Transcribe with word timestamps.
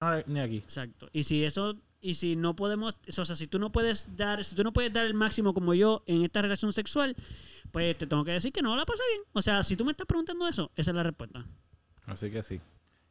Ah, 0.00 0.22
Ni 0.26 0.40
aquí. 0.40 0.56
Exacto. 0.58 1.08
Y 1.12 1.24
si 1.24 1.44
eso, 1.44 1.76
y 2.00 2.14
si 2.14 2.36
no 2.36 2.56
podemos, 2.56 2.96
o 3.18 3.24
sea, 3.24 3.36
si 3.36 3.46
tú 3.46 3.58
no 3.58 3.70
puedes 3.70 4.16
dar, 4.16 4.44
si 4.44 4.54
tú 4.54 4.64
no 4.64 4.72
puedes 4.72 4.92
dar 4.92 5.04
el 5.06 5.14
máximo 5.14 5.52
como 5.54 5.74
yo 5.74 6.02
en 6.06 6.24
esta 6.24 6.40
relación 6.42 6.72
sexual, 6.72 7.14
pues 7.70 7.96
te 7.98 8.06
tengo 8.06 8.24
que 8.24 8.32
decir 8.32 8.52
que 8.52 8.62
no 8.62 8.74
la 8.76 8.86
pasé 8.86 9.02
bien. 9.12 9.22
O 9.32 9.42
sea, 9.42 9.62
si 9.62 9.76
tú 9.76 9.84
me 9.84 9.90
estás 9.92 10.06
preguntando 10.06 10.48
eso, 10.48 10.70
esa 10.76 10.90
es 10.90 10.96
la 10.96 11.02
respuesta. 11.02 11.44
Así 12.06 12.30
que 12.30 12.42
sí. 12.42 12.60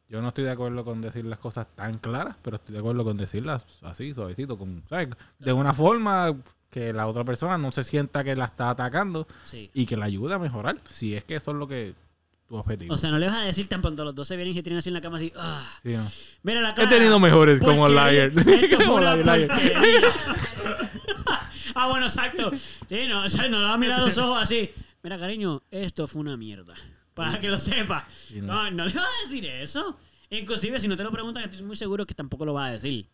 Yo 0.08 0.20
no 0.20 0.28
estoy 0.28 0.42
de 0.42 0.50
acuerdo 0.50 0.84
con 0.84 1.00
decir 1.00 1.24
las 1.24 1.38
cosas 1.38 1.68
tan 1.76 1.96
claras, 1.98 2.36
pero 2.42 2.56
estoy 2.56 2.72
de 2.72 2.80
acuerdo 2.80 3.04
con 3.04 3.16
decirlas 3.16 3.64
así, 3.82 4.12
suavecito, 4.12 4.58
con, 4.58 4.82
¿sabes? 4.88 5.10
de 5.38 5.52
una 5.52 5.72
forma 5.72 6.36
que 6.68 6.92
la 6.92 7.06
otra 7.06 7.22
persona 7.24 7.56
no 7.58 7.70
se 7.70 7.84
sienta 7.84 8.24
que 8.24 8.34
la 8.34 8.46
está 8.46 8.70
atacando 8.70 9.28
Sí. 9.46 9.70
y 9.72 9.86
que 9.86 9.96
la 9.96 10.06
ayude 10.06 10.34
a 10.34 10.38
mejorar, 10.40 10.80
si 10.90 11.14
es 11.14 11.22
que 11.22 11.36
eso 11.36 11.52
es 11.52 11.56
lo 11.56 11.68
que 11.68 11.94
tu 12.50 12.56
objetivo. 12.56 12.92
O 12.92 12.98
sea, 12.98 13.10
no 13.12 13.18
le 13.18 13.26
vas 13.26 13.36
a 13.36 13.42
decir 13.42 13.68
tan 13.68 13.80
pronto 13.80 14.04
los 14.04 14.12
dos 14.14 14.26
se 14.26 14.34
vienen 14.36 14.52
y 14.52 14.56
se 14.56 14.62
tienen 14.64 14.78
así 14.78 14.88
en 14.90 14.94
la 14.94 15.00
cama 15.00 15.18
así. 15.18 15.32
"Ah, 15.36 15.64
Sí, 15.84 15.90
no. 15.90 16.04
mira 16.42 16.60
la 16.60 16.70
He 16.70 16.74
cara. 16.74 16.88
tenido 16.90 17.18
mejores 17.20 17.60
como. 17.60 17.86
Liar. 17.88 18.32
Como 18.84 18.98
Liar, 19.00 19.48
ah, 21.74 21.88
bueno, 21.88 22.06
exacto. 22.06 22.50
Sí, 22.88 23.06
no, 23.08 23.24
o 23.24 23.28
sea, 23.28 23.48
no 23.48 23.58
le 23.58 23.64
va 23.64 23.74
a 23.74 23.78
mirar 23.78 24.00
los 24.00 24.16
ojos 24.18 24.42
así. 24.42 24.70
Mira, 25.02 25.18
cariño, 25.18 25.62
esto 25.70 26.06
fue 26.06 26.20
una 26.20 26.36
mierda. 26.36 26.74
Para 27.14 27.38
que 27.40 27.48
lo 27.48 27.58
sepa. 27.60 28.06
Sí, 28.28 28.40
no. 28.40 28.46
No, 28.64 28.70
no 28.70 28.84
le 28.86 28.94
vas 28.94 29.06
a 29.06 29.28
decir 29.28 29.46
eso. 29.46 29.96
Inclusive, 30.30 30.78
si 30.80 30.88
no 30.88 30.96
te 30.96 31.02
lo 31.04 31.10
preguntan, 31.10 31.44
estoy 31.44 31.62
muy 31.62 31.76
seguro 31.76 32.06
que 32.06 32.14
tampoco 32.14 32.44
lo 32.44 32.54
va 32.54 32.66
a 32.66 32.70
decir. 32.72 33.06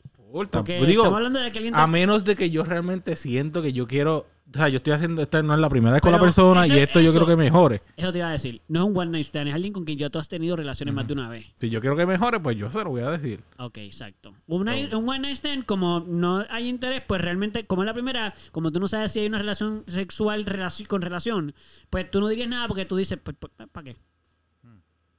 Porque 0.51 0.75
digo, 0.85 1.03
estamos 1.03 1.16
hablando 1.19 1.41
de 1.41 1.51
que 1.51 1.59
alguien... 1.59 1.75
te- 1.75 1.80
a 1.80 1.87
menos 1.87 2.25
de 2.25 2.37
que 2.37 2.51
yo 2.51 2.65
realmente 2.65 3.16
siento 3.16 3.63
que 3.63 3.73
yo 3.73 3.87
quiero, 3.87 4.27
o 4.56 4.59
sea, 4.59 4.69
yo 4.69 4.77
estoy 4.78 4.92
haciendo, 4.92 5.23
esta 5.23 5.42
no 5.42 5.55
es 5.55 5.60
la 5.60 5.69
primera 5.69 5.92
vez 5.92 6.01
con 6.02 6.10
Pero 6.10 6.19
la 6.19 6.23
persona 6.24 6.66
y 6.66 6.78
esto 6.78 7.01
yo 7.01 7.10
eso- 7.10 7.19
creo 7.19 7.27
que 7.27 7.37
mejore. 7.37 7.83
Eso 7.96 8.10
te 8.12 8.19
iba 8.19 8.28
a 8.28 8.33
decir. 8.33 8.60
No 8.69 8.80
es 8.84 8.87
un 8.91 8.96
one 8.96 9.10
night 9.12 9.27
stand, 9.27 9.48
es 9.48 9.55
alguien 9.55 9.73
con 9.73 9.84
quien 9.84 9.98
ya 9.98 10.10
tú 10.10 10.19
has 10.19 10.29
tenido 10.29 10.56
relaciones 10.56 10.95
más 10.95 11.06
de 11.06 11.12
una 11.12 11.29
vez. 11.29 11.46
Si 11.60 11.69
yo 11.70 11.80
quiero 11.80 11.96
que 11.96 12.06
mejore, 12.06 12.41
pues 12.41 12.56
yo 12.56 12.70
se 12.70 12.82
lo 12.82 12.91
voy 12.91 13.02
a 13.02 13.10
decir. 13.10 13.42
Ok, 13.59 13.79
exacto. 13.79 14.34
Un, 14.46 14.65
night- 14.65 14.92
un 14.95 15.09
one 15.09 15.19
night 15.20 15.37
stand, 15.37 15.65
como 15.66 16.01
no 16.01 16.45
hay 16.51 16.69
interés, 16.69 17.02
pues 17.06 17.20
realmente, 17.20 17.66
como 17.66 17.82
es 17.82 17.87
la 17.87 17.95
primera, 17.95 18.35
como 18.52 18.73
tú 18.73 18.80
no 18.80 18.88
sabes 18.88 19.13
si 19.13 19.21
hay 19.21 19.26
una 19.26 19.38
relación 19.38 19.85
sexual 19.87 20.45
relaci- 20.45 20.87
con 20.87 21.02
relación, 21.02 21.54
pues 21.91 22.10
tú 22.10 22.20
no 22.20 22.29
dirías 22.29 22.48
nada 22.48 22.66
porque 22.68 22.85
tú 22.85 22.96
dices, 22.96 23.18
pues, 23.23 23.37
¿para 23.73 23.85
qué? 23.85 23.96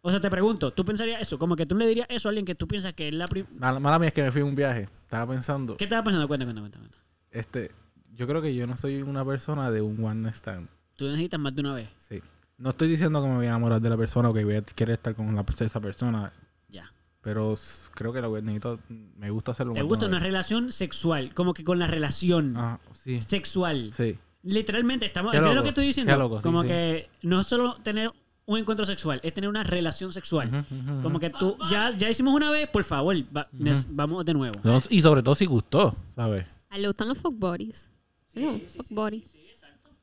O 0.02 0.10
sea, 0.12 0.22
te 0.22 0.30
pregunto, 0.30 0.72
¿tú 0.72 0.86
pensarías 0.86 1.22
eso? 1.22 1.38
Como 1.38 1.56
que 1.58 1.66
tú 1.66 1.76
le 1.76 1.86
dirías 1.86 2.08
eso 2.10 2.28
a 2.28 2.32
alguien 2.32 2.46
que 2.46 2.56
tú 2.56 2.66
piensas 2.68 2.94
que 2.94 3.10
es 3.10 3.14
la 3.14 3.26
primera... 3.26 3.54
Mala, 3.60 3.80
mala 3.80 4.00
mía 4.00 4.08
es 4.08 4.14
que 4.14 4.22
me 4.24 4.32
fui 4.32 4.40
en 4.42 4.48
un 4.48 4.56
viaje. 4.56 4.88
Estaba 5.02 5.34
pensando, 5.34 5.76
¿Qué 5.76 5.84
estabas 5.84 6.06
pensando? 6.06 6.28
Cuenta, 6.30 6.46
cuenta, 6.46 6.62
cuenta, 6.62 6.80
cuenta. 6.80 6.98
este, 7.32 7.72
yo 8.18 8.28
creo 8.28 8.42
que 8.42 8.54
yo 8.56 8.68
no 8.68 8.76
soy 8.78 9.02
una 9.02 9.24
persona 9.24 9.72
de 9.72 9.82
un 9.82 10.04
one 10.04 10.22
night 10.22 10.36
stand. 10.36 10.68
Tú 10.96 11.06
necesitas 11.06 11.40
más 11.40 11.54
de 11.56 11.62
una 11.62 11.74
vez. 11.74 11.90
Sí. 11.98 12.20
No 12.58 12.72
estoy 12.72 12.88
diciendo 12.88 13.22
que 13.22 13.28
me 13.30 13.36
voy 13.36 13.46
a 13.46 13.50
enamorar 13.50 13.80
de 13.80 13.90
la 13.90 13.98
persona 13.98 14.30
o 14.30 14.34
que 14.34 14.44
voy 14.44 14.56
a 14.56 14.62
querer 14.64 14.96
estar 14.96 15.14
con 15.14 15.36
la, 15.36 15.46
esa 15.60 15.80
persona, 15.80 16.34
Ya. 16.70 16.92
pero 17.22 17.54
creo 17.94 18.12
que 18.12 18.20
lo 18.22 18.34
que 18.34 18.42
necesito, 18.42 18.80
me 18.90 19.30
gusta 19.30 19.52
hacerlo 19.52 19.74
¿Te 19.74 19.84
gusta 19.84 20.08
una 20.08 20.18
vez. 20.18 20.26
relación 20.26 20.72
sexual? 20.72 21.34
Como 21.36 21.54
que 21.54 21.64
con 21.64 21.78
la 21.78 21.86
relación 21.86 22.56
Ah, 22.58 22.80
sí, 22.94 23.20
sexual. 23.28 23.92
sí. 23.94 24.18
Literalmente, 24.44 25.06
estamos. 25.06 25.34
Qué 25.34 25.40
¿Qué 25.40 25.50
es 25.50 25.56
lo 25.56 25.62
que 25.64 25.70
estoy 25.70 25.86
diciendo? 25.88 26.12
qué 26.14 26.18
loco, 26.20 26.38
sí, 26.40 26.44
como 26.44 26.62
sí. 26.64 26.70
que 26.70 27.10
no 27.22 27.42
es 27.42 27.48
solo 27.48 27.76
tener 27.84 28.12
un 28.46 28.58
encuentro 28.58 28.86
sexual, 28.86 29.20
es 29.24 29.34
tener 29.34 29.50
una 29.50 29.64
relación 29.64 30.14
sexual. 30.14 30.66
Como 31.04 31.20
que 31.20 31.30
tú, 31.30 31.58
ya, 31.70 31.92
ya 31.92 32.10
hicimos 32.10 32.34
una 32.34 32.50
vez, 32.50 32.68
por 32.70 32.84
favor, 32.86 33.16
va- 33.36 33.50
vamos 33.90 34.26
de 34.26 34.34
nuevo. 34.34 34.56
No, 34.64 34.82
y 34.90 35.02
sobre 35.02 35.22
todo 35.22 35.36
si 35.36 35.46
gustó, 35.46 35.96
¿sabes? 36.16 36.46
A 36.70 36.78
él 36.78 36.82
le 36.84 36.88
gustan 36.88 37.10
los 37.10 37.18
fuck 37.18 37.38
bodies. 37.38 37.90
Sí, 38.38 38.66
fuck 38.78 38.88
body. 38.92 39.24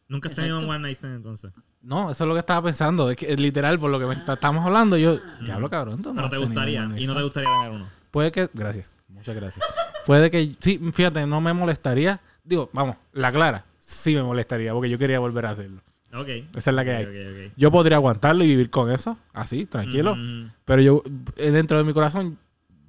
Nunca 0.08 0.28
has 0.28 0.34
tenido 0.34 0.58
un 0.58 0.68
one 0.68 0.80
night 0.80 0.96
stand 0.96 1.16
entonces. 1.16 1.50
No, 1.80 2.10
eso 2.10 2.24
es 2.24 2.28
lo 2.28 2.34
que 2.34 2.41
estaba 2.41 2.62
pensando. 2.62 3.10
Es 3.10 3.16
que 3.16 3.34
literal, 3.36 3.78
por 3.78 3.91
lo 3.91 3.98
que 3.98 4.06
me 4.06 4.14
está- 4.14 4.34
estamos 4.34 4.64
hablando, 4.64 4.96
yo. 4.96 5.18
Diablo, 5.44 5.68
cabrón. 5.70 6.02
tú 6.02 6.10
no 6.10 6.14
Pero 6.16 6.26
has 6.26 6.30
te 6.30 6.38
gustaría. 6.38 6.91
Y 6.96 7.06
no 7.06 7.14
te 7.16 7.22
gustaría 7.22 7.48
tener 7.50 7.70
uno. 7.70 7.88
Puede 8.10 8.30
que. 8.32 8.48
Gracias. 8.52 8.88
Muchas 9.08 9.34
gracias. 9.34 9.64
Puede 10.06 10.30
que. 10.30 10.56
Sí, 10.60 10.78
fíjate, 10.92 11.26
no 11.26 11.41
me 11.41 11.52
molestaría. 11.52 12.20
Digo, 12.42 12.68
vamos, 12.72 12.96
la 13.12 13.32
clara. 13.32 13.64
Sí 13.78 14.14
me 14.14 14.22
molestaría, 14.22 14.72
porque 14.72 14.88
yo 14.91 14.98
quería 14.98 15.19
volver 15.19 15.46
a 15.46 15.50
hacerlo. 15.50 15.80
Ok. 16.14 16.28
Esa 16.54 16.70
es 16.70 16.75
la 16.75 16.84
que 16.84 16.91
hay. 16.92 17.53
Yo 17.56 17.70
podría 17.70 17.97
aguantarlo 17.97 18.44
y 18.44 18.48
vivir 18.48 18.70
con 18.70 18.91
eso, 18.91 19.19
así, 19.32 19.66
tranquilo. 19.66 20.14
Mm, 20.16 20.50
Pero 20.64 20.80
yo, 20.82 21.03
eh, 21.36 21.50
dentro 21.50 21.76
de 21.78 21.84
mi 21.84 21.92
corazón, 21.92 22.38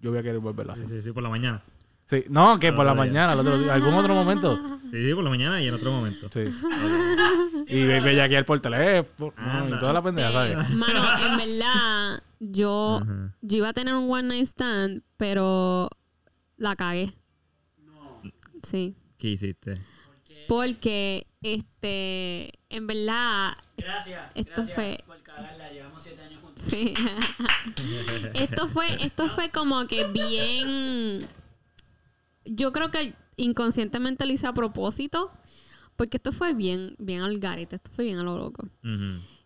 yo 0.02 0.12
voy 0.12 0.20
a 0.20 0.24
querer 0.24 0.40
volverlo 0.40 0.74
a 0.74 0.75
sí, 0.75 0.84
hacer. 0.84 0.97
sí, 0.97 1.08
sí, 1.08 1.12
por 1.12 1.24
la 1.24 1.30
mañana. 1.30 1.62
Sí, 2.08 2.24
no, 2.30 2.60
que 2.60 2.72
por 2.72 2.86
la 2.86 2.94
mañana, 2.94 3.32
al 3.32 3.40
otro 3.40 3.58
día, 3.58 3.74
algún 3.74 3.94
otro 3.96 4.14
momento. 4.14 4.60
Sí, 4.92 5.08
sí, 5.08 5.14
por 5.16 5.24
la 5.24 5.30
mañana 5.32 5.60
y 5.62 5.68
en 5.68 5.74
otro 5.74 5.92
momento. 5.92 6.30
Sí. 6.30 6.42
y 7.68 7.84
ve 7.86 8.00
bellaquear 8.00 8.46
por 8.46 8.60
teléfono 8.60 9.34
y 9.70 9.80
toda 9.80 9.92
la 9.94 10.02
pendeja, 10.04 10.32
¿sabes? 10.32 10.58
Eh, 10.70 10.76
mano, 10.76 11.04
en 11.20 11.38
verdad, 11.38 12.24
yo, 12.40 13.00
Ajá. 13.02 13.36
yo 13.42 13.58
iba 13.58 13.70
a 13.70 13.74
tener 13.74 13.96
un 13.96 14.12
one 14.12 14.24
night 14.28 14.46
stand, 14.48 15.02
pero 15.18 15.90
la 16.58 16.76
cagué. 16.76 17.14
Sí. 18.64 18.96
¿Qué 19.18 19.30
hiciste? 19.30 19.82
Porque, 20.48 21.26
este, 21.42 22.52
en 22.70 22.86
verdad, 22.86 23.54
Gracias. 23.78 24.22
Esto 24.36 24.52
gracias 24.58 24.76
fue- 24.76 25.04
por 25.08 25.22
cagarla. 25.24 25.72
Llevamos 25.72 26.04
siete 26.04 26.22
años 26.22 26.40
juntos. 26.44 26.64
sí. 26.68 26.94
esto 28.36 28.68
fue, 28.68 28.86
esto 29.04 29.28
fue 29.30 29.50
como 29.50 29.88
que 29.88 30.06
bien. 30.06 31.26
Yo 32.46 32.72
creo 32.72 32.92
que 32.92 33.14
inconscientemente 33.38 34.26
lo 34.26 34.32
hice 34.34 34.48
a 34.48 34.54
propósito. 34.54 35.32
Porque 35.98 36.18
esto 36.18 36.34
fue 36.34 36.54
bien, 36.54 36.94
bien 37.00 37.22
al 37.22 37.40
garete, 37.40 37.78
esto 37.78 37.90
fue 37.90 38.04
bien 38.04 38.20
a 38.20 38.24
lo 38.24 38.38
loco. 38.38 38.68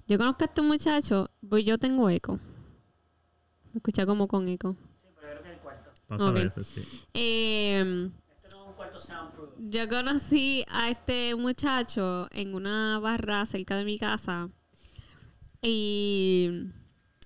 Yo 0.07 0.17
conozco 0.17 0.43
a 0.43 0.47
este 0.47 0.63
muchacho, 0.63 1.29
pues 1.47 1.63
yo 1.63 1.77
tengo 1.77 2.09
eco. 2.09 2.39
Me 3.71 3.77
escucha 3.77 4.07
como 4.07 4.27
con 4.27 4.47
eco. 4.47 4.75
Pasa 6.07 6.23
Ok. 6.25 6.29
a 6.37 6.39
veces, 6.39 6.65
sí. 6.65 6.81
Eh, 7.13 8.09
Esto 8.43 8.57
no 8.57 8.63
es 8.63 8.67
un 8.69 8.73
cuarto 8.73 8.97
soundproof. 8.97 9.49
yo 9.59 9.87
conocí 9.87 10.65
a 10.69 10.89
este 10.89 11.35
muchacho 11.35 12.27
en 12.31 12.55
una 12.55 12.97
barra 12.97 13.45
cerca 13.45 13.75
de 13.77 13.85
mi 13.85 13.99
casa. 13.99 14.49
Y, 15.61 16.49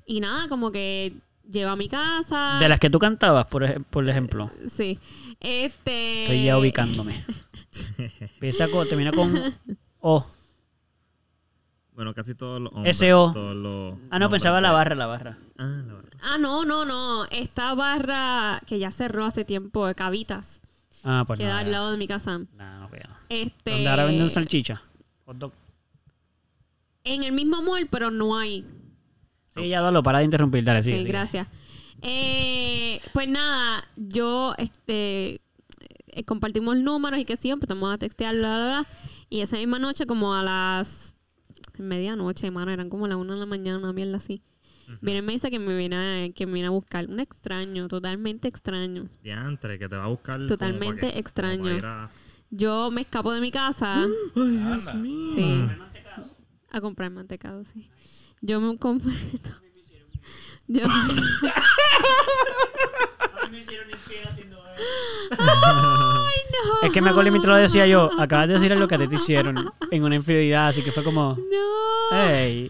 y 0.05 0.19
nada, 0.19 0.49
como 0.49 0.69
que 0.71 1.15
llegó 1.49 1.69
a 1.71 1.75
mi 1.75 1.87
casa. 1.89 2.57
De 2.59 2.67
las 2.69 2.79
que 2.79 2.89
tú 2.89 2.99
cantabas, 2.99 3.45
por, 3.47 3.63
ej- 3.63 3.83
por 3.89 4.07
ejemplo. 4.07 4.51
Sí. 4.71 4.99
Este. 5.39 6.23
Estoy 6.23 6.45
ya 6.45 6.57
ubicándome. 6.57 7.13
Empieza 8.19 8.67
con, 8.69 8.87
termina 8.87 9.11
con 9.11 9.33
O. 9.99 10.25
Bueno, 11.95 12.13
casi 12.13 12.33
todos 12.33 12.59
los 12.59 12.73
hombres. 12.73 12.95
S.O.. 13.01 13.31
todos 13.33 13.55
los 13.55 13.95
Ah, 14.09 14.17
no, 14.17 14.29
pensaba 14.29 14.59
la 14.61 14.71
barra, 14.71 14.95
la 14.95 15.05
barra. 15.05 15.37
Ah, 15.59 15.81
la 15.85 15.93
barra. 15.93 16.09
Ah, 16.23 16.37
no, 16.39 16.65
no, 16.65 16.85
no. 16.85 17.25
Esta 17.25 17.75
barra 17.75 18.61
que 18.65 18.79
ya 18.79 18.89
cerró 18.91 19.25
hace 19.25 19.45
tiempo 19.45 19.85
de 19.85 19.93
Cavitas. 19.93 20.61
Ah, 21.03 21.23
pues 21.27 21.39
queda 21.39 21.53
no. 21.53 21.59
al 21.59 21.71
lado 21.71 21.91
de 21.91 21.97
mi 21.97 22.07
casa. 22.07 22.39
No, 22.39 22.79
no 22.79 22.89
veo. 22.89 23.03
Este. 23.29 23.71
Donde 23.71 23.89
ahora 23.89 24.05
venden 24.05 24.29
salchicha. 24.29 24.81
Hot 25.25 25.37
dog. 25.37 25.51
En 27.03 27.23
el 27.23 27.31
mismo 27.33 27.61
mall, 27.61 27.87
pero 27.91 28.09
no 28.09 28.37
hay. 28.37 28.65
Sí, 29.55 29.67
ya 29.67 29.81
dalo, 29.81 30.01
para 30.03 30.19
de 30.19 30.25
interrumpir, 30.25 30.63
dale, 30.63 30.83
Sí, 30.83 30.93
sí. 30.93 31.03
gracias. 31.03 31.47
Eh, 32.01 32.99
pues 33.13 33.27
nada, 33.29 33.83
yo 33.95 34.53
este 34.57 35.41
eh, 36.07 36.23
compartimos 36.25 36.77
números 36.77 37.19
y 37.19 37.25
que 37.25 37.35
sí, 37.37 37.49
empezamos 37.49 37.93
a 37.93 37.97
textear, 37.97 38.35
bla, 38.35 38.55
bla, 38.55 38.65
bla. 38.65 38.87
Y 39.29 39.41
esa 39.41 39.57
misma 39.57 39.79
noche, 39.79 40.05
como 40.05 40.33
a 40.35 40.43
las 40.43 41.15
medianoche, 41.77 42.51
mano, 42.51 42.71
eran 42.71 42.89
como 42.89 43.07
las 43.07 43.17
una 43.17 43.33
de 43.35 43.39
la 43.39 43.45
mañana, 43.45 43.77
una 43.79 43.93
mierda 43.93 44.17
así. 44.17 44.41
Viene 45.01 45.19
y 45.19 45.21
me 45.21 45.31
dice 45.31 45.49
que 45.49 45.59
me 45.59 45.75
viene 45.77 45.95
a, 46.25 46.29
que 46.33 46.45
me 46.45 46.53
viene 46.53 46.67
a 46.67 46.71
buscar. 46.71 47.05
Un 47.09 47.19
extraño, 47.21 47.87
totalmente 47.87 48.47
extraño. 48.49 49.07
Diantre, 49.23 49.79
que 49.79 49.87
te 49.87 49.95
va 49.95 50.03
a 50.03 50.07
buscar. 50.07 50.35
como 50.35 50.47
Totalmente 50.47 50.93
pa' 51.01 51.07
que- 51.07 51.07
como 51.13 51.19
extraño. 51.19 51.63
pa' 51.63 51.71
ir 51.77 51.85
a- 51.85 52.09
Yo 52.51 52.91
me 52.91 53.01
escapo 53.01 53.31
de 53.31 53.39
mi 53.41 53.49
casa. 53.49 54.03
Ay, 54.35 54.57
Dios 54.57 54.93
mío. 54.95 55.33
Sí. 55.35 55.67
A 56.69 56.81
comprar 56.81 57.09
mantecado, 57.11 57.63
sí. 57.63 57.89
Yo 58.45 58.59
me 58.59 58.77
compré. 58.77 59.13
Yo. 60.67 60.83
Ay, 65.31 66.39
no. 66.51 66.87
Es 66.87 66.91
que 66.91 67.01
me 67.01 67.09
acuerdo 67.09 67.31
mientras 67.31 67.55
lo 67.55 67.61
decía 67.61 67.87
yo, 67.87 68.09
acabas 68.19 68.47
de 68.49 68.55
decir 68.55 68.75
lo 68.77 68.87
que 68.87 68.95
a 68.95 68.97
ti 68.97 69.07
te 69.07 69.15
hicieron 69.15 69.71
en 69.91 70.03
una 70.03 70.15
infidelidad, 70.15 70.67
así 70.67 70.81
que 70.81 70.91
fue 70.91 71.03
como, 71.03 71.37
No. 71.37 72.09
hey, 72.11 72.69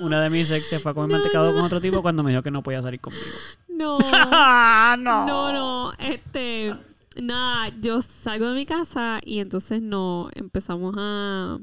una 0.00 0.20
de 0.22 0.30
mis 0.30 0.50
ex 0.50 0.66
se 0.68 0.78
fue 0.80 0.92
a 0.92 0.94
comer 0.94 1.10
mantecado 1.10 1.52
con 1.52 1.62
otro 1.62 1.80
tipo 1.80 2.00
cuando 2.00 2.22
me 2.22 2.30
dijo 2.30 2.42
que 2.42 2.50
no 2.50 2.62
podía 2.62 2.80
salir 2.80 3.00
conmigo. 3.00 3.24
No. 3.68 3.98
¡Ah, 4.12 4.96
no! 4.98 5.26
No, 5.26 5.52
no. 5.52 5.92
Este. 5.98 6.74
Nada, 7.20 7.70
yo 7.80 8.00
salgo 8.00 8.46
de 8.48 8.54
mi 8.54 8.64
casa 8.64 9.20
y 9.24 9.40
entonces 9.40 9.82
no 9.82 10.30
empezamos 10.34 10.94
a. 10.96 11.58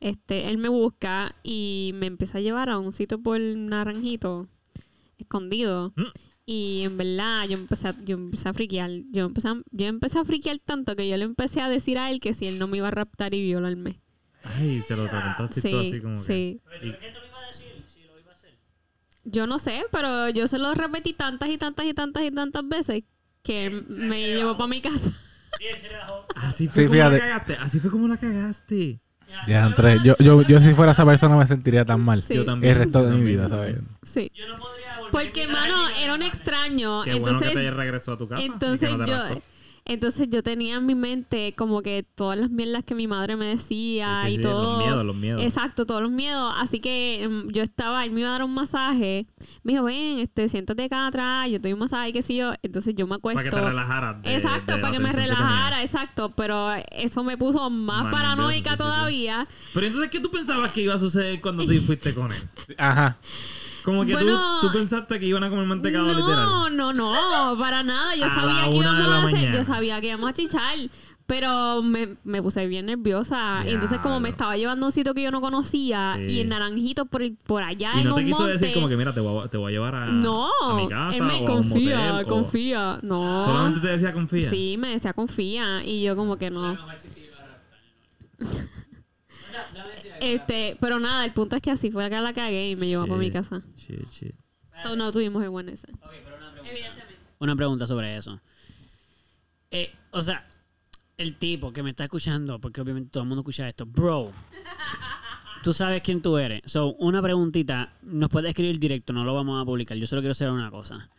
Este, 0.00 0.48
él 0.48 0.56
me 0.58 0.68
busca 0.68 1.34
y 1.42 1.92
me 1.94 2.06
empieza 2.06 2.38
a 2.38 2.40
llevar 2.40 2.70
a 2.70 2.78
un 2.78 2.92
sitio 2.92 3.20
por 3.22 3.38
naranjito, 3.40 4.48
escondido. 5.18 5.92
Mm. 5.96 6.02
Y 6.46 6.82
en 6.84 6.96
verdad 6.96 7.46
yo 7.46 7.56
empecé 7.56 7.88
a, 7.88 7.94
yo 8.04 8.16
empecé 8.16 8.48
a 8.48 8.54
friquear. 8.54 8.90
Yo 9.12 9.26
empecé 9.26 9.48
a, 9.48 9.60
yo 9.70 9.86
empecé 9.86 10.18
a 10.18 10.24
friquear 10.24 10.58
tanto 10.58 10.96
que 10.96 11.08
yo 11.08 11.16
le 11.16 11.24
empecé 11.24 11.60
a 11.60 11.68
decir 11.68 11.98
a 11.98 12.10
él 12.10 12.18
que 12.18 12.34
si 12.34 12.46
él 12.46 12.58
no 12.58 12.66
me 12.66 12.78
iba 12.78 12.88
a 12.88 12.90
raptar 12.90 13.34
y 13.34 13.42
violarme. 13.42 14.00
Ay, 14.42 14.80
se 14.82 14.96
lo 14.96 15.06
preguntaste 15.08 15.60
y 15.68 15.70
todo 15.70 15.82
Sí, 15.82 15.88
así 15.88 16.00
como 16.00 16.14
que. 16.16 16.22
sí. 16.22 16.60
Y- 16.82 16.90
qué 16.92 16.96
te 17.12 17.20
lo 17.20 17.26
iba 17.26 17.38
a 17.38 17.46
decir 17.46 17.84
si 17.86 18.02
lo 18.04 18.18
iba 18.18 18.32
a 18.32 18.34
hacer? 18.34 18.58
yo 19.24 19.46
no 19.46 19.58
sé, 19.58 19.82
pero 19.92 20.30
yo 20.30 20.48
se 20.48 20.58
lo 20.58 20.74
repetí 20.74 21.12
tantas 21.12 21.50
y 21.50 21.58
tantas 21.58 21.84
y 21.86 21.92
tantas 21.94 22.22
y 22.24 22.30
tantas 22.30 22.66
veces 22.66 23.04
que 23.42 23.68
me 23.70 24.34
llevó 24.34 24.56
para 24.56 24.66
mi 24.68 24.80
casa. 24.80 25.12
Así 26.36 26.68
fue 26.68 26.84
Sí, 26.84 26.88
como 26.88 27.00
la 27.10 27.18
cagaste. 27.18 27.54
Así 27.60 27.80
fue 27.80 27.90
como 27.90 28.08
la 28.08 28.16
cagaste. 28.16 29.00
Ya, 29.46 29.64
Andrés, 29.64 30.00
yo, 30.04 30.16
yo, 30.18 30.42
yo 30.42 30.60
si 30.60 30.74
fuera 30.74 30.92
esa 30.92 31.04
persona 31.04 31.36
me 31.36 31.46
sentiría 31.46 31.84
tan 31.84 32.00
mal. 32.00 32.22
Sí. 32.22 32.34
Yo 32.34 32.44
también. 32.44 32.72
El 32.72 32.78
resto 32.78 33.04
de 33.04 33.16
mi 33.16 33.24
vida, 33.24 33.48
¿sabes? 33.48 33.76
Sí. 34.02 34.30
Yo 34.34 34.48
no 34.48 34.56
podría 34.56 34.98
volver 34.98 35.10
Porque, 35.12 35.46
mano, 35.46 35.88
era 36.00 36.14
un 36.14 36.22
extraño. 36.22 37.02
Qué 37.02 37.14
bueno 37.14 37.38
entonces, 37.38 37.50
que 37.50 37.64
te 37.64 37.70
regresó 37.70 38.12
a 38.12 38.18
tu 38.18 38.28
casa. 38.28 38.42
y 38.42 38.46
que 38.46 38.52
entonces 38.52 38.90
no 38.96 39.04
te 39.04 39.10
yo. 39.10 39.42
Entonces 39.92 40.28
yo 40.30 40.42
tenía 40.42 40.76
en 40.76 40.86
mi 40.86 40.94
mente 40.94 41.52
como 41.56 41.82
que 41.82 42.04
todas 42.14 42.38
las 42.38 42.50
mierdas 42.50 42.84
que 42.84 42.94
mi 42.94 43.06
madre 43.06 43.36
me 43.36 43.46
decía 43.46 44.22
Sí, 44.24 44.28
sí, 44.28 44.34
y 44.34 44.36
sí, 44.36 44.42
todo. 44.42 44.72
Los 44.76 44.78
miedos, 44.86 45.04
los 45.06 45.16
miedos. 45.16 45.42
Exacto, 45.42 45.86
todos 45.86 46.00
los 46.02 46.10
miedos. 46.10 46.54
Así 46.56 46.80
que 46.80 47.24
em, 47.24 47.48
yo 47.50 47.62
estaba, 47.62 48.04
él 48.04 48.12
me 48.12 48.20
iba 48.20 48.28
a 48.28 48.32
dar 48.32 48.44
un 48.44 48.54
masaje. 48.54 49.26
Me 49.62 49.72
dijo, 49.72 49.84
ven, 49.84 50.18
este, 50.20 50.48
siéntate 50.48 50.84
acá 50.84 51.06
atrás, 51.06 51.46
yo 51.50 51.60
te 51.60 51.68
doy 51.68 51.72
un 51.72 51.80
masaje, 51.80 52.12
qué 52.12 52.22
sé 52.22 52.36
yo. 52.36 52.52
Entonces 52.62 52.94
yo 52.94 53.06
me 53.06 53.16
acuesto. 53.16 53.38
Para 53.38 53.50
que 53.50 53.56
te 53.56 53.62
relajaras. 53.62 54.22
de- 54.22 54.36
Exacto, 54.36 54.74
de 54.76 54.78
para 54.80 54.92
que 54.92 54.98
me 55.00 55.12
relajara, 55.12 55.82
exacto. 55.82 56.30
Pero 56.36 56.70
eso 56.92 57.24
me 57.24 57.36
puso 57.36 57.68
más, 57.70 58.12
paranoica 58.12 58.70
nervioso, 58.70 58.70
sí, 58.70 58.70
sí, 58.70 58.70
sí. 58.70 58.76
todavía. 58.76 59.48
Pero 59.74 59.86
entonces, 59.86 60.10
¿qué 60.10 60.20
tú 60.20 60.30
pensabas 60.30 60.70
que 60.72 60.82
iba 60.82 60.94
a 60.94 60.98
suceder 60.98 61.40
cuando 61.40 61.66
te 61.66 61.80
fuiste 61.80 62.14
con 62.14 62.30
él? 62.32 62.42
Ajá. 62.78 63.18
Como 63.90 64.06
que 64.06 64.12
Bueno, 64.14 64.60
tú, 64.60 64.68
tú 64.68 64.72
pensaste 64.72 65.18
que 65.20 65.26
iban 65.26 65.44
a 65.44 65.50
comer 65.50 65.66
mantecado 65.66 66.06
literal. 66.12 66.44
No, 66.46 66.70
no, 66.70 66.92
no, 66.92 67.58
para 67.58 67.82
nada. 67.82 68.14
Yo 68.16 68.24
A 68.26 68.28
sabía 68.28 68.70
que 68.70 68.76
íbamos 68.76 68.86
a 69.08 69.18
hacer, 69.24 69.32
mañana. 69.34 69.56
yo 69.56 69.64
sabía 69.64 70.00
que 70.00 70.08
íbamos 70.08 70.30
a 70.30 70.32
chichar. 70.32 70.76
Pero 71.26 71.80
me, 71.80 72.16
me 72.24 72.42
puse 72.42 72.66
bien 72.66 72.86
nerviosa. 72.86 73.62
Y 73.64 73.70
entonces, 73.70 73.98
como 73.98 74.16
me 74.18 74.30
Diablo. 74.30 74.32
estaba 74.34 74.56
llevando 74.56 74.86
a 74.86 74.88
un 74.88 74.92
sitio 74.92 75.14
que 75.14 75.22
yo 75.22 75.30
no 75.30 75.40
conocía 75.40 76.14
Sí. 76.16 76.24
y 76.24 76.40
en 76.40 76.48
Naranjito 76.48 77.06
por, 77.06 77.22
el- 77.22 77.36
por 77.46 77.62
allá 77.62 77.92
Y 77.94 78.00
en 78.00 78.04
no 78.08 78.14
te 78.16 78.20
un 78.22 78.26
quiso 78.26 78.38
monte. 78.40 78.52
decir 78.54 78.74
como 78.74 78.88
que, 78.88 78.96
mira, 78.96 79.14
te 79.14 79.20
voy 79.20 79.44
a, 79.44 79.48
te 79.48 79.56
voy 79.56 79.70
a 79.70 79.72
llevar 79.72 79.94
a, 79.94 80.06
no, 80.06 80.48
a 80.64 80.74
mi 80.74 80.88
casa 80.88 81.16
él 81.16 81.22
me 81.22 81.34
o 81.34 81.36
a 81.36 81.38
un 81.40 81.46
confía, 81.46 81.96
motel, 81.98 82.24
o- 82.24 82.26
confía. 82.28 82.98
No. 83.02 83.44
Solamente 83.44 83.78
te 83.80 83.88
decía 83.92 84.12
confía. 84.12 84.50
Sí, 84.50 84.74
me 84.76 84.88
decía 84.88 85.12
confía. 85.12 85.84
Y 85.84 86.02
yo, 86.02 86.16
como 86.16 86.36
que 86.36 86.50
no. 86.50 86.76
Este, 90.20 90.76
pero 90.80 90.98
nada, 90.98 91.24
el 91.24 91.32
punto 91.32 91.56
es 91.56 91.62
que 91.62 91.70
así 91.70 91.90
fue 91.90 92.08
que 92.10 92.20
la 92.20 92.32
cagué 92.32 92.70
y 92.70 92.76
me 92.76 92.86
llevó 92.86 93.06
para 93.06 93.18
mi 93.18 93.30
casa. 93.30 93.62
Shit, 93.76 94.10
shit. 94.10 94.34
So, 94.82 94.96
no 94.96 95.10
tuvimos 95.12 95.42
el 95.42 95.50
buen 95.50 95.68
ese. 95.68 95.88
Una 97.38 97.56
pregunta 97.56 97.86
sobre 97.86 98.16
eso. 98.16 98.40
Eh, 99.70 99.90
o 100.10 100.22
sea, 100.22 100.46
el 101.16 101.36
tipo 101.36 101.72
que 101.72 101.82
me 101.82 101.90
está 101.90 102.04
escuchando, 102.04 102.60
porque 102.60 102.80
obviamente 102.80 103.10
todo 103.10 103.22
el 103.22 103.28
mundo 103.28 103.40
escucha 103.42 103.68
esto, 103.68 103.86
bro. 103.86 104.32
Tú 105.62 105.74
sabes 105.74 106.00
quién 106.02 106.22
tú 106.22 106.38
eres. 106.38 106.62
So, 106.64 106.94
una 106.94 107.20
preguntita, 107.20 107.92
nos 108.02 108.30
puedes 108.30 108.48
escribir 108.48 108.78
directo, 108.78 109.12
no 109.12 109.24
lo 109.24 109.34
vamos 109.34 109.60
a 109.60 109.64
publicar. 109.66 109.96
Yo 109.98 110.06
solo 110.06 110.22
quiero 110.22 110.32
saber 110.34 110.54
una 110.54 110.70
cosa. 110.70 111.10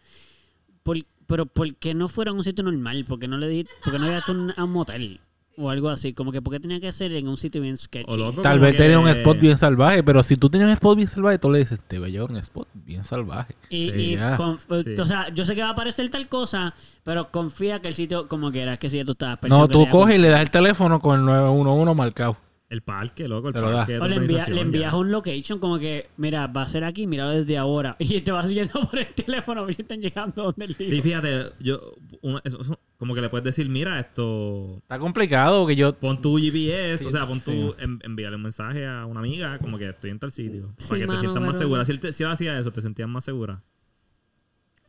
Por- 0.81 1.06
pero 1.27 1.45
¿por 1.45 1.75
qué 1.75 1.94
no 1.94 2.07
fuera 2.09 2.31
a 2.31 2.33
un 2.33 2.44
sitio 2.44 2.63
normal? 2.63 3.06
¿Por 3.06 3.19
qué 3.19 3.27
no 3.27 3.38
le 3.38 3.48
di, 3.48 3.68
por 3.83 3.94
qué 3.94 4.00
no 4.00 4.06
llegaste 4.06 4.31
a 4.31 4.36
un, 4.36 4.53
a 4.57 4.63
un 4.63 4.71
motel? 4.71 5.19
O 5.62 5.69
algo 5.69 5.90
así. 5.90 6.13
Como 6.13 6.31
que 6.31 6.42
¿por 6.42 6.54
qué 6.54 6.60
tenía 6.60 6.80
que 6.80 6.92
ser 6.92 7.12
en 7.13 7.28
un 7.28 7.38
sitio 7.38 7.62
bien 7.62 7.78
sketchy? 7.78 8.12
O 8.12 8.18
loco, 8.18 8.42
Tal 8.42 8.60
vez 8.60 8.72
que- 8.72 8.78
tenía 8.81 8.98
un 9.00 9.08
spot 9.08 9.40
bien 9.40 9.58
salvaje, 9.58 10.04
pero 10.04 10.24
si 10.24 10.36
tú 10.36 10.50
tienes 10.50 10.68
un 10.68 10.74
spot 10.74 10.96
bien 10.98 11.08
salvaje, 11.08 11.38
tú 11.40 11.50
le 11.52 11.60
dices, 11.60 11.80
te 11.88 12.00
voy 12.00 12.10
a 12.10 12.12
llevar 12.12 12.31
un 12.31 12.38
spot 12.38 12.68
bien 12.74 13.06
salvaje. 13.06 13.56
Y, 13.69 13.90
Sí, 13.90 13.96
y 13.96 14.13
eh, 14.16 14.36
Sí. 14.84 14.96
o 15.00 15.06
sea, 15.06 15.30
yo 15.34 15.46
sé 15.46 15.56
que 15.56 15.62
va 15.62 15.69
a 15.69 15.72
aparecer 15.72 16.10
tal 16.10 16.28
cosa, 16.28 16.74
pero 17.04 17.30
confía 17.31 17.80
que 17.80 17.90
el 17.90 17.94
sitio 17.94 18.28
como 18.28 18.52
quieras, 18.52 18.78
que 18.80 18.90
si 18.90 18.98
ya 18.98 19.06
tú 19.06 19.12
estás 19.13 19.38
No, 19.48 19.68
que 19.68 19.74
tú 19.74 19.88
coges 19.90 20.16
y 20.16 20.19
le 20.19 20.30
das 20.30 20.42
el 20.42 20.50
teléfono 20.52 21.00
con 21.00 21.19
el 21.19 21.25
911 21.25 21.94
marcado. 21.96 22.38
El 22.71 22.81
parque, 22.83 23.27
loco, 23.27 23.50
el 23.50 23.53
parque. 23.53 24.00
O 24.00 24.07
le, 24.07 24.15
envía- 24.15 24.47
le 24.47 24.62
envías 24.62 24.91
ya. 24.94 24.97
un 24.97 25.12
location 25.12 25.59
como 25.59 25.77
que, 25.77 26.07
mira, 26.15 26.47
va 26.47 26.62
a 26.62 26.69
ser 26.69 26.85
aquí, 26.85 27.06
míralo 27.06 27.31
desde 27.31 27.57
ahora. 27.57 27.97
Y 28.00 28.21
te 28.21 28.31
vas 28.31 28.47
siguiendo 28.47 28.79
por 28.89 28.97
el 28.97 29.07
teléfono 29.13 29.59
a 29.62 29.65
ver 29.65 29.75
si 29.75 29.81
están 29.81 30.00
llegando 30.01 30.44
donde 30.44 30.65
el 30.65 30.75
Sí, 30.75 31.01
fíjate, 31.01 31.47
yo, 31.59 31.81
una- 32.21 32.39
eso- 32.45 32.62
eso- 32.62 32.79
como 32.95 33.13
que 33.13 33.19
le 33.21 33.27
puedes 33.29 33.44
decir, 33.44 33.68
mira, 33.68 34.00
esto, 34.00 34.77
Está 34.83 35.00
complicado 35.00 35.68
que 35.68 35.75
yo... 35.75 35.94
pon 36.00 36.21
tu 36.21 36.38
GPS, 36.38 37.00
Sí, 37.00 37.06
o 37.07 37.12
sea, 37.12 37.27
pon 37.27 37.41
sí. 37.41 37.51
tu, 37.51 37.75
en- 37.83 38.00
envíale 38.03 38.38
un 38.38 38.44
mensaje 38.44 38.88
a 38.88 39.06
una 39.06 39.19
amiga, 39.19 39.57
como 39.59 39.77
que 39.77 39.89
estoy 39.89 40.12
en 40.12 40.19
tal 40.19 40.31
sitio, 40.31 40.74
Sí, 40.77 40.88
para 40.88 41.00
que 41.01 41.07
mano, 41.07 41.19
te 41.19 41.25
sientas 41.25 41.44
más 41.44 41.57
segura. 41.57 41.83
Si 41.83 41.91
él, 41.91 42.00
te- 42.00 42.13
si 42.13 42.24
él 42.24 42.29
hacía 42.29 42.57
eso, 42.57 42.71
te 42.71 42.81
sentías 42.81 43.09
más 43.09 43.25
segura. 43.25 43.59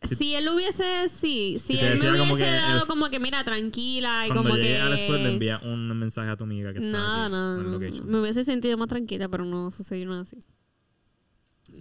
Si 0.08 0.34
él 0.34 0.48
hubiese, 0.48 1.08
sí, 1.08 1.58
si 1.58 1.78
él 1.78 1.98
me 1.98 2.18
como 2.18 2.34
hubiese 2.34 2.50
dado 2.50 2.82
el- 2.82 2.86
como 2.88 3.08
que, 3.10 3.18
mira, 3.18 3.42
tranquila 3.44 4.24
y 4.26 4.30
Cuando 4.30 4.50
como 4.50 4.60
que... 4.60 4.76
al 4.78 4.92
spot 4.94 5.20
le 5.20 5.32
envía 5.32 5.60
un 5.62 5.88
mensaje 5.98 6.30
a 6.30 6.36
tu 6.36 6.44
amiga 6.44 6.72
que 6.72 6.78
está 6.78 6.90
Nada, 6.90 7.26
aquí, 7.86 8.00
no, 8.00 8.04
me 8.06 8.20
hubiese 8.20 8.44
sentido 8.44 8.76
más 8.78 8.88
tranquila, 8.88 9.28
pero 9.28 9.44
no 9.44 9.70
sucedió 9.70 10.08
nada 10.08 10.22
así. 10.22 10.38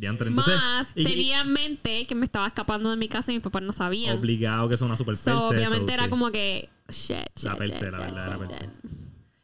Entonces, 0.01 0.56
más, 0.56 0.88
y- 0.95 1.03
tenía 1.03 1.41
en 1.41 1.51
mente 1.51 2.06
que 2.07 2.15
me 2.15 2.25
estaba 2.25 2.47
escapando 2.47 2.89
de 2.89 2.95
mi 2.97 3.07
casa 3.07 3.31
y 3.31 3.35
mis 3.35 3.44
papás 3.44 3.62
no 3.63 3.73
sabían. 3.73 4.18
obligado 4.18 4.69
que 4.69 4.75
es 4.75 4.81
una 4.81 4.95
super 4.97 5.15
So, 5.15 5.50
obviamente 5.50 5.88
so, 5.88 5.94
era 5.94 6.03
sí. 6.06 6.09
como 6.09 6.31
que, 6.31 6.69
shit, 6.89 7.18
shit, 7.35 7.44
La 7.44 7.56
perse, 7.57 7.91
la 7.91 7.97
verdad, 8.00 8.29
la 8.29 8.38
perse. 8.38 8.69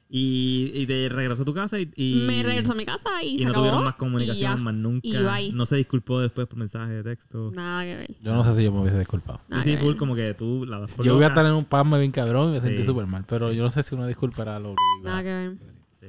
Y, 0.09 0.71
y 0.73 0.87
te 0.87 1.09
regresó 1.09 1.41
a 1.41 1.45
tu 1.45 1.53
casa 1.53 1.79
y, 1.81 1.91
y- 1.95 2.23
Me 2.25 2.41
regresó 2.41 2.71
a 2.71 2.75
mi 2.75 2.85
casa 2.85 3.21
y, 3.23 3.35
y 3.35 3.39
se 3.39 3.43
no 3.45 3.51
acabó. 3.51 3.65
tuvieron 3.65 3.83
más 3.83 3.95
y 3.95 3.97
comunicación, 3.97 4.51
ya. 4.51 4.55
más 4.55 4.73
nunca. 4.73 5.39
No 5.53 5.65
se 5.65 5.75
disculpó 5.75 6.21
después 6.21 6.47
por 6.47 6.57
mensaje 6.57 6.93
de 6.93 7.03
texto. 7.03 7.51
Nada 7.53 7.83
que 7.83 7.95
ver. 7.95 8.15
Yo 8.21 8.33
no 8.33 8.43
sé 8.43 8.55
si 8.55 8.63
yo 8.63 8.71
me 8.71 8.79
hubiese 8.79 8.99
disculpado. 8.99 9.41
nada 9.49 9.63
sí, 9.63 9.71
sí, 9.73 9.77
full 9.77 9.95
como 9.95 10.15
que 10.15 10.33
tú 10.33 10.65
la 10.65 10.79
por 10.85 11.05
Yo 11.05 11.15
voy 11.15 11.25
a 11.25 11.27
estar 11.27 11.45
en 11.45 11.51
un 11.53 11.65
pasme 11.65 11.99
bien 11.99 12.11
cabrón 12.11 12.51
y 12.51 12.53
me 12.53 12.61
sentí 12.61 12.83
súper 12.83 13.05
mal, 13.05 13.25
pero 13.27 13.51
yo 13.51 13.63
no 13.63 13.69
sé 13.69 13.83
si 13.83 13.95
una 13.95 14.07
disculpa 14.07 14.43
era 14.43 14.59
lo 14.59 14.69
que 14.69 14.83
iba 15.01 15.09
Nada 15.09 15.23
que 15.23 15.33
ver. 15.33 15.57
Sí. 15.99 16.07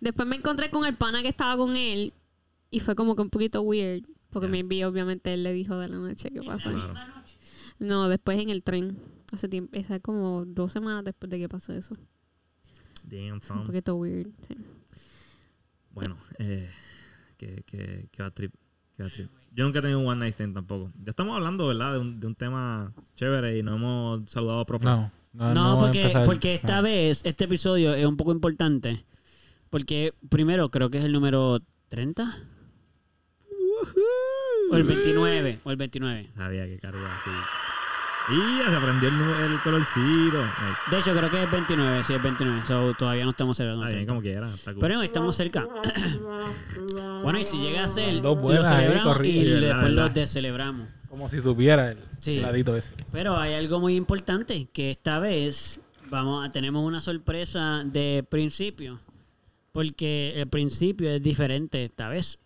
Después 0.00 0.26
me 0.26 0.36
encontré 0.36 0.70
con 0.70 0.86
el 0.86 0.94
pana 0.94 1.20
que 1.20 1.28
estaba 1.28 1.56
con 1.58 1.76
él 1.76 2.14
y 2.70 2.80
fue 2.80 2.94
como 2.94 3.14
que 3.14 3.22
un 3.22 3.30
poquito 3.30 3.60
weird. 3.60 4.04
Porque 4.30 4.48
me 4.48 4.58
envió, 4.58 4.88
obviamente, 4.88 5.32
él 5.32 5.44
le 5.44 5.52
dijo 5.52 5.76
de 5.78 5.86
la 5.88 5.96
noche 5.96 6.30
qué 6.32 6.40
pasó. 6.42 6.68
Claro. 6.72 6.92
No, 7.78 8.08
después 8.08 8.40
en 8.40 8.48
el 8.48 8.64
tren. 8.64 8.98
Hace 9.32 9.48
tiempo, 9.48 9.76
es 9.76 9.86
como 10.02 10.44
dos 10.44 10.72
semanas 10.72 11.04
después 11.04 11.30
de 11.30 11.38
que 11.38 11.48
pasó 11.48 11.72
eso. 11.72 11.94
Damn, 13.04 13.34
Un 13.34 13.40
son. 13.42 13.66
poquito 13.66 13.94
weird. 13.96 14.28
sí. 14.48 14.56
Bueno, 15.90 16.16
eh, 16.38 16.68
que, 17.36 17.62
que, 17.66 18.08
que 18.10 18.22
va 18.22 18.30
trip. 18.32 18.52
Que 18.96 19.02
va 19.04 19.08
trip. 19.10 19.30
Yo 19.52 19.64
nunca 19.64 19.78
he 19.78 19.82
tenido 19.82 20.00
un 20.00 20.06
one 20.06 20.18
night 20.18 20.32
stand 20.34 20.54
tampoco. 20.54 20.90
Ya 21.04 21.10
estamos 21.10 21.36
hablando, 21.36 21.68
¿verdad? 21.68 21.92
De 21.92 21.98
un, 22.00 22.18
de 22.18 22.26
un 22.26 22.34
tema 22.34 22.92
chévere 23.14 23.56
y 23.58 23.62
nos 23.62 23.76
hemos 23.76 24.28
saludado 24.28 24.60
a 24.60 24.66
propósito. 24.66 25.12
No, 25.32 25.44
no, 25.48 25.54
No, 25.54 25.72
no 25.74 25.78
porque, 25.78 26.12
porque 26.24 26.54
esta 26.54 26.76
no. 26.78 26.82
vez, 26.82 27.20
este 27.24 27.44
episodio 27.44 27.94
es 27.94 28.04
un 28.06 28.16
poco 28.16 28.32
importante. 28.32 29.04
Porque 29.70 30.12
primero 30.28 30.70
creo 30.70 30.90
que 30.90 30.98
es 30.98 31.04
el 31.04 31.12
número 31.12 31.60
30 31.88 32.36
o 34.70 34.76
el 34.76 34.82
29. 34.84 35.60
O 35.64 35.70
el 35.70 35.76
29. 35.76 36.30
Sabía 36.36 36.66
que 36.66 36.78
carga 36.78 37.16
así. 37.16 37.30
Y 38.30 38.58
ya 38.58 38.70
se 38.70 38.76
aprendió 38.76 39.08
el, 39.10 39.60
colorcito. 39.60 40.42
Nice. 40.42 40.90
De 40.90 40.98
hecho, 40.98 41.12
creo 41.14 41.30
que 41.30 41.42
es 41.42 41.50
29. 41.50 42.04
Sí, 42.04 42.14
es 42.14 42.22
29. 42.22 42.62
So, 42.66 42.94
todavía 42.94 43.24
no 43.24 43.30
estamos. 43.30 43.60
Está 43.60 43.74
bien, 43.74 43.88
30. 43.88 44.08
como 44.08 44.22
quiera. 44.22 44.48
Está 44.48 44.72
cool. 44.72 44.80
Pero 44.80 45.02
estamos 45.02 45.36
cerca. 45.36 45.66
bueno, 47.22 47.38
y 47.38 47.44
si 47.44 47.58
llega 47.58 47.84
a 47.84 47.86
ser, 47.86 48.22
Dos 48.22 48.36
lo 48.36 48.42
buenas 48.42 48.68
celebramos 48.68 49.04
corrido. 49.12 49.42
y 49.42 49.60
verdad, 49.60 49.68
después 49.74 49.92
lo 49.92 50.08
descelebramos. 50.08 50.88
Como 51.08 51.28
si 51.28 51.40
supiera 51.42 51.90
el 51.90 51.98
Sí. 52.20 52.40
ladito 52.40 52.74
ese. 52.76 52.94
Pero 53.12 53.36
hay 53.36 53.54
algo 53.54 53.78
muy 53.78 53.94
importante, 53.94 54.68
que 54.72 54.90
esta 54.90 55.18
vez 55.18 55.80
vamos 56.08 56.46
a, 56.46 56.50
tenemos 56.50 56.84
una 56.84 57.02
sorpresa 57.02 57.82
de 57.84 58.24
principio. 58.28 59.00
Porque 59.72 60.32
el 60.36 60.48
principio 60.48 61.10
es 61.10 61.22
diferente 61.22 61.84
esta 61.84 62.08
vez. 62.08 62.40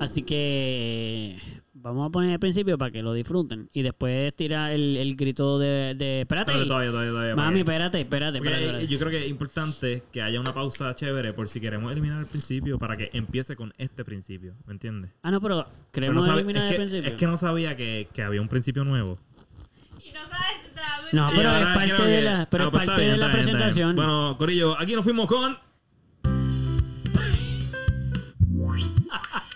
Así 0.00 0.22
que 0.22 1.40
vamos 1.82 2.08
a 2.08 2.10
poner 2.10 2.30
el 2.32 2.38
principio 2.38 2.76
para 2.78 2.90
que 2.90 3.02
lo 3.02 3.12
disfruten. 3.12 3.68
Y 3.72 3.82
después 3.82 4.34
tira 4.36 4.72
el, 4.72 4.96
el 4.96 5.16
grito 5.16 5.58
de, 5.58 5.94
de 5.96 6.22
espérate. 6.22 6.52
Pero 6.52 6.66
todavía, 6.66 6.90
todavía, 6.90 7.10
todavía. 7.10 7.36
Mami, 7.36 7.60
espérate, 7.60 8.00
espérate, 8.00 8.38
espérate. 8.38 8.64
espérate. 8.66 8.86
yo 8.88 8.98
creo 8.98 9.10
que 9.10 9.24
es 9.24 9.30
importante 9.30 10.02
que 10.12 10.22
haya 10.22 10.40
una 10.40 10.52
pausa 10.54 10.94
chévere 10.94 11.32
por 11.32 11.48
si 11.48 11.60
queremos 11.60 11.90
eliminar 11.92 12.20
el 12.20 12.26
principio 12.26 12.78
para 12.78 12.96
que 12.96 13.10
empiece 13.12 13.56
con 13.56 13.72
este 13.78 14.04
principio. 14.04 14.54
¿Me 14.66 14.72
entiendes? 14.74 15.10
Ah, 15.22 15.30
no, 15.30 15.40
pero 15.40 15.66
Pero 15.92 16.12
no 16.12 16.22
queremos 16.22 16.26
eliminar 16.28 16.64
es, 16.64 16.70
el 16.70 16.76
que, 16.76 16.82
principio. 16.82 17.10
es 17.10 17.16
que 17.16 17.26
no 17.26 17.36
sabía 17.36 17.76
que, 17.76 18.08
que 18.12 18.22
había 18.22 18.40
un 18.42 18.48
principio 18.48 18.84
nuevo. 18.84 19.18
No, 21.12 21.32
Y 21.32 21.36
pero 21.36 21.50
ahora 21.50 21.72
es 21.72 21.78
parte 21.78 22.02
de 22.04 22.22
la, 22.22 22.48
pero 22.48 22.64
Ah, 22.64 22.66
es 22.66 22.70
pues 22.72 22.84
parte 22.86 23.00
bien, 23.00 23.12
de 23.12 23.18
la 23.18 23.26
bien. 23.26 23.32
presentación. 23.40 23.96
Bueno, 23.96 24.36
Corillo, 24.38 24.78
aquí 24.78 24.94
nos 24.94 25.02
fuimos 25.04 25.26
con. 25.26 25.58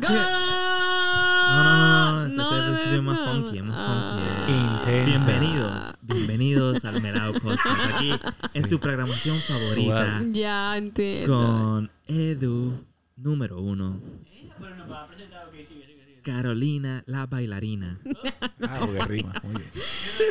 No, 0.00 0.08
no, 2.26 2.28
no, 2.28 2.50
no, 2.70 2.76
este 2.78 2.96
es 2.96 3.02
más 3.02 3.18
funky, 3.18 3.62
más 3.62 3.76
funky. 3.86 4.22
eh. 4.22 4.56
Intensa. 4.56 5.26
Bienvenidos, 5.26 5.94
bienvenidos 6.02 6.84
al 6.84 7.02
Merado 7.02 7.32
Podcast. 7.34 7.94
Aquí 7.94 8.12
en 8.54 8.68
su 8.68 8.80
programación 8.80 9.38
favorita. 9.40 10.22
Ya 10.30 10.76
entiendo. 10.76 11.36
con 11.36 11.90
Edu 12.06 12.84
número 13.16 13.60
uno. 13.60 14.00
Carolina 16.22 17.02
la 17.06 17.26
bailarina. 17.26 17.98
Ah, 18.62 18.76
porque 18.80 19.04
rima. 19.04 19.32
Muy 19.42 19.54
bien, 19.54 19.70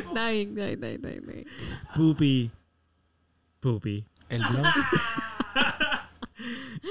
está 0.07 0.29
bien, 0.29 0.57
está 0.57 0.87
bien, 0.87 1.05
está 1.05 1.31
bien. 1.31 1.45
Pupi. 1.95 2.51
Pupi. 3.59 4.05
El 4.29 4.41
blog. 4.43 4.65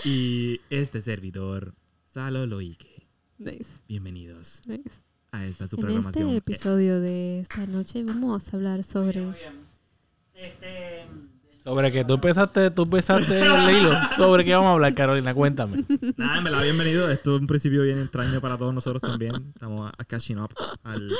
Y 0.04 0.60
este 0.68 1.00
servidor, 1.00 1.74
Salo 2.18 2.46
Loike. 2.46 3.06
Nice, 3.38 3.78
Bienvenidos 3.86 4.62
nice. 4.66 4.90
a 5.30 5.46
esta 5.46 5.68
su 5.68 5.76
En 5.76 5.82
programación. 5.82 6.30
este 6.30 6.38
episodio 6.38 7.00
de 7.00 7.38
esta 7.38 7.64
noche 7.66 8.02
vamos 8.02 8.52
a 8.52 8.56
hablar 8.56 8.82
sobre... 8.82 9.24
Este, 10.34 11.04
Sobre 11.62 11.92
que 11.92 12.04
tú 12.04 12.14
empezaste, 12.14 12.72
tú 12.72 12.82
empezaste 12.82 13.38
el 13.40 13.76
hilo. 13.76 13.92
Sobre 14.16 14.44
qué 14.44 14.52
vamos 14.52 14.66
a 14.66 14.72
hablar, 14.72 14.96
Carolina. 14.96 15.32
Cuéntame. 15.32 15.84
Nada, 16.16 16.40
me 16.40 16.50
la 16.50 16.60
bienvenido. 16.64 17.08
Esto 17.08 17.36
es 17.36 17.40
un 17.40 17.46
principio 17.46 17.84
bien 17.84 18.00
extraño 18.00 18.40
para 18.40 18.58
todos 18.58 18.74
nosotros 18.74 19.00
también. 19.00 19.36
Estamos 19.54 19.88
a 19.96 20.04
catching 20.04 20.40
up 20.40 20.50
al, 20.82 21.12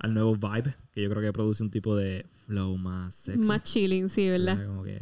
al 0.00 0.12
nuevo 0.14 0.34
vibe 0.34 0.74
que 0.92 1.00
yo 1.02 1.10
creo 1.10 1.22
que 1.22 1.32
produce 1.32 1.62
un 1.62 1.70
tipo 1.70 1.94
de 1.94 2.26
flow 2.48 2.76
más 2.76 3.14
sexy. 3.14 3.44
Más 3.44 3.62
chilling, 3.62 4.08
sí, 4.08 4.28
¿verdad? 4.28 4.66
Como 4.66 4.82
que. 4.82 5.00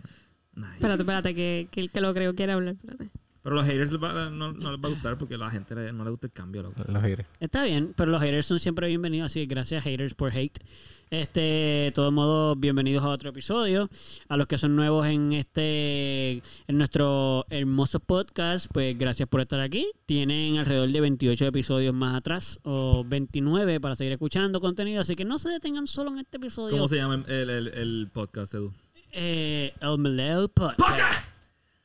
Nice. 0.54 0.74
Espérate, 0.74 1.02
espérate, 1.02 1.34
que, 1.34 1.68
que 1.70 1.80
el 1.80 1.90
que 1.90 2.00
lo 2.02 2.12
creo 2.12 2.34
quiere 2.34 2.52
hablar. 2.52 2.76
Pero 3.48 3.60
a 3.60 3.62
los 3.64 3.66
haters 3.72 3.92
no, 3.92 4.52
no 4.52 4.72
les 4.72 4.78
va 4.84 4.88
a 4.88 4.90
gustar 4.90 5.16
porque 5.16 5.36
a 5.36 5.38
la 5.38 5.50
gente 5.50 5.74
no 5.94 6.04
le 6.04 6.10
gusta 6.10 6.26
el 6.26 6.32
cambio. 6.34 6.62
loco. 6.64 6.74
Los 6.86 7.02
aires. 7.02 7.26
Está 7.40 7.64
bien, 7.64 7.94
pero 7.96 8.10
los 8.10 8.20
haters 8.20 8.44
son 8.44 8.60
siempre 8.60 8.88
bienvenidos, 8.88 9.26
así 9.32 9.40
que 9.40 9.46
gracias 9.46 9.84
haters 9.84 10.12
por 10.12 10.36
hate. 10.36 10.58
Este, 11.10 11.40
de 11.40 11.92
todos 11.94 12.12
modos, 12.12 12.60
bienvenidos 12.60 13.02
a 13.04 13.08
otro 13.08 13.30
episodio. 13.30 13.88
A 14.28 14.36
los 14.36 14.46
que 14.48 14.58
son 14.58 14.76
nuevos 14.76 15.06
en 15.06 15.32
este, 15.32 16.32
en 16.66 16.76
nuestro 16.76 17.46
hermoso 17.48 18.00
podcast, 18.00 18.66
pues 18.70 18.98
gracias 18.98 19.26
por 19.30 19.40
estar 19.40 19.60
aquí. 19.60 19.86
Tienen 20.04 20.58
alrededor 20.58 20.90
de 20.92 21.00
28 21.00 21.46
episodios 21.46 21.94
más 21.94 22.14
atrás, 22.16 22.60
o 22.64 23.02
29 23.06 23.80
para 23.80 23.96
seguir 23.96 24.12
escuchando 24.12 24.60
contenido, 24.60 25.00
así 25.00 25.16
que 25.16 25.24
no 25.24 25.38
se 25.38 25.48
detengan 25.48 25.86
solo 25.86 26.10
en 26.10 26.18
este 26.18 26.36
episodio. 26.36 26.72
¿Cómo 26.76 26.86
se 26.88 26.96
llama 26.96 27.24
el, 27.26 27.48
el- 27.48 27.68
el 27.68 28.10
podcast, 28.12 28.52
Edu? 28.52 28.74
Eh, 29.12 29.72
el 29.80 29.98
Meleo 29.98 30.48
Podcast. 30.48 31.37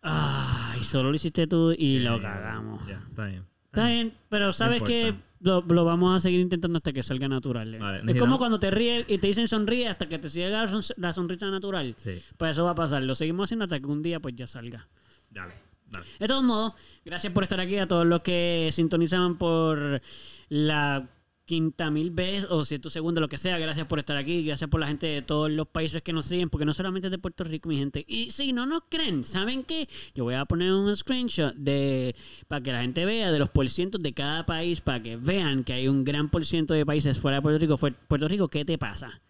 Ay, 0.03 0.83
solo 0.83 1.09
lo 1.09 1.15
hiciste 1.15 1.47
tú 1.47 1.71
y 1.71 1.99
lo 1.99 2.19
cagamos. 2.21 2.85
Ya, 2.87 3.01
está 3.09 3.27
bien. 3.27 3.45
Está 3.65 3.87
bien, 3.87 4.13
pero 4.29 4.53
sabes 4.53 4.83
que 4.83 5.15
lo, 5.39 5.61
lo 5.61 5.83
vamos 5.83 6.15
a 6.15 6.19
seguir 6.19 6.39
intentando 6.41 6.77
hasta 6.77 6.93
que 6.93 7.01
salga 7.01 7.27
natural. 7.27 7.73
¿eh? 7.73 7.79
Vale, 7.79 8.11
es 8.11 8.19
como 8.19 8.37
cuando 8.37 8.59
te 8.59 8.69
ríes 8.69 9.05
y 9.09 9.17
te 9.17 9.27
dicen 9.27 9.47
sonríe 9.47 9.87
hasta 9.87 10.07
que 10.07 10.19
te 10.19 10.29
siga 10.29 10.49
la, 10.49 10.67
son- 10.67 10.83
la 10.97 11.11
sonrisa 11.13 11.49
natural. 11.49 11.95
Sí, 11.97 12.21
Pues 12.37 12.51
eso 12.51 12.65
va 12.65 12.71
a 12.71 12.75
pasar. 12.75 13.01
Lo 13.01 13.15
seguimos 13.15 13.45
haciendo 13.45 13.63
hasta 13.65 13.79
que 13.79 13.87
un 13.87 14.03
día 14.03 14.19
pues 14.19 14.35
ya 14.35 14.45
salga. 14.45 14.87
dale, 15.31 15.55
dale. 15.89 16.05
De 16.19 16.27
todos 16.27 16.43
modos, 16.43 16.73
gracias 17.03 17.33
por 17.33 17.43
estar 17.43 17.59
aquí 17.59 17.77
a 17.79 17.87
todos 17.87 18.05
los 18.05 18.21
que 18.21 18.69
sintonizaban 18.73 19.37
por 19.39 20.01
la 20.49 21.07
quinta 21.45 21.89
mil 21.91 22.11
veces 22.11 22.47
o 22.49 22.63
ciento 22.65 22.89
segundos, 22.89 23.21
lo 23.21 23.27
que 23.27 23.37
sea. 23.37 23.57
Gracias 23.57 23.85
por 23.87 23.99
estar 23.99 24.15
aquí. 24.17 24.45
Gracias 24.45 24.69
por 24.69 24.79
la 24.79 24.87
gente 24.87 25.07
de 25.07 25.21
todos 25.21 25.51
los 25.51 25.67
países 25.67 26.01
que 26.01 26.13
nos 26.13 26.25
siguen, 26.25 26.49
porque 26.49 26.65
no 26.65 26.73
solamente 26.73 27.07
es 27.07 27.11
de 27.11 27.17
Puerto 27.17 27.43
Rico, 27.43 27.67
mi 27.69 27.77
gente. 27.77 28.05
Y 28.07 28.31
si 28.31 28.53
no 28.53 28.65
nos 28.65 28.83
creen, 28.89 29.23
¿saben 29.23 29.63
qué? 29.63 29.87
Yo 30.15 30.23
voy 30.23 30.35
a 30.35 30.45
poner 30.45 30.71
un 30.71 30.95
screenshot 30.95 31.53
de 31.55 32.15
para 32.47 32.61
que 32.63 32.71
la 32.71 32.81
gente 32.81 33.03
vea 33.05 33.31
de 33.31 33.39
los 33.39 33.49
porcientos 33.49 34.01
de 34.01 34.13
cada 34.13 34.45
país, 34.45 34.81
para 34.81 35.01
que 35.03 35.17
vean 35.17 35.63
que 35.63 35.73
hay 35.73 35.87
un 35.87 36.03
gran 36.03 36.29
por 36.29 36.45
ciento 36.45 36.73
de 36.73 36.85
países 36.85 37.19
fuera 37.19 37.37
de 37.37 37.41
Puerto 37.41 37.59
Rico. 37.59 37.77
Puerto 37.77 38.27
Rico, 38.27 38.47
¿qué 38.47 38.63
te 38.65 38.77
pasa? 38.77 39.21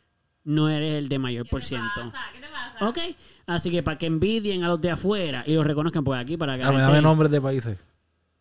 No 0.44 0.70
eres 0.70 0.96
el 0.96 1.10
de 1.10 1.20
mayor 1.20 1.48
por 1.48 1.64
ciento. 1.64 2.12
¿Qué 2.34 2.40
te 2.42 2.48
pasa? 2.48 2.90
Ok, 2.90 3.00
así 3.48 3.72
que 3.72 3.82
para 3.82 3.98
que 3.98 4.06
envidien 4.08 4.64
a 4.64 4.68
los 4.68 4.82
de 4.82 4.92
afuera 4.92 5.44
y 5.48 5.54
los 5.54 5.66
reconozcan 5.66 6.04
por 6.04 6.18
aquí, 6.18 6.36
para 6.38 6.58
que 6.58 6.64
Dame, 6.64 6.78
gente- 6.78 6.92
dame 6.92 7.02
nombres 7.02 7.32
de 7.32 7.40
países. 7.42 7.78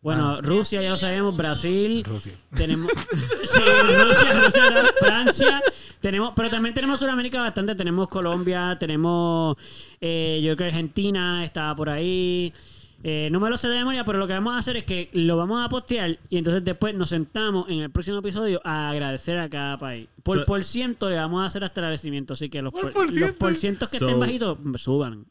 Bueno, 0.03 0.41
Rusia 0.41 0.81
ya 0.81 0.91
lo 0.91 0.97
sabemos, 0.97 1.35
Brasil, 1.35 2.03
Rusia. 2.03 2.33
tenemos 2.53 2.91
sí, 3.43 3.59
Rusia, 3.59 4.33
Rusia, 4.45 4.85
Francia, 4.99 5.61
tenemos, 6.01 6.33
pero 6.35 6.49
también 6.49 6.75
tenemos 6.75 6.99
Sudamérica 6.99 7.39
bastante, 7.41 7.73
tenemos 7.75 8.07
Colombia, 8.09 8.77
tenemos 8.79 9.55
eh, 10.01 10.41
yo 10.43 10.55
creo 10.55 10.69
que 10.69 10.75
Argentina 10.75 11.43
estaba 11.45 11.75
por 11.75 11.89
ahí. 11.89 12.53
Eh, 13.05 13.27
no 13.33 13.41
me 13.41 13.49
lo 13.49 13.57
sé 13.57 13.67
de 13.67 13.75
memoria, 13.75 14.05
pero 14.05 14.17
lo 14.17 14.27
que 14.27 14.31
vamos 14.33 14.55
a 14.55 14.59
hacer 14.59 14.77
es 14.77 14.85
que 14.85 15.09
lo 15.11 15.35
vamos 15.35 15.61
a 15.65 15.67
postear 15.67 16.19
y 16.29 16.37
entonces 16.37 16.63
después 16.63 16.95
nos 16.95 17.09
sentamos 17.09 17.67
en 17.67 17.79
el 17.81 17.89
próximo 17.91 18.19
episodio 18.19 18.61
a 18.63 18.91
agradecer 18.91 19.37
a 19.39 19.49
cada 19.49 19.77
país. 19.77 20.07
Por 20.23 20.39
So- 20.39 20.45
por 20.45 20.63
ciento 20.63 21.09
le 21.09 21.17
vamos 21.17 21.43
a 21.43 21.47
hacer 21.47 21.65
hasta 21.65 21.81
agradecimiento, 21.81 22.33
así 22.35 22.49
que 22.49 22.61
los, 22.61 22.71
¿Por 22.71 22.83
por, 22.83 22.93
por 22.93 23.05
los 23.07 23.13
ciento? 23.15 23.37
porcientos 23.37 23.89
que 23.89 23.99
So- 23.99 24.05
estén 24.05 24.19
bajitos 24.21 24.57
suban. 24.77 25.25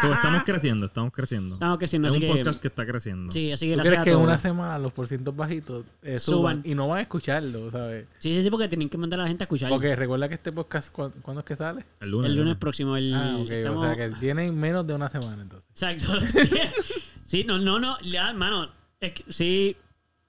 So, 0.00 0.12
estamos 0.12 0.42
creciendo, 0.44 0.86
estamos 0.86 1.12
creciendo. 1.12 1.54
Estamos 1.56 1.78
creciendo, 1.78 2.08
es 2.08 2.14
así 2.14 2.24
un 2.24 2.30
que 2.32 2.38
podcast 2.38 2.60
que 2.62 2.68
está 2.68 2.86
creciendo. 2.86 3.32
sí, 3.32 3.52
así 3.52 3.68
que 3.68 3.76
¿Tú 3.76 3.82
crees 3.82 4.00
que 4.02 4.10
en 4.10 4.16
una 4.18 4.38
semana 4.38 4.78
los 4.78 4.92
porcientos 4.92 5.36
bajitos 5.36 5.84
eh, 6.02 6.18
suban, 6.18 6.56
Suban. 6.56 6.62
y 6.64 6.74
no 6.74 6.88
van 6.88 6.98
a 6.98 7.02
escucharlo, 7.02 7.70
¿sabes? 7.70 8.06
Sí, 8.18 8.34
sí, 8.34 8.42
sí, 8.42 8.50
porque 8.50 8.68
tienen 8.68 8.88
que 8.88 8.96
mandar 8.98 9.20
a 9.20 9.24
la 9.24 9.28
gente 9.28 9.44
a 9.44 9.46
escucharlo. 9.46 9.74
Porque 9.76 9.94
recuerda 9.94 10.28
que 10.28 10.34
este 10.34 10.50
podcast, 10.52 10.90
¿cu- 10.92 11.12
¿cuándo 11.22 11.40
es 11.40 11.44
que 11.46 11.56
sale? 11.56 11.84
El 12.00 12.10
lunes. 12.10 12.30
El 12.30 12.36
lunes 12.38 12.56
próximo. 12.56 12.96
El, 12.96 13.12
Ah, 13.14 13.36
ok. 13.38 13.50
estamos- 13.50 13.82
O 13.82 13.86
sea, 13.86 13.96
que 13.96 14.14
tienen 14.16 14.58
menos 14.58 14.86
de 14.86 14.94
una 14.94 15.10
semana 15.10 15.42
entonces. 15.42 15.68
Exacto. 15.70 16.06
sí, 17.24 17.44
no, 17.44 17.58
no, 17.58 17.78
no. 17.78 17.98
Ya, 18.00 18.32
mano. 18.32 18.70
Es 19.00 19.12
que, 19.12 19.24
sí. 19.32 19.76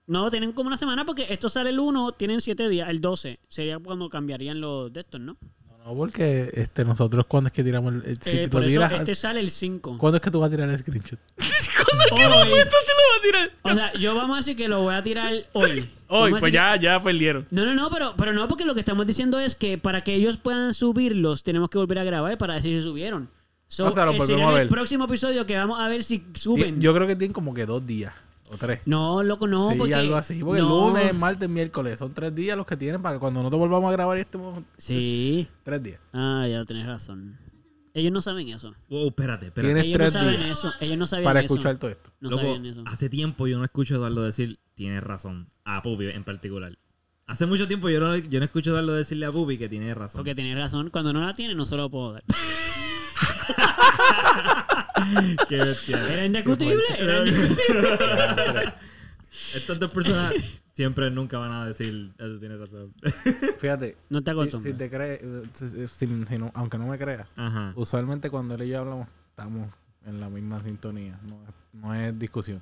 No, 0.05 0.29
tienen 0.29 0.51
como 0.51 0.67
una 0.67 0.75
semana 0.77 1.05
porque 1.05 1.27
esto 1.29 1.47
sale 1.47 1.69
el 1.69 1.79
1, 1.79 2.11
tienen 2.13 2.41
7 2.41 2.67
días. 2.67 2.89
El 2.89 2.99
12 2.99 3.39
sería 3.47 3.79
cuando 3.79 4.09
cambiarían 4.09 4.59
los 4.59 4.91
de 4.91 4.99
estos, 4.99 5.21
¿no? 5.21 5.37
No, 5.85 5.95
porque 5.95 6.49
este, 6.53 6.85
nosotros, 6.85 7.25
¿cuándo 7.27 7.47
es 7.47 7.53
que 7.53 7.63
tiramos 7.63 7.93
el, 8.05 8.17
si 8.21 8.29
Eh, 8.29 8.43
lo 8.45 8.49
por 8.49 8.63
eso 8.63 8.83
este 8.85 9.15
sale 9.15 9.39
el 9.41 9.51
5. 9.51 9.97
¿Cuándo 9.97 10.15
es 10.17 10.21
que 10.21 10.31
tú 10.31 10.39
vas 10.39 10.47
a 10.47 10.51
tirar 10.51 10.69
el 10.69 10.77
screenshot? 10.77 11.19
Hoy. 12.11 12.49
O 13.63 13.69
sea, 13.73 13.93
yo 13.93 14.13
vamos 14.15 14.35
a 14.35 14.37
decir 14.39 14.55
que 14.57 14.67
lo 14.67 14.81
voy 14.81 14.93
a 14.93 15.01
tirar 15.01 15.33
hoy. 15.53 15.89
Vamos 16.09 16.33
a 16.33 16.35
decir 16.35 16.51
que- 16.51 16.79
ya 16.83 17.01
perdieron. 17.01 17.47
No, 17.49 17.65
no, 17.65 17.73
no, 17.73 17.89
pero, 17.89 18.13
pero 18.17 18.33
no, 18.33 18.47
porque 18.47 18.65
lo 18.65 18.73
que 18.73 18.81
estamos 18.81 19.07
diciendo 19.07 19.39
es 19.39 19.55
que 19.55 19.77
para 19.77 20.03
que 20.03 20.13
ellos 20.13 20.37
puedan 20.37 20.73
subirlos, 20.73 21.43
tenemos 21.43 21.69
que 21.69 21.77
volver 21.77 21.99
a 21.99 22.03
grabar 22.03 22.37
para 22.37 22.55
decir 22.55 22.77
si 22.77 22.83
subieron. 22.83 23.29
So, 23.67 23.85
O 23.85 23.91
sea, 23.93 24.05
lo 24.05 24.11
eh, 24.13 24.17
volvemos 24.17 24.49
a 24.49 24.53
ver. 24.53 24.61
el 24.63 24.67
próximo 24.67 25.05
episodio 25.05 25.45
que 25.45 25.55
vamos 25.55 25.79
a 25.79 25.87
ver 25.87 26.03
si 26.03 26.23
suben. 26.33 26.79
Yo 26.81 26.93
creo 26.93 27.07
que 27.07 27.15
tienen 27.15 27.33
como 27.33 27.53
que 27.53 27.65
dos 27.65 27.85
días 27.85 28.13
o 28.53 28.57
tres. 28.57 28.81
No, 28.85 29.23
loco, 29.23 29.47
no, 29.47 29.71
sí, 29.71 29.77
porque... 29.77 29.95
algo 29.95 30.15
así. 30.15 30.43
Porque 30.43 30.61
no. 30.61 30.89
lunes, 30.89 31.13
martes, 31.13 31.49
miércoles. 31.49 31.99
Son 31.99 32.13
tres 32.13 32.33
días 32.35 32.55
los 32.57 32.65
que 32.65 32.77
tienen 32.77 33.01
para 33.01 33.19
cuando 33.19 33.41
nosotros 33.41 33.59
volvamos 33.59 33.89
a 33.89 33.93
grabar 33.93 34.17
y 34.17 34.21
estemos 34.21 34.63
Sí. 34.77 35.47
tres 35.63 35.81
días. 35.83 35.99
Ah, 36.13 36.45
ya 36.49 36.63
tenés 36.65 36.85
razón. 36.85 37.37
Ellos 37.95 38.11
no 38.11 38.21
saben 38.21 38.49
eso. 38.49 38.73
Wow, 38.89 39.07
espérate, 39.09 39.47
espérate. 39.47 39.73
Tienes 39.73 39.83
Ellos 39.85 39.97
no 39.97 40.03
tres 40.03 40.13
saben 40.13 40.39
días 40.39 40.57
eso. 40.57 40.71
Ellos 40.79 40.97
no 40.97 41.05
sabían 41.05 41.25
para 41.25 41.39
eso. 41.41 41.53
escuchar 41.53 41.77
todo 41.77 41.91
esto. 41.91 42.09
No 42.21 42.31
Loco, 42.31 42.41
sabían 42.43 42.65
eso. 42.65 42.83
hace 42.87 43.07
tiempo 43.09 43.45
yo 43.47 43.57
no 43.59 43.63
escucho 43.65 43.93
a 43.93 43.97
Eduardo 43.97 44.23
decir, 44.23 44.57
tiene 44.73 44.99
razón. 44.99 45.47
A 45.63 45.81
Pupi 45.83 46.07
en 46.09 46.23
particular. 46.23 46.75
Hace 47.27 47.45
mucho 47.45 47.67
tiempo 47.67 47.89
yo 47.89 47.99
no, 47.99 48.15
yo 48.17 48.39
no 48.39 48.45
escucho 48.45 48.71
a 48.71 48.79
Eduardo 48.79 48.93
decirle 48.95 49.27
a 49.27 49.31
Pupi 49.31 49.59
que 49.59 49.69
tiene 49.69 49.93
razón. 49.93 50.17
Porque 50.19 50.33
tenés 50.33 50.57
razón. 50.57 50.89
Cuando 50.89 51.13
no 51.13 51.19
la 51.21 51.35
tiene, 51.35 51.53
no 51.53 51.67
se 51.67 51.75
lo 51.77 51.89
puedo 51.91 52.13
dar. 52.13 52.23
Qué 55.49 55.57
bestia. 55.57 56.13
Era 56.13 56.25
indiscutible. 56.25 56.81
Era 56.97 57.25
indiscutible. 57.27 57.89
Estas 59.55 59.79
dos 59.79 59.91
personas 59.91 60.33
siempre 60.73 61.09
nunca 61.11 61.37
van 61.37 61.51
a 61.51 61.65
decir, 61.67 62.11
eso 62.17 62.39
tiene 62.39 62.57
razón. 62.57 62.93
Fíjate, 63.57 63.97
No 64.09 64.23
te 64.23 64.31
acostumbras. 64.31 64.63
si 64.63 64.73
te 64.77 64.89
crees, 64.89 65.21
si- 65.53 65.67
si- 65.69 65.87
si- 65.87 66.25
si 66.25 66.35
no- 66.37 66.51
aunque 66.53 66.77
no 66.77 66.87
me 66.87 66.97
creas, 66.97 67.29
Ajá. 67.35 67.73
usualmente 67.75 68.29
cuando 68.29 68.55
él 68.55 68.63
y 68.63 68.69
yo 68.69 68.79
hablamos, 68.79 69.07
estamos 69.29 69.69
en 70.05 70.19
la 70.19 70.29
misma 70.29 70.61
sintonía. 70.63 71.19
No 71.73 71.93
es 71.95 72.17
discusión. 72.17 72.61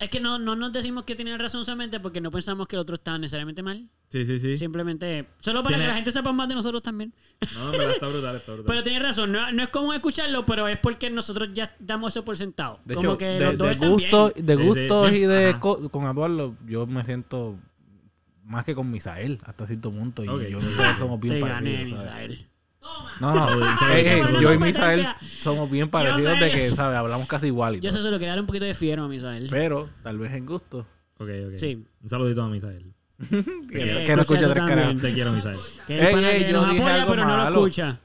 Es 0.00 0.08
que 0.08 0.18
no, 0.18 0.38
no 0.38 0.56
nos 0.56 0.72
decimos 0.72 1.04
que 1.04 1.14
tiene 1.14 1.36
razón 1.36 1.62
solamente 1.66 2.00
porque 2.00 2.22
no 2.22 2.30
pensamos 2.30 2.66
que 2.66 2.74
el 2.74 2.80
otro 2.80 2.94
está 2.94 3.18
necesariamente 3.18 3.62
mal. 3.62 3.86
Sí, 4.08 4.24
sí, 4.24 4.38
sí. 4.38 4.56
Simplemente, 4.56 5.26
solo 5.40 5.62
para 5.62 5.74
Tiene- 5.76 5.84
que 5.84 5.88
la 5.88 5.94
gente 5.96 6.10
sepa 6.10 6.32
más 6.32 6.48
de 6.48 6.54
nosotros 6.54 6.82
también. 6.82 7.12
No, 7.54 7.70
pero 7.70 7.90
está 7.90 8.08
brutal, 8.08 8.36
está 8.36 8.52
brutal. 8.52 8.66
Pero 8.66 8.82
tienes 8.82 9.02
razón, 9.02 9.30
no, 9.30 9.52
no 9.52 9.62
es 9.62 9.68
como 9.68 9.92
escucharlo, 9.92 10.46
pero 10.46 10.66
es 10.68 10.78
porque 10.78 11.10
nosotros 11.10 11.50
ya 11.52 11.76
damos 11.78 12.12
eso 12.14 12.24
por 12.24 12.38
sentado. 12.38 12.80
De 12.86 12.94
como 12.94 13.10
hecho, 13.10 13.18
que 13.18 13.26
de, 13.26 13.40
los 13.40 13.58
dos 13.58 13.66
de 13.68 13.72
están 13.74 13.90
gusto, 13.90 14.32
de 14.34 14.54
Sí, 14.56 14.60
sí, 14.62 14.66
gustos 14.68 15.12
y 15.12 15.20
de 15.20 15.56
co- 15.60 15.88
con 15.90 16.04
Eduardo, 16.06 16.56
yo 16.66 16.86
me 16.86 17.04
siento 17.04 17.58
más 18.44 18.64
que 18.64 18.74
con 18.74 18.90
Misael 18.90 19.38
hasta 19.44 19.66
cierto 19.66 19.92
punto. 19.92 20.24
Y 20.24 20.28
yo 20.28 20.40
y 20.40 20.54
Misael 20.54 20.96
somos 20.96 21.20
bien 21.20 21.34
Te 21.34 21.40
gané, 21.46 21.72
parecidos. 21.74 22.00
Misael. 22.04 22.46
No, 23.20 23.34
no. 23.34 24.40
Yo 24.40 24.52
y 24.54 24.58
Misael 24.58 25.06
somos 25.38 25.70
bien 25.70 25.88
parecidos 25.88 26.40
de 26.40 26.50
que. 26.50 26.70
¿sabes? 26.70 26.96
Hablamos 26.96 27.26
casi 27.28 27.46
igual 27.48 27.76
y 27.76 27.80
Yo 27.80 27.90
todo. 27.90 28.00
eso 28.00 28.08
se 28.08 28.10
lo 28.10 28.18
quería 28.18 28.30
dar 28.32 28.40
un 28.40 28.46
poquito 28.46 28.64
de 28.64 28.74
fiero 28.74 29.04
a 29.04 29.08
Misael. 29.08 29.48
Pero, 29.50 29.88
tal 30.02 30.18
vez 30.18 30.32
en 30.32 30.46
gusto. 30.46 30.86
Ok, 31.18 31.28
ok. 31.48 31.58
Sí. 31.58 31.84
Un 32.02 32.08
saludito 32.08 32.42
a 32.42 32.48
Misael. 32.48 32.94
Que, 33.70 34.00
Eh, 34.00 34.04
que 34.04 34.16
no 34.16 34.22
escucha 34.22 34.50
tres 34.50 34.64
carajos. 34.64 35.02
Te 35.02 35.12
quiero, 35.12 35.32
Misael. 35.32 35.58
Que 35.86 35.94
Ey, 36.00 36.24
ey, 36.24 36.44
que 36.46 36.52
yo 36.52 36.60
nos 36.62 36.70
dije 36.70 36.82
apoya, 36.82 36.94
algo 37.02 37.10
pero 37.12 37.24
no 37.26 37.36
lo 37.36 37.48
escucha. 37.50 38.00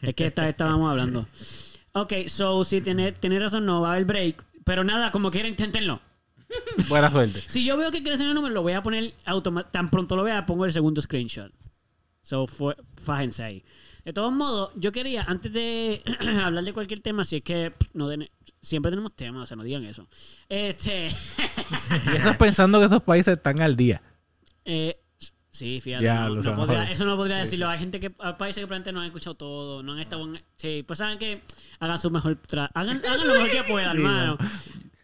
Es 0.00 0.14
que 0.14 0.26
esta 0.26 0.42
vez 0.42 0.50
estábamos 0.52 0.90
hablando. 0.90 1.26
Ok, 1.94 2.12
so, 2.28 2.64
si 2.64 2.80
tiene, 2.80 3.12
tiene 3.12 3.38
razón, 3.38 3.66
no 3.66 3.80
va 3.82 3.88
a 3.88 3.92
haber 3.92 4.04
break. 4.06 4.44
Pero 4.64 4.84
nada, 4.84 5.10
como 5.10 5.30
quiera, 5.30 5.48
inténtenlo. 5.48 6.00
Buena 6.88 7.10
suerte. 7.10 7.42
Si 7.48 7.64
yo 7.64 7.76
veo 7.76 7.90
que 7.90 8.02
crece 8.02 8.22
en 8.22 8.28
el 8.28 8.34
número, 8.34 8.54
lo 8.54 8.62
voy 8.62 8.74
a 8.74 8.82
poner 8.82 9.12
automa- 9.26 9.68
Tan 9.70 9.90
pronto 9.90 10.14
lo 10.16 10.22
vea, 10.22 10.46
pongo 10.46 10.64
el 10.66 10.72
segundo 10.72 11.02
screenshot. 11.02 11.50
So, 12.22 12.46
fue, 12.46 12.76
fájense 13.02 13.42
ahí. 13.42 13.64
De 14.04 14.12
todos 14.12 14.32
modos, 14.32 14.70
yo 14.76 14.90
quería, 14.92 15.22
antes 15.24 15.52
de 15.52 16.02
hablar 16.44 16.64
de 16.64 16.72
cualquier 16.72 17.00
tema, 17.00 17.24
si 17.24 17.36
es 17.36 17.42
que 17.42 17.70
pff, 17.72 17.90
no 17.94 18.08
den- 18.08 18.30
siempre 18.60 18.90
tenemos 18.90 19.14
temas, 19.14 19.42
o 19.42 19.46
sea, 19.46 19.56
no 19.56 19.64
digan 19.64 19.84
eso. 19.84 20.08
Este. 20.48 21.08
Y 22.12 22.16
eso 22.16 22.30
es 22.30 22.36
pensando 22.36 22.78
que 22.80 22.86
esos 22.86 23.02
países 23.02 23.36
están 23.36 23.60
al 23.60 23.74
día. 23.76 24.00
Eh, 24.64 24.98
sí, 25.50 25.80
fíjate. 25.80 26.04
Ya, 26.04 26.28
no- 26.28 26.36
lo 26.36 26.42
no 26.42 26.54
podría- 26.56 26.90
eso 26.90 27.04
no 27.04 27.16
podría 27.16 27.36
decirlo. 27.38 27.68
Hay 27.68 27.78
gente 27.80 27.98
que, 28.00 28.12
hay 28.20 28.32
países 28.34 28.60
que 28.62 28.66
probablemente 28.66 28.92
no 28.92 29.00
han 29.00 29.06
escuchado 29.06 29.34
todo, 29.34 29.82
no 29.82 29.92
han 29.92 29.98
estado 29.98 30.24
en- 30.34 30.42
Sí, 30.56 30.84
pues 30.86 30.98
saben 30.98 31.18
que 31.18 31.42
hagan 31.80 31.98
su 31.98 32.10
mejor. 32.10 32.40
tra- 32.42 32.70
hagan, 32.74 33.02
hagan 33.04 33.26
lo 33.26 33.34
mejor 33.34 33.50
que 33.50 33.62
puedan, 33.72 33.92
Sí, 33.96 34.02
hermano. 34.02 34.38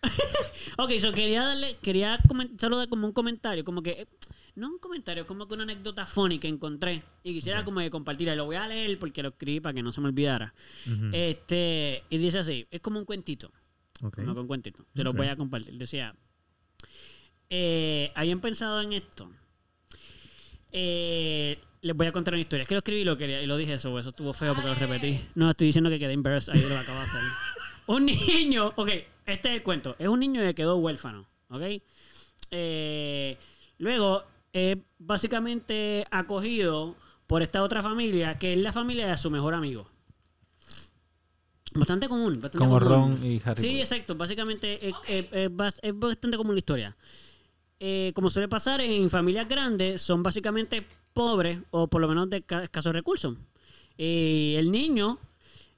ok, 0.78 0.92
so 1.00 1.12
quería 1.12 1.42
darle, 1.44 1.76
quería 1.82 2.18
solo 2.60 2.78
dar 2.78 2.88
como 2.88 3.06
un 3.06 3.12
comentario, 3.12 3.64
como 3.64 3.82
que. 3.82 4.06
No 4.58 4.68
un 4.68 4.78
comentario, 4.78 5.24
como 5.24 5.46
que 5.46 5.54
una 5.54 5.62
anécdota 5.62 6.04
funny 6.04 6.40
que 6.40 6.48
encontré 6.48 7.02
y 7.22 7.32
quisiera 7.32 7.64
como 7.64 7.78
que 7.78 7.90
compartirla. 7.90 8.34
Lo 8.34 8.46
voy 8.46 8.56
a 8.56 8.66
leer 8.66 8.98
porque 8.98 9.22
lo 9.22 9.28
escribí 9.28 9.60
para 9.60 9.72
que 9.72 9.84
no 9.84 9.92
se 9.92 10.00
me 10.00 10.08
olvidara. 10.08 10.52
Este, 11.12 12.02
y 12.10 12.18
dice 12.18 12.40
así, 12.40 12.66
es 12.68 12.80
como 12.80 12.98
un 12.98 13.04
cuentito. 13.04 13.52
Ok. 14.02 14.16
Como 14.16 14.34
que 14.34 14.40
un 14.40 14.46
cuentito. 14.48 14.84
Se 14.96 15.04
lo 15.04 15.12
voy 15.12 15.28
a 15.28 15.36
compartir. 15.36 15.74
Decía, 15.78 16.12
eh, 17.48 18.10
habían 18.16 18.40
pensado 18.40 18.80
en 18.80 18.94
esto. 18.94 19.30
Eh, 20.72 21.60
les 21.80 21.96
voy 21.96 22.08
a 22.08 22.12
contar 22.12 22.34
una 22.34 22.40
historia. 22.40 22.62
Es 22.62 22.68
que 22.68 22.74
lo 22.74 22.78
escribí 22.78 23.02
y 23.02 23.04
lo 23.04 23.16
quería 23.16 23.40
y 23.40 23.46
lo 23.46 23.56
dije 23.56 23.74
eso. 23.74 23.96
Eso 23.96 24.08
estuvo 24.08 24.32
feo 24.32 24.54
porque 24.54 24.70
lo 24.70 24.74
repetí. 24.74 25.20
No, 25.36 25.50
estoy 25.50 25.68
diciendo 25.68 25.88
que 25.88 26.00
quedé 26.00 26.14
embarrassed. 26.14 26.52
Ahí 26.52 26.62
lo 26.68 26.76
acabo 26.76 26.98
de 26.98 27.04
hacer. 27.04 27.20
Un 27.86 28.06
niño, 28.06 28.72
ok, 28.76 28.88
este 29.24 29.48
es 29.48 29.54
el 29.54 29.62
cuento. 29.62 29.96
Es 29.98 30.08
un 30.08 30.20
niño 30.20 30.42
que 30.42 30.54
quedó 30.54 30.76
huérfano, 30.76 31.26
ok. 31.48 31.80
Eh, 32.50 33.38
luego, 33.78 34.26
es 34.58 34.78
básicamente 34.98 36.06
acogido 36.10 36.96
por 37.26 37.42
esta 37.42 37.62
otra 37.62 37.82
familia, 37.82 38.38
que 38.38 38.52
es 38.54 38.58
la 38.60 38.72
familia 38.72 39.06
de 39.08 39.16
su 39.18 39.30
mejor 39.30 39.54
amigo. 39.54 39.88
Bastante 41.74 42.08
común. 42.08 42.34
Bastante 42.40 42.58
Como 42.58 42.78
común. 42.80 42.88
Ron 42.88 43.26
y 43.26 43.40
Harry. 43.44 43.60
Sí, 43.60 43.80
exacto. 43.80 44.14
Básicamente 44.14 44.88
es, 44.88 44.94
es- 45.06 45.26
es 45.32 45.50
bas- 45.50 45.78
es 45.82 45.98
bastante 45.98 46.36
común 46.36 46.54
la 46.54 46.58
historia. 46.60 46.96
Eh, 47.80 48.12
como 48.14 48.30
suele 48.30 48.48
pasar 48.48 48.80
en 48.80 49.08
familias 49.10 49.48
grandes, 49.48 50.00
son 50.02 50.22
básicamente 50.22 50.84
pobres 51.12 51.60
o 51.70 51.86
por 51.88 52.00
lo 52.00 52.08
menos 52.08 52.28
de 52.30 52.42
ca- 52.42 52.64
escasos 52.64 52.92
recursos. 52.92 53.36
Y 53.96 54.54
el 54.56 54.70
niño, 54.72 55.18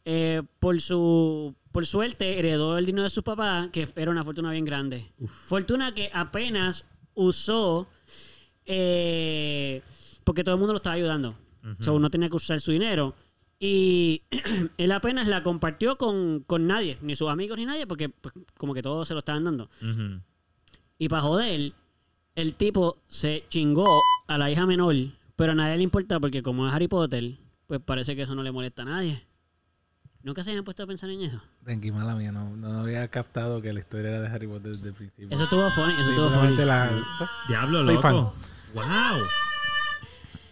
eh, 0.05 0.43
por 0.61 0.81
su 0.81 1.55
por 1.73 1.87
suerte, 1.87 2.39
heredó 2.39 2.79
el 2.79 2.87
dinero 2.87 3.05
de 3.05 3.11
su 3.11 3.23
papá, 3.23 3.69
que 3.73 3.89
era 3.95 4.11
una 4.11 4.25
fortuna 4.25 4.51
bien 4.51 4.65
grande. 4.65 5.13
Fortuna 5.27 5.95
que 5.95 6.11
apenas 6.13 6.85
usó 7.15 7.87
eh, 8.67 9.83
porque 10.25 10.45
todo 10.45 10.55
el 10.55 10.59
mundo 10.59 10.73
lo 10.73 10.79
estaba 10.79 10.95
ayudando. 10.95 11.37
So, 11.81 11.99
no 11.99 12.11
tenía 12.11 12.29
que 12.29 12.37
usar 12.37 12.61
su 12.61 12.73
dinero. 12.73 13.15
Y 13.59 14.23
él 14.79 14.93
apenas 14.93 15.29
la 15.29 15.43
compartió 15.43 15.97
con, 15.97 16.41
con 16.47 16.67
nadie, 16.67 16.97
ni 17.03 17.15
sus 17.15 17.29
amigos 17.29 17.59
ni 17.59 17.67
nadie, 17.67 17.87
porque 17.87 18.09
pues, 18.09 18.35
como 18.57 18.73
que 18.73 18.83
todos 18.83 19.07
se 19.07 19.15
lo 19.15 19.21
estaban 19.21 19.45
dando. 19.45 19.69
Y 20.99 21.09
para 21.09 21.23
joder, 21.23 21.73
el 22.35 22.55
tipo 22.55 22.97
se 23.09 23.45
chingó 23.49 24.01
a 24.27 24.39
la 24.39 24.51
hija 24.51 24.67
menor, 24.67 24.97
pero 25.37 25.53
a 25.53 25.55
nadie 25.55 25.77
le 25.77 25.83
importa 25.83 26.19
porque 26.21 26.43
como 26.43 26.67
es 26.67 26.73
Harry 26.73 26.89
Potter, 26.89 27.37
pues 27.67 27.81
parece 27.81 28.17
que 28.17 28.23
eso 28.23 28.35
no 28.35 28.43
le 28.43 28.53
molesta 28.53 28.83
a 28.83 28.87
nadie. 28.87 29.23
¿Nunca 30.23 30.45
se 30.45 30.51
habían 30.51 30.65
puesto 30.65 30.83
a 30.83 30.87
pensar 30.87 31.09
en 31.09 31.23
eso? 31.23 31.41
Tranqui, 31.65 31.91
mala 31.93 32.15
mía, 32.15 32.31
no, 32.31 32.55
no 32.57 32.81
había 32.81 33.09
captado 33.09 33.63
que 33.63 33.73
la 33.73 33.81
historia 33.81 34.11
era 34.11 34.21
de 34.21 34.29
Harry 34.29 34.47
Potter 34.47 34.73
desde 34.73 34.89
el 34.89 34.95
principio. 34.95 35.29
Eso 35.31 35.45
estuvo 35.45 35.71
funny, 35.71 35.95
eso 35.95 36.11
estuvo 36.11 36.31
funny. 36.31 36.57
la... 36.57 37.03
Diablo, 37.49 37.85
Soy 37.87 37.95
loco. 37.95 38.35
Wow. 38.75 38.85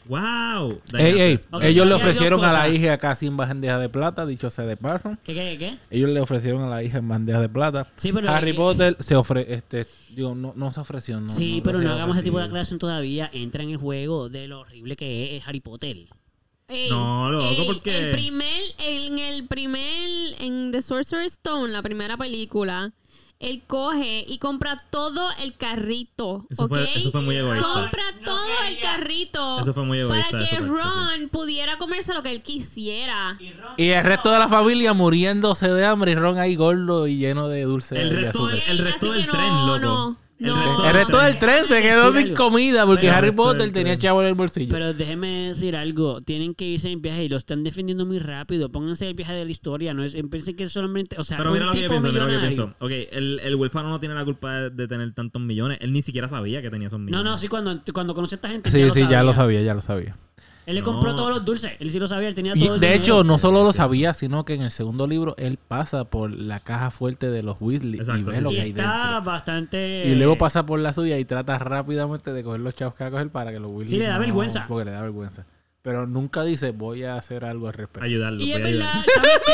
Wow. 0.07 0.81
Ey, 0.95 1.21
ey, 1.21 1.41
ellos 1.61 1.87
le 1.87 1.93
ofrecieron 1.93 2.43
a 2.43 2.51
la 2.51 2.69
hija 2.71 2.97
casi 2.97 3.27
en 3.27 3.37
bandeja 3.37 3.79
de 3.79 3.91
plata, 3.91 4.25
dicho 4.25 4.49
sea 4.49 4.65
de 4.65 4.79
paso. 4.79 5.19
¿Qué, 5.23 5.35
qué, 5.35 5.57
qué? 5.59 5.79
Ellos 5.91 6.09
le 6.09 6.21
ofrecieron 6.21 6.63
a 6.63 6.67
la 6.69 6.83
hija 6.83 6.97
en 6.97 7.09
bandeja 7.09 7.41
de 7.41 7.51
plata. 7.51 7.87
Sí, 7.97 8.11
pero- 8.11 8.31
Harry 8.31 8.53
eh, 8.53 8.55
Potter 8.55 8.97
se 9.01 9.17
ofre, 9.17 9.53
este, 9.53 9.87
digo, 10.09 10.35
no, 10.35 10.55
no 10.57 10.73
se 10.73 10.81
ofreció, 10.81 11.21
no. 11.21 11.29
sí, 11.29 11.59
no 11.59 11.63
pero 11.63 11.79
no 11.81 11.93
hagamos 11.93 12.17
ese 12.17 12.25
tipo 12.25 12.39
de 12.39 12.47
aclaración 12.47 12.79
todavía. 12.79 13.29
Entra 13.35 13.63
en 13.63 13.69
el 13.69 13.77
juego 13.77 14.31
de 14.31 14.49
lo 14.49 14.61
horrible 14.61 14.97
que 14.97 15.37
es 15.37 15.47
Harry 15.47 15.61
Potter. 15.61 16.09
Ey, 16.69 16.91
No, 16.91 17.31
loco, 17.31 17.49
el, 17.63 17.67
¿por 17.67 17.81
qué? 17.83 17.97
El 17.99 18.11
primer, 18.13 18.63
en 18.79 19.19
el 19.19 19.47
primer, 19.47 20.11
en 20.39 20.71
The 20.71 20.83
Sorcerer's 20.83 21.33
Stone, 21.33 21.73
la 21.73 21.81
primera 21.83 22.17
película, 22.19 22.93
él 23.41 23.63
coge 23.67 24.25
y 24.29 24.39
compra 24.39 24.77
todo 24.91 25.31
el 25.41 25.57
carrito, 25.57 26.45
Eso 26.51 26.65
¿ok? 26.65 26.69
fue- 26.71 26.89
eso 26.99 27.11
fue 27.13 27.23
muy 27.23 27.37
egoísta. 27.37 27.67
Compra 27.73 28.03
No 28.21 28.25
todo 28.25 28.47
el 28.69 28.81
carrito. 28.81 29.61
Eso 29.61 29.73
fue 29.73 29.85
muy 29.85 29.99
egoísta 30.01 30.31
Para 30.31 30.45
que 30.45 30.57
Ron 30.59 31.29
pudiera 31.31 31.79
comerse 31.79 32.13
lo 32.13 32.23
que 32.23 32.33
él 32.33 32.43
quisiera. 32.43 33.39
Y 33.79 33.89
el 33.91 34.05
resto 34.05 34.31
de 34.33 34.39
la 34.41 34.49
familia 34.49 34.93
muriéndose 34.93 35.69
de 35.69 35.87
hambre 35.87 36.13
y 36.13 36.15
Ron 36.17 36.37
ahí 36.39 36.55
gordo 36.57 37.07
y 37.07 37.17
lleno 37.17 37.49
de 37.49 37.63
dulce 37.63 37.99
El 38.01 38.11
resto 38.11 38.51
el 38.51 38.79
resto 38.79 39.13
del 39.13 39.27
no, 39.27 39.33
tren, 39.33 39.67
loco. 39.67 40.17
No, 40.39 40.49
El 40.49 40.53
no. 40.55 40.77
resto 40.77 40.87
El 40.89 40.95
resto 40.95 41.19
del 41.21 41.39
tren 41.39 41.65
se 41.67 41.83
quedó 41.83 42.13
sin 42.13 42.23
algo. 42.29 42.35
comida 42.37 42.87
porque 42.87 43.07
Pero- 43.07 43.17
Harry 43.17 43.31
Potter 43.33 43.73
tenía 43.73 43.99
chavo 43.99 44.23
en 44.23 44.29
el 44.29 44.35
bolsillo. 44.35 44.73
Pero 44.73 44.95
déjeme 44.95 45.49
decir 45.49 45.75
algo. 45.77 46.21
Tienen 46.23 46.55
que 46.55 46.65
irse 46.65 46.91
en 46.91 47.03
viaje 47.03 47.25
y 47.25 47.29
lo 47.29 47.37
están 47.37 47.65
defendiendo 47.65 48.07
muy 48.07 48.19
rápido. 48.19 48.71
Pónganse 48.71 49.09
el 49.09 49.15
viaje 49.15 49.33
de 49.35 49.45
la 49.45 49.51
historia. 49.51 49.95
No 49.95 50.05
es, 50.05 50.17
piensen 50.31 50.55
que 50.57 50.69
solamente. 50.69 51.17
O 51.19 51.25
sea, 51.25 51.39
Pero 51.39 51.53
mira 51.53 51.67
lo 51.67 51.73
que 51.73 51.89
pienso, 51.89 52.09
mira 52.13 52.27
lo 52.27 52.33
que 52.33 52.39
pienso. 52.39 52.75
Ok, 52.79 52.91
el, 53.13 53.41
el 53.43 53.55
huérfano 53.57 53.89
no 53.89 53.99
tiene 54.01 54.15
la 54.15 54.25
culpa 54.25 54.55
de, 54.61 54.71
de 54.71 54.87
tener 54.89 55.13
tantos 55.15 55.43
millones. 55.43 55.79
Él 55.81 55.93
ni 55.93 56.03
siquiera 56.03 56.29
sabía 56.29 56.63
que 56.63 56.71
tenía 56.71 56.87
esos 56.89 57.01
No, 57.01 57.07
millones. 57.07 57.25
no, 57.25 57.39
sí, 57.39 57.49
cuando, 57.49 57.81
cuando 57.93 58.15
conoció 58.15 58.37
a 58.37 58.39
esta 58.39 58.49
gente. 58.49 58.71
sí, 58.71 58.79
ya 58.79 58.87
lo 58.87 58.95
sí, 58.95 59.07
ya 59.11 59.23
lo 59.23 59.33
sabía, 59.33 59.63
ya 59.63 59.75
lo 59.75 59.81
sabía. 59.81 60.17
Él 60.69 60.75
le 60.75 60.81
No. 60.83 60.85
compró 60.85 61.15
todos 61.17 61.31
los 61.31 61.45
dulces. 61.47 61.73
Él 61.81 61.91
sí 61.91 61.99
lo 61.99 62.07
sabía. 62.09 62.29
Él 62.29 62.35
tenía 62.35 62.53
Y 62.55 62.61
todo 62.61 62.75
el 62.75 62.81
de 62.81 62.87
dinero. 62.89 63.03
hecho, 63.03 63.25
no 63.25 63.39
solo 63.39 63.65
lo 63.65 63.73
sabía, 63.73 64.13
sino 64.13 64.45
que 64.45 64.53
en 64.53 64.61
el 64.61 64.71
segundo 64.71 65.07
libro 65.07 65.35
él 65.39 65.59
pasa 65.67 66.05
por 66.05 66.31
la 66.31 66.61
caja 66.61 66.91
fuerte 66.91 67.31
de 67.31 67.43
los 67.43 67.57
Weasley 67.61 67.95
y 67.95 68.01
Exacto, 68.01 68.31
ve 68.31 68.37
sí. 68.37 68.43
lo 68.43 68.51
Y 68.53 68.55
que 68.57 68.61
hay 68.61 68.69
está 68.71 68.83
dentro. 69.15 69.23
bastante. 69.33 70.03
Y 70.07 70.15
luego 70.15 70.37
pasa 70.37 70.67
por 70.67 70.79
la 70.79 70.93
suya 70.93 71.19
y 71.19 71.25
trata 71.25 71.57
rápidamente 71.59 72.35
de 72.35 72.45
coger 72.45 72.61
los 72.61 72.75
chavos 72.75 72.95
que 72.97 73.05
va 73.05 73.09
a 73.09 73.11
coger 73.13 73.31
para 73.31 73.51
que 73.51 73.59
los 73.59 73.71
Weasley 73.71 73.89
Sí, 73.89 73.97
le 73.99 74.05
da 74.09 74.15
no- 74.17 74.21
vergüenza. 74.21 74.67
Porque 74.69 74.85
le 74.85 74.91
da 74.91 75.01
vergüenza. 75.01 75.47
Pero 75.89 76.07
nunca 76.07 76.43
dice, 76.43 76.73
voy 76.73 77.05
a 77.05 77.15
hacer 77.15 77.47
algo 77.47 77.67
al 77.69 77.73
respecto. 77.73 78.05
Ayudarlo. 78.05 78.43
Y 78.43 78.53
es 78.53 78.63
verdad, 78.63 78.93
¿sabes 79.15 79.31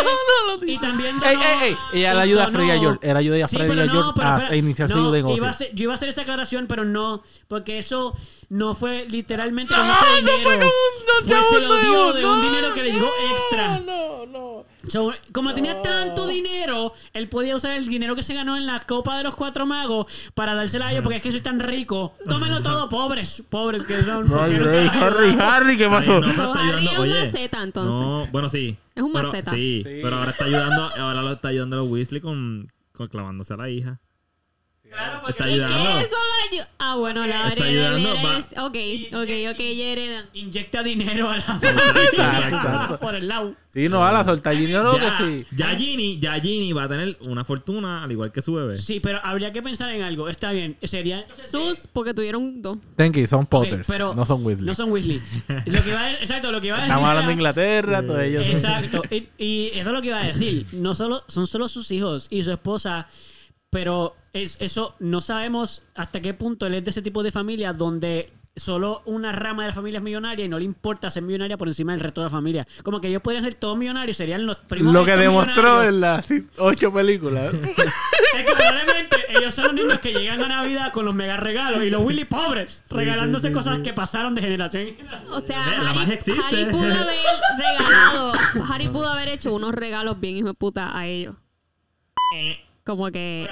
qué? 0.61 0.73
Y 0.73 0.79
también. 0.81 1.15
Ey, 1.25 1.37
donó- 1.37 1.45
ey, 1.45 1.59
ey. 1.63 1.77
Ella 1.93 2.15
le 2.15 2.21
ayuda 2.23 2.45
a 2.47 2.49
Fred 2.49 2.65
y 2.67 2.71
a 2.73 2.79
George. 2.81 2.99
Él 3.09 3.17
ayuda 3.17 3.45
a 3.45 3.47
Sí, 3.47 3.55
Fred 3.57 3.67
y 3.67 3.69
pero 3.69 3.83
a 3.83 3.87
no, 3.87 3.93
George 3.93 4.13
pero 4.17 4.29
a, 4.29 4.37
a 4.49 4.57
iniciar 4.57 4.89
no, 4.89 4.95
su 4.97 5.01
iba 5.01 5.09
a 5.11 5.13
negocio. 5.13 5.47
hacer- 5.47 5.71
yo 5.75 5.83
iba 5.85 5.93
a 5.93 5.95
hacer 5.95 6.09
esa 6.09 6.23
aclaración, 6.23 6.67
pero 6.67 6.85
no, 6.85 7.23
porque 7.47 7.79
eso 7.79 8.17
no 8.49 8.75
fue 8.75 9.07
literalmente 9.09 9.73
con 9.73 9.85
ese 9.85 10.33
dinero. 10.33 10.69
fue 11.25 11.43
se 11.45 11.61
lo 11.61 11.77
dio 11.79 12.13
de 12.15 12.27
un 12.27 12.43
dinero 12.43 12.75
que 12.75 12.83
le 12.83 12.93
llegó 12.95 13.09
extra. 13.33 13.79
No, 13.79 14.27
no. 14.27 14.67
So, 14.89 15.13
como 15.33 15.55
tenía 15.55 15.81
tanto 15.83 16.27
dinero, 16.27 16.93
él 17.13 17.29
podía 17.29 17.57
usar 17.57 17.77
el 17.77 17.87
dinero 17.87 18.15
que 18.15 18.23
se 18.23 18.35
ganó 18.35 18.57
en 18.57 18.67
la 18.67 18.81
Copa 18.81 19.17
de 19.17 19.23
los 19.25 19.35
Cuatro 19.35 19.67
Magos 19.67 20.07
para 20.35 20.55
dársela 20.55 20.89
a 20.89 20.93
ellos, 20.93 21.03
porque 21.03 21.17
es 21.17 21.23
que 21.23 21.33
soy 21.33 21.41
tan 21.41 21.61
rico. 21.61 22.15
Tómenlo 22.29 22.63
todo, 22.63 22.89
pobres, 22.91 23.43
pobres 23.49 23.83
que 23.85 24.03
son. 24.03 24.27
Ay, 24.39 24.59
les 24.59 24.91
Harry. 24.93 25.37
Harry, 25.41 25.77
¿qué 25.79 25.89
pasó? 25.89 26.21
Ay, 26.23 26.33
no, 26.37 26.53
Harry 26.55 26.87
es 26.87 26.93
un 26.93 27.01
Oye, 27.01 27.25
maceta, 27.25 27.63
entonces. 27.63 28.01
No, 28.01 28.27
bueno, 28.33 28.49
sí. 28.49 28.77
Es 28.95 29.03
un 29.03 29.13
pero, 29.13 29.29
maceta. 29.29 29.51
Sí, 29.53 29.83
Sí. 29.85 29.99
pero 30.03 30.17
ahora 30.17 30.31
está 30.31 30.45
ayudando, 30.45 30.91
ahora 30.99 31.23
lo 31.23 31.33
está 31.33 31.49
ayudando 31.49 31.77
a 31.77 31.79
los 31.81 31.89
Weasley 31.91 32.21
con, 32.21 32.71
con 32.93 33.09
clavándose 33.09 33.55
a 33.55 33.57
la 33.57 33.69
hija. 33.71 34.01
Claro, 34.95 35.21
porque 35.23 35.33
Está 35.33 35.51
¿Y 35.51 35.57
qué 35.59 35.65
ayudando. 35.65 35.99
eso 35.99 36.09
lo 36.11 36.57
ayu- 36.59 36.67
Ah, 36.79 36.95
bueno, 36.97 37.27
la 37.27 37.49
Está 37.49 37.53
heredera. 37.67 37.89
ayudando, 37.97 38.15
va. 38.15 38.39
heredera- 38.39 38.65
Ok, 38.65 38.77
ok, 39.15 39.55
ok, 39.55 39.59
ya 39.77 39.85
heredan. 39.87 40.25
inyecta 40.35 40.83
dinero 40.83 41.29
a 41.31 41.37
la 41.39 41.45
Exacto, 42.13 42.99
por 43.01 43.15
el 43.15 43.27
lado. 43.29 43.55
Sí, 43.69 43.89
no, 43.89 44.05
a 44.07 44.13
la 44.13 44.23
soltar 44.25 44.57
dinero 44.57 44.97
que 44.99 45.11
sí. 45.11 45.47
ya 45.51 45.77
Ginny, 45.77 46.21
ya 46.21 46.35
Ginny 46.41 46.73
va 46.73 46.85
a 46.85 46.89
tener 46.89 47.17
una 47.23 47.43
fortuna 47.45 48.05
al 48.05 48.13
igual 48.13 48.31
que 48.31 48.41
su 48.41 48.55
bebé. 48.55 48.77
Sí, 48.79 49.01
pero 49.01 49.19
habría 49.25 49.53
que 49.53 49.63
pensar 49.63 49.91
en 49.91 50.03
algo. 50.03 50.29
Está 50.29 50.53
bien, 50.53 50.77
sería... 50.85 51.27
Sus, 51.51 51.89
porque 51.93 52.15
tuvieron 52.15 52.63
dos. 52.63 52.79
Tenki, 52.95 53.27
son 53.27 53.41
Ok, 53.41 53.49
Potters, 53.49 53.89
pero 53.89 54.15
no 54.15 54.25
son 54.25 54.45
Weasley. 54.47 54.65
No 54.67 54.75
son 54.77 54.93
Weasley. 54.93 55.21
lo 55.67 55.83
que 55.83 55.89
iba 55.89 56.01
a, 56.01 56.13
exacto, 56.13 56.53
lo 56.53 56.61
que 56.61 56.69
iba 56.69 56.77
a 56.77 56.81
decir. 56.81 56.91
Estamos 56.93 57.09
hablando 57.09 57.29
de 57.29 57.35
Inglaterra, 57.35 58.07
todos 58.07 58.21
ellos. 58.21 58.45
son- 58.47 58.55
Exacto. 58.55 59.03
Y, 59.11 59.29
y 59.39 59.67
eso 59.75 59.91
es 59.91 59.95
lo 59.95 60.01
que 60.01 60.09
iba 60.09 60.21
a 60.21 60.25
decir. 60.27 60.67
No 60.73 60.95
solo, 60.95 61.25
son 61.27 61.49
solo 61.49 61.69
sus 61.69 61.91
hijos 61.91 62.29
y 62.31 62.45
su 62.45 62.53
esposa, 62.53 63.09
pero 63.71 64.15
es, 64.35 64.57
eso 64.61 64.95
no 64.99 65.21
sabemos 65.21 65.85
hasta 65.95 66.21
qué 66.21 66.35
punto 66.35 66.67
él 66.67 66.75
es 66.75 66.85
de 66.85 66.91
ese 66.91 67.03
tipo 67.03 67.23
de 67.23 67.33
familia 67.33 67.73
donde 67.73 68.33
solo 68.57 69.03
una 69.05 69.33
rama 69.33 69.63
de 69.63 69.69
la 69.69 69.75
familia 69.75 69.99
es 69.99 70.05
millonaria 70.05 70.45
y 70.45 70.49
no 70.49 70.59
le 70.59 70.65
importa 70.65 71.11
ser 71.11 71.23
millonaria 71.23 71.57
por 71.57 71.69
encima 71.69 71.93
del 71.93 72.01
resto 72.01 72.21
de 72.21 72.27
la 72.27 72.31
familia. 72.31 72.67
Como 72.83 73.01
que 73.01 73.09
ellos 73.09 73.23
podrían 73.23 73.43
ser 73.45 73.55
todos 73.55 73.77
millonarios, 73.77 74.17
serían 74.17 74.47
los 74.47 74.57
primos. 74.57 74.93
Lo 74.93 75.05
que 75.05 75.17
demostró 75.17 75.63
millonarios. 75.63 75.95
en 75.95 76.01
las 76.01 76.27
sí, 76.27 76.47
ocho 76.59 76.93
películas. 76.93 77.55
Es 78.35 78.43
que 78.43 78.53
probablemente 78.53 79.17
ellos 79.29 79.55
son 79.55 79.67
los 79.67 79.75
niños 79.75 80.01
que 80.01 80.13
llegan 80.13 80.43
a 80.43 80.49
Navidad 80.49 80.93
con 80.93 81.05
los 81.05 81.15
mega 81.15 81.37
regalos 81.37 81.85
y 81.85 81.91
los 81.91 82.03
Willy 82.03 82.25
pobres, 82.25 82.83
regalándose 82.91 83.53
cosas 83.53 83.79
que 83.79 83.93
pasaron 83.93 84.35
de 84.35 84.41
generación 84.41 84.89
en 84.89 84.97
generación. 84.97 85.33
O 85.33 85.41
sea, 85.41 85.63
Harry. 85.65 86.01
Harry 86.01 86.65
pudo 86.73 86.93
haber 86.93 87.17
regalado, 87.59 88.33
Harry 88.69 88.89
pudo 88.89 89.09
haber 89.09 89.29
hecho 89.29 89.55
unos 89.55 89.73
regalos 89.73 90.19
bien 90.19 90.37
hijo 90.37 90.49
de 90.49 90.55
puta 90.55 90.99
a 90.99 91.07
ellos. 91.07 91.37
Eh, 92.35 92.64
Como 92.85 93.11
que 93.11 93.49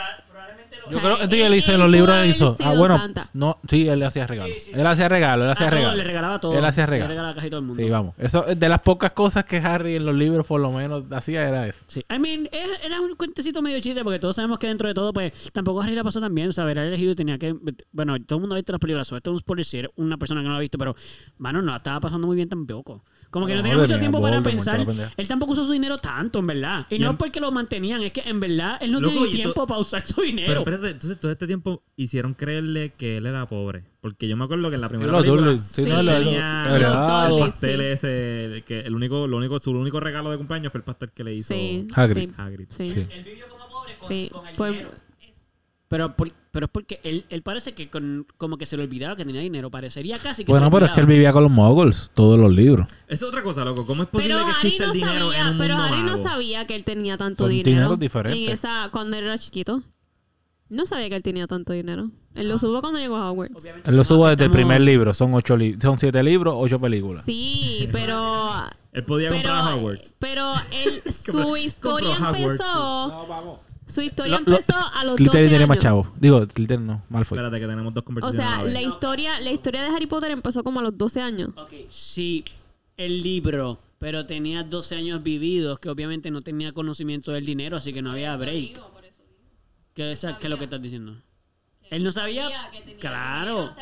Yo 0.90 0.98
creo 0.98 1.16
que 1.16 1.24
él, 1.24 1.52
él- 1.52 1.54
hizo 1.58 1.72
él 1.72 1.80
los 1.80 1.90
libros 1.90 2.14
él 2.16 2.28
hizo. 2.28 2.56
Ah, 2.60 2.74
bueno, 2.76 2.98
Santa. 2.98 3.30
no, 3.32 3.58
sí, 3.68 3.88
él 3.88 3.98
le 4.00 4.04
hacía 4.04 4.26
regalos. 4.26 4.56
Sí, 4.62 4.72
sí, 4.74 4.80
Él 4.80 4.86
hacía 4.86 5.08
regalos, 5.08 5.44
él 5.46 5.50
hacía 5.52 5.66
A 5.68 5.70
todos 5.70 5.80
regalos. 5.80 5.96
le 5.98 6.04
regalaba 6.04 6.40
todo. 6.40 6.58
Él 6.58 6.64
hacía 6.64 6.84
Le 6.84 6.90
regalos. 6.90 7.08
regalaba 7.10 7.34
casi 7.34 7.48
todo 7.48 7.60
el 7.60 7.66
mundo. 7.66 7.82
Sí, 7.82 7.88
vamos. 7.88 8.14
Eso 8.18 8.42
de 8.42 8.68
las 8.68 8.80
pocas 8.80 9.12
cosas 9.12 9.44
que 9.44 9.56
Harry 9.58 9.96
en 9.96 10.04
los 10.04 10.14
libros 10.14 10.46
por 10.46 10.60
lo 10.60 10.70
menos 10.70 11.04
hacía 11.12 11.48
era 11.48 11.66
eso. 11.66 11.80
Sí, 11.86 12.04
I 12.14 12.18
mean, 12.18 12.48
era 12.82 13.00
un 13.00 13.14
cuentecito 13.16 13.62
medio 13.62 13.80
chiste 13.80 14.02
porque 14.04 14.18
todos 14.18 14.36
sabemos 14.36 14.58
que 14.58 14.66
dentro 14.66 14.86
de 14.88 14.94
todo, 14.94 15.12
pues, 15.14 15.32
tampoco 15.52 15.80
Harry 15.80 15.94
la 15.94 16.04
pasó 16.04 16.20
tan 16.20 16.34
bien, 16.34 16.52
saber 16.52 16.78
haber 16.78 16.88
elegido 16.92 17.12
y 17.12 17.14
tenía 17.14 17.38
que. 17.38 17.54
Bueno, 17.92 18.20
todo 18.24 18.36
el 18.36 18.40
mundo 18.40 18.54
ha 18.54 18.58
visto 18.58 18.72
las 18.72 18.80
películas, 18.80 19.10
esto 19.10 19.34
es 19.34 19.42
un 19.46 19.58
eres 19.58 19.90
una 19.96 20.18
persona 20.18 20.40
que 20.40 20.44
no 20.44 20.50
lo 20.50 20.56
ha 20.56 20.60
visto, 20.60 20.76
pero, 20.76 20.94
mano, 21.38 21.62
no 21.62 21.70
la 21.70 21.78
estaba 21.78 22.00
pasando 22.00 22.26
muy 22.26 22.36
bien 22.36 22.48
tampoco. 22.50 23.02
Como 23.32 23.46
que 23.46 23.54
no, 23.54 23.60
No, 23.60 23.62
tenía 23.62 23.76
mucho 23.78 23.86
tenía 23.86 24.00
tiempo 24.00 24.20
para 24.20 24.42
pensar. 24.42 24.86
Él 25.16 25.26
tampoco 25.26 25.52
usó 25.54 25.64
su 25.64 25.72
dinero 25.72 25.96
tanto, 25.96 26.38
en 26.40 26.46
verdad. 26.46 26.86
Y 26.90 26.96
Y 26.96 26.98
no 26.98 27.06
en- 27.06 27.12
es 27.12 27.18
porque 27.18 27.40
lo 27.40 27.50
mantenían, 27.50 28.02
es 28.02 28.12
que 28.12 28.20
en 28.26 28.38
verdad 28.40 28.76
él 28.82 28.92
no 28.92 29.00
Loco, 29.00 29.20
to- 29.24 29.30
tiempo 29.30 29.66
para 29.66 29.80
usar 29.80 30.02
su 30.06 30.16
Pero 30.16 30.26
dinero. 30.26 30.58
espérate, 30.60 30.90
entonces 30.90 31.18
todo 31.18 31.32
este 31.32 31.46
tiempo 31.46 31.82
hicieron 31.96 32.34
creerle 32.34 32.90
que 32.90 33.16
él 33.16 33.24
era 33.26 33.46
pobre. 33.46 33.84
Porque 34.02 34.28
yo 34.28 34.36
me 34.36 34.44
acuerdo 34.44 34.68
que 34.68 34.74
en 34.74 34.82
la 34.82 34.88
primera 34.90 35.10
película 35.16 35.56
sí, 35.56 35.84
no, 35.86 36.02
los- 36.02 36.14
tenía. 36.24 36.66
Dudley, 36.68 37.40
pasteles 37.40 38.04
ese, 38.04 38.62
que 38.66 38.80
el 38.80 38.94
único, 38.94 39.26
lo 39.26 39.38
único, 39.38 39.58
su 39.60 39.70
único 39.70 39.98
regalo 39.98 40.30
de 40.30 40.36
cumpleaños 40.36 40.70
fue 40.70 40.80
el 40.80 40.84
pastel 40.84 41.10
que 41.12 41.24
le 41.24 41.32
hizo 41.34 41.54
Sí, 41.54 41.86
Hagrid. 41.94 42.28
sí, 42.28 42.34
Hagrid. 42.36 42.66
sí. 42.68 42.90
Sí. 42.90 43.06
Él 43.10 43.24
vivió 43.24 43.48
como 43.48 43.66
pobre 43.70 43.96
con, 43.96 44.08
Sí, 44.08 44.28
con 44.30 44.46
el 44.46 44.54
fue- 44.56 44.70
dinero. 44.72 44.90
Pero, 45.88 46.16
por- 46.16 46.32
pero 46.52 46.66
es 46.66 46.70
porque 46.70 47.00
él, 47.02 47.24
él 47.30 47.42
parece 47.42 47.72
que 47.74 47.90
con, 47.90 48.26
como 48.36 48.56
que 48.58 48.66
se 48.66 48.76
le 48.76 48.84
olvidaba 48.84 49.16
que 49.16 49.24
tenía 49.24 49.40
dinero. 49.40 49.70
Parecería 49.70 50.18
casi 50.18 50.44
que 50.44 50.52
Bueno, 50.52 50.66
se 50.66 50.70
le 50.70 50.74
pero 50.76 50.86
es 50.86 50.92
que 50.92 51.00
él 51.00 51.06
vivía 51.06 51.32
con 51.32 51.42
los 51.42 51.50
moguls, 51.52 52.10
todos 52.14 52.38
los 52.38 52.52
libros. 52.52 52.88
Es 53.08 53.22
otra 53.22 53.42
cosa, 53.42 53.64
loco. 53.64 53.84
¿Cómo 53.86 54.04
es 54.04 54.08
posible 54.08 54.34
Pero 54.34 54.46
que 54.46 54.52
Harry 54.52 54.68
exista 54.68 54.86
no 54.86 54.92
el 54.92 54.98
dinero 54.98 55.32
en 55.32 55.38
sabía, 55.38 55.50
un 55.50 55.58
pero 55.58 55.74
mundo 55.76 55.88
Harry 55.92 56.02
no 56.02 56.10
mago? 56.12 56.22
sabía 56.22 56.66
que 56.66 56.74
él 56.76 56.84
tenía 56.84 57.16
tanto 57.16 57.44
Son 57.44 57.50
dinero. 57.50 57.70
dineros 57.70 57.98
diferentes. 57.98 58.46
En 58.46 58.52
esa, 58.52 58.88
cuando 58.92 59.16
él 59.16 59.24
era 59.24 59.36
chiquito. 59.38 59.82
No 60.68 60.86
sabía 60.86 61.10
que 61.10 61.16
él 61.16 61.22
tenía 61.22 61.46
tanto 61.46 61.74
dinero. 61.74 62.10
Él 62.34 62.48
lo 62.48 62.56
supo 62.58 62.80
cuando 62.80 62.98
llegó 62.98 63.16
a 63.16 63.30
Hogwarts. 63.30 63.54
Obviamente, 63.62 63.90
Él 63.90 63.94
lo 63.96 64.02
no, 64.02 64.04
subo 64.04 64.22
desde 64.28 64.44
el 64.44 64.50
estamos- 64.50 64.54
primer 64.54 64.80
libro. 64.80 65.12
Son 65.12 65.34
ocho 65.34 65.54
li- 65.54 65.76
son 65.80 65.98
siete 65.98 66.22
libros, 66.22 66.54
ocho 66.56 66.80
películas. 66.80 67.24
Sí, 67.26 67.90
pero 67.92 68.62
Él 68.92 69.04
podía 69.04 69.28
pero 69.28 69.42
comprar 69.50 69.68
a 69.68 69.74
Hogwarts. 69.76 70.16
pero 70.18 70.52
él 70.70 71.02
su 71.12 71.32
Compró 71.32 71.56
historia 71.58 72.10
Hogwarts. 72.16 72.38
empezó 72.38 73.26
vamos. 73.28 73.58
Su 73.92 74.00
historia 74.02 74.36
empezó 74.36 74.74
a 74.76 75.04
los 75.04 75.12
12 75.12 75.24
Slytherin 75.24 75.48
tiene 75.50 75.66
más 75.66 75.76
años. 75.76 75.82
chavos. 75.82 76.08
Digo, 76.18 76.42
Slytherin 76.44 76.86
no, 76.86 77.02
Malfoy. 77.08 77.38
Espérate 77.38 77.60
que 77.60 77.66
tenemos 77.66 77.94
dos 77.94 78.02
O 78.02 78.04
conversaciones 78.04 78.48
sea, 78.48 78.58
a 78.60 78.64
la 78.64 78.80
vez. 78.80 78.88
historia 78.88 79.40
la 79.40 79.50
historia 79.50 79.82
de 79.82 79.88
Harry 79.94 80.06
Potter 80.06 80.30
empezó 80.30 80.64
como 80.64 80.80
a 80.80 80.82
los 80.82 80.96
12 80.96 81.20
años. 81.20 81.50
Ok, 81.56 81.72
sí, 81.88 82.44
el 82.96 83.22
libro, 83.22 83.78
pero 83.98 84.26
tenía 84.26 84.62
12 84.62 84.96
años 84.96 85.22
vividos, 85.22 85.78
que 85.78 85.88
obviamente 85.90 86.30
no 86.30 86.42
tenía 86.42 86.72
conocimiento 86.72 87.32
del 87.32 87.44
dinero, 87.44 87.76
así 87.76 87.92
que 87.92 88.02
no 88.02 88.10
había 88.12 88.36
break. 88.36 88.80
¿Qué, 89.94 90.12
es, 90.12 90.20
¿Qué 90.20 90.46
es 90.46 90.50
lo 90.50 90.56
que 90.58 90.64
estás 90.64 90.80
diciendo? 90.80 91.16
Él 91.90 92.02
no 92.02 92.10
sabía. 92.12 92.48
Claro. 92.98 93.74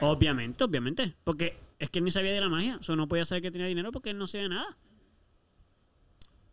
Obviamente, 0.00 0.64
obviamente. 0.64 1.14
Porque 1.22 1.56
es 1.78 1.88
que 1.90 2.00
él 2.00 2.04
ni 2.04 2.10
sabía 2.10 2.32
de 2.32 2.40
la 2.40 2.48
magia. 2.48 2.78
O 2.80 2.82
sea, 2.82 2.96
no 2.96 3.06
podía 3.06 3.24
saber 3.24 3.42
que 3.42 3.52
tenía 3.52 3.68
dinero 3.68 3.92
porque 3.92 4.10
él 4.10 4.18
no 4.18 4.26
sabía 4.26 4.48
nada. 4.48 4.76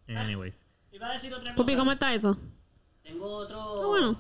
Anyways. 0.08 0.65
Iba 0.91 1.10
a 1.10 1.13
decir 1.13 1.34
otra 1.34 1.55
Pupi, 1.55 1.75
¿cómo 1.75 1.91
está 1.91 2.13
eso? 2.13 2.38
Tengo 3.09 3.25
otro. 3.25 3.59
Ah, 3.59 3.87
bueno. 3.87 4.15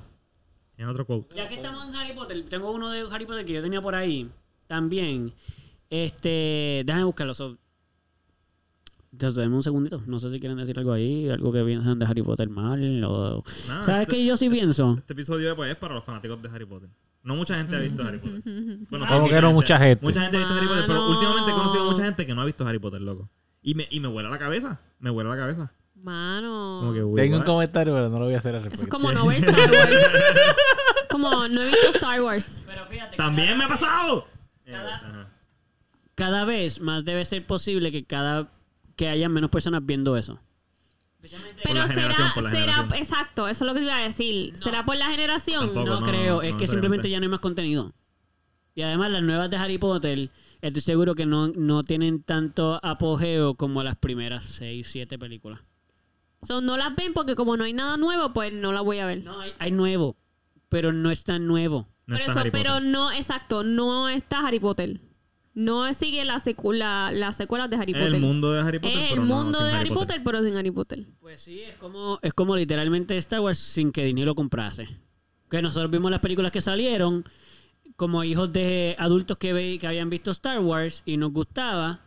Tiene 0.75 0.91
otro 0.91 1.05
quote. 1.05 1.35
Ya 1.35 1.47
que 1.47 1.55
estamos 1.55 1.87
en 1.87 1.95
Harry 1.95 2.13
Potter, 2.13 2.43
tengo 2.49 2.71
uno 2.71 2.89
de 2.89 3.01
Harry 3.11 3.25
Potter 3.25 3.45
que 3.45 3.53
yo 3.53 3.61
tenía 3.61 3.81
por 3.81 3.95
ahí 3.95 4.29
también. 4.67 5.33
Este, 5.89 6.83
déjame 6.85 7.03
buscarlo. 7.03 7.33
So, 7.33 7.57
entonces, 9.11 9.47
un 9.47 9.63
segundito. 9.63 10.01
No 10.05 10.19
sé 10.19 10.31
si 10.31 10.39
quieren 10.39 10.57
decir 10.57 10.77
algo 10.77 10.93
ahí, 10.93 11.29
algo 11.29 11.51
que 11.51 11.63
piensan 11.63 11.99
de 11.99 12.05
Harry 12.05 12.21
Potter 12.21 12.49
mal. 12.49 13.03
O... 13.03 13.43
Nada, 13.67 13.83
¿Sabes 13.83 14.01
este- 14.03 14.15
qué 14.15 14.25
yo 14.25 14.37
sí 14.37 14.49
pienso? 14.49 14.95
Este 14.99 15.13
episodio 15.13 15.55
pues, 15.55 15.71
es 15.71 15.77
para 15.77 15.95
los 15.95 16.03
fanáticos 16.03 16.41
de 16.41 16.49
Harry 16.49 16.65
Potter. 16.65 16.89
No 17.23 17.35
mucha 17.35 17.55
gente 17.55 17.75
ha 17.75 17.79
visto 17.79 18.01
Harry 18.01 18.17
Potter. 18.19 18.41
Bueno, 18.89 19.05
que 19.27 19.41
no 19.41 19.51
mucha 19.51 19.77
gente. 19.77 20.05
Mucha 20.05 20.21
gente 20.21 20.37
ha 20.37 20.39
visto 20.39 20.53
Harry 20.53 20.67
Potter, 20.67 20.83
pero 20.87 21.01
Mano. 21.01 21.11
últimamente 21.11 21.51
he 21.51 21.53
conocido 21.53 21.85
mucha 21.85 22.05
gente 22.05 22.25
que 22.25 22.33
no 22.33 22.41
ha 22.41 22.45
visto 22.45 22.65
Harry 22.65 22.79
Potter, 22.79 23.01
loco. 23.01 23.29
Y 23.61 23.75
me, 23.75 23.87
y 23.91 23.99
me 23.99 24.07
vuela 24.07 24.29
la 24.29 24.39
cabeza. 24.39 24.79
Me 24.99 25.09
vuela 25.09 25.31
la 25.31 25.35
cabeza. 25.35 25.73
Mano. 26.01 26.77
Como 26.81 26.93
que, 26.93 27.03
uy, 27.03 27.21
Tengo 27.21 27.37
un 27.37 27.43
comentario, 27.43 27.93
pero 27.93 28.09
no 28.09 28.19
lo 28.19 28.25
voy 28.25 28.33
a 28.33 28.37
hacer 28.37 28.55
al 28.55 28.61
Eso 28.61 28.67
es 28.67 28.71
respecto. 28.81 28.97
como 28.97 29.11
no 29.11 29.27
ver 29.27 29.37
Star 29.39 29.71
Wars. 29.71 29.95
como 31.09 31.47
no 31.47 31.61
he 31.61 31.65
visto 31.65 31.89
Star 31.95 32.21
Wars. 32.21 32.63
Pero 32.65 32.85
fíjate. 32.85 33.17
¡También 33.17 33.57
me 33.57 33.65
ha 33.65 33.67
pasado! 33.67 34.27
Cada- 34.65 34.95
Ajá. 34.95 35.29
Cada 36.15 36.45
vez 36.45 36.81
más 36.81 37.05
debe 37.05 37.23
ser 37.25 37.45
posible 37.47 37.91
que 37.91 38.05
cada 38.05 38.51
que 38.95 39.07
haya 39.07 39.29
menos 39.29 39.49
personas 39.49 39.85
viendo 39.85 40.17
eso. 40.17 40.39
Pero 41.63 41.85
será, 41.87 42.13
será, 42.33 42.87
exacto, 42.97 43.47
eso 43.49 43.65
es 43.65 43.67
lo 43.67 43.73
que 43.73 43.79
te 43.81 43.85
iba 43.85 43.97
a 43.97 44.03
decir. 44.03 44.55
¿Será 44.55 44.85
por 44.85 44.95
la 44.95 45.09
generación? 45.09 45.65
Tampoco. 45.73 45.85
No, 45.85 45.99
no, 45.99 46.05
creo, 46.05 46.35
no 46.37 46.41
es 46.41 46.55
que 46.55 46.67
simplemente 46.67 47.09
ya 47.09 47.19
no 47.19 47.23
hay 47.23 47.29
más 47.29 47.39
contenido. 47.41 47.93
Y 48.75 48.81
además 48.83 49.11
las 49.11 49.23
nuevas 49.23 49.49
de 49.49 49.57
Harry 49.57 49.77
Potter, 49.77 50.29
estoy 50.61 50.81
seguro 50.81 51.15
que 51.15 51.25
no, 51.25 51.47
no 51.49 51.83
tienen 51.83 52.23
tanto 52.23 52.79
apogeo 52.83 53.55
como 53.55 53.83
las 53.83 53.97
primeras 53.97 54.45
6, 54.45 54.87
7 54.89 55.17
películas. 55.19 55.61
So, 56.41 56.61
no 56.61 56.77
las 56.77 56.95
ven 56.95 57.13
porque 57.13 57.35
como 57.35 57.57
no 57.57 57.63
hay 57.65 57.73
nada 57.73 57.97
nuevo, 57.97 58.33
pues 58.33 58.53
no 58.53 58.71
las 58.71 58.83
voy 58.83 58.99
a 58.99 59.05
ver. 59.05 59.23
No, 59.23 59.39
hay, 59.41 59.51
hay 59.59 59.71
nuevo, 59.71 60.15
pero 60.69 60.93
no 60.93 61.11
es 61.11 61.23
tan 61.23 61.47
nuevo. 61.47 61.87
No 62.05 62.15
está 62.15 62.31
eso, 62.31 62.39
Harry 62.39 62.51
pero 62.51 62.79
no, 62.79 63.11
exacto, 63.11 63.63
no 63.63 64.09
está 64.09 64.47
Harry 64.47 64.59
Potter. 64.59 64.99
No 65.53 65.93
sigue 65.93 66.23
la 66.23 66.41
las 67.11 67.35
secuelas 67.35 67.69
de 67.69 67.75
Harry 67.75 67.93
Potter. 67.93 68.15
el 68.15 68.21
mundo 68.21 68.53
de 68.53 68.61
Harry 68.61 68.79
Potter, 68.79 68.97
Es 68.97 69.09
pero 69.09 69.21
el 69.21 69.27
no 69.27 69.35
mundo 69.35 69.57
sin 69.59 69.67
de 69.67 69.73
Harry 69.73 69.89
Potter, 69.89 70.21
pero 70.23 70.43
sin 70.43 70.55
Harry 70.55 70.71
Potter. 70.71 71.05
Pues 71.19 71.41
sí, 71.41 71.61
es 71.61 71.75
como, 71.75 72.17
es 72.21 72.33
como 72.33 72.55
literalmente 72.55 73.17
Star 73.17 73.41
Wars 73.41 73.57
sin 73.59 73.91
que 73.91 74.05
Disney 74.05 74.23
lo 74.23 74.35
comprase. 74.35 74.87
Que 75.49 75.61
nosotros 75.61 75.91
vimos 75.91 76.11
las 76.11 76.19
películas 76.21 76.51
que 76.51 76.61
salieron 76.61 77.25
como 77.95 78.23
hijos 78.23 78.53
de 78.53 78.95
adultos 78.97 79.37
que, 79.37 79.51
ve, 79.51 79.77
que 79.79 79.87
habían 79.87 80.09
visto 80.09 80.31
Star 80.31 80.59
Wars 80.59 81.03
y 81.05 81.17
nos 81.17 81.33
gustaba. 81.33 81.99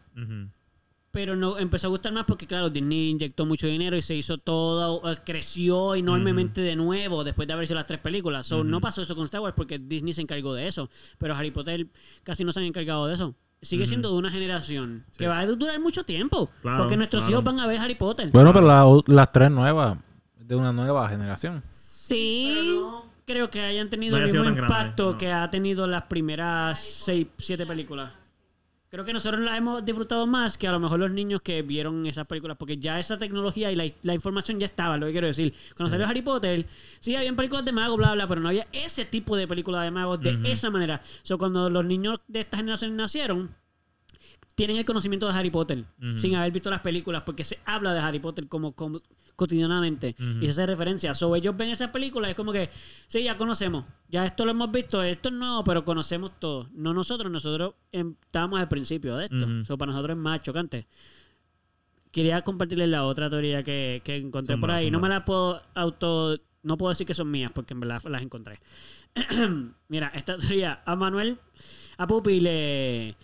Pero 1.13 1.37
no 1.37 1.59
empezó 1.59 1.89
a 1.89 1.91
gustar 1.91 2.11
más 2.13 2.25
porque, 2.25 2.47
claro, 2.47 2.71
Disney 2.71 3.11
inyectó 3.11 3.45
mucho 3.45 3.67
dinero 3.67 3.95
y 3.97 4.03
se 4.03 4.15
hizo 4.15 4.39
todo, 4.39 5.13
eh, 5.13 5.19
creció 5.27 5.95
enormemente 5.95 6.63
de 6.63 6.75
nuevo 6.75 7.23
después 7.23 7.47
de 7.47 7.53
haber 7.53 7.65
hecho 7.67 7.75
las 7.75 7.85
tres 7.87 8.01
películas. 8.01 8.47
So, 8.47 8.65
No 8.65 8.81
pasó 8.81 9.03
eso 9.03 9.15
con 9.15 9.27
Star 9.27 9.43
Wars 9.43 9.53
porque 9.55 9.79
Disney 9.79 10.15
se 10.15 10.23
encargó 10.23 10.55
de 10.55 10.67
eso. 10.67 10.89
Pero 11.19 11.35
Harry 11.35 11.51
Potter 11.51 11.87
casi 12.23 12.45
no 12.45 12.53
se 12.55 12.61
han 12.61 12.67
encargado 12.67 13.07
de 13.07 13.15
eso. 13.15 13.35
Sigue 13.61 13.87
siendo 13.87 14.11
de 14.11 14.17
una 14.17 14.31
generación 14.31 15.05
Sí. 15.11 15.19
que 15.19 15.29
va 15.29 15.39
a 15.41 15.47
durar 15.47 15.79
mucho 15.81 16.03
tiempo. 16.05 16.49
Claro, 16.63 16.79
porque 16.79 16.97
nuestros 16.97 17.25
claro. 17.25 17.33
hijos 17.33 17.45
van 17.45 17.61
a 17.61 17.67
ver 17.67 17.79
Harry 17.79 17.95
Potter. 17.95 18.31
Bueno, 18.33 18.53
pero 18.55 18.67
la- 18.67 19.03
las 19.07 19.31
tres 19.33 19.51
nuevas, 19.51 19.99
de 20.41 20.57
una 20.57 20.73
nueva 20.73 21.09
generación. 21.11 21.63
Sí. 21.69 22.55
Pero 22.57 22.81
no 22.81 23.05
creo 23.27 23.51
que 23.51 23.61
hayan 23.61 23.89
tenido 23.91 24.17
No 24.19 24.25
el 24.25 24.33
mismo 24.33 24.49
impacto 24.49 25.13
no. 25.13 25.19
que 25.19 25.31
ha 25.31 25.49
tenido 25.51 25.87
las 25.87 26.05
primeras 26.05 26.81
seis, 26.81 27.27
siete 27.39 27.67
películas. 27.67 28.11
Creo 28.93 29.07
que 29.07 29.15
nosotros 29.15 29.41
las 29.41 29.57
hemos 29.57 29.83
disfrutado 29.83 30.27
más 30.27 30.59
que 30.59 30.69
a 30.69 30.73
lo 30.73 30.79
mejor 30.79 31.01
los 31.01 31.11
niños 31.11 31.41
que 31.41 31.63
vieron 31.63 32.05
esas 32.05 32.27
películas, 32.27 32.59
porque 32.59 32.77
ya 32.77 33.01
esa 33.01 33.17
tecnología 33.17 33.73
y 33.73 33.75
la, 33.75 33.91
la 34.03 34.13
información 34.13 34.61
ya 34.61 34.67
estaba, 34.67 34.99
lo 34.99 35.07
que 35.07 35.13
quiero 35.13 35.29
decir. 35.29 35.55
Cuando 35.75 35.89
salió 35.89 36.07
Harry 36.07 36.21
Potter, 36.21 36.67
sí, 37.01 37.17
habían 37.17 37.35
películas 37.35 37.65
de 37.65 37.73
magos, 37.73 37.97
bla, 37.97 38.13
bla, 38.13 38.29
pero 38.29 38.43
no 38.43 38.51
había 38.51 38.67
ese 38.71 39.07
tipo 39.07 39.35
de 39.35 39.49
películas 39.49 39.85
de 39.85 39.91
magos 39.91 40.21
de 40.21 40.39
esa 40.45 40.69
manera. 40.69 41.01
So, 41.23 41.39
cuando 41.39 41.71
los 41.71 41.87
niños 41.87 42.21
de 42.29 42.41
esta 42.41 42.59
generación 42.59 42.95
nacieron, 42.95 43.55
tienen 44.55 44.77
el 44.77 44.85
conocimiento 44.85 45.27
de 45.27 45.39
Harry 45.39 45.49
Potter 45.49 45.87
sin 46.17 46.37
haber 46.37 46.53
visto 46.53 46.69
las 46.69 46.83
películas 46.83 47.23
porque 47.25 47.47
se 47.47 47.61
habla 47.65 47.95
de 47.95 48.01
Harry 48.01 48.19
Potter 48.19 48.47
como, 48.47 48.73
como 48.73 49.01
cotidianamente 49.37 50.15
y 50.41 50.45
se 50.45 50.51
hace 50.51 50.67
referencia. 50.67 51.15
So, 51.15 51.35
ellos 51.35 51.57
ven 51.57 51.71
esas 51.71 51.89
películas 51.91 52.31
es 52.31 52.37
como 52.37 52.53
que, 52.53 52.71
sí, 53.07 53.23
ya 53.23 53.37
conocemos, 53.37 53.85
ya 54.09 54.27
esto 54.27 54.45
lo 54.45 54.53
hemos 54.53 54.71
visto, 54.71 55.03
esto 55.03 55.29
es 55.29 55.35
nuevo, 55.35 55.65
pero 55.65 55.85
conocemos 55.85 56.39
todo. 56.39 56.69
No 56.73 56.95
nosotros, 56.95 57.31
nosotros 57.31 57.75
em, 57.93 58.15
estábamos 58.23 58.61
al 58.61 58.69
principio 58.69 59.17
de 59.17 59.25
esto. 59.25 59.65
So, 59.65 59.79
para 59.79 59.93
nosotros 59.93 60.17
es 60.17 60.23
más 60.23 60.43
chocante. 60.43 60.87
Quería 62.11 62.43
compartirles 62.43 62.89
la 62.89 63.05
otra 63.05 63.31
teoría 63.31 63.63
que, 63.63 64.03
que 64.05 64.17
encontré 64.17 64.59
por 64.59 64.71
ahí. 64.71 64.91
No 64.91 65.01
me 65.01 65.09
la 65.09 65.25
puedo 65.25 65.63
auto... 65.75 66.39
No 66.65 66.79
puedo 66.79 66.91
decir 66.91 67.09
que 67.09 67.15
son 67.15 67.29
mías 67.29 67.51
porque 67.53 67.75
en 67.75 67.81
verdad 67.81 68.01
las 68.05 68.23
encontré. 68.23 68.61
Mira, 69.89 70.13
esta 70.15 70.39
teoría 70.39 70.81
a 70.87 70.95
Manuel, 70.95 71.39
a 71.99 72.07
Pupi 72.07 72.39
le, 72.39 73.17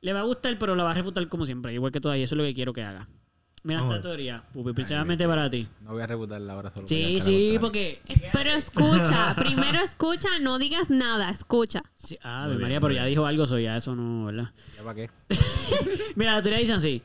le 0.00 0.12
va 0.14 0.20
a 0.20 0.22
gustar, 0.22 0.56
pero 0.58 0.74
la 0.74 0.84
va 0.84 0.92
a 0.92 0.94
refutar 0.94 1.28
como 1.28 1.44
siempre, 1.44 1.74
igual 1.74 1.92
que 1.92 2.00
todavía. 2.00 2.24
Eso 2.24 2.36
es 2.36 2.38
lo 2.38 2.44
que 2.44 2.54
quiero 2.54 2.72
que 2.72 2.82
haga. 2.82 3.06
Mira 3.62 3.80
esta 3.80 3.92
ver. 3.92 4.00
teoría, 4.02 4.42
Pupi, 4.54 4.72
principalmente 4.72 5.26
para 5.28 5.50
ti. 5.50 5.66
No 5.82 5.92
voy 5.92 6.02
a 6.02 6.06
rebutarla 6.06 6.54
ahora 6.54 6.70
solo. 6.70 6.88
Sí, 6.88 7.18
sí, 7.22 7.50
que 7.52 7.60
porque... 7.60 8.00
Eh, 8.08 8.30
Pero 8.32 8.50
escucha, 8.50 9.34
primero 9.38 9.78
escucha, 9.80 10.28
no 10.40 10.58
digas 10.58 10.88
nada, 10.88 11.28
escucha. 11.30 11.82
Sí, 11.94 12.18
ah, 12.22 12.46
bien, 12.48 12.60
María, 12.60 12.80
pero 12.80 12.94
ya 12.94 13.04
dijo 13.04 13.26
algo, 13.26 13.46
soy 13.46 13.64
ya 13.64 13.76
eso 13.76 13.94
no, 13.94 14.24
¿verdad? 14.26 14.50
¿Ya 14.76 14.82
para 14.82 14.94
qué? 14.94 15.10
Mira, 16.16 16.32
la 16.36 16.42
teoría 16.42 16.60
dice 16.60 16.72
así. 16.72 17.02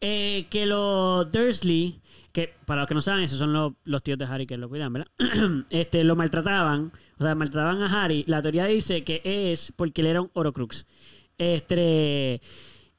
eh, 0.00 0.46
que 0.50 0.66
los 0.66 1.30
Dursley, 1.30 2.00
que 2.32 2.54
para 2.66 2.82
los 2.82 2.88
que 2.88 2.94
no 2.94 3.00
saben, 3.02 3.24
esos 3.24 3.38
son 3.38 3.54
los, 3.54 3.72
los 3.84 4.02
tíos 4.02 4.18
de 4.18 4.26
Harry 4.26 4.46
que 4.46 4.58
lo 4.58 4.68
cuidan, 4.68 4.92
¿verdad? 4.92 5.08
este, 5.70 6.04
lo 6.04 6.16
maltrataban, 6.16 6.92
o 7.18 7.22
sea, 7.24 7.34
maltrataban 7.34 7.80
a 7.82 8.04
Harry. 8.04 8.24
La 8.26 8.42
teoría 8.42 8.66
dice 8.66 9.04
que 9.04 9.22
es 9.24 9.72
porque 9.74 10.02
él 10.02 10.08
era 10.08 10.20
un 10.20 10.30
Horocrux. 10.34 10.86
Este, 11.38 12.42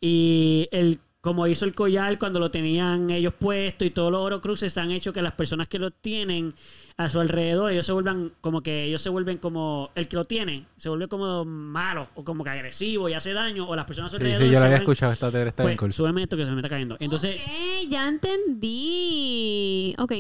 y 0.02 0.68
el 0.72 1.00
como 1.22 1.48
hizo 1.48 1.66
el 1.66 1.74
collar 1.76 2.18
cuando 2.18 2.40
lo 2.40 2.50
tenían 2.50 3.10
ellos 3.10 3.34
puesto 3.38 3.84
y 3.84 3.90
todos 3.90 4.10
los 4.12 4.22
Horocruxes 4.22 4.78
han 4.78 4.92
hecho 4.92 5.12
que 5.12 5.22
las 5.22 5.34
personas 5.34 5.68
que 5.68 5.78
lo 5.78 5.92
tienen 5.92 6.50
a 6.96 7.10
su 7.10 7.20
alrededor, 7.20 7.72
ellos 7.74 7.86
se 7.86 7.92
vuelvan 7.92 8.32
como 8.40 8.62
que 8.62 8.86
ellos 8.86 9.02
se 9.02 9.10
vuelven 9.10 9.38
como 9.38 9.90
el 9.96 10.08
que 10.08 10.16
lo 10.16 10.24
tiene, 10.26 10.66
se 10.78 10.88
vuelve 10.88 11.08
como 11.10 11.44
malo 11.44 12.08
o 12.16 12.24
como 12.24 12.44
que 12.46 12.50
agresivo 12.52 13.10
y 13.10 13.14
hace 13.14 13.34
daño 13.34 13.68
o 13.68 13.76
las 13.76 13.86
personas 13.86 14.14
a 14.14 14.18
su 14.18 14.18
Sí, 14.18 14.24
alrededor 14.24 14.48
sí, 14.48 14.54
yo 14.54 14.60
la 14.60 14.66
había 14.68 14.78
vuelven- 14.78 14.82
escuchado. 14.82 15.12
Esta 15.12 15.30
teoría 15.32 15.50
está 15.50 15.64
bien 15.64 15.76
Pues, 15.78 15.80
cool. 15.80 15.92
súbeme 15.94 16.24
esto 16.24 16.38
que 16.38 16.46
se 16.46 16.52
me 16.52 16.58
está 16.58 16.70
cayendo. 16.70 16.96
Entonces, 17.02 17.36
Ok, 17.36 17.90
ya 17.90 18.08
entendí. 18.08 19.96
Ok. 19.98 20.14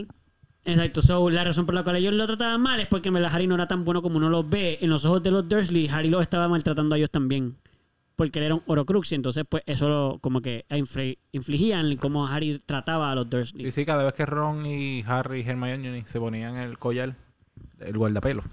Exacto, 0.66 1.02
so, 1.02 1.30
la 1.30 1.44
razón 1.46 1.66
por 1.66 1.74
la 1.76 1.84
cual 1.84 1.96
ellos 1.96 2.14
lo 2.14 2.28
trataban 2.28 2.62
mal 2.62 2.80
es 2.80 2.88
porque 2.88 3.08
en 3.08 3.14
verdad 3.16 3.32
Harry 3.34 3.48
no 3.48 3.56
era 3.56 3.68
tan 3.68 3.86
bueno 3.86 4.02
como 4.02 4.18
uno 4.18 4.30
los 4.30 4.48
ve. 4.50 4.78
En 4.82 4.90
los 4.90 5.06
ojos 5.06 5.24
de 5.24 5.32
los 5.32 5.48
Dursley, 5.48 5.88
Harry 5.88 6.10
los 6.10 6.22
estaba 6.22 6.48
maltratando 6.50 6.96
a 6.96 6.98
ellos 6.98 7.10
también. 7.10 7.56
Porque 8.20 8.40
él 8.40 8.46
era 8.46 8.56
un 8.56 8.64
Horocrux 8.66 9.10
y 9.14 9.16
entonces 9.16 9.46
pues 9.48 9.64
eso 9.66 9.88
lo, 9.88 10.20
como 10.20 10.42
que 10.42 10.66
infli- 10.70 11.18
infligían 11.32 11.96
cómo 11.96 12.28
Harry 12.28 12.62
trataba 12.66 13.12
a 13.12 13.16
los 13.16 13.30
Dursley. 13.30 13.64
Sí, 13.66 13.72
sí, 13.72 13.86
cada 13.86 14.04
vez 14.04 14.14
que 14.14 14.26
Ron 14.26 14.66
y 14.66 15.04
Harry 15.08 15.40
y 15.40 15.48
Hermione 15.48 16.04
se 16.06 16.20
ponían 16.20 16.58
el 16.58 16.78
collar, 16.78 17.16
el 17.80 17.98
guardapelo. 17.98 18.44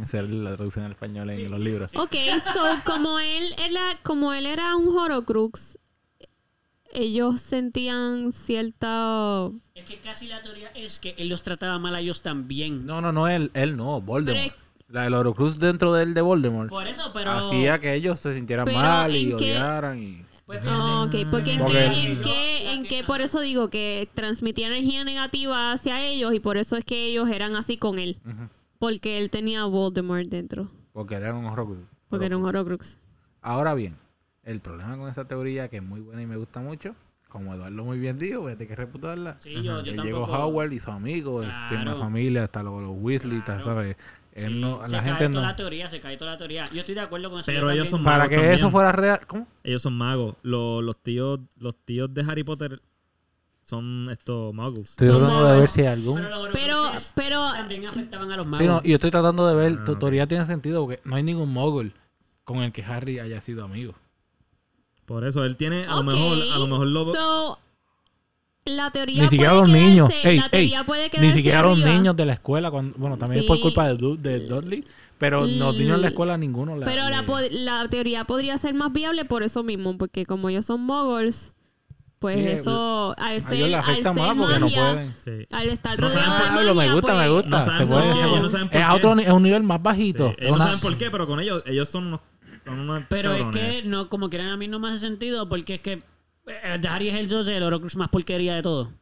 Esa 0.00 0.20
es 0.20 0.30
la 0.30 0.54
traducción 0.54 0.84
al 0.84 0.92
español 0.92 1.28
en 1.28 1.50
los 1.50 1.58
libros. 1.60 1.92
Ok, 1.96 2.14
so 2.54 2.62
como 2.86 3.18
él 3.18 3.52
era, 3.58 3.98
como 4.04 4.32
él 4.32 4.46
era 4.46 4.76
un 4.76 4.96
Horocrux, 4.96 5.76
ellos 6.92 7.40
sentían 7.40 8.32
cierta 8.32 9.50
Es 9.74 9.84
que 9.84 9.98
casi 9.98 10.26
la 10.28 10.40
teoría 10.42 10.68
es 10.74 11.00
que 11.00 11.14
él 11.18 11.28
los 11.28 11.42
trataba 11.42 11.78
mal 11.80 11.94
a 11.96 12.00
ellos 12.00 12.20
también. 12.22 12.86
No, 12.86 13.00
no, 13.00 13.10
no, 13.12 13.26
él, 13.28 13.50
él 13.54 13.76
no, 13.76 14.00
Voldemort. 14.00 14.52
Pero 14.52 14.69
La 14.90 15.02
del 15.02 15.14
Horocruz 15.14 15.58
dentro 15.58 15.92
de 15.92 16.02
él 16.02 16.14
de 16.14 16.20
Voldemort 16.20 16.68
Por 16.68 16.86
eso, 16.86 17.10
pero... 17.14 17.30
hacía 17.32 17.78
que 17.78 17.94
ellos 17.94 18.18
se 18.18 18.34
sintieran 18.34 18.64
Pero, 18.64 18.78
mal 18.78 19.14
y 19.14 19.32
odiaran. 19.32 20.02
Y... 20.02 20.24
Pues 20.46 20.62
ok, 20.66 21.14
porque 21.30 21.52
en 21.52 21.60
Porque 21.60 21.74
qué, 21.78 21.84
en 22.10 22.20
qué, 22.22 22.72
en 22.72 22.82
qué, 22.84 23.04
por 23.04 23.20
eso 23.20 23.40
digo 23.40 23.70
que 23.70 24.08
transmitía 24.14 24.66
energía 24.66 25.04
negativa 25.04 25.72
hacia 25.72 26.04
ellos 26.04 26.34
y 26.34 26.40
por 26.40 26.56
eso 26.56 26.76
es 26.76 26.84
que 26.84 27.06
ellos 27.06 27.28
eran 27.28 27.54
así 27.54 27.76
con 27.76 28.00
él. 28.00 28.18
Porque 28.80 29.18
él 29.18 29.30
tenía 29.30 29.64
Voldemort 29.66 30.26
dentro. 30.26 30.68
Porque 30.92 31.14
eran 31.14 31.36
un 31.36 31.46
Horocruz. 31.46 31.78
Porque 32.08 32.26
era 32.26 32.36
un 32.36 32.44
Horocrux. 32.44 32.98
Ahora 33.42 33.74
bien, 33.74 33.96
el 34.42 34.60
problema 34.60 34.96
con 34.96 35.08
esa 35.08 35.24
teoría, 35.28 35.68
que 35.68 35.76
es 35.76 35.82
muy 35.84 36.00
buena 36.00 36.20
y 36.22 36.26
me 36.26 36.36
gusta 36.36 36.58
mucho, 36.60 36.96
como 37.28 37.54
Eduardo 37.54 37.84
muy 37.84 38.00
bien 38.00 38.18
dijo, 38.18 38.40
voy 38.40 38.52
a 38.52 38.56
tener 38.56 38.68
que 38.68 38.74
reputarla. 38.76 39.36
Sí, 39.40 39.54
yo, 39.62 39.82
yo 39.82 39.92
Él 39.92 40.02
llegó 40.02 40.22
tampoco... 40.26 40.46
Howard 40.48 40.72
y 40.72 40.80
sus 40.80 40.88
amigos, 40.88 41.44
Claro. 41.46 41.68
tiene 41.68 41.82
una 41.84 41.94
familia, 41.94 42.42
hasta 42.42 42.64
los, 42.64 42.82
los 42.82 42.90
Weasley, 42.98 43.40
Claro. 43.42 43.62
¿sabes? 43.62 43.96
Él 44.40 44.52
Sí, 44.54 44.60
no, 44.60 44.84
se 44.84 44.92
la 44.92 44.98
cae 44.98 45.08
gente 45.08 45.28
toda 45.28 45.40
no. 45.42 45.48
la 45.48 45.56
teoría, 45.56 45.90
se 45.90 46.00
cae 46.00 46.16
toda 46.16 46.32
la 46.32 46.38
teoría. 46.38 46.68
Yo 46.72 46.80
estoy 46.80 46.94
de 46.94 47.00
acuerdo 47.00 47.30
con 47.30 47.40
eso. 47.40 47.46
Pero 47.46 47.70
ellos 47.70 47.88
son 47.88 47.98
también. 48.02 48.04
Para 48.04 48.18
magos 48.18 48.28
que 48.30 48.36
también. 48.36 48.54
eso 48.54 48.70
fuera 48.70 48.92
real, 48.92 49.20
¿cómo? 49.26 49.46
Ellos 49.64 49.82
son 49.82 49.94
magos. 49.96 50.34
Los, 50.42 50.82
los 50.84 50.96
tíos 51.02 51.40
los 51.58 51.76
tíos 51.84 52.12
de 52.12 52.22
Harry 52.22 52.44
Potter 52.44 52.80
son 53.64 54.08
estos 54.10 54.52
muggles. 54.54 54.90
Estoy 54.90 55.08
Son 55.08 55.18
tratando 55.18 55.38
de 55.38 55.44
magos. 55.44 55.60
ver 55.60 55.68
si 55.68 55.80
hay 55.82 55.86
algún... 55.86 56.22
Pero 56.52 56.92
Pero, 57.14 57.52
también 57.52 57.86
afectaban 57.86 58.32
a 58.32 58.36
los 58.36 58.46
magos. 58.46 58.58
Sí, 58.58 58.66
no, 58.66 58.80
y 58.82 58.88
yo 58.90 58.94
estoy 58.94 59.10
tratando 59.12 59.46
de 59.46 59.54
ver, 59.54 59.78
Ah, 59.80 59.84
tu 59.84 59.96
teoría 59.96 60.26
tiene 60.26 60.44
sentido 60.46 60.82
porque 60.86 61.00
no 61.04 61.14
hay 61.16 61.22
ningún 61.22 61.52
mogul 61.52 61.92
con 62.44 62.58
el 62.58 62.72
que 62.72 62.82
Harry 62.82 63.20
haya 63.20 63.40
sido 63.40 63.64
amigo. 63.64 63.94
Por 65.06 65.24
eso 65.24 65.44
él 65.44 65.56
tiene, 65.56 65.84
a 65.86 65.96
lo 65.96 66.02
mejor, 66.04 66.38
a 66.52 66.58
lo 66.58 66.66
mejor 66.66 66.86
lo 66.88 67.04
so, 67.04 67.58
la 68.64 68.90
teoría 68.90 69.22
Ni 69.24 69.28
siquiera 69.30 69.52
puede 69.52 69.62
los 69.62 69.70
quedarse- 69.70 69.88
niños. 69.88 70.10
Ey, 70.22 70.36
la 70.38 70.42
ey, 70.44 70.50
teoría 70.50 70.84
puede 70.84 71.10
ni 71.18 71.32
siquiera 71.32 71.62
los 71.62 71.72
arriba. 71.80 71.88
niños 71.96 72.16
de 72.16 72.26
la 72.26 72.32
escuela. 72.34 72.70
Cuando, 72.70 72.96
bueno, 72.98 73.16
también 73.16 73.40
es 73.42 73.46
por 73.46 73.60
culpa 73.60 73.88
de, 73.88 73.96
Du- 73.96 74.16
de 74.16 74.40
Dudley. 74.46 74.84
Pero 75.18 75.40
los 75.46 75.74
niños 75.76 75.96
de 75.96 76.02
la 76.02 76.08
escuela 76.08 76.36
ninguno. 76.38 76.76
la- 76.76 76.86
Pero 76.86 77.08
la, 77.10 77.20
le- 77.22 77.26
pod- 77.26 77.50
la 77.50 77.88
teoría 77.88 78.24
podría 78.24 78.56
ser 78.58 78.74
más 78.74 78.92
viable 78.92 79.24
por 79.24 79.42
eso 79.42 79.62
mismo, 79.62 79.96
porque 79.98 80.24
como 80.26 80.48
ellos 80.48 80.64
son 80.66 80.82
moguls, 80.82 81.54
pues 82.20 82.36
Sí, 82.36 82.46
eso, 82.48 83.14
al 83.18 83.26
a 83.28 83.32
ellos 83.34 83.42
ser, 83.44 83.68
les 83.70 83.74
al 83.88 83.94
ser 83.96 84.04
más 84.04 84.36
porque 84.36 84.58
no 84.58 84.66
magia, 84.66 84.92
pueden. 84.92 85.14
Sí. 85.24 85.46
al 85.50 85.68
estar 85.70 85.98
No 85.98 86.08
rodeado 86.08 86.30
me 86.30 86.74
magia, 86.74 86.92
gusta, 86.92 87.14
me 87.16 87.28
pues, 87.28 87.30
gusta. 87.32 87.64
No 87.64 87.78
se 87.78 87.86
puede, 87.86 88.14
se 88.14 88.28
puede. 88.28 88.78
es, 88.78 88.82
a 88.82 88.94
otro, 88.94 89.18
es 89.18 89.28
un 89.30 89.42
nivel 89.42 89.62
más 89.62 89.82
bajito. 89.82 90.34
Ellos 90.38 90.50
no 90.50 90.56
una- 90.56 90.64
saben 90.66 90.80
por 90.80 90.98
qué, 90.98 91.10
pero 91.10 91.26
con 91.26 91.40
ellos, 91.40 91.62
ellos 91.66 91.88
son 91.88 92.08
unos, 92.08 92.20
son 92.64 92.78
unos 92.80 93.04
Pero 93.08 93.32
es 93.34 93.44
que, 93.52 93.82
no, 93.86 94.08
como 94.10 94.28
quieren 94.28 94.48
a 94.48 94.56
mí 94.58 94.68
no 94.68 94.78
me 94.78 94.88
hace 94.88 94.98
sentido 94.98 95.48
porque 95.48 95.74
es 95.76 95.80
que 95.80 96.02
eh, 96.46 96.80
Harry 96.88 97.08
es 97.08 97.14
el 97.16 97.28
socio 97.28 97.52
del 97.52 97.62
Horocrux 97.62 97.96
más 97.96 98.08
porquería 98.08 98.54
de 98.54 98.62
todo. 98.62 98.92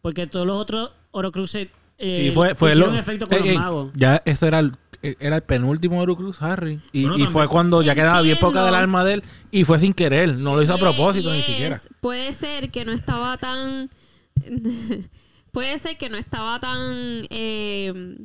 Porque 0.00 0.26
todos 0.26 0.46
los 0.46 0.56
otros 0.56 0.90
Horocruxes 1.12 1.68
eh, 1.98 2.26
y 2.28 2.32
fue, 2.32 2.54
fue 2.54 2.74
lo- 2.74 2.92
efecto 2.94 3.26
con 3.28 3.38
Ey, 3.38 3.54
los 3.54 3.58
magos. 3.62 3.90
Ya 3.94 4.20
eso 4.24 4.46
era 4.46 4.58
el, 4.58 4.72
era 5.02 5.36
el 5.36 5.42
penúltimo 5.42 6.00
Horocruz, 6.00 6.42
Harry. 6.42 6.80
Y, 6.92 7.06
Bueno, 7.06 7.22
y 7.22 7.26
fue 7.28 7.46
cuando 7.48 7.82
ya 7.82 7.94
quedaba 7.94 8.20
bien 8.22 8.38
poca 8.38 8.64
del 8.64 8.74
alma 8.74 9.04
de 9.04 9.14
él. 9.14 9.22
Y 9.50 9.64
fue 9.64 9.78
sin 9.78 9.92
querer. 9.92 10.34
No 10.38 10.56
lo 10.56 10.62
hizo 10.62 10.74
a 10.74 10.78
propósito 10.78 11.32
ni 11.32 11.42
siquiera. 11.42 11.80
Puede 12.00 12.32
ser 12.32 12.70
que 12.70 12.84
no 12.84 12.92
estaba 12.92 13.36
tan. 13.38 13.90
puede 15.52 15.78
ser 15.78 15.96
que 15.98 16.08
no 16.08 16.16
estaba 16.16 16.58
tan. 16.60 17.26
eh, 17.30 18.16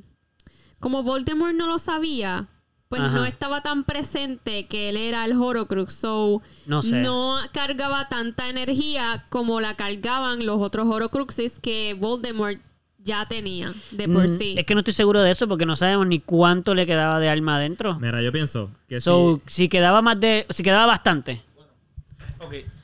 como 0.79 1.03
Voldemort 1.03 1.53
no 1.55 1.67
lo 1.67 1.79
sabía, 1.79 2.47
pues 2.89 3.01
Ajá. 3.01 3.15
no 3.17 3.25
estaba 3.25 3.61
tan 3.61 3.83
presente 3.83 4.65
que 4.67 4.89
él 4.89 4.97
era 4.97 5.25
el 5.25 5.33
Horocrux. 5.33 5.93
So, 5.93 6.41
No 6.65 6.81
sé. 6.81 7.01
no 7.01 7.35
cargaba 7.53 8.07
tanta 8.09 8.49
energía 8.49 9.25
como 9.29 9.59
la 9.61 9.75
cargaban 9.75 10.45
los 10.45 10.61
otros 10.61 10.85
Horocruxes 10.87 11.59
que 11.59 11.95
Voldemort 11.99 12.59
ya 12.99 13.25
tenía 13.25 13.71
de 13.91 14.07
por 14.09 14.29
Mm, 14.29 14.37
sí. 14.37 14.55
Es 14.57 14.65
que 14.65 14.73
no 14.73 14.79
estoy 14.79 14.93
seguro 14.93 15.21
de 15.21 15.31
eso 15.31 15.47
porque 15.47 15.65
no 15.65 15.75
sabemos 15.75 16.07
ni 16.07 16.19
cuánto 16.19 16.75
le 16.75 16.85
quedaba 16.85 17.19
de 17.19 17.29
alma 17.29 17.55
adentro. 17.57 17.97
Mira, 17.99 18.21
yo 18.21 18.31
pienso 18.31 18.71
que 18.87 18.99
So, 19.01 19.41
si... 19.47 19.63
si 19.63 19.69
quedaba 19.69 20.01
más 20.01 20.19
de. 20.19 20.45
Si 20.49 20.61
quedaba 20.63 20.85
bastante. 20.85 21.41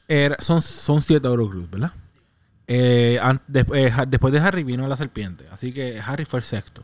Era- 0.08 0.38
son, 0.40 0.62
son 0.62 1.02
siete 1.02 1.28
Horocruz, 1.28 1.70
¿verdad? 1.70 1.92
Eh, 2.68 3.20
eh, 3.74 3.92
después 4.08 4.34
de 4.34 4.40
Harry 4.40 4.64
vino 4.64 4.88
la 4.88 4.98
serpiente. 4.98 5.46
Así 5.52 5.74
que 5.74 6.00
Harry 6.06 6.26
fue 6.26 6.40
el 6.40 6.46
sexto. 6.46 6.84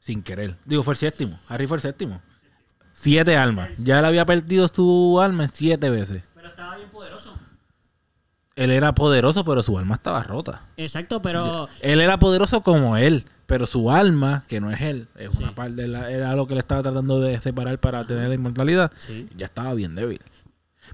Sin 0.00 0.22
querer. 0.22 0.56
Digo, 0.64 0.82
fue 0.82 0.94
el 0.94 0.98
séptimo. 0.98 1.38
Harry 1.48 1.66
fue 1.66 1.76
el 1.76 1.80
séptimo. 1.82 2.20
Siete 3.00 3.36
almas. 3.36 3.68
Ya 3.78 4.00
él 4.00 4.04
había 4.04 4.26
perdido 4.26 4.66
su 4.66 5.20
alma 5.20 5.46
siete 5.46 5.88
veces. 5.88 6.24
Pero 6.34 6.48
estaba 6.48 6.76
bien 6.76 6.88
poderoso. 6.90 7.32
Él 8.56 8.72
era 8.72 8.92
poderoso, 8.92 9.44
pero 9.44 9.62
su 9.62 9.78
alma 9.78 9.94
estaba 9.94 10.20
rota. 10.24 10.62
Exacto, 10.76 11.22
pero. 11.22 11.68
Él 11.80 12.00
era 12.00 12.18
poderoso 12.18 12.62
como 12.62 12.96
él, 12.96 13.24
pero 13.46 13.66
su 13.66 13.92
alma, 13.92 14.42
que 14.48 14.60
no 14.60 14.72
es 14.72 14.80
él, 14.80 15.06
es 15.16 15.32
una 15.36 15.54
parte 15.54 15.74
de 15.82 15.86
la- 15.88 16.10
era 16.10 16.34
lo 16.34 16.48
que 16.48 16.54
le 16.54 16.60
estaba 16.60 16.82
tratando 16.82 17.20
de 17.20 17.40
separar 17.40 17.78
para 17.78 18.04
tener 18.04 18.26
la 18.28 18.34
inmortalidad, 18.34 18.90
Sí. 18.98 19.28
ya 19.36 19.46
estaba 19.46 19.74
bien 19.74 19.94
débil. 19.94 20.20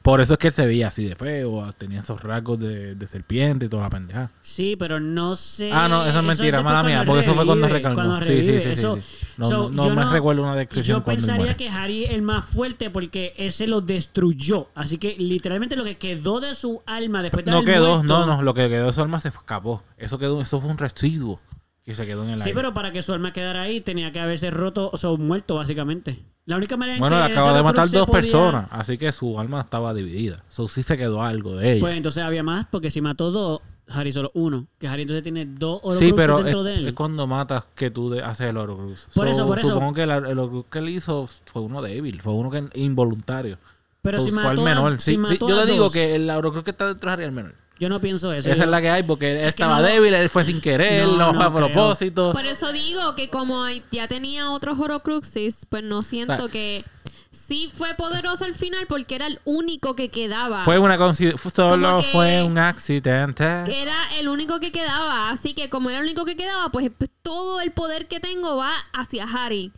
Por 0.02 0.20
eso 0.20 0.34
es 0.34 0.38
que 0.38 0.48
él 0.48 0.52
se 0.52 0.66
veía 0.66 0.88
así 0.88 1.04
de 1.04 1.16
feo, 1.16 1.72
tenía 1.78 2.00
esos 2.00 2.20
rasgos 2.22 2.58
de, 2.58 2.94
de 2.94 3.08
serpiente 3.08 3.66
y 3.66 3.68
toda 3.68 3.84
la 3.84 3.90
pendeja. 3.90 4.30
Sí, 4.42 4.76
pero 4.78 5.00
no 5.00 5.36
sé. 5.36 5.70
Ah, 5.72 5.88
no, 5.88 6.04
eso 6.06 6.18
es 6.18 6.24
mentira, 6.24 6.62
mala 6.62 6.82
mía, 6.82 7.04
porque 7.06 7.22
eso 7.22 7.34
fue 7.34 7.44
cuando 7.46 7.68
cuando 7.68 8.20
Sí, 8.26 8.42
sí, 8.42 8.42
sí, 8.42 8.60
sí, 8.60 8.68
eso- 8.68 8.96
sí. 8.96 9.02
No, 9.36 9.48
so, 9.48 9.56
no, 9.70 9.70
no 9.70 9.88
yo 9.88 9.94
me 9.96 10.04
recuerdo 10.04 10.42
una 10.42 10.54
descripción 10.54 10.98
Yo 11.00 11.04
pensaría 11.04 11.56
que 11.56 11.68
Harry 11.68 12.04
es 12.04 12.12
el 12.12 12.22
más 12.22 12.44
fuerte 12.44 12.90
porque 12.90 13.34
ese 13.36 13.66
lo 13.66 13.80
destruyó. 13.80 14.68
Así 14.74 14.98
que 14.98 15.16
literalmente 15.18 15.74
lo 15.76 15.84
que 15.84 15.96
quedó 15.96 16.40
de 16.40 16.54
su 16.54 16.82
alma 16.86 17.22
después 17.22 17.44
de 17.44 17.50
No 17.50 17.64
quedó, 17.64 17.96
muerto- 17.98 18.26
no, 18.26 18.26
no, 18.36 18.42
lo 18.42 18.54
que 18.54 18.68
quedó 18.68 18.86
de 18.86 18.92
su 18.92 19.00
alma 19.02 19.20
se 19.20 19.28
escapó. 19.28 19.82
Eso 19.96 20.18
quedó, 20.18 20.40
eso 20.40 20.60
fue 20.60 20.70
un 20.70 20.78
residuo 20.78 21.40
que 21.84 21.94
se 21.94 22.06
quedó 22.06 22.24
en 22.24 22.30
el 22.30 22.38
Sí, 22.38 22.44
aire. 22.44 22.54
pero 22.54 22.74
para 22.74 22.92
que 22.92 23.02
su 23.02 23.12
alma 23.12 23.32
quedara 23.32 23.62
ahí 23.62 23.80
tenía 23.80 24.10
que 24.12 24.20
haberse 24.20 24.50
roto, 24.50 24.90
o 24.92 24.96
sea, 24.96 25.10
muerto 25.10 25.56
básicamente. 25.56 26.18
La 26.46 26.56
única 26.56 26.76
manera 26.76 26.96
en 26.96 27.00
Bueno, 27.00 27.16
que 27.22 27.28
le 27.28 27.32
acaba 27.32 27.56
de 27.56 27.62
matar 27.62 27.88
dos 27.90 28.06
podía- 28.06 28.20
personas, 28.20 28.68
así 28.70 28.98
que 28.98 29.10
su 29.12 29.40
alma 29.40 29.60
estaba 29.62 29.94
dividida. 29.94 30.42
So, 30.48 30.68
sí 30.68 30.82
se 30.82 30.96
quedó 30.98 31.22
algo 31.22 31.56
de 31.56 31.72
ella. 31.72 31.80
Pues 31.80 31.96
entonces 31.96 32.22
había 32.22 32.42
más 32.42 32.66
porque 32.70 32.90
si 32.90 33.00
mató 33.00 33.30
dos, 33.30 33.60
Harry 33.88 34.12
solo 34.12 34.30
uno. 34.34 34.66
Que 34.78 34.88
Harry 34.88 35.02
entonces 35.02 35.22
tiene 35.22 35.46
dos 35.46 35.80
sí, 35.82 35.86
Horcruxes 35.88 36.12
pero 36.14 36.38
es, 36.38 36.44
dentro 36.44 36.62
de 36.64 36.74
él. 36.76 36.86
es 36.88 36.92
cuando 36.94 37.26
matas 37.26 37.64
que 37.74 37.90
tú 37.90 38.10
de- 38.10 38.22
haces 38.22 38.48
el 38.48 38.56
Horcrux. 38.58 39.06
Por 39.14 39.24
So, 39.26 39.30
eso, 39.30 39.46
por 39.46 39.58
eso. 39.58 39.68
Supongo 39.68 39.94
que 39.94 40.06
la- 40.06 40.16
el 40.18 40.38
Horcrux 40.38 40.68
que 40.70 40.78
él 40.80 40.88
hizo 40.90 41.26
fue 41.46 41.62
uno 41.62 41.80
débil, 41.82 42.20
fue 42.22 42.32
uno 42.34 42.50
que 42.50 42.64
involuntario. 42.80 43.58
pero 44.02 44.18
So, 44.18 44.26
si 44.26 44.30
fue 44.32 44.42
mató 44.42 44.52
el 44.52 44.58
a- 44.60 44.62
menor. 44.74 45.00
si 45.00 45.16
Sí, 45.16 45.22
sí, 45.28 45.38
yo 45.40 45.48
le 45.64 45.64
digo 45.70 45.84
dos, 45.84 45.92
que 45.94 46.14
el 46.14 46.28
Horcrux 46.28 46.62
que 46.64 46.70
está 46.72 46.88
dentro 46.88 47.08
de 47.08 47.12
Harry 47.14 47.22
es 47.24 47.28
el 47.30 47.34
menor. 47.34 47.54
Yo 47.80 47.88
no 47.88 48.00
pienso 48.00 48.32
eso. 48.32 48.48
Esa 48.48 48.58
yo- 48.58 48.64
es 48.64 48.70
la 48.70 48.80
que 48.80 48.90
hay 48.90 49.02
porque 49.02 49.32
él 49.32 49.36
Es 49.38 49.48
estaba 49.48 49.78
no- 49.78 49.82
débil, 49.82 50.14
él 50.14 50.28
fue 50.28 50.44
sin 50.44 50.60
querer, 50.60 51.06
No, 51.06 51.16
no, 51.16 51.32
no 51.32 51.34
fue 51.34 51.44
a 51.44 51.50
creo. 51.50 51.72
propósito. 51.72 52.32
Por 52.32 52.46
eso 52.46 52.72
digo 52.72 53.14
que 53.16 53.28
como 53.30 53.66
ya 53.90 54.06
tenía 54.08 54.50
otros 54.50 54.78
Horocruxes, 54.78 55.66
pues 55.68 55.82
no 55.82 56.02
siento 56.02 56.32
O 56.34 56.36
sea, 56.36 56.48
que 56.48 56.84
sí 57.32 57.70
fue 57.74 57.94
poderoso 57.94 58.44
al 58.44 58.54
final 58.54 58.86
porque 58.86 59.16
era 59.16 59.26
el 59.26 59.40
único 59.44 59.96
que 59.96 60.08
quedaba. 60.08 60.62
Fue 60.64 60.78
una 60.78 60.96
solo 61.36 61.98
que- 62.00 62.04
fue 62.04 62.42
un 62.44 62.58
accidente. 62.58 63.44
Que 63.66 63.82
era 63.82 63.96
el 64.18 64.28
único 64.28 64.60
que 64.60 64.70
quedaba. 64.70 65.30
Así 65.30 65.52
que 65.52 65.68
como 65.68 65.90
era 65.90 65.98
el 65.98 66.04
único 66.04 66.24
que 66.24 66.36
quedaba, 66.36 66.70
pues, 66.70 66.90
pues, 66.96 67.10
todo 67.22 67.60
el 67.60 67.72
poder 67.72 68.06
que 68.06 68.20
tengo 68.20 68.56
va 68.56 68.72
hacia 68.92 69.24
Harry. 69.24 69.72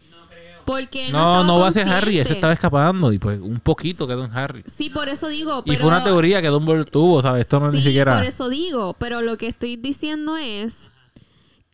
Porque 0.66 1.11
no, 1.11 1.44
No, 1.44 1.59
va 1.59 1.68
hacia 1.68 1.85
Harry, 1.96 2.18
ese 2.18 2.35
estaba 2.35 2.52
escapando 2.52 3.12
y 3.12 3.18
pues 3.18 3.40
un 3.40 3.61
poquito 3.61 4.07
quedó 4.07 4.24
en 4.24 4.37
Harry. 4.37 4.64
Sí, 4.66 4.90
por 4.90 5.09
eso 5.09 5.29
digo. 5.29 5.62
Y 5.64 5.76
fue 5.76 5.88
una 5.88 6.05
teoría 6.05 6.42
que 6.42 6.48
Dumbledore 6.48 6.90
tuvo, 6.90 7.22
¿sabes? 7.22 7.42
Esto 7.42 7.61
no 7.61 7.68
es 7.68 7.74
ni 7.74 7.83
siquiera... 7.83 8.16
por 8.16 8.24
eso 8.24 8.48
digo. 8.48 8.94
Pero 8.98 9.22
lo 9.22 9.38
que 9.38 9.46
estoy 9.46 9.76
diciendo 9.76 10.37
es 10.37 10.90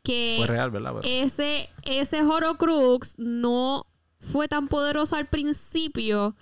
que 0.03 0.35
Fue 0.39 0.47
real, 0.47 0.71
¿verdad? 0.71 0.95
Pero- 1.01 1.09
ese, 1.25 1.71
ese 1.85 2.23
Horocrux 2.23 3.19
no 3.19 3.87
fue 4.21 4.47
tan 4.49 4.69
poderoso 4.69 5.17
al 5.17 5.27
principio 5.27 6.37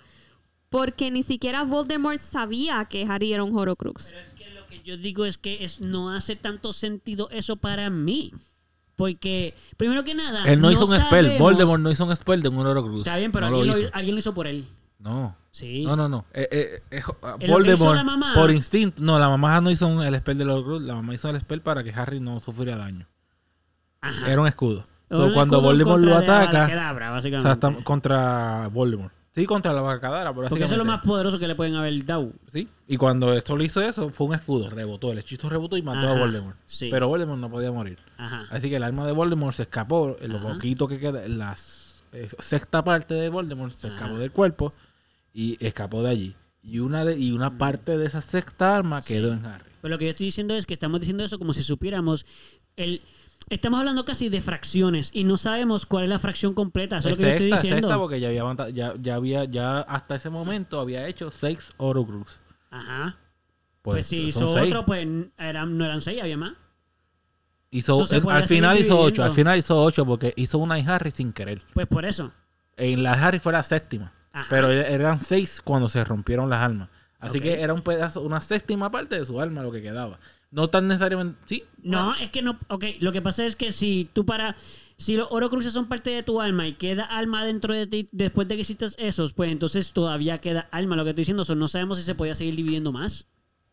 porque 0.69 1.11
ni 1.11 1.23
siquiera 1.23 1.63
Voldemort 1.63 2.17
sabía 2.17 2.85
que 2.85 3.05
Harry 3.09 3.33
era 3.33 3.43
un 3.43 3.57
Horocrux. 3.57 4.09
Pero 4.11 4.21
es 4.21 4.27
que 4.33 4.49
lo 4.51 4.65
que 4.67 4.81
que 4.81 4.83
yo 4.89 4.97
digo 4.97 5.25
es 5.25 5.37
que 5.37 5.63
es, 5.63 5.81
no 5.81 6.11
hace 6.11 6.35
tanto 6.35 6.73
sentido 6.73 7.29
eso 7.31 7.55
para 7.57 7.89
mí. 7.89 8.33
Porque, 9.01 9.55
primero 9.77 10.03
que 10.03 10.13
nada. 10.13 10.43
Él 10.45 10.61
no, 10.61 10.71
hizo 10.71 10.85
un 10.85 10.99
spell. 10.99 11.39
Voldemort 11.39 11.81
no 11.81 11.89
hizo 11.89 12.05
un 12.05 12.15
spell 12.15 12.41
de 12.41 12.49
un 12.49 12.65
Horcrux. 12.65 12.99
Está 12.99 13.17
bien, 13.17 13.31
pero 13.31 13.49
no 13.49 13.57
alguien, 13.57 13.73
lo 13.73 13.79
hizo. 13.79 13.89
alguien 13.93 14.15
lo 14.15 14.19
hizo 14.19 14.33
por 14.33 14.45
él. 14.47 14.67
No. 14.99 15.35
Sí. 15.51 15.83
No, 15.83 15.95
no, 15.95 16.07
no. 16.07 16.25
Eh, 16.33 16.47
eh, 16.51 16.83
eh, 16.91 17.47
Voldemort, 17.47 18.03
mamá- 18.03 18.33
por 18.35 18.51
instinto. 18.51 19.01
No, 19.01 19.17
la 19.17 19.27
mamá 19.27 19.59
no 19.59 19.71
hizo 19.71 19.87
un- 19.87 20.03
el 20.03 20.15
spell 20.17 20.37
del 20.37 20.49
Horcrux. 20.51 20.83
La 20.83 20.93
mamá 20.93 21.15
hizo 21.15 21.29
el 21.29 21.39
spell 21.39 21.61
para 21.61 21.83
que 21.83 21.91
Harry 21.91 22.19
no 22.19 22.39
sufriera 22.39 22.77
daño. 22.77 23.07
Ajá. 24.01 24.31
Era 24.31 24.39
un 24.41 24.47
escudo. 24.47 24.85
So, 25.09 25.33
cuando 25.33 25.61
Voldemort 25.61 26.03
lo 26.03 26.15
ataca, 26.15 26.65
o 27.17 27.41
sea, 27.41 27.51
está 27.53 27.73
contra 27.83 28.67
Voldemort. 28.71 29.13
Sí, 29.33 29.45
contra 29.45 29.71
la 29.71 29.81
vacadara, 29.81 30.33
pero 30.33 30.49
Porque 30.49 30.65
eso 30.65 30.73
es 30.73 30.77
lo 30.77 30.83
más 30.83 31.01
poderoso 31.01 31.39
que 31.39 31.47
le 31.47 31.55
pueden 31.55 31.75
haber 31.75 32.05
dado. 32.05 32.33
Sí. 32.47 32.67
Y 32.87 32.97
cuando 32.97 33.33
esto 33.33 33.55
le 33.55 33.63
hizo 33.63 33.81
eso, 33.81 34.09
fue 34.09 34.27
un 34.27 34.33
escudo. 34.33 34.69
Rebotó. 34.69 35.11
El 35.13 35.19
hechizo 35.19 35.49
rebotó 35.49 35.77
y 35.77 35.81
mató 35.81 36.09
a 36.09 36.17
Voldemort. 36.17 36.57
sí. 36.65 36.89
Pero 36.91 37.07
Voldemort 37.07 37.39
no 37.39 37.49
podía 37.49 37.71
morir. 37.71 37.97
Ajá. 38.17 38.45
Así 38.49 38.69
que 38.69 38.75
el 38.75 38.83
alma 38.83 39.05
de 39.05 39.13
Voldemort 39.13 39.55
se 39.55 39.63
escapó. 39.63 40.17
Lo 40.21 40.37
Ajá. 40.37 40.49
poquito 40.49 40.87
que 40.89 40.99
queda, 40.99 41.25
la 41.29 41.55
eh, 42.11 42.27
sexta 42.39 42.83
parte 42.83 43.13
de 43.13 43.29
Voldemort 43.29 43.77
se 43.77 43.87
escapó 43.87 44.17
del 44.17 44.31
cuerpo 44.33 44.73
y 45.33 45.57
escapó 45.65 46.03
de 46.03 46.09
allí. 46.09 46.35
Y 46.61 46.79
una, 46.79 47.05
de, 47.05 47.17
y 47.17 47.31
una 47.31 47.57
parte 47.57 47.97
de 47.97 48.05
esa 48.05 48.19
sexta 48.19 48.75
arma 48.75 49.01
quedó 49.01 49.31
en 49.31 49.45
Harry. 49.45 49.71
Pero 49.81 49.93
lo 49.93 49.97
que 49.97 50.05
yo 50.05 50.09
estoy 50.11 50.25
diciendo 50.25 50.55
es 50.55 50.65
que 50.65 50.73
estamos 50.73 50.99
diciendo 50.99 51.23
eso 51.23 51.39
como 51.39 51.53
si 51.53 51.63
supiéramos 51.63 52.25
el 52.75 53.01
estamos 53.49 53.79
hablando 53.79 54.05
casi 54.05 54.29
de 54.29 54.41
fracciones 54.41 55.09
y 55.13 55.23
no 55.23 55.37
sabemos 55.37 55.85
cuál 55.85 56.03
es 56.05 56.09
la 56.09 56.19
fracción 56.19 56.53
completa, 56.53 56.97
eso 56.97 57.09
es, 57.09 57.17
lo 57.17 57.21
que 57.21 57.23
yo 57.23 57.29
estoy 57.31 57.47
sexta, 57.49 57.61
diciendo. 57.61 57.87
sexta, 57.87 57.99
porque 57.99 58.19
ya 58.19 58.27
había, 58.29 58.69
ya, 58.69 58.93
ya 59.01 59.15
había, 59.15 59.43
ya 59.45 59.79
hasta 59.81 60.15
ese 60.15 60.29
momento 60.29 60.79
había 60.79 61.07
hecho 61.07 61.31
seis 61.31 61.59
Horcrux. 61.77 62.39
Ajá. 62.69 63.17
Pues, 63.81 63.95
Pues, 63.95 64.07
si 64.07 64.21
hizo 64.27 64.53
seis. 64.53 64.67
otro, 64.71 64.85
pues 64.85 65.07
eran, 65.37 65.77
no 65.77 65.85
eran 65.85 66.01
seis, 66.01 66.21
había 66.21 66.37
más. 66.37 66.53
Hizo, 67.73 68.05
al 68.29 68.43
final 68.43 68.77
hizo 68.77 68.99
ocho. 68.99 69.23
Al 69.23 69.31
final 69.31 69.57
hizo 69.57 69.81
ocho 69.81 70.05
porque 70.05 70.33
hizo 70.35 70.57
una 70.57 70.77
en 70.77 70.89
Harry 70.89 71.09
sin 71.11 71.31
querer. 71.31 71.61
Pues 71.73 71.87
por 71.87 72.05
eso. 72.05 72.31
En 72.75 73.01
la 73.01 73.13
Harry 73.13 73.39
fue 73.39 73.53
la 73.53 73.63
séptima. 73.63 74.11
Ajá. 74.33 74.45
Pero 74.49 74.69
e- 74.71 74.93
eran 74.93 75.21
seis 75.21 75.61
cuando 75.63 75.87
se 75.87 76.03
rompieron 76.03 76.49
las 76.49 76.61
almas. 76.61 76.89
Así 77.19 77.37
Ok. 77.37 77.43
que 77.43 77.61
era 77.61 77.73
un 77.73 77.81
pedazo, 77.81 78.21
una 78.21 78.41
séptima 78.41 78.91
parte 78.91 79.17
de 79.19 79.25
su 79.25 79.39
alma 79.39 79.61
lo 79.63 79.71
que 79.71 79.81
quedaba. 79.81 80.19
No 80.51 80.67
tan 80.67 80.87
necesariamente. 80.87 81.39
Sí. 81.45 81.63
No, 81.81 82.13
es 82.15 82.29
que 82.29 82.41
no. 82.41 82.59
Ok, 82.67 82.85
lo 82.99 83.11
que 83.11 83.21
pasa 83.21 83.45
es 83.45 83.55
que 83.55 83.71
si 83.71 84.09
tú 84.13 84.25
para. 84.25 84.55
Si 84.97 85.15
los 85.15 85.27
Horocruxes 85.31 85.73
son 85.73 85.87
parte 85.87 86.11
de 86.11 86.21
tu 86.21 86.41
alma 86.41 86.67
y 86.67 86.73
queda 86.73 87.05
alma 87.05 87.43
dentro 87.43 87.73
de 87.73 87.87
ti 87.87 88.07
después 88.11 88.47
de 88.47 88.55
que 88.55 88.61
hiciste 88.61 88.85
esos, 88.97 89.33
pues 89.33 89.51
entonces 89.51 89.93
todavía 89.93 90.37
queda 90.37 90.67
alma. 90.71 90.95
Lo 90.95 91.03
que 91.03 91.09
estoy 91.11 91.21
diciendo, 91.21 91.43
so, 91.45 91.55
no 91.55 91.67
sabemos 91.67 91.97
si 91.97 92.03
se 92.03 92.13
podía 92.13 92.35
seguir 92.35 92.55
dividiendo 92.55 92.91
más. 92.91 93.25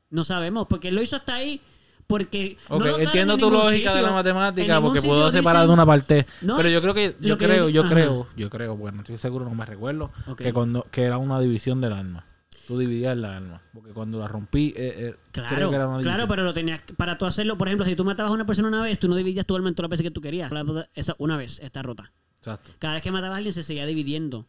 No 0.08 0.24
sabemos, 0.24 0.66
porque 0.68 0.88
él 0.88 0.94
lo 0.94 1.02
hizo 1.02 1.16
hasta 1.16 1.34
ahí. 1.34 1.60
Porque. 2.06 2.56
no 2.70 2.76
Ok, 2.76 2.80
lo 2.80 2.84
aclaran 2.92 3.02
entiendo 3.06 3.34
en 3.34 3.40
tu 3.40 3.50
lógica 3.50 3.94
de 3.94 4.00
la 4.02 4.12
matemática 4.12 4.80
porque 4.80 5.02
puedo 5.02 5.30
separar 5.30 5.66
de 5.66 5.72
una 5.74 5.84
parte. 5.84 6.26
No, 6.40 6.56
pero 6.56 6.70
yo 6.70 6.80
creo 6.80 6.94
que, 6.94 7.14
yo 7.20 7.36
que- 7.36 7.44
creo, 7.44 7.68
yo 7.68 7.82
ajá. 7.82 7.92
creo, 7.92 8.26
yo 8.36 8.48
creo, 8.48 8.76
bueno, 8.76 9.00
estoy 9.02 9.18
seguro, 9.18 9.44
no 9.44 9.54
me 9.54 9.66
recuerdo, 9.66 10.10
Ok. 10.28 10.38
que 10.40 10.52
cuando 10.54 10.86
que 10.90 11.02
era 11.02 11.18
una 11.18 11.38
división 11.40 11.82
del 11.82 11.92
alma. 11.92 12.24
Tú 12.68 12.78
dividías 12.78 13.16
la 13.16 13.34
alma. 13.34 13.62
Porque 13.72 13.92
cuando 13.92 14.18
la 14.18 14.28
rompí, 14.28 14.74
eh, 14.76 14.94
eh, 14.98 15.16
Claro, 15.32 15.56
creo 15.56 15.70
que 15.70 15.76
era 15.76 15.88
una 15.88 16.02
claro, 16.02 16.28
pero 16.28 16.44
lo 16.44 16.52
tenías 16.52 16.82
para 16.98 17.16
tú 17.16 17.24
hacerlo, 17.24 17.56
por 17.56 17.66
ejemplo, 17.66 17.86
si 17.86 17.96
tú 17.96 18.04
matabas 18.04 18.28
a 18.30 18.34
una 18.34 18.44
persona 18.44 18.68
una 18.68 18.82
vez, 18.82 18.98
tú 18.98 19.08
no 19.08 19.16
dividías 19.16 19.46
tu 19.46 19.56
alma 19.56 19.70
en 19.70 19.74
todas 19.74 19.86
las 19.86 19.92
veces 19.92 20.04
que 20.04 20.10
tú 20.10 20.20
querías. 20.20 20.52
Esa 20.92 21.14
una 21.16 21.38
vez 21.38 21.60
está 21.60 21.80
rota. 21.80 22.12
Exacto. 22.36 22.72
Cada 22.78 22.92
vez 22.92 23.02
que 23.02 23.10
matabas 23.10 23.36
a 23.36 23.38
alguien 23.38 23.54
se 23.54 23.62
seguía 23.62 23.86
dividiendo. 23.86 24.46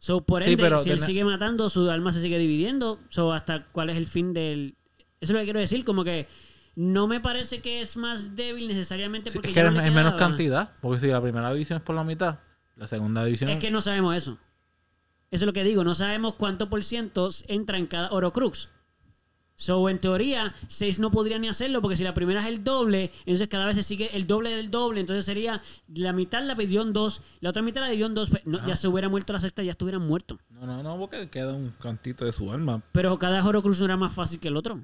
So, 0.00 0.22
por 0.22 0.42
Sí, 0.42 0.50
ende, 0.50 0.62
pero 0.64 0.78
si 0.78 0.90
él 0.90 0.98
sigue 0.98 1.24
matando, 1.24 1.70
su 1.70 1.88
alma 1.88 2.12
se 2.12 2.20
sigue 2.20 2.36
dividiendo. 2.36 2.98
So, 3.10 3.32
hasta 3.32 3.66
cuál 3.66 3.90
es 3.90 3.96
el 3.96 4.06
fin 4.06 4.32
del. 4.34 4.74
Eso 5.20 5.30
es 5.30 5.34
lo 5.34 5.38
que 5.38 5.44
quiero 5.44 5.60
decir, 5.60 5.84
como 5.84 6.02
que 6.02 6.26
no 6.74 7.06
me 7.06 7.20
parece 7.20 7.60
que 7.60 7.80
es 7.80 7.96
más 7.96 8.34
débil 8.34 8.66
necesariamente 8.66 9.30
Sí, 9.30 9.38
es 9.40 9.52
que 9.52 9.60
es, 9.60 9.64
no 9.64 9.70
le 9.70 9.86
es 9.86 9.94
menos 9.94 10.14
cantidad. 10.14 10.72
Porque 10.80 10.98
si 10.98 11.06
la 11.06 11.22
primera 11.22 11.52
división 11.52 11.76
es 11.76 11.82
por 11.84 11.94
la 11.94 12.02
mitad, 12.02 12.40
la 12.74 12.88
segunda 12.88 13.24
división. 13.24 13.50
Es 13.50 13.58
que 13.58 13.70
no 13.70 13.80
sabemos 13.80 14.16
eso. 14.16 14.36
Eso 15.30 15.44
es 15.44 15.46
lo 15.46 15.52
que 15.52 15.64
digo, 15.64 15.84
no 15.84 15.94
sabemos 15.94 16.34
cuánto 16.34 16.68
por 16.70 16.82
ciento 16.84 17.28
entra 17.48 17.78
en 17.78 17.86
cada 17.86 18.10
Orocrux. 18.10 18.70
So, 19.58 19.88
en 19.88 19.98
teoría, 19.98 20.54
6 20.68 20.98
no 20.98 21.10
podría 21.10 21.38
ni 21.38 21.48
hacerlo 21.48 21.80
porque 21.80 21.96
si 21.96 22.04
la 22.04 22.12
primera 22.12 22.42
es 22.42 22.46
el 22.46 22.62
doble, 22.62 23.10
entonces 23.20 23.48
cada 23.48 23.64
vez 23.64 23.74
se 23.76 23.82
sigue 23.82 24.14
el 24.14 24.26
doble 24.26 24.50
del 24.50 24.70
doble. 24.70 25.00
Entonces 25.00 25.24
sería 25.24 25.62
la 25.94 26.12
mitad 26.12 26.42
la 26.44 26.54
dividió 26.54 26.82
en 26.82 26.92
2, 26.92 27.22
la 27.40 27.50
otra 27.50 27.62
mitad 27.62 27.80
la 27.80 27.86
dividió 27.86 28.06
en 28.06 28.12
2. 28.14 28.30
No, 28.44 28.66
ya 28.66 28.76
se 28.76 28.86
hubiera 28.86 29.08
muerto 29.08 29.32
la 29.32 29.40
sexta, 29.40 29.62
ya 29.62 29.70
estuvieran 29.70 30.06
muertos. 30.06 30.38
No, 30.50 30.66
no, 30.66 30.82
no, 30.82 30.98
porque 30.98 31.30
queda 31.30 31.54
un 31.54 31.70
cantito 31.80 32.26
de 32.26 32.32
su 32.32 32.52
alma. 32.52 32.82
Pero 32.92 33.18
cada 33.18 33.42
Horocrux 33.42 33.78
no 33.78 33.86
era 33.86 33.96
más 33.96 34.12
fácil 34.12 34.38
que 34.40 34.48
el 34.48 34.58
otro. 34.58 34.78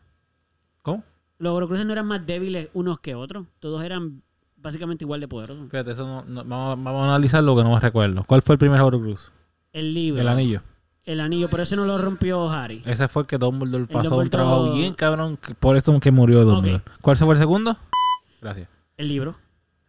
¿Cómo? 0.81 1.05
Los 1.39 1.53
Horocruxes 1.53 1.85
no 1.87 1.93
eran 1.93 2.07
más 2.07 2.25
débiles 2.25 2.69
unos 2.73 2.99
que 3.01 3.15
otros. 3.15 3.47
Todos 3.61 3.83
eran 3.85 4.23
básicamente 4.57 5.05
igual 5.05 5.21
de 5.21 5.29
poderosos. 5.29 5.71
Fíjate, 5.71 5.91
eso 5.91 6.07
no, 6.07 6.25
no- 6.25 6.45
vamos, 6.45 6.83
vamos 6.83 7.03
a 7.03 7.09
analizar 7.09 7.45
lo 7.45 7.55
que 7.57 7.63
no 7.63 7.75
me 7.75 7.81
recuerdo. 7.81 8.25
¿Cuál 8.27 8.41
fue 8.41 8.55
el 8.55 8.59
primer 8.59 8.81
Horcrux? 8.81 9.33
El 9.73 9.95
libro. 9.95 10.21
El 10.21 10.29
anillo. 10.29 10.63
El 11.05 11.21
anillo, 11.21 11.49
pero 11.51 11.65
ese 11.65 11.75
no 11.75 11.85
lo 11.85 11.99
rompió 11.99 12.49
Harry. 12.51 12.83
Ese 12.87 13.09
fue 13.09 13.23
el 13.23 13.27
que 13.29 13.39
Dumbledore 13.39 13.87
pasó 13.87 14.11
Dumbledore- 14.11 14.23
un 14.23 14.31
trabajo 14.31 14.73
bien 14.75 14.95
cabrón. 14.95 15.39
Por 15.59 15.77
eso 15.77 15.99
que 15.99 16.11
murió 16.13 16.45
Dumbledore. 16.45 16.83
Ok. 16.87 16.99
¿Cuál 17.01 17.17
fue 17.17 17.35
el 17.35 17.41
segundo? 17.41 17.77
Gracias. 18.41 18.69
El 18.97 19.09
libro. 19.09 19.37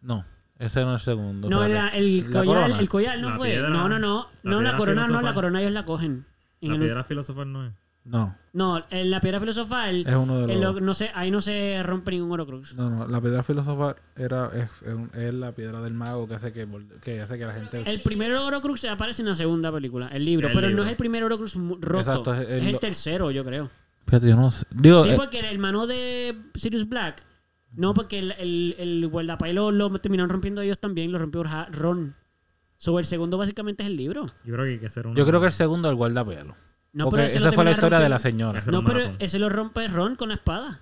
No, 0.00 0.24
ese 0.58 0.80
no 0.84 0.96
es 0.96 1.02
el 1.02 1.04
segundo. 1.14 1.48
No, 1.48 1.66
la- 1.68 1.88
el, 1.90 2.22
La 2.24 2.28
collar, 2.40 2.44
corona. 2.46 2.78
el 2.80 2.88
collar 2.88 3.18
no 3.20 3.30
La 3.30 3.36
fue. 3.36 3.50
piedra- 3.50 3.68
no, 3.70 3.88
no, 3.88 3.98
no. 3.98 4.28
la 4.42 4.50
no, 4.50 4.60
la 4.60 4.74
corona 4.76 5.06
no, 5.06 5.20
la 5.20 5.32
corona 5.34 5.60
ellos 5.60 5.72
la 5.72 5.84
cogen. 5.84 6.26
En 6.60 6.68
La 6.70 6.74
el- 6.74 6.80
piedra 6.80 7.04
filosofal 7.04 7.52
no 7.52 7.66
es. 7.66 7.72
No, 8.04 8.36
no, 8.52 8.84
en 8.90 9.10
la 9.10 9.18
piedra 9.20 9.40
filosofal, 9.40 10.06
es 10.06 10.14
uno 10.14 10.40
de 10.46 10.52
en 10.52 10.60
los... 10.60 10.74
lo- 10.74 10.80
no 10.82 10.92
sé, 10.92 11.10
ahí 11.14 11.30
no 11.30 11.40
se 11.40 11.82
rompe 11.82 12.10
ningún 12.10 12.30
Horocrux. 12.32 12.74
No, 12.74 12.90
no, 12.90 13.08
la 13.08 13.18
piedra 13.20 13.42
filosofal 13.42 13.96
era, 14.14 14.50
es, 14.54 14.64
es 14.86 14.94
un- 14.94 15.10
es 15.14 15.32
la 15.32 15.52
piedra 15.52 15.80
del 15.80 15.94
mago 15.94 16.28
que 16.28 16.34
hace 16.34 16.52
que, 16.52 16.68
que 17.02 17.22
hace 17.22 17.38
que 17.38 17.46
la 17.46 17.54
gente... 17.54 17.82
El 17.90 18.02
primer 18.02 18.30
Horocrux 18.34 18.84
aparece 18.84 19.22
en 19.22 19.28
la 19.28 19.34
segunda 19.34 19.72
película, 19.72 20.08
el 20.08 20.22
libro, 20.24 20.48
El 20.48 20.54
pero 20.54 20.68
no 20.68 20.82
es 20.82 20.90
el 20.90 20.96
primer 20.96 21.24
Horocrux 21.24 21.54
roto. 21.80 21.98
Exacto, 21.98 22.34
es 22.34 22.48
es 22.62 22.66
el- 22.66 22.78
tercero, 22.78 23.30
yo 23.30 23.42
creo. 23.42 23.70
Fíjate, 24.06 24.28
yo 24.28 24.36
no 24.36 24.50
sé. 24.50 24.66
Digo, 24.70 25.02
sí, 25.02 25.08
eh, 25.08 25.14
porque 25.16 25.38
el 25.40 25.46
hermano 25.46 25.86
de 25.86 26.36
Sirius 26.56 26.86
Black. 26.86 27.24
No, 27.72 27.94
porque 27.94 28.18
el, 28.18 28.32
el, 28.32 28.76
el 28.78 29.08
guardapailo 29.08 29.72
lo, 29.72 29.88
lo 29.88 29.98
terminaron 29.98 30.28
rompiendo 30.28 30.60
ellos 30.60 30.78
también, 30.78 31.10
lo 31.10 31.18
rompió 31.18 31.42
Ron. 31.42 32.14
Sobre 32.76 33.00
el 33.00 33.06
segundo 33.06 33.38
básicamente 33.38 33.82
es 33.82 33.88
el 33.88 33.96
libro. 33.96 34.26
Yo 34.44 34.52
creo 34.54 34.64
que 34.66 34.72
hay 34.72 34.78
que 34.78 34.86
hacer 34.88 35.06
yo 35.14 35.26
creo 35.26 35.40
que 35.40 35.46
el 35.46 35.52
segundo 35.52 35.88
es 35.88 35.92
el 35.92 35.96
guardapelo. 35.96 36.54
No, 36.94 37.10
porque 37.10 37.26
esa 37.26 37.52
fue 37.52 37.64
la 37.64 37.72
historia 37.72 37.98
de 37.98 38.08
la 38.08 38.18
señora. 38.18 38.62
No, 38.66 38.82
pero 38.84 39.00
ese 39.18 39.38
lo 39.38 39.50
rompe 39.50 39.86
Ron 39.88 40.16
con 40.16 40.28
la 40.30 40.36
espada. 40.36 40.80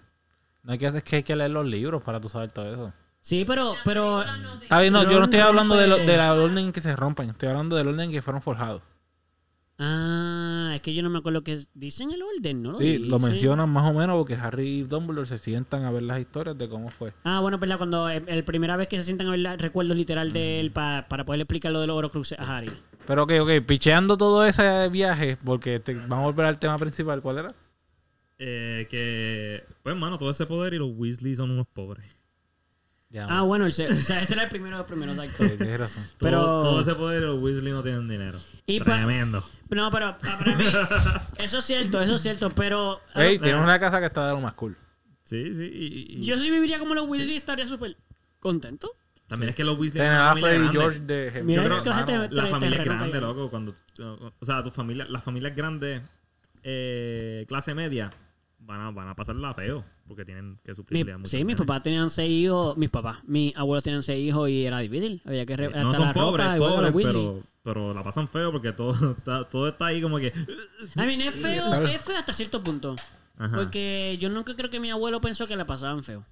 No 0.62 0.72
hay 0.72 0.78
que 0.78 0.86
hacer 0.86 0.98
es 0.98 1.04
que 1.04 1.16
hay 1.16 1.22
que 1.24 1.34
leer 1.34 1.50
los 1.50 1.66
libros 1.66 2.02
para 2.02 2.20
tú 2.20 2.28
saber 2.28 2.52
todo 2.52 2.72
eso. 2.72 2.92
Sí, 3.20 3.44
pero, 3.46 3.74
pero 3.84 4.22
Está 4.62 4.80
bien, 4.80 4.92
no, 4.92 5.02
yo 5.10 5.18
no 5.18 5.24
estoy 5.24 5.40
hablando 5.40 5.76
de, 5.76 5.86
lo- 5.88 5.98
de 5.98 6.16
la 6.16 6.34
orden 6.34 6.58
en 6.58 6.72
que 6.72 6.80
se 6.80 6.94
rompan. 6.94 7.30
Estoy 7.30 7.48
hablando 7.48 7.74
del 7.76 7.88
orden 7.88 8.00
en 8.06 8.10
que 8.12 8.22
fueron 8.22 8.42
forjados. 8.42 8.82
Ah, 9.78 10.72
es 10.74 10.80
que 10.82 10.94
yo 10.94 11.02
no 11.02 11.10
me 11.10 11.18
acuerdo 11.18 11.42
que 11.42 11.58
dicen 11.74 12.10
el 12.12 12.20
orden, 12.22 12.62
¿no? 12.62 12.76
Sí, 12.76 12.98
lo 12.98 13.18
mencionan 13.18 13.68
más 13.70 13.90
o 13.90 13.94
menos 13.94 14.16
porque 14.16 14.34
Harry 14.34 14.66
y 14.80 14.82
Dumbledore 14.82 15.26
se 15.26 15.38
sientan 15.38 15.84
a 15.84 15.90
ver 15.90 16.02
las 16.04 16.20
historias 16.20 16.56
de 16.56 16.68
cómo 16.68 16.90
fue. 16.90 17.12
Ah, 17.24 17.40
bueno, 17.40 17.58
pues 17.58 17.68
la- 17.68 17.78
cuando 17.78 18.08
el, 18.08 18.28
el 18.28 18.44
primera 18.44 18.76
vez 18.76 18.86
que 18.88 18.98
se 18.98 19.04
sientan 19.04 19.26
a 19.28 19.30
ver 19.30 19.40
la- 19.40 19.56
recuerdos 19.56 19.96
literal 19.96 20.32
de 20.32 20.60
él 20.60 20.70
pa- 20.70 21.06
para 21.08 21.24
poder 21.24 21.40
explicar 21.40 21.72
lo 21.72 21.80
de 21.80 21.86
los 21.88 21.96
Horocruxes 21.96 22.38
a 22.38 22.56
Harry. 22.58 22.70
Pero 23.06 23.24
ok, 23.24 23.32
ok, 23.40 23.50
picheando 23.66 24.16
todo 24.16 24.44
ese 24.44 24.88
viaje, 24.88 25.36
porque 25.44 25.80
te- 25.80 25.94
vamos 25.94 26.18
a 26.18 26.22
volver 26.22 26.46
al 26.46 26.58
tema 26.58 26.78
principal, 26.78 27.20
¿cuál 27.20 27.38
era? 27.38 27.54
Eh, 28.38 28.86
que. 28.90 29.64
Pues, 29.82 29.96
mano, 29.96 30.18
todo 30.18 30.30
ese 30.30 30.46
poder 30.46 30.74
y 30.74 30.78
los 30.78 30.90
Weasley 30.94 31.34
son 31.34 31.50
unos 31.50 31.66
pobres. 31.66 32.04
Ya, 33.10 33.26
Ah, 33.28 33.42
bueno, 33.42 33.66
el, 33.66 33.72
se- 33.74 33.88
o 33.88 33.94
sea, 33.94 34.22
ese 34.22 34.32
era 34.34 34.44
el 34.44 34.48
primero 34.48 34.76
de 34.76 34.82
los 34.82 34.86
primeros. 34.90 35.16
exacto. 35.18 35.44
sí, 35.48 35.56
tienes 35.58 35.78
razón. 35.80 36.02
Pero- 36.18 36.40
todo 36.62 36.80
ese 36.80 36.94
poder 36.94 37.22
y 37.22 37.26
los 37.26 37.38
Weasley 37.42 37.72
no 37.72 37.82
tienen 37.82 38.08
dinero. 38.08 38.38
Y 38.66 38.78
pa- 38.80 38.96
Tremendo. 38.96 39.44
No, 39.68 39.90
pero 39.90 40.16
pa- 40.18 40.38
para 40.38 40.56
mí, 40.56 40.64
eso 41.38 41.58
es 41.58 41.64
cierto, 41.64 42.00
eso 42.00 42.14
es 42.14 42.22
cierto, 42.22 42.50
pero 42.50 43.00
Ey, 43.14 43.34
eh. 43.34 43.38
tienes 43.38 43.62
una 43.62 43.78
casa 43.78 44.00
que 44.00 44.06
está 44.06 44.26
de 44.26 44.32
lo 44.32 44.40
más 44.40 44.54
cool. 44.54 44.76
Sí, 45.24 45.54
sí. 45.54 45.70
Y, 45.72 46.20
y- 46.20 46.24
yo 46.24 46.38
si 46.38 46.50
viviría 46.50 46.78
como 46.78 46.94
los 46.94 47.06
Weasley 47.06 47.36
estaría 47.36 47.66
súper 47.68 47.96
contento. 48.40 48.90
También 49.32 49.50
es 49.50 49.54
que 49.56 49.64
los 49.64 49.78
Weasley. 49.78 50.00
Una 50.06 50.30
a 50.30 50.36
Freddy 50.36 50.58
grande. 50.58 50.78
George 50.78 51.00
de 51.00 51.42
Mira 51.44 51.62
Yo 51.62 51.68
creo 51.68 51.82
que 51.82 51.88
la 51.90 51.96
gente-. 51.96 52.34
La 52.36 52.46
familia 52.46 52.78
es 52.78 52.84
grande, 52.84 53.20
loco. 53.20 53.50
Cuando, 53.50 53.74
o 54.40 54.44
sea, 54.46 54.62
tu 54.62 54.70
familia, 54.70 55.06
las 55.08 55.22
familias 55.24 55.54
grandes, 55.54 56.02
eh, 56.62 57.44
clase 57.48 57.74
media, 57.74 58.10
van 58.60 58.80
a, 58.80 58.90
van 58.90 59.08
a 59.08 59.16
pasarla 59.16 59.54
feo. 59.54 59.84
Porque 60.06 60.24
tienen 60.24 60.58
que 60.64 60.72
Mi- 60.72 60.76
suplirle 60.76 61.12
a 61.12 61.18
muchos 61.18 61.30
sí, 61.30 61.38
mis 61.38 61.46
nenes. 61.46 61.58
papás 61.60 61.82
tenían 61.84 62.10
seis 62.10 62.30
hijos, 62.30 62.76
mis 62.76 62.90
papás, 62.90 63.18
mis 63.24 63.56
abuelos 63.56 63.82
tenían 63.84 64.02
seis 64.02 64.28
hijos 64.28 64.50
y 64.50 64.66
era 64.66 64.78
difícil. 64.80 65.22
Había 65.24 65.46
que 65.46 65.56
re- 65.56 65.70
No 65.70 65.88
hasta 65.88 65.92
son 65.96 66.06
la 66.06 66.12
ropa, 66.12 66.26
pobres, 66.26 66.46
igual 66.56 66.58
que 66.58 66.64
los 66.66 66.74
pobres, 66.90 66.94
Weasley. 66.94 67.12
pero, 67.14 67.42
pero 67.62 67.94
la 67.94 68.02
pasan 68.02 68.28
feo 68.28 68.52
porque 68.52 68.72
todo 68.72 69.12
está, 69.18 69.48
todo 69.48 69.68
está 69.68 69.86
ahí 69.86 70.02
como 70.02 70.18
que. 70.18 70.26
I 70.96 71.06
mean, 71.06 71.20
es 71.22 71.34
feo, 71.42 71.72
es 71.86 72.00
feo 72.02 72.18
hasta 72.18 72.32
cierto 72.34 72.62
punto. 72.62 72.94
Ajá. 73.38 73.56
Porque 73.56 74.18
yo 74.20 74.28
nunca 74.28 74.54
creo 74.54 74.68
que 74.68 74.80
mi 74.80 74.90
abuelo 74.90 75.20
pensó 75.22 75.46
que 75.46 75.56
la 75.56 75.64
pasaban 75.66 76.02
feo. 76.02 76.26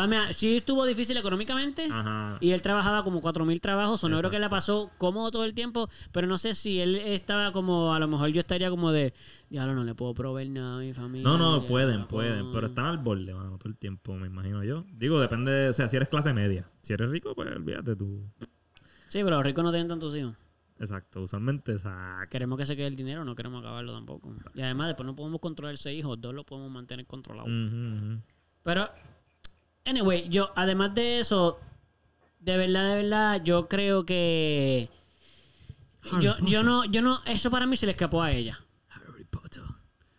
Ah, 0.00 0.06
mira, 0.06 0.32
sí 0.32 0.58
estuvo 0.58 0.86
difícil 0.86 1.16
económicamente. 1.16 1.88
Ajá. 1.90 2.38
Y 2.40 2.52
él 2.52 2.62
trabajaba 2.62 3.02
como 3.02 3.20
4.000 3.20 3.60
trabajos, 3.60 4.04
o 4.04 4.08
no 4.08 4.16
creo 4.18 4.30
que 4.30 4.38
la 4.38 4.48
pasó 4.48 4.92
cómodo 4.96 5.32
todo 5.32 5.44
el 5.44 5.54
tiempo, 5.54 5.90
pero 6.12 6.28
no 6.28 6.38
sé 6.38 6.54
si 6.54 6.78
él 6.78 6.94
estaba 6.94 7.50
como, 7.50 7.92
a 7.92 7.98
lo 7.98 8.06
mejor 8.06 8.28
yo 8.28 8.38
estaría 8.38 8.70
como 8.70 8.92
de, 8.92 9.12
diablo, 9.50 9.74
no 9.74 9.82
le 9.82 9.96
puedo 9.96 10.14
proveer 10.14 10.50
nada 10.50 10.76
a 10.76 10.78
mi 10.78 10.94
familia. 10.94 11.28
No, 11.28 11.36
no, 11.36 11.62
ya, 11.62 11.66
pueden, 11.66 12.06
pueden, 12.06 12.38
puedo". 12.42 12.52
pero 12.52 12.68
están 12.68 12.84
al 12.84 12.98
borde, 12.98 13.34
mano, 13.34 13.58
todo 13.58 13.70
el 13.70 13.76
tiempo, 13.76 14.14
me 14.14 14.28
imagino 14.28 14.62
yo. 14.62 14.84
Digo, 14.92 15.18
depende, 15.18 15.68
o 15.68 15.72
sea, 15.72 15.88
si 15.88 15.96
eres 15.96 16.08
clase 16.08 16.32
media. 16.32 16.70
Si 16.80 16.92
eres 16.92 17.10
rico, 17.10 17.34
pues 17.34 17.50
olvídate 17.50 17.96
tú. 17.96 18.22
Sí, 19.08 19.24
pero 19.24 19.30
los 19.30 19.44
ricos 19.44 19.64
no 19.64 19.72
tienen 19.72 19.88
tantos 19.88 20.16
hijos. 20.16 20.32
Exacto, 20.78 21.22
usualmente, 21.22 21.72
exacto. 21.72 22.30
Queremos 22.30 22.56
que 22.56 22.66
se 22.66 22.76
quede 22.76 22.86
el 22.86 22.94
dinero, 22.94 23.24
no 23.24 23.34
queremos 23.34 23.64
acabarlo 23.64 23.92
tampoco. 23.92 24.32
Y 24.54 24.60
además, 24.60 24.86
después 24.86 25.08
no 25.08 25.16
podemos 25.16 25.40
controlar 25.40 25.74
ese 25.74 25.92
hijo, 25.92 26.14
dos 26.14 26.32
lo 26.32 26.44
podemos 26.44 26.70
mantener 26.70 27.04
controlado. 27.04 27.48
Pero, 28.62 28.88
anyway, 29.88 30.28
yo, 30.28 30.50
además 30.54 30.94
de 30.94 31.20
eso, 31.20 31.58
de 32.40 32.56
verdad, 32.56 32.90
de 32.94 33.02
verdad, 33.02 33.42
yo 33.42 33.68
creo 33.68 34.04
que. 34.04 34.88
Yo, 36.20 36.36
yo 36.38 36.62
no, 36.62 36.84
yo 36.84 37.02
no, 37.02 37.20
eso 37.26 37.50
para 37.50 37.66
mí 37.66 37.76
se 37.76 37.84
le 37.86 37.92
escapó 37.92 38.22
a 38.22 38.32
ella. 38.32 38.58
Harry 38.88 39.24
Potter. 39.24 39.62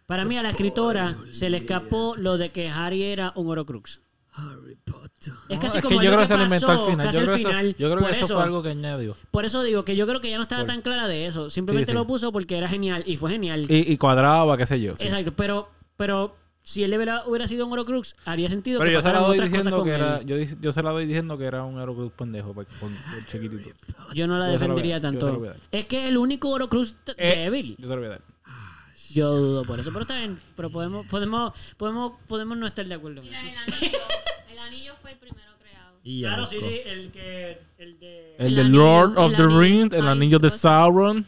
Para 0.05 0.25
mí 0.25 0.37
a 0.37 0.43
la 0.43 0.49
escritora 0.51 1.15
se 1.31 1.49
le 1.49 1.57
escapó 1.57 2.15
lo 2.17 2.37
de 2.37 2.51
que 2.51 2.69
Harry 2.69 3.03
era 3.03 3.31
un 3.35 3.47
Horocrux. 3.47 4.01
Harry 4.31 4.75
Potter. 4.75 5.33
Es 5.49 5.59
casi 5.59 5.81
como 5.81 5.99
que 5.99 6.05
yo 6.05 6.11
creo 6.11 6.21
que 6.21 6.27
se 6.27 6.37
lo 6.37 6.43
inventó 6.43 6.71
al 6.71 6.79
final. 6.79 7.05
casi 7.07 7.17
Yo 7.17 7.19
al 7.21 7.25
creo, 7.25 7.37
eso, 7.59 7.77
yo 7.77 7.87
creo 7.89 7.99
Por 7.99 8.11
que 8.11 8.19
eso, 8.19 8.33
fue 8.35 8.43
algo 8.43 8.61
que 8.63 8.69
añadió. 8.69 9.17
Por 9.31 9.45
eso 9.45 9.63
digo 9.63 9.83
que 9.83 9.95
yo 9.95 10.05
creo 10.07 10.21
que 10.21 10.29
ya 10.29 10.37
no 10.37 10.43
estaba 10.43 10.61
Por- 10.61 10.67
tan 10.67 10.81
clara 10.81 11.07
de 11.07 11.25
eso. 11.25 11.49
Simplemente 11.49 11.87
Sí, 11.87 11.91
sí. 11.93 11.97
lo 11.97 12.05
puso 12.05 12.31
porque 12.31 12.57
era 12.57 12.67
genial 12.67 13.03
y 13.07 13.17
fue 13.17 13.31
genial. 13.31 13.65
Y, 13.69 13.91
y 13.91 13.97
cuadraba, 13.97 14.55
qué 14.57 14.65
sé 14.65 14.79
yo. 14.79 14.95
sí. 14.95 15.05
Exacto, 15.07 15.33
pero, 15.35 15.69
pero 15.95 16.35
si 16.69 16.83
él 16.83 16.93
hubiera, 16.93 17.25
hubiera 17.25 17.47
sido 17.47 17.65
un 17.65 17.73
Horocrux, 17.73 18.15
haría 18.25 18.47
sentido 18.47 18.77
Pero 18.79 18.89
que 18.89 18.93
yo 18.93 19.01
se 19.01 19.11
la 19.11 19.19
doy 19.21 19.39
diciendo 19.39 19.83
que 19.83 19.89
era, 19.89 20.21
yo, 20.21 20.71
se 20.71 20.83
la 20.83 20.91
doy 20.91 21.05
diciendo 21.07 21.35
que 21.37 21.45
era 21.45 21.63
un 21.63 21.79
Aerocruz 21.79 22.11
pendejo, 22.13 22.53
por, 22.53 22.65
por- 22.67 22.89
por 22.91 23.25
chiquitito. 23.25 23.71
Yo 24.13 24.27
no 24.27 24.37
la 24.37 24.45
Yo 24.47 24.51
defendería 24.51 25.01
tanto. 25.01 25.41
Es 25.71 25.85
que 25.85 26.07
el 26.07 26.17
único 26.17 26.49
Horocruz 26.49 26.95
t- 27.03 27.13
Eh, 27.17 27.45
débil. 27.45 27.75
Yo 27.79 27.87
se 27.87 27.93
lo 27.95 27.97
voy 28.01 28.05
a 28.05 28.09
dar. 28.09 28.21
Yo 29.11 29.33
dudo 29.35 29.63
por 29.63 29.79
eso, 29.79 29.89
pero 29.89 30.01
está 30.03 30.17
bien. 30.19 30.39
Pero 30.55 30.69
podemos, 30.69 31.07
podemos, 31.07 31.53
podemos, 31.77 32.13
podemos 32.27 32.55
no 32.57 32.67
estar 32.67 32.85
de 32.87 32.93
acuerdo 32.93 33.21
en 33.21 33.25
Mira, 33.29 33.39
eso. 33.39 33.47
el 33.47 33.57
anillo. 33.73 33.97
El 34.51 34.59
anillo 34.59 34.93
fue 35.01 35.11
el 35.13 35.17
primero 35.17 35.49
creado. 35.59 35.97
Y 36.03 36.21
Claro, 36.21 36.45
sí, 36.45 36.57
sí, 36.61 36.81
el 36.85 37.11
que, 37.11 37.59
el 37.79 37.99
de, 37.99 38.35
El, 38.37 38.45
El 38.45 38.55
de 38.55 38.61
anillo, 38.61 38.77
Lord 38.77 39.17
of 39.17 39.31
el 39.31 39.35
the 39.37 39.41
anillo. 39.43 39.59
Rings, 39.59 39.93
el 39.95 40.07
anillo 40.07 40.37
de. 40.37 40.49
Sauron. 40.51 41.25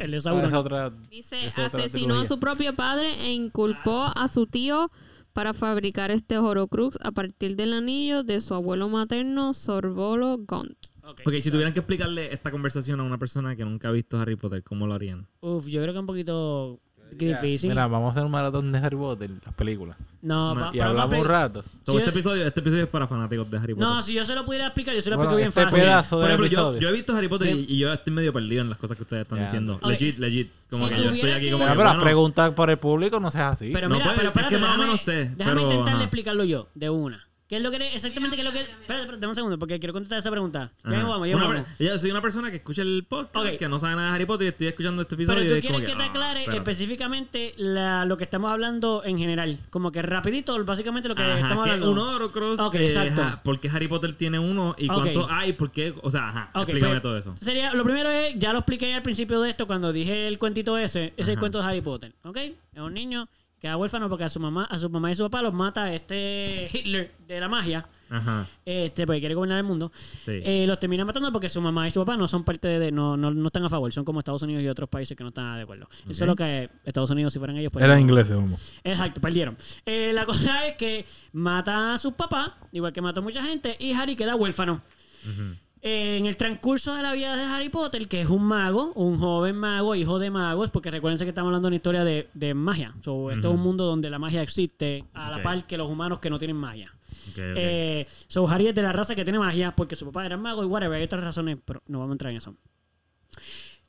El 0.00 0.14
Ah, 0.26 0.58
otra. 0.58 0.90
Dice, 1.10 1.48
otra 1.48 1.66
asesinó 1.66 2.20
a 2.20 2.26
su 2.26 2.38
propio 2.38 2.74
padre 2.74 3.14
e 3.26 3.32
inculpó 3.32 4.12
a 4.14 4.28
su 4.28 4.46
tío 4.46 4.90
para 5.32 5.52
fabricar 5.52 6.10
este 6.10 6.38
Horocrux 6.38 6.96
a 7.02 7.12
partir 7.12 7.56
del 7.56 7.72
anillo 7.72 8.22
de 8.22 8.40
su 8.40 8.54
abuelo 8.54 8.88
materno, 8.88 9.54
Sorbolo 9.54 10.38
Gont. 10.38 10.76
Ok. 11.02 11.20
Ok, 11.26 11.34
si 11.40 11.50
tuvieran 11.50 11.72
que 11.72 11.80
explicarle 11.80 12.32
esta 12.32 12.50
conversación 12.50 13.00
a 13.00 13.02
una 13.02 13.18
persona 13.18 13.56
que 13.56 13.64
nunca 13.64 13.88
ha 13.88 13.92
visto 13.92 14.18
Harry 14.18 14.36
Potter, 14.36 14.62
¿cómo 14.62 14.86
lo 14.86 14.94
harían? 14.94 15.28
Uf, 15.40 15.66
yo 15.66 15.82
creo 15.82 15.92
que 15.92 15.98
es 15.98 16.00
un 16.00 16.06
poquito 16.06 16.80
difícil. 17.16 17.70
Mira, 17.70 17.86
vamos 17.86 18.08
a 18.08 18.10
hacer 18.12 18.24
un 18.24 18.30
maratón 18.30 18.70
de 18.72 18.78
Harry 18.78 18.96
Potter, 18.96 19.30
las 19.44 19.54
películas. 19.54 19.96
no, 20.22 20.70
Y 20.72 20.80
hablamos 20.80 21.18
un 21.18 21.24
rato. 21.24 21.64
So, 21.84 21.98
este, 21.98 22.10
episodio, 22.10 22.46
este 22.46 22.60
episodio 22.60 22.84
es 22.84 22.88
para 22.88 23.06
fanáticos 23.06 23.50
de 23.50 23.58
Harry 23.58 23.74
Potter. 23.74 23.88
No, 23.88 24.02
si 24.02 24.14
yo 24.14 24.24
se 24.26 24.34
lo 24.34 24.44
pudiera 24.44 24.66
explicar, 24.66 24.94
yo 24.94 25.00
se 25.02 25.10
lo 25.10 25.16
Bueno, 25.16 25.32
explico 25.32 25.36
bien 25.36 25.48
este 25.48 25.62
fácil. 25.64 25.80
pedazo 25.80 26.16
Por 26.16 26.26
ejemplo, 26.26 26.46
yo, 26.46 26.58
episodio. 26.58 26.80
yo 26.80 26.88
he 26.88 26.92
visto 26.92 27.16
Harry 27.16 27.28
Potter 27.28 27.48
y, 27.56 27.66
y 27.68 27.78
yo 27.78 27.92
estoy 27.92 28.12
medio 28.12 28.32
perdido 28.32 28.62
en 28.62 28.68
las 28.68 28.78
cosas 28.78 28.96
que 28.96 29.02
ustedes 29.02 29.22
están 29.22 29.40
diciendo. 29.40 29.80
Legit, 29.84 30.18
legit. 30.18 30.50
Como 30.70 30.88
Si 30.88 30.94
que 30.94 31.02
yo 31.02 31.10
estoy 31.10 31.30
aquí 31.30 31.44
que- 31.46 31.52
como 31.52 31.64
pero 31.64 31.74
bueno, 31.76 31.98
preguntar 32.00 32.54
por 32.54 32.70
el 32.70 32.78
público 32.78 33.20
no 33.20 33.30
seas 33.30 33.52
así. 33.52 33.70
Pero 33.72 33.88
No, 33.88 33.94
mira, 33.96 34.06
pues, 34.14 34.30
pero 34.32 34.46
es 34.46 34.52
que 34.52 34.58
más 34.58 34.74
o 34.74 34.78
menos 34.78 35.00
sé, 35.00 35.30
déjame 35.36 35.62
intentar 35.62 36.00
explicarlo 36.00 36.44
yo, 36.44 36.68
de 36.74 36.90
una. 36.90 37.24
¿Qué 37.46 37.56
es 37.56 37.62
lo 37.62 37.70
que 37.70 37.76
exactamente 37.94 38.36
qué 38.36 38.42
es 38.42 38.46
lo 38.46 38.52
que 38.52 38.60
Espérate, 38.60 39.00
espérate, 39.02 39.18
dame 39.20 39.28
un 39.28 39.34
segundo 39.34 39.58
porque 39.58 39.78
quiero 39.78 39.92
contestar 39.92 40.18
esa 40.18 40.30
pregunta. 40.30 40.70
Ya 40.82 40.88
Ajá. 40.88 40.96
mismo 40.96 41.10
vamos, 41.10 41.28
ya 41.28 41.36
Una 41.36 41.46
vamos. 41.48 41.62
per- 41.76 41.86
yo 41.86 41.98
soy 41.98 42.10
una 42.10 42.22
persona 42.22 42.50
que 42.50 42.56
escucha 42.56 42.80
el 42.80 43.04
podcast, 43.06 43.56
que 43.56 43.68
no 43.68 43.78
sabe 43.78 43.96
nada 43.96 44.08
de 44.08 44.14
Harry 44.14 44.24
Potter 44.24 44.46
y 44.46 44.48
estoy 44.48 44.66
escuchando 44.68 45.02
este 45.02 45.14
episodio 45.14 45.40
Pero 45.40 45.46
y 45.46 45.48
tú 45.50 45.54
es 45.56 45.60
quieres 45.60 45.76
como 45.80 45.86
que, 45.92 45.96
te 45.96 46.02
ah, 46.02 46.10
aclare 46.10 46.56
específicamente 46.56 47.54
la- 47.56 48.04
lo 48.06 48.16
que 48.16 48.24
estamos 48.24 48.50
hablando 48.50 49.02
en 49.04 49.18
general. 49.18 49.58
Como 49.70 49.92
que 49.92 50.00
rapidito, 50.02 50.62
básicamente 50.64 51.08
lo 51.08 51.14
que 51.14 51.22
Ajá, 51.22 51.38
estamos 51.40 51.64
que 51.64 51.70
hablando. 51.72 51.92
un 51.92 51.98
Horocrux, 51.98 52.60
Ok, 52.60 52.74
eh, 52.76 52.86
exacto. 52.86 53.22
ajá, 53.22 53.42
¿por 53.42 53.60
qué 53.60 53.68
Harry 53.68 53.88
Potter 53.88 54.12
tiene 54.12 54.38
uno 54.38 54.74
y 54.78 54.86
cuánto 54.88 55.28
hay? 55.30 55.52
¿Por 55.52 55.70
qué? 55.70 55.94
O 56.02 56.10
sea, 56.10 56.28
ajá, 56.30 56.50
explícame 56.54 56.92
pues, 56.92 57.02
todo 57.02 57.18
eso. 57.18 57.34
Sería, 57.40 57.72
lo 57.74 57.84
primero 57.84 58.10
es, 58.10 58.34
ya 58.38 58.52
lo 58.52 58.60
expliqué 58.60 58.94
al 58.94 59.02
principio 59.02 59.40
de 59.42 59.50
esto 59.50 59.66
cuando 59.66 59.92
dije 59.92 60.28
el 60.28 60.38
cuentito 60.38 60.78
ese, 60.78 61.06
ese 61.08 61.14
es 61.18 61.28
el 61.28 61.38
cuento 61.38 61.58
de 61.60 61.64
Harry 61.66 61.80
Potter, 61.82 62.12
¿ok? 62.24 62.36
Es 62.38 62.80
un 62.80 62.94
niño 62.94 63.28
que 63.64 63.70
es 63.70 63.76
huérfano 63.76 64.10
porque 64.10 64.24
a 64.24 64.28
su 64.28 64.38
mamá, 64.40 64.64
a 64.66 64.78
su 64.78 64.90
mamá 64.90 65.10
y 65.10 65.14
su 65.14 65.22
papá 65.22 65.40
los 65.40 65.54
mata 65.54 65.90
este 65.94 66.68
Hitler 66.70 67.14
de 67.26 67.40
la 67.40 67.48
magia, 67.48 67.88
Ajá, 68.10 68.46
este, 68.62 69.06
porque 69.06 69.20
quiere 69.20 69.34
gobernar 69.34 69.56
el 69.56 69.64
mundo. 69.64 69.90
sí. 70.26 70.32
Eh, 70.44 70.66
los 70.66 70.78
termina 70.78 71.02
matando 71.06 71.32
porque 71.32 71.48
su 71.48 71.62
mamá 71.62 71.88
y 71.88 71.90
su 71.90 71.98
papá 72.00 72.14
no 72.18 72.28
son 72.28 72.44
parte 72.44 72.68
de, 72.78 72.92
no, 72.92 73.16
no, 73.16 73.30
no 73.30 73.46
están 73.46 73.64
a 73.64 73.70
favor, 73.70 73.90
son 73.90 74.04
como 74.04 74.18
Estados 74.18 74.42
Unidos 74.42 74.62
y 74.62 74.68
otros 74.68 74.90
países 74.90 75.16
que 75.16 75.24
no 75.24 75.28
están 75.28 75.56
de 75.56 75.62
acuerdo. 75.62 75.88
Eso 76.10 76.24
es 76.24 76.28
lo 76.28 76.36
que 76.36 76.68
Estados 76.84 77.08
Unidos, 77.10 77.32
si 77.32 77.38
fueran 77.38 77.56
ellos, 77.56 77.72
pues 77.72 77.82
Eran 77.82 77.96
no- 77.96 78.02
ingleses, 78.02 78.36
vamos. 78.36 78.60
Exacto, 78.84 79.22
perdieron. 79.22 79.56
Eh, 79.86 80.12
la 80.12 80.26
cosa 80.26 80.66
es 80.66 80.76
que 80.76 81.06
mata 81.32 81.94
a 81.94 81.98
sus 81.98 82.12
papás, 82.12 82.50
igual 82.70 82.92
que 82.92 83.00
mató 83.00 83.20
a 83.20 83.22
mucha 83.22 83.42
gente, 83.42 83.76
y 83.80 83.92
Harry 83.94 84.14
queda 84.14 84.36
huérfano. 84.36 84.82
Eh, 85.26 85.54
en 85.86 86.24
el 86.24 86.38
transcurso 86.38 86.94
de 86.96 87.02
la 87.02 87.12
vida 87.12 87.36
de 87.36 87.42
Harry 87.42 87.68
Potter, 87.68 88.08
que 88.08 88.22
es 88.22 88.30
un 88.30 88.42
mago, 88.42 88.92
un 88.94 89.18
joven 89.18 89.54
mago, 89.54 89.94
hijo 89.94 90.18
de 90.18 90.30
magos, 90.30 90.70
porque 90.70 90.90
recuerden 90.90 91.18
que 91.18 91.28
estamos 91.28 91.48
hablando 91.48 91.66
de 91.66 91.72
una 91.72 91.76
historia 91.76 92.04
de, 92.04 92.30
de 92.32 92.54
magia. 92.54 92.94
So, 93.02 93.30
Esto 93.30 93.48
es 93.48 93.54
un 93.54 93.60
mundo 93.60 93.84
donde 93.84 94.08
la 94.08 94.18
magia 94.18 94.40
existe 94.40 95.04
a 95.12 95.30
la 95.30 95.42
par 95.42 95.66
que 95.66 95.76
los 95.76 95.90
humanos 95.90 96.20
que 96.20 96.30
no 96.30 96.38
tienen 96.38 96.56
magia. 96.56 96.90
Ok, 97.28 97.38
ok. 97.38 97.38
Eh, 97.38 98.06
so, 98.28 98.48
Harry 98.48 98.68
es 98.68 98.74
de 98.74 98.80
la 98.80 98.92
raza 98.92 99.14
que 99.14 99.24
tiene 99.24 99.38
magia 99.38 99.76
porque 99.76 99.94
su 99.94 100.06
papá 100.06 100.24
era 100.24 100.38
mago 100.38 100.62
y 100.62 100.66
whatever. 100.66 100.96
Hay 100.96 101.04
otras 101.04 101.22
razones, 101.22 101.58
pero 101.62 101.82
no 101.86 101.98
vamos 101.98 102.12
a 102.12 102.14
entrar 102.14 102.30
en 102.30 102.38
eso. 102.38 102.56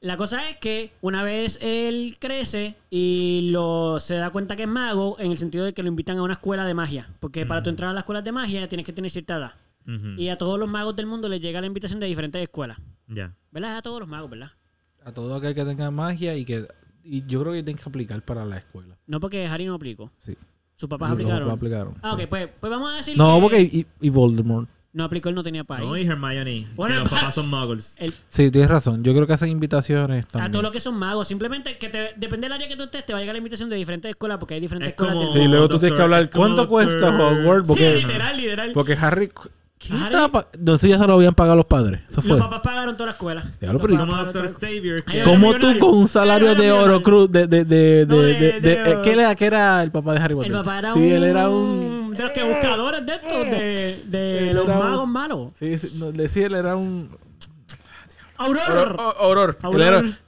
La 0.01 0.17
cosa 0.17 0.49
es 0.49 0.57
que 0.57 0.91
una 0.99 1.23
vez 1.23 1.59
él 1.61 2.17
crece 2.19 2.75
y 2.89 3.51
lo, 3.53 4.01
se 4.01 4.15
da 4.15 4.31
cuenta 4.31 4.57
que 4.57 4.63
es 4.63 4.69
mago, 4.69 5.15
en 5.17 5.31
el 5.31 5.37
sentido 5.37 5.63
de 5.63 5.73
que 5.73 5.81
lo 5.81 5.87
invitan 5.87 6.17
a 6.17 6.23
una 6.23 6.33
escuela 6.33 6.65
de 6.65 6.73
magia. 6.73 7.09
Porque 7.21 7.45
para 7.45 7.63
tú 7.63 7.69
entrar 7.69 7.89
a 7.91 7.93
las 7.93 8.01
escuelas 8.01 8.25
de 8.25 8.33
magia 8.33 8.67
tienes 8.67 8.85
que 8.85 8.91
tener 8.91 9.09
cierta 9.09 9.37
edad. 9.37 9.53
Y 10.17 10.29
a 10.29 10.37
todos 10.37 10.59
los 10.59 10.67
magos 10.69 10.95
del 10.95 11.05
mundo 11.05 11.29
les 11.29 11.39
llega 11.41 11.61
la 11.61 11.67
invitación 11.67 11.99
de 11.99 12.07
diferentes 12.07 12.41
escuelas. 12.41 12.77
Ya. 13.07 13.35
¿Verdad? 13.51 13.77
A 13.77 13.81
todos 13.81 13.99
los 13.99 14.07
magos, 14.09 14.29
¿verdad? 14.29 14.51
A 15.03 15.11
todo 15.13 15.35
aquel 15.35 15.53
que 15.53 15.63
tenga 15.63 15.91
magia 15.91 16.35
y 16.35 16.43
que. 16.45 16.67
Y 17.03 17.23
yo 17.27 17.41
creo 17.41 17.53
que 17.53 17.61
tienen 17.61 17.81
que 17.81 17.87
aplicar 17.87 18.21
para 18.23 18.43
la 18.45 18.57
escuela. 18.57 18.97
No 19.05 19.19
porque 19.19 19.45
Harry 19.45 19.65
no 19.65 19.75
aplicó. 19.75 20.11
Sí. 20.17 20.35
Sus 20.75 20.89
papás 20.89 21.11
aplicaron. 21.11 21.41
papás 21.47 21.53
aplicaron. 21.57 21.93
Ah, 22.01 22.13
ok, 22.13 22.21
Sí. 22.21 22.25
pues, 22.27 22.49
pues 22.59 22.69
vamos 22.71 22.91
a 22.93 22.97
decir 22.97 23.15
No, 23.15 23.35
que 23.35 23.41
porque. 23.41 23.61
Y, 23.61 23.85
y 24.01 24.09
Voldemort. 24.09 24.67
no 24.91 25.03
aplicó, 25.03 25.29
él 25.29 25.35
no 25.35 25.43
tenía 25.43 25.63
país. 25.63 25.85
No, 25.85 25.95
y 25.95 26.01
Hermione, 26.07 26.67
Bueno, 26.75 26.95
que 26.95 26.99
los 27.01 27.09
pa- 27.09 27.15
papás 27.17 27.35
son 27.35 27.49
muggles. 27.49 27.95
El- 27.99 28.13
Sí, 28.27 28.49
tienes 28.49 28.69
razón. 28.71 29.03
Yo 29.03 29.13
creo 29.13 29.27
que 29.27 29.33
hacen 29.33 29.49
invitaciones 29.49 30.25
a 30.25 30.27
también. 30.29 30.51
todos 30.51 30.63
los 30.63 30.71
que 30.71 30.79
son 30.79 30.95
magos. 30.95 31.27
Simplemente 31.27 31.77
que 31.77 31.89
te, 31.89 31.97
depende 32.17 32.45
del 32.45 32.53
área 32.53 32.67
que 32.67 32.75
tú 32.75 32.83
estés, 32.83 33.05
te 33.05 33.13
va 33.13 33.19
a 33.19 33.21
llegar 33.21 33.35
la 33.35 33.37
invitación 33.39 33.69
de 33.69 33.75
diferentes 33.75 34.09
escuelas 34.09 34.39
porque 34.39 34.55
hay 34.55 34.59
diferentes 34.61 34.87
Es 34.87 34.93
escuelas 34.93 35.13
como- 35.15 35.31
del 35.31 35.41
Sí, 35.43 35.47
luego 35.47 35.67
tú 35.67 35.77
tienes 35.79 35.95
que 35.95 36.01
hablar. 36.03 36.29
¿Cuánto 36.31 36.67
cuesta 36.67 37.09
Hogwarts? 37.09 37.67
Porque, 37.67 37.97
Sí, 37.99 38.01
literal, 38.07 38.35
literal. 38.37 38.71
porque 38.73 38.93
Harry. 38.93 39.31
¿Quién 39.77 39.97
Harry- 40.01 40.15
estaba 40.15 40.47
No, 40.59 40.75
eso 40.75 40.87
ya 40.87 40.97
se 40.97 41.05
lo 41.05 41.13
habían 41.13 41.33
pagado 41.35 41.57
los 41.57 41.65
padres. 41.65 42.01
Eso 42.09 42.21
fue. 42.21 42.31
Los 42.31 42.39
papás 42.41 42.61
pagaron 42.63 42.95
toda 42.95 43.07
la 43.07 43.11
escuela. 43.11 43.41
Los 43.43 43.51
pero 43.59 43.73
¿y 43.75 43.79
papás 43.79 43.81
Como 43.97 44.11
pagaron 44.11 44.25
Doctor 44.25 44.41
toda 44.51 44.69
la- 44.69 44.75
Xavier. 44.75 45.03
que- 45.03 45.17
Ay, 45.19 45.23
¿Cómo 45.25 45.53
tú 45.55 45.77
con 45.79 45.89
un 45.97 46.07
salario 46.07 46.55
de 46.55 46.71
oro 46.71 47.03
cruz 47.03 47.31
de 47.31 47.45
de 47.47 47.65
de 47.65 48.05
de, 48.05 48.05
de- 48.05 48.33
de- 48.33 48.33
de- 48.35 48.59
de- 48.61 48.91
eh, 48.93 48.97
¿qué 49.03 49.11
era 49.13 49.35
qué 49.35 49.45
era 49.45 49.83
el 49.83 49.91
papá 49.91 50.13
de 50.13 50.19
Harry 50.21 50.33
Potter? 50.35 50.51
El 50.51 50.57
papá 50.57 50.79
era 50.79 50.93
sí, 50.93 50.99
un... 50.99 51.05
él 51.11 51.23
era 51.23 51.49
un 51.49 52.13
De 52.15 52.23
los 52.23 52.31
que 52.31 52.43
buscadores 52.43 53.05
de 53.05 53.13
estos, 53.15 53.45
de, 53.45 54.03
de 54.07 54.49
Él 54.49 54.55
los 54.55 54.67
magos 54.67 55.07
malos. 55.07 55.51
Sí, 55.59 55.77
sí, 55.77 56.43
él 56.43 56.55
era 56.55 56.75
un. 56.77 57.09
Auror. 58.37 59.15
Auror. 59.19 59.57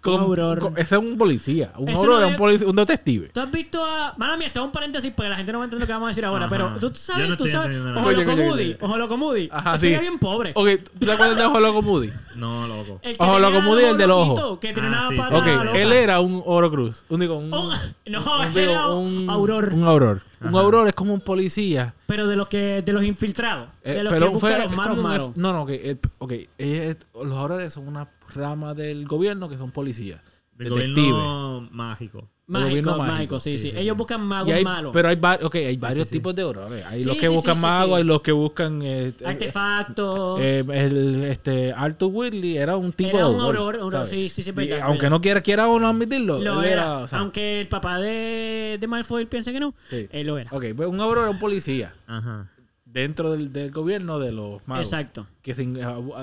Como- 0.01 0.21
Auror. 0.21 0.73
ese 0.77 0.95
es 0.95 1.01
un 1.01 1.17
policía, 1.17 1.71
un 1.77 1.89
Auror 1.89 2.19
no 2.21 2.25
es- 2.25 2.31
un 2.31 2.37
policía, 2.37 2.67
un 2.67 2.75
detective. 2.75 3.29
¿Tú 3.33 3.39
has 3.39 3.51
visto 3.51 3.83
a... 3.83 4.13
Mala 4.17 4.37
mía, 4.37 4.47
esto 4.47 4.59
es 4.61 4.65
un 4.65 4.71
paréntesis 4.71 5.11
porque 5.15 5.29
la 5.29 5.35
gente 5.35 5.51
no 5.51 5.59
va 5.59 5.63
a 5.63 5.67
entender 5.67 5.81
lo 5.81 5.87
que 5.87 5.93
vamos 5.93 6.07
a 6.07 6.09
decir 6.09 6.25
ahora. 6.25 6.45
Ajá. 6.45 6.55
Pero 6.55 6.79
tú 6.79 6.95
sabes, 6.95 7.29
no 7.29 7.37
tú 7.37 7.47
sabes... 7.47 7.77
Ojo 7.97 8.11
loco 8.11 8.35
Moody. 8.37 8.77
Ojo 8.81 8.97
loco 8.97 9.17
Moody. 9.17 9.49
Ajá, 9.51 9.77
sí. 9.77 9.87
era 9.89 10.01
bien 10.01 10.19
pobre. 10.19 10.51
Ok, 10.55 10.67
¿tú 10.99 11.05
te 11.05 11.11
acuerdas 11.11 11.37
de 11.37 11.45
Ojo 11.45 11.59
Loco 11.59 11.81
Moody? 11.81 12.09
No, 12.35 12.67
loco. 12.67 13.01
Ojo 13.19 13.39
loco 13.39 13.61
Moody, 13.61 13.81
los 13.81 13.91
el 13.91 13.97
del 13.97 14.11
ojo. 14.11 14.59
Que 14.59 14.73
tenía 14.73 14.91
Ah, 14.93 15.09
para 15.15 15.29
sí, 15.29 15.51
Ok, 15.69 15.75
él 15.75 15.91
era 15.91 16.19
un 16.19 16.41
Oro 16.45 16.71
Cruz, 16.71 17.03
un 17.09 17.19
digo, 17.19 17.35
un, 17.37 17.53
Oh, 17.53 17.73
no, 18.05 18.43
él 18.43 18.57
era 18.57 18.87
un 18.87 19.29
Auror. 19.29 19.73
Un 19.73 19.83
Auror. 19.87 20.21
Un. 20.41 20.55
Auror 20.55 20.87
es 20.87 20.93
como 20.93 21.13
un 21.13 21.21
policía. 21.21 21.95
Pero 22.05 22.27
de 22.27 22.35
los 22.35 22.47
que 22.47 22.81
de 22.81 22.93
los 22.93 23.03
infiltrados. 23.03 23.69
Eh, 23.83 23.93
de 23.93 24.03
los 24.03 24.13
pero 24.13 24.31
que 24.33 24.37
fue 24.39 24.57
los 24.59 24.75
malos 24.75 24.97
malos. 24.97 25.37
No, 25.37 25.51
no, 25.53 25.65
que 25.65 25.89
el- 25.91 25.99
ok, 26.19 26.31
ella 26.57 26.83
es- 26.85 26.97
los 27.13 27.33
Aurores 27.37 27.73
son 27.73 27.87
una 27.87 28.09
rama 28.35 28.73
del 28.73 29.07
gobierno 29.07 29.49
que 29.49 29.57
son 29.57 29.71
policías. 29.71 30.21
Del 30.53 30.69
detectives. 30.73 31.11
gobierno 31.11 31.67
mágico. 31.71 32.29
Mágico, 32.49 32.97
mágico, 32.97 33.39
sí, 33.41 33.59
sí, 33.59 33.73
Ellos 33.75 33.97
buscan 33.97 34.21
magos 34.21 34.53
hay- 34.53 34.63
malos. 34.63 34.91
Pero 34.93 35.09
hay, 35.09 35.19
okay, 35.43 35.65
hay 35.65 35.75
varios 35.75 36.09
tipos 36.09 36.33
de 36.33 36.43
Aurores. 36.43 36.85
Hay 36.85 37.03
los 37.03 37.17
que 37.17 37.27
buscan 37.27 37.59
magos, 37.59 37.97
hay 37.97 38.05
los 38.05 38.21
que 38.21 38.31
buscan 38.31 38.81
eh, 38.81 39.09
eh, 39.19 39.25
Artefactos. 39.25 40.39
eh, 40.39 40.63
el, 40.71 41.25
este 41.25 41.73
Arthur 41.73 42.09
Whitley 42.13 42.57
era 42.57 42.77
un 42.77 42.93
tipo 42.93 43.17
Era 43.17 43.27
de 43.27 43.33
un 43.35 43.41
Auror, 43.41 43.91
¿sabes? 43.91 44.07
sí, 44.09 44.29
sí, 44.29 44.41
Y 44.57 44.71
aunque 44.81 45.09
no 45.09 45.19
quiera, 45.19 45.41
quiera 45.41 45.67
o 45.67 45.77
no 45.77 45.89
admitirlo, 45.89 46.39
lo 46.39 46.63
él 46.63 46.69
era. 46.71 47.03
Aunque 47.11 47.59
el 47.59 47.67
papá 47.67 47.99
de, 47.99 48.77
de 48.79 48.87
Malfoy 48.87 49.25
piense 49.25 49.51
que 49.51 49.59
no, 49.59 49.73
él 49.91 50.25
lo 50.27 50.37
era. 50.37 50.49
Ok, 50.53 50.67
pues 50.75 50.87
un 50.87 51.01
Auror 51.01 51.23
era 51.23 51.31
un 51.31 51.39
policía. 51.39 51.93
Ajá. 52.07 52.49
dentro 52.85 53.31
del, 53.33 53.51
del 53.51 53.71
gobierno 53.71 54.19
de 54.19 54.31
los 54.31 54.65
magos. 54.67 54.85
Exacto. 54.85 55.27
Que 55.41 55.53
se, 55.53 55.67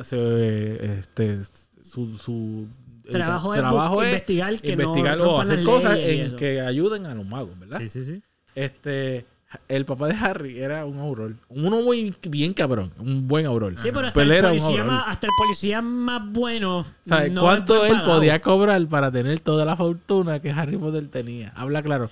se- 0.03 0.99
este, 1.01 1.39
su, 1.85 2.17
su 2.19 2.67
Trabajo 3.11 3.53
es 3.53 3.61
trabajo 3.61 4.03
es 4.03 4.09
investigar 4.09 4.61
que 4.61 4.77
no 4.77 4.93
o 4.93 5.41
hacer 5.41 5.63
cosas 5.63 5.99
en 5.99 6.37
que 6.37 6.61
ayuden 6.61 7.07
a 7.07 7.15
los 7.15 7.27
magos, 7.27 7.59
¿verdad? 7.59 7.79
Sí, 7.81 7.89
sí, 7.89 8.05
sí. 8.05 8.23
Este, 8.55 9.27
el 9.69 9.85
papá 9.85 10.09
de 10.09 10.15
Harry 10.15 10.61
era 10.61 10.85
un 10.85 10.99
auror. 10.99 11.35
Uno 11.49 11.83
muy 11.83 12.15
bien 12.23 12.55
cabrón. 12.55 12.93
Un 12.99 13.27
buen 13.29 13.47
auror. 13.47 13.75
Sí, 13.79 13.91
pero 13.93 14.09
hasta, 14.09 14.21
Pero 14.21 14.33
el 14.33 14.43
policía 14.43 14.69
auror. 14.69 14.87
más, 14.87 15.05
hasta 15.09 15.27
el 15.27 15.33
policía 15.37 15.83
más 15.83 16.33
bueno. 16.33 16.87
¿Sabes 17.03 17.33
no 17.33 17.43
cuánto 17.43 17.85
él 17.85 18.01
podía 18.05 18.41
cobrar 18.41 18.87
para 18.87 19.11
tener 19.11 19.41
toda 19.41 19.65
la 19.65 19.77
fortuna 19.77 20.41
que 20.41 20.51
Harry 20.51 20.77
Potter 20.77 21.09
tenía? 21.09 21.53
Habla 21.55 21.83
claro. 21.83 22.11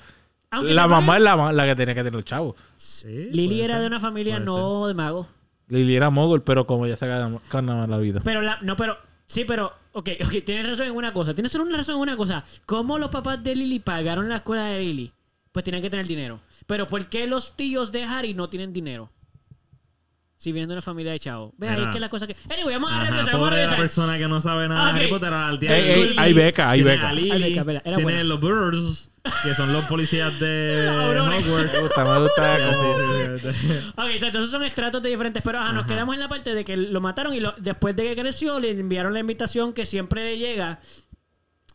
Aunque 0.50 0.74
la 0.74 0.86
mamá 0.86 1.16
es 1.16 1.22
la, 1.22 1.66
que 1.66 1.76
tenía 1.76 1.94
que 1.94 2.00
tener 2.00 2.14
los 2.14 2.24
chavos. 2.24 2.56
Sí, 2.76 3.30
Lily 3.32 3.62
era 3.62 3.74
ser. 3.74 3.80
de 3.82 3.86
una 3.86 4.00
familia 4.00 4.34
Puede 4.34 4.44
no 4.44 4.86
de 4.86 4.94
magos. 4.94 5.26
Lily 5.68 5.96
era 5.96 6.10
mogul, 6.10 6.42
pero 6.42 6.66
como 6.66 6.86
ya 6.86 6.96
se 6.96 7.06
gana 7.06 7.38
gana 7.50 7.86
la 7.86 7.96
vida. 7.96 8.20
Pero 8.22 8.42
la, 8.42 8.58
no, 8.60 8.76
pero 8.76 8.98
sí, 9.26 9.46
pero 9.46 9.72
ok, 9.92 10.10
ok, 10.24 10.44
tienes 10.44 10.66
razón 10.68 10.86
en 10.86 10.96
una 10.96 11.12
cosa. 11.12 11.34
Tienes 11.34 11.52
solo 11.52 11.64
una 11.64 11.76
razón 11.76 11.96
en 11.96 12.00
una 12.02 12.16
cosa. 12.16 12.44
¿Cómo 12.66 12.98
los 12.98 13.10
papás 13.10 13.42
de 13.42 13.54
Lily 13.56 13.78
pagaron 13.78 14.28
la 14.28 14.36
escuela 14.36 14.64
de 14.64 14.80
Lily? 14.80 15.12
Pues 15.52 15.64
tienen 15.64 15.82
que 15.82 15.90
tener 15.90 16.06
dinero. 16.06 16.40
Pero 16.66 16.86
¿por 16.86 17.06
qué 17.08 17.26
los 17.26 17.56
tíos 17.56 17.92
de 17.92 18.04
Harry 18.04 18.34
no 18.34 18.48
tienen 18.48 18.72
dinero? 18.72 19.10
Si 20.42 20.50
vienen 20.50 20.68
de 20.70 20.74
una 20.74 20.82
familia 20.82 21.12
de 21.12 21.20
chavos. 21.20 21.52
Ve 21.56 21.68
ahí 21.68 21.84
que 21.90 21.98
es 21.98 22.00
la 22.00 22.08
cosa 22.08 22.26
que. 22.26 22.34
Anyway, 22.52 22.74
vamos 22.74 22.90
a 22.90 22.96
Ajá, 22.96 23.10
regresar, 23.10 23.32
vamos 23.34 23.46
a 23.46 23.50
regresar. 23.52 23.78
persona 23.78 24.18
que 24.18 24.26
no 24.26 24.40
sabe 24.40 24.66
nada 24.66 24.92
de 24.92 24.98
Harry 24.98 25.08
Potter. 25.08 25.32
Al 25.32 25.58
día 25.60 25.70
de 25.72 26.14
hay 26.18 26.32
beca, 26.32 26.68
hay 26.70 26.82
beca. 26.82 27.10
Hay 27.10 27.56
era 27.84 27.96
tiene 27.96 28.24
los 28.24 28.40
Birds, 28.40 29.08
que 29.44 29.54
son 29.54 29.72
los 29.72 29.84
policías 29.84 30.36
de. 30.40 30.88
Hogwarts. 31.46 31.72
Me 31.74 31.80
gusta, 31.80 32.04
me 32.04 32.18
gusta. 32.18 32.58
Ok, 33.96 34.08
esos 34.20 34.50
son 34.50 34.64
estratos 34.64 35.00
de 35.00 35.10
diferentes, 35.10 35.42
pero 35.44 35.60
ajá, 35.60 35.72
nos 35.72 35.86
quedamos 35.86 36.14
en 36.16 36.20
la 36.20 36.28
parte 36.28 36.54
de 36.54 36.64
que 36.64 36.76
lo 36.76 37.00
mataron 37.00 37.32
y 37.34 37.38
lo- 37.38 37.54
después 37.58 37.94
de 37.94 38.02
que 38.02 38.20
creció 38.20 38.58
le 38.58 38.70
enviaron 38.72 39.12
la 39.14 39.20
invitación 39.20 39.72
que 39.72 39.86
siempre 39.86 40.24
le 40.24 40.38
llega 40.38 40.80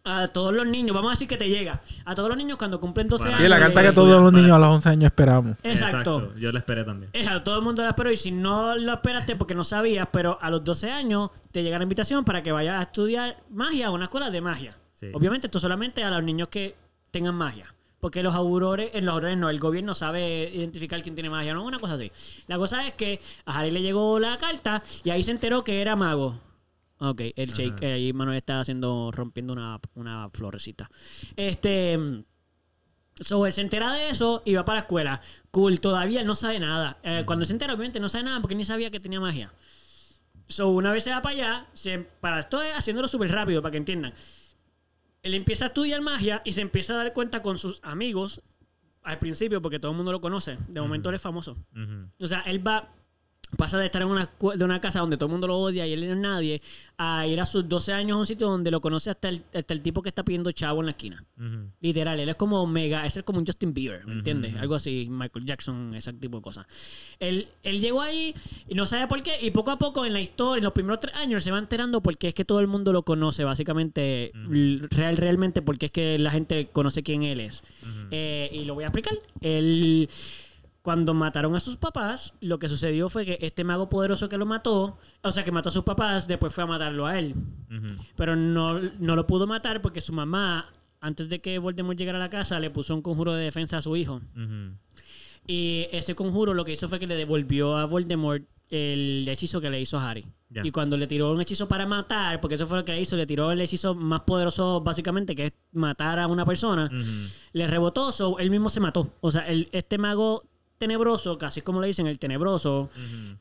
a 0.08 0.28
todos 0.30 0.54
los 0.54 0.66
niños, 0.66 0.94
vamos 0.96 1.10
a 1.10 1.14
decir 1.14 1.28
que 1.28 1.38
te 1.38 1.50
llega, 1.50 1.82
a 2.06 2.16
todos 2.16 2.30
los 2.30 2.38
niños 2.38 2.58
cuando 2.58 2.80
cumplen 2.80 3.08
12 3.08 3.24
Para- 3.26 3.36
años. 3.38 3.44
Sí, 3.44 3.50
la 3.50 3.60
carta 3.60 3.84
que 3.84 3.92
todos 3.92 4.22
los 4.22 4.34
niños 4.34 4.52
a 4.52 4.60
los 4.60 4.70
11 4.70 4.90
años 4.90 5.06
esperamos. 5.06 5.58
Exacto. 5.64 6.34
Yo 6.36 6.52
la 6.52 6.60
esperé 6.60 6.84
también. 6.84 7.10
Exacto, 7.14 7.44
todo 7.44 7.58
el 7.58 7.64
mundo 7.64 7.84
la 7.84 7.90
esperó 7.90 8.12
y 8.12 8.18
si 8.18 8.32
no 8.32 8.76
lo 8.76 8.94
esperaste 8.94 9.36
porque 9.36 9.54
no 9.56 9.64
sabías, 9.64 10.08
pero 10.12 10.38
a 10.42 10.50
los 10.50 10.64
12 10.64 10.92
años 10.92 11.32
te 11.52 11.64
llega 11.64 11.78
la 11.78 11.84
invitación 11.84 12.24
para 12.26 12.42
que 12.44 12.52
vayas 12.52 12.80
a 12.80 12.84
estudiar 12.84 13.38
magia 13.50 13.88
a 13.88 13.92
una 13.92 14.06
escuela 14.06 14.30
de 14.32 14.42
magia. 14.42 14.78
Sí. 14.94 15.08
Obviamente 15.14 15.48
esto 15.48 15.60
solamente 15.60 16.04
a 16.04 16.10
los 16.10 16.24
niños 16.24 16.48
que 16.50 16.76
tengan 17.12 17.36
magia. 17.36 17.74
Porque 18.00 18.22
los 18.22 18.36
aurores, 18.36 18.92
en 18.94 19.06
los 19.06 19.14
aurores 19.16 19.38
no, 19.40 19.50
el 19.50 19.60
gobierno 19.60 19.96
sabe 19.96 20.52
identificar 20.54 21.02
quién 21.02 21.16
tiene 21.16 21.32
magia, 21.32 21.56
no 21.56 21.64
una 21.64 21.80
cosa 21.80 21.96
así. 21.96 22.12
La 22.46 22.58
cosa 22.58 22.86
es 22.88 22.94
que 22.94 23.20
a 23.46 23.58
Harry 23.58 23.72
le 23.72 23.82
llegó 23.82 24.20
la 24.20 24.38
carta 24.38 24.84
y 25.04 25.10
ahí 25.10 25.24
se 25.24 25.32
enteró 25.32 25.64
que 25.64 25.82
era 25.82 25.96
mago. 25.96 26.40
Ok, 27.00 27.22
el 27.36 27.54
shake, 27.54 27.84
ahí 27.84 28.14
Manuel 28.14 28.38
está 28.38 28.60
haciendo, 28.60 29.12
rompiendo 29.12 29.54
una, 29.54 29.80
una 29.96 30.30
florecita. 30.32 30.90
Este. 31.36 32.24
So, 33.20 33.46
él 33.48 33.54
se 33.54 33.62
entera 33.62 33.92
de 33.94 34.12
eso 34.12 34.44
y 34.46 34.54
va 34.54 34.64
para 34.64 34.78
la 34.78 34.82
escuela. 34.82 35.22
Cool, 35.50 35.80
todavía 35.80 36.22
él 36.22 36.28
no 36.28 36.36
sabe 36.36 36.60
nada. 36.60 37.00
Eh, 37.02 37.24
Cuando 37.26 37.46
se 37.46 37.54
entera, 37.54 37.74
obviamente 37.74 38.00
no 38.00 38.10
sabe 38.10 38.26
nada 38.26 38.42
porque 38.42 38.54
ni 38.54 38.64
sabía 38.64 38.92
que 38.92 39.00
tenía 39.00 39.20
magia. 39.20 39.52
So, 40.48 40.70
una 40.70 40.92
vez 40.92 41.04
se 41.04 41.10
va 41.10 41.22
para 41.22 41.36
allá, 41.36 41.68
se, 41.74 42.00
para 42.00 42.40
esto 42.40 42.62
es 42.62 42.74
haciéndolo 42.74 43.08
súper 43.08 43.32
rápido 43.32 43.62
para 43.62 43.72
que 43.72 43.78
entiendan. 43.78 44.14
Él 45.24 45.34
empieza 45.34 45.66
a 45.66 45.68
estudiar 45.70 46.00
magia 46.02 46.42
y 46.46 46.54
se 46.54 46.62
empieza 46.62 46.94
a 46.94 46.98
dar 46.98 47.14
cuenta 47.14 47.42
con 47.42 47.58
sus 47.58 47.80
amigos 47.84 48.42
al 49.04 49.20
principio, 49.20 49.62
porque 49.62 49.80
todo 49.80 49.92
el 49.92 49.98
mundo 49.98 50.12
lo 50.12 50.22
conoce. 50.22 50.58
De 50.68 50.80
momento 50.80 51.10
él 51.10 51.16
es 51.16 51.22
famoso. 51.22 51.58
O 52.20 52.28
sea, 52.28 52.42
él 52.42 52.66
va, 52.66 52.94
pasa 53.56 53.78
de 53.78 53.86
estar 53.86 54.02
en 54.02 54.10
una, 54.10 54.30
de 54.56 54.66
una 54.66 54.82
casa 54.82 55.00
donde 55.00 55.16
todo 55.16 55.28
el 55.28 55.32
mundo 55.32 55.48
lo 55.48 55.58
odia 55.58 55.88
y 55.88 55.94
él 55.94 56.06
no 56.06 56.14
es 56.14 56.18
nadie, 56.18 56.62
a 56.98 57.26
ir 57.26 57.40
a 57.40 57.46
sus 57.46 57.68
12 57.68 57.94
años 57.94 58.16
a 58.16 58.20
un 58.20 58.26
sitio 58.26 58.48
donde 58.50 58.72
lo 58.72 58.82
conoce 58.82 59.10
hasta 59.10 59.30
el, 59.30 59.44
hasta 59.54 59.74
el 59.74 59.82
tipo 59.82 60.02
que 60.02 60.10
está 60.10 60.26
pidiendo 60.26 60.52
chavo 60.52 60.82
en 60.82 60.88
la 60.88 60.92
esquina. 60.92 61.24
Ujú. 61.38 61.72
Literal, 61.80 62.20
él 62.20 62.28
es 62.28 62.36
como 62.36 62.66
mega, 62.68 63.06
es 63.06 63.22
como 63.24 63.40
un 63.40 63.46
Justin 63.46 63.74
Bieber, 63.74 64.06
¿me 64.06 64.14
entiendes? 64.14 64.56
Algo 64.58 64.76
así, 64.76 65.08
Michael 65.10 65.46
Jackson, 65.46 65.94
ese 65.96 66.12
tipo 66.14 66.38
de 66.38 66.44
cosas. 66.44 66.66
Él, 67.20 67.48
él 67.64 67.80
llegó 67.80 68.02
ahí 68.02 68.34
y 68.68 68.76
no 68.76 68.86
sabe 68.86 69.08
por 69.08 69.24
qué, 69.24 69.38
y 69.42 69.52
poco 69.52 69.72
a 69.72 69.78
poco 69.78 70.06
en 70.06 70.14
la 70.14 70.20
historia, 70.20 70.60
en 70.60 70.64
los 70.66 70.74
primeros 70.74 71.00
tres 71.00 71.16
años, 71.16 71.44
se 71.44 71.52
va 71.52 71.60
enterando 71.60 72.02
porque 72.02 72.30
es 72.30 72.34
que 72.34 72.46
todo 72.46 72.60
el 72.60 72.68
mundo 72.68 72.92
lo 72.92 73.04
conoce, 73.04 73.44
básicamente, 73.44 74.32
real, 74.90 75.16
realmente, 75.18 75.62
porque 75.62 75.88
es 75.88 75.92
que 75.92 76.20
la 76.20 76.32
gente 76.32 76.68
conoce 76.72 77.04
quién 77.04 77.24
él 77.24 77.40
es. 77.40 77.64
Eh, 78.12 78.50
y 78.52 78.66
lo 78.66 78.74
voy 78.76 78.84
a 78.84 78.88
explicar. 78.88 79.18
Él. 79.42 80.10
Cuando 80.88 81.14
mataron 81.14 81.54
a 81.54 81.60
sus 81.60 81.76
papás, 81.76 82.34
lo 82.40 82.60
que 82.60 82.70
sucedió 82.70 83.10
fue 83.10 83.26
que 83.26 83.38
este 83.42 83.66
mago 83.66 83.90
poderoso 83.90 84.30
que 84.30 84.38
lo 84.38 84.46
mató, 84.46 84.98
o 85.22 85.32
sea, 85.34 85.44
que 85.44 85.52
mató 85.52 85.68
a 85.68 85.72
sus 85.74 85.84
papás, 85.84 86.30
después 86.30 86.54
fue 86.54 86.64
a 86.64 86.68
matarlo 86.68 87.06
a 87.06 87.20
él. 87.20 87.36
Pero 88.16 88.38
no, 88.38 88.80
no 88.98 89.18
lo 89.18 89.28
pudo 89.28 89.48
matar 89.48 89.82
porque 89.82 90.00
su 90.00 90.14
mamá, 90.14 90.72
antes 91.02 91.28
de 91.28 91.42
que 91.42 91.60
Voldemort 91.60 91.98
llegara 92.00 92.20
a 92.20 92.22
la 92.22 92.30
casa, 92.30 92.58
le 92.62 92.70
puso 92.70 92.96
un 92.96 93.02
conjuro 93.02 93.34
de 93.34 93.44
defensa 93.44 93.80
a 93.80 93.82
su 93.82 93.98
hijo. 93.98 94.22
Y 95.46 95.88
ese 95.92 96.16
conjuro 96.16 96.54
lo 96.54 96.64
que 96.64 96.72
hizo 96.72 96.88
fue 96.88 97.00
que 97.00 97.08
le 97.08 97.16
devolvió 97.18 97.76
a 97.76 97.84
Voldemort 97.86 98.44
el 98.70 99.26
hechizo 99.28 99.60
que 99.60 99.70
le 99.70 99.82
hizo 99.82 100.00
a 100.00 100.10
Harry. 100.10 100.26
Y 100.64 100.72
cuando 100.72 100.96
le 100.96 101.08
tiró 101.08 101.34
un 101.34 101.42
hechizo 101.42 101.68
para 101.68 101.86
matar, 101.86 102.40
porque 102.40 102.56
eso 102.56 102.66
fue 102.66 102.78
lo 102.78 102.86
que 102.86 103.00
hizo, 103.02 103.18
le 103.18 103.26
tiró 103.26 103.52
el 103.52 103.60
hechizo 103.60 103.94
más 103.94 104.22
poderoso 104.22 104.80
básicamente, 104.80 105.36
que 105.36 105.48
es 105.48 105.54
matar 105.74 106.18
a 106.20 106.28
una 106.28 106.46
persona, 106.46 106.90
le 107.52 107.68
rebotó, 107.68 108.14
so, 108.14 108.40
él 108.40 108.50
mismo 108.50 108.70
se 108.70 108.80
mató. 108.80 109.14
O 109.20 109.32
sea, 109.32 109.46
el- 109.50 109.68
este 109.74 109.98
mago 109.98 110.44
tenebroso, 110.78 111.38
casi 111.38 111.62
como 111.62 111.82
le 111.82 111.88
dicen, 111.88 112.08
el 112.08 112.20
tenebroso, 112.20 112.90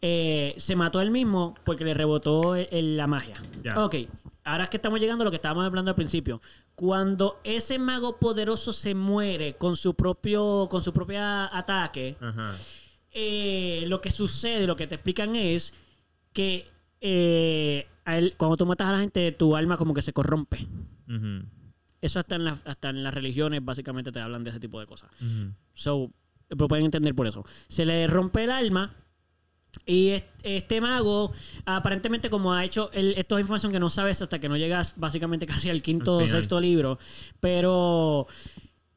eh, 0.03 0.55
se 0.59 0.77
mató 0.77 1.01
él 1.01 1.11
mismo 1.11 1.55
porque 1.65 1.85
le 1.85 1.95
rebotó 1.95 2.55
el- 2.55 2.69
el- 2.71 2.97
la 2.97 3.07
magia. 3.07 3.35
Ya. 3.63 3.85
Ok, 3.85 3.95
ahora 4.45 4.65
es 4.65 4.71
que 4.71 4.77
estamos 4.79 4.99
llegando 5.01 5.23
a 5.23 5.27
lo 5.27 5.31
que 5.31 5.37
estábamos 5.37 5.65
hablando 5.67 5.91
al 5.91 5.95
principio. 5.95 6.41
Cuando 6.75 7.41
ese 7.45 7.79
mago 7.79 8.19
poderoso 8.19 8.73
se 8.73 8.95
muere 8.95 9.57
con 9.57 9.77
su 9.77 9.95
propio, 9.95 10.67
con 10.71 10.83
su 10.83 10.93
propia 10.93 11.47
ataque, 11.57 12.17
eh, 13.13 13.85
lo 13.87 14.01
que 14.01 14.11
sucede, 14.11 14.67
lo 14.67 14.77
que 14.77 14.87
te 14.87 14.95
explican 14.97 15.37
es 15.37 15.75
que 16.33 16.67
eh, 17.01 17.87
a 18.07 18.17
él- 18.19 18.35
cuando 18.37 18.57
tú 18.57 18.67
matas 18.67 18.89
a 18.89 18.93
la 18.93 19.01
gente, 19.01 19.31
tu 19.33 19.55
alma 19.57 19.77
como 19.77 19.93
que 19.95 20.01
se 20.03 20.13
corrompe. 20.13 20.67
Eso 22.01 22.19
hasta 22.19 22.37
en, 22.37 22.45
la- 22.45 22.59
hasta 22.65 22.89
en 22.91 23.03
las 23.03 23.15
religiones 23.15 23.65
básicamente 23.65 24.13
te 24.13 24.21
hablan 24.21 24.45
de 24.45 24.51
ese 24.51 24.61
tipo 24.61 24.81
de 24.81 24.87
cosas. 24.87 25.11
So, 25.75 26.11
lo 26.51 26.69
pueden 26.69 26.85
entender 26.87 27.15
por 27.15 27.27
eso. 27.27 27.45
Se 27.69 27.85
le 27.85 28.07
rompe 28.07 28.45
el 28.45 28.51
alma. 28.51 28.95
Y 29.85 30.09
es- 30.09 30.23
este 30.43 30.81
mago, 30.81 31.33
aparentemente, 31.67 32.31
como 32.31 32.55
ha 32.55 32.65
hecho, 32.65 32.91
esto 32.93 33.37
es 33.37 33.43
información 33.43 33.73
que 33.73 33.79
no 33.81 33.91
sabes 33.91 34.23
hasta 34.23 34.39
que 34.39 34.49
no 34.49 34.57
llegas 34.57 34.95
básicamente 34.97 35.47
casi 35.47 35.69
al 35.71 35.83
quinto 35.83 36.17
o 36.17 36.27
sexto 36.27 36.61
libro. 36.61 36.99
Pero 37.41 38.27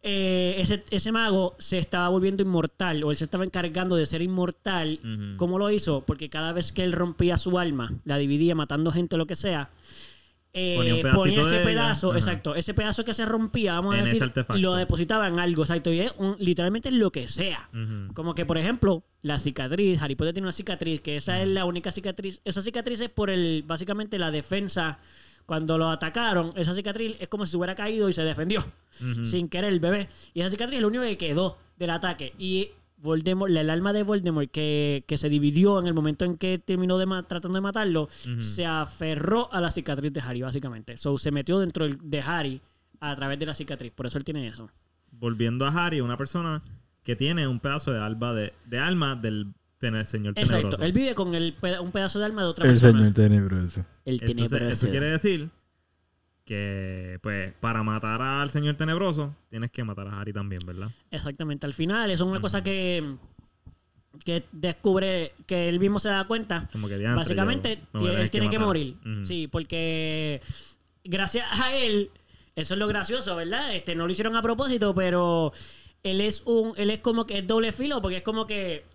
eh, 0.01 0.55
ese, 0.57 0.85
ese 0.89 1.11
mago 1.11 1.55
se 1.59 1.77
estaba 1.79 2.07
volviendo 2.07 2.41
inmortal, 2.43 3.03
o 3.03 3.11
él 3.11 3.17
se 3.17 3.25
estaba 3.25 3.43
encargando 3.43 3.97
de 3.97 4.05
ser 4.05 4.21
inmortal. 4.21 4.99
¿Cómo 5.37 5.59
lo 5.59 5.69
hizo? 5.69 6.01
Porque 6.05 6.29
cada 6.29 6.53
vez 6.53 6.71
que 6.71 6.85
él 6.85 6.93
rompía 6.93 7.35
su 7.37 7.59
alma, 7.59 7.91
la 8.05 8.17
dividía 8.17 8.55
matando 8.55 8.91
gente 8.91 9.15
o 9.15 9.17
lo 9.17 9.27
que 9.27 9.35
sea. 9.35 9.69
Eh, 10.53 11.01
Ponía 11.13 11.41
ese 11.41 11.59
pedazo, 11.59 12.09
Ajá. 12.09 12.17
exacto, 12.19 12.55
ese 12.55 12.73
pedazo 12.73 13.05
que 13.05 13.13
se 13.13 13.23
rompía, 13.25 13.73
vamos 13.75 13.95
a 13.95 13.99
En 13.99 14.05
decir, 14.05 14.31
lo 14.55 14.73
depositaba 14.75 15.27
en 15.27 15.39
algo, 15.39 15.61
exacto, 15.63 15.91
y 15.93 15.99
es 16.01 16.11
un- 16.17 16.35
literalmente 16.39 16.91
lo 16.91 17.11
que 17.11 17.27
sea. 17.27 17.69
Como 18.13 18.33
que, 18.33 18.45
por 18.45 18.57
ejemplo, 18.57 19.03
la 19.21 19.37
cicatriz, 19.39 20.01
Harry 20.01 20.15
Potter 20.15 20.33
tiene 20.33 20.47
una 20.47 20.51
cicatriz, 20.53 21.01
que 21.01 21.17
esa 21.17 21.41
es 21.41 21.47
la 21.47 21.65
única 21.65 21.91
cicatriz. 21.91 22.41
Esa 22.45 22.61
cicatriz 22.61 22.99
es 23.01 23.09
por 23.09 23.29
el, 23.29 23.63
básicamente 23.65 24.17
la 24.17 24.31
defensa. 24.31 24.99
Cuando 25.45 25.79
lo 25.79 25.89
atacaron, 25.89 26.53
esa 26.55 26.75
cicatriz 26.75 27.15
es 27.19 27.27
como 27.27 27.43
si 27.43 27.51
se 27.51 27.57
hubiera 27.57 27.73
caído 27.73 28.07
y 28.07 28.13
se 28.13 28.21
defendió. 28.23 28.63
Sin 29.23 29.49
querer 29.49 29.71
el 29.73 29.79
bebé. 29.79 30.07
Y 30.35 30.41
esa 30.41 30.49
cicatriz 30.51 30.75
es 30.77 30.81
lo 30.81 30.87
único 30.89 31.03
que 31.03 31.17
quedó 31.17 31.57
del 31.77 31.89
ataque. 31.89 32.33
Y 32.37 32.69
Voldemort, 33.01 33.51
el 33.55 33.69
alma 33.69 33.93
de 33.93 34.03
Voldemort 34.03 34.49
que, 34.51 35.03
que 35.07 35.17
se 35.17 35.29
dividió 35.29 35.79
en 35.79 35.87
el 35.87 35.93
momento 35.93 36.25
en 36.25 36.35
que 36.35 36.57
terminó 36.59 36.97
de 36.97 37.05
tratando 37.27 37.55
de 37.55 37.61
matarlo, 37.61 38.09
se 38.39 38.65
aferró 38.65 39.51
a 39.53 39.61
la 39.61 39.71
cicatriz 39.71 40.11
de 40.13 40.21
Harry, 40.21 40.41
básicamente. 40.41 40.97
So, 40.97 41.17
se 41.17 41.31
metió 41.31 41.59
dentro 41.59 41.87
de 41.87 42.21
Harry 42.21 42.61
a 42.99 43.15
través 43.15 43.39
de 43.39 43.45
la 43.45 43.53
cicatriz. 43.53 43.91
Por 43.91 44.05
eso 44.05 44.17
él 44.17 44.23
tiene 44.23 44.47
eso. 44.47 44.69
Volviendo 45.11 45.65
a 45.65 45.69
Harry, 45.69 46.01
una 46.01 46.17
persona 46.17 46.61
que 47.03 47.15
tiene 47.15 47.47
un 47.47 47.59
pedazo 47.59 47.91
de 47.91 47.99
alma 47.99 48.33
de, 48.33 48.53
de 48.65 48.79
alma 48.79 49.15
del 49.15 49.53
tener 49.79 50.05
señor 50.05 50.33
Exacto. 50.35 50.55
tenebroso. 50.69 50.83
Él 50.83 50.91
vive 50.91 51.15
con 51.15 51.33
el 51.35 51.55
un 51.81 51.91
pedazo 51.91 52.19
de 52.19 52.25
alma 52.25 52.41
de 52.43 52.47
otra 52.49 52.65
El 52.65 52.71
persona. 52.73 52.99
señor 52.99 53.13
tenebroso. 53.13 53.85
El 54.05 54.15
Entonces, 54.21 54.49
tenebroso. 54.49 54.73
eso 54.73 54.89
quiere 54.89 55.05
decir 55.07 55.49
que, 56.49 57.19
pues, 57.21 57.53
para 57.59 57.83
matar 57.83 58.23
al 58.23 58.49
señor 58.49 58.75
tenebroso, 58.75 59.35
tienes 59.51 59.69
que 59.69 59.83
matar 59.83 60.07
a 60.07 60.19
Harry 60.19 60.33
también, 60.33 60.63
¿verdad? 60.65 60.89
Exactamente. 61.11 61.67
Al 61.67 61.75
final, 61.75 62.09
eso 62.09 62.23
es 62.23 62.29
una 62.31 62.41
cosa 62.41 62.63
que, 62.63 63.17
que 64.25 64.45
descubre, 64.51 65.33
que 65.45 65.69
él 65.69 65.79
mismo 65.79 65.99
se 65.99 66.09
da 66.09 66.23
cuenta. 66.23 66.67
Como 66.71 66.87
que 66.87 66.97
diantre, 66.97 67.19
Básicamente, 67.19 67.83
yo 67.93 68.17
él 68.17 68.31
tiene 68.31 68.49
que, 68.49 68.57
morir. 68.57 68.97
Sí, 69.25 69.47
porque 69.47 70.41
gracias 71.03 71.45
a 71.61 71.71
él, 71.75 72.09
eso 72.55 72.73
es 72.73 72.79
lo 72.79 72.87
gracioso, 72.87 73.35
¿verdad? 73.35 73.75
Este, 73.75 73.93
no 73.93 74.07
lo 74.07 74.11
hicieron 74.11 74.35
a 74.35 74.41
propósito, 74.41 74.95
pero 74.95 75.53
él 76.01 76.19
es 76.19 76.41
un, 76.47 76.73
él 76.77 76.89
es 76.89 76.99
como 76.99 77.27
que 77.27 77.37
es 77.37 77.45
doble 77.45 77.71
filo, 77.71 78.01
porque 78.01 78.17
es 78.17 78.23
como 78.23 78.47
que, 78.47 78.85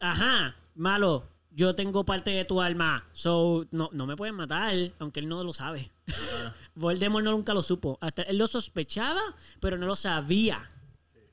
ajá, 0.00 0.56
malo, 0.74 1.28
yo 1.54 1.74
tengo 1.74 2.04
parte 2.04 2.30
de 2.30 2.44
tu 2.44 2.60
alma, 2.60 3.04
so 3.12 3.66
no, 3.70 3.90
no 3.92 4.06
me 4.06 4.16
pueden 4.16 4.34
matar, 4.34 4.74
aunque 4.98 5.20
él 5.20 5.28
no 5.28 5.42
lo 5.44 5.52
sabe. 5.52 5.90
Voldemort 6.74 7.24
no 7.24 7.32
nunca 7.32 7.54
lo 7.54 7.62
supo. 7.62 7.98
Hasta 8.00 8.22
él 8.22 8.38
lo 8.38 8.46
sospechaba, 8.46 9.20
pero 9.60 9.76
no 9.76 9.86
lo 9.86 9.96
sabía. 9.96 10.70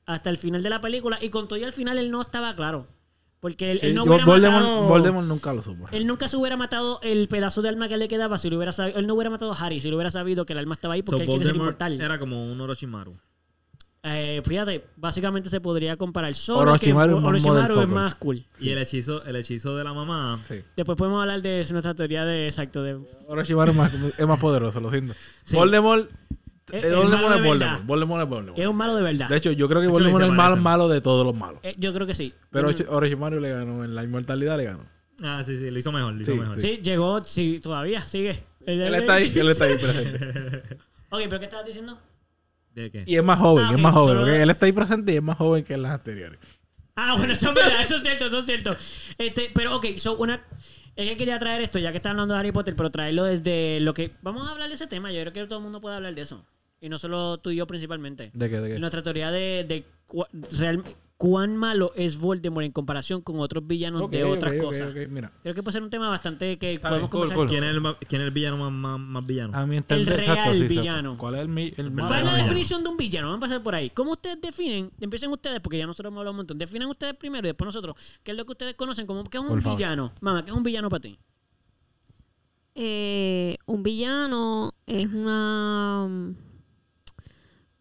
Hasta 0.06 0.30
el 0.30 0.36
final 0.36 0.62
de 0.62 0.70
la 0.70 0.80
película. 0.80 1.18
Y 1.20 1.30
con 1.30 1.48
todo 1.48 1.58
y 1.58 1.64
al 1.64 1.72
final 1.72 1.98
él 1.98 2.10
no 2.10 2.20
estaba 2.20 2.54
claro. 2.54 2.86
Porque 3.40 3.70
él, 3.70 3.94
no 3.94 4.04
hubiera 4.04 4.26
Voldemort, 4.26 4.62
matado... 4.62 4.88
Voldemort 4.88 5.26
nunca 5.26 5.54
lo 5.54 5.62
supo. 5.62 5.88
Él 5.92 6.06
nunca 6.06 6.28
se 6.28 6.36
hubiera 6.36 6.58
matado 6.58 7.00
el 7.02 7.26
pedazo 7.28 7.62
de 7.62 7.70
alma 7.70 7.88
que 7.88 7.96
le 7.96 8.06
quedaba 8.06 8.36
si 8.36 8.50
lo 8.50 8.56
hubiera 8.56 8.72
sabido. 8.72 8.98
Él 8.98 9.06
no 9.06 9.14
hubiera 9.14 9.30
matado 9.30 9.52
a 9.52 9.56
Harry 9.56 9.80
si 9.80 9.88
lo 9.88 9.96
hubiera 9.96 10.10
sabido 10.10 10.44
que 10.44 10.52
el 10.52 10.58
alma 10.58 10.74
estaba 10.74 10.94
ahí 10.94 11.02
porque 11.02 11.24
So, 11.24 11.32
él 11.32 11.38
quiere 11.38 11.44
ser 11.46 11.54
Voldemort 11.54 11.80
inmortal. 11.80 12.00
era 12.02 12.18
como 12.18 12.44
un 12.44 12.60
Orochimaru. 12.60 13.16
Eh, 14.02 14.40
fíjate, 14.46 14.86
básicamente 14.96 15.50
se 15.50 15.60
podría 15.60 15.96
comparar. 15.96 16.34
Solo 16.34 16.60
Orochimaru 16.70 17.20
que 17.20 17.26
Orochimaru 17.26 17.80
es 17.82 17.88
más 17.88 18.14
cool. 18.14 18.44
Y 18.58 18.70
el 18.70 18.78
hechizo, 18.78 19.22
el 19.24 19.36
hechizo 19.36 19.76
de 19.76 19.84
la 19.84 19.92
mamá. 19.92 20.38
Sí. 20.48 20.62
Después 20.76 20.96
podemos 20.96 21.20
hablar 21.20 21.42
de 21.42 21.66
nuestra 21.70 21.94
teoría 21.94 22.24
de 22.24 22.46
exacto 22.46 22.82
de 22.82 22.98
Orochimaru 23.26 23.72
es 23.72 23.76
más, 23.76 23.92
es 24.18 24.26
más 24.26 24.40
poderoso, 24.40 24.80
lo 24.80 24.90
siento. 24.90 25.14
Sí. 25.44 25.54
Voldemort, 25.54 26.08
Es- 26.72 26.84
eh, 26.84 26.88
es 26.88 26.96
Voldemort 26.96 27.36
es 27.36 27.42
de 27.42 27.48
Voldemort. 27.48 27.80
es 27.80 27.86
Voldemort. 27.86 28.58
es 28.58 28.66
un 28.66 28.76
malo 28.76 28.96
de 28.96 29.02
verdad. 29.02 29.28
De 29.28 29.36
hecho, 29.36 29.52
yo 29.52 29.68
creo 29.68 29.82
que 29.82 29.88
Voldemort 29.88 30.22
es 30.24 30.30
el 30.30 30.34
más 30.36 30.58
malo 30.58 30.88
de 30.88 31.00
todos 31.02 31.26
los 31.26 31.34
malos. 31.36 31.60
Eh, 31.62 31.74
yo 31.78 31.92
creo 31.92 32.06
que 32.06 32.14
sí. 32.14 32.32
Pero 32.50 32.70
Yo- 32.70 32.86
Orochimaru 32.90 33.38
le 33.38 33.50
ganó, 33.50 33.84
en 33.84 33.94
la 33.94 34.02
inmortalidad 34.02 34.56
le 34.56 34.64
ganó. 34.64 34.84
Ah, 35.22 35.42
sí, 35.44 35.58
sí, 35.58 35.70
lo 35.70 35.78
hizo 35.78 35.92
mejor, 35.92 36.14
lo 36.14 36.22
hizo 36.22 36.32
Sí, 36.32 36.38
mejor. 36.38 36.58
sí, 36.58 36.80
llegó, 36.82 37.20
sí, 37.22 37.60
todavía 37.62 38.00
sigue. 38.06 38.44
Él 38.64 38.94
está 38.94 39.14
ahí, 39.14 39.30
él 39.36 39.48
está 39.50 39.64
ahí 39.66 39.76
presente. 39.76 40.62
Ok, 41.12 41.22
pero 41.28 41.40
¿qué 41.40 41.46
estabas 41.46 41.66
diciendo? 41.66 41.98
¿De 42.74 42.90
qué? 42.90 43.04
Y 43.06 43.16
es 43.16 43.22
más 43.24 43.38
joven, 43.38 43.64
Ah, 43.68 43.72
es 43.74 43.80
más 43.80 43.92
joven. 43.92 44.08
solo- 44.14 44.20
porque 44.26 44.42
él 44.42 44.50
está 44.50 44.66
ahí 44.66 44.72
presente 44.72 45.12
y 45.12 45.16
es 45.16 45.22
más 45.22 45.36
joven 45.36 45.64
que 45.64 45.74
en 45.74 45.82
las 45.82 45.92
anteriores. 45.92 46.38
Ah, 46.96 47.16
bueno, 47.16 47.32
eso 47.32 47.48
es 47.48 47.54
verdad, 47.54 47.82
eso 47.82 47.96
es 47.96 48.02
cierto, 48.02 48.26
eso 48.26 48.38
es 48.40 48.46
cierto. 48.46 48.76
Este, 49.18 49.50
pero 49.54 49.76
ok, 49.76 49.86
so 49.96 50.16
una. 50.18 50.44
Es 50.96 51.08
que 51.08 51.16
quería 51.16 51.38
traer 51.38 51.62
esto, 51.62 51.78
ya 51.78 51.92
que 51.92 51.96
está 51.96 52.10
hablando 52.10 52.34
de 52.34 52.40
Harry 52.40 52.52
Potter, 52.52 52.76
pero 52.76 52.90
traerlo 52.90 53.24
desde 53.24 53.80
lo 53.80 53.94
que. 53.94 54.12
Vamos 54.22 54.46
a 54.48 54.52
hablar 54.52 54.68
de 54.68 54.74
ese 54.74 54.86
tema. 54.86 55.10
Yo 55.12 55.20
creo 55.22 55.32
que 55.32 55.46
todo 55.46 55.58
el 55.60 55.62
mundo 55.62 55.80
puede 55.80 55.96
hablar 55.96 56.14
de 56.14 56.22
eso. 56.22 56.44
Y 56.80 56.88
no 56.88 56.98
solo 56.98 57.38
tú 57.38 57.50
y 57.50 57.56
yo 57.56 57.66
principalmente. 57.66 58.30
¿De 58.34 58.50
qué? 58.50 58.60
¿De 58.60 58.74
qué? 58.74 58.78
Nuestra 58.78 59.02
teoría 59.02 59.30
de, 59.30 59.64
de 59.66 59.84
cua- 60.06 60.28
real- 60.58 60.82
cuán 61.20 61.54
malo 61.54 61.92
es 61.96 62.16
Voldemort 62.16 62.64
en 62.64 62.72
comparación 62.72 63.20
con 63.20 63.40
otros 63.40 63.66
villanos 63.66 64.10
de 64.10 64.24
otras 64.24 64.54
cosas. 64.54 64.94
Mira, 65.10 65.30
Creo 65.42 65.54
que 65.54 65.62
puede 65.62 65.74
ser 65.74 65.82
un 65.82 65.90
tema 65.90 66.08
bastante 66.08 66.58
que 66.58 66.72
Está 66.72 66.88
podemos 66.88 67.10
bien, 67.10 67.10
cool, 67.10 67.20
conversar. 67.28 67.36
cool. 67.36 67.48
¿Quién 67.48 67.64
es 67.64 67.70
el, 67.70 67.80
ma- 67.82 67.94
quién 68.08 68.22
es 68.22 68.26
el 68.28 68.30
villano 68.32 68.56
más, 68.56 68.72
más, 68.72 68.98
más 68.98 69.26
villano? 69.26 69.54
a 69.54 69.62
entender, 69.64 70.14
El 70.14 70.20
exacto, 70.20 70.42
real 70.52 70.56
sí, 70.56 70.76
villano. 70.76 71.18
¿Cuál 71.18 71.34
es 71.34 71.40
el, 71.42 71.74
el 71.76 71.90
malo? 71.90 72.08
¿Cuál 72.08 72.20
es 72.20 72.24
la 72.24 72.30
villano. 72.32 72.42
definición 72.44 72.82
de 72.82 72.88
un 72.88 72.96
villano? 72.96 73.26
Vamos 73.28 73.42
a 73.42 73.44
empezar 73.44 73.62
por 73.62 73.74
ahí. 73.74 73.90
¿Cómo 73.90 74.12
ustedes 74.12 74.40
definen? 74.40 74.90
Empiecen 74.98 75.30
ustedes, 75.30 75.60
porque 75.60 75.76
ya 75.76 75.86
nosotros 75.86 76.10
hemos 76.10 76.20
hablado 76.20 76.30
un 76.30 76.36
montón. 76.38 76.56
Definen 76.56 76.88
ustedes 76.88 77.12
primero 77.16 77.46
y 77.46 77.50
después 77.50 77.66
nosotros. 77.66 77.96
¿Qué 78.22 78.30
es 78.30 78.36
lo 78.38 78.46
que 78.46 78.52
ustedes 78.52 78.72
conocen? 78.74 79.06
como 79.06 79.22
¿Qué 79.24 79.36
es 79.36 79.42
un 79.42 79.48
Por 79.50 79.60
favor. 79.60 79.76
villano? 79.76 80.12
Mamá, 80.22 80.42
¿qué 80.42 80.52
es 80.52 80.56
un 80.56 80.62
villano 80.62 80.88
para 80.88 81.00
ti? 81.02 81.18
Eh, 82.74 83.58
un 83.66 83.82
villano 83.82 84.72
es 84.86 85.12
una 85.12 86.08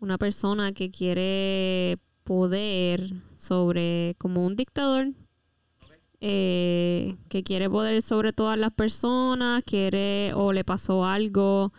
una 0.01 0.17
persona 0.17 0.73
que 0.73 0.91
quiere 0.91 1.97
poder 2.25 3.11
sobre 3.39 4.15
como 4.17 4.45
un 4.45 4.55
dictador 4.55 5.07
eh, 6.19 7.15
que 7.29 7.43
quiere 7.43 7.69
poder 7.69 8.01
sobre 8.01 8.33
todas 8.33 8.59
las 8.59 8.73
personas 8.73 9.63
quiere 9.65 10.33
o 10.35 10.51
le 10.51 10.65
pasó 10.65 11.05
algo 11.05 11.71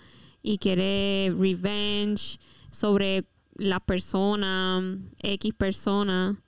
y 0.42 0.56
quiere 0.56 1.32
revenge 1.38 2.38
sobre 2.70 3.26
las 3.54 3.82
personas 3.82 4.82
x 5.18 5.52
personas 5.52 6.38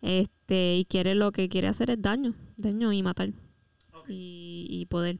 este 0.00 0.76
y 0.76 0.84
quiere 0.84 1.16
lo 1.16 1.32
que 1.32 1.48
quiere 1.48 1.66
hacer 1.66 1.90
es 1.90 2.00
daño 2.00 2.32
daño 2.56 2.92
y 2.92 3.02
matar 3.02 3.32
y, 4.08 4.66
y 4.70 4.86
poder 4.86 5.18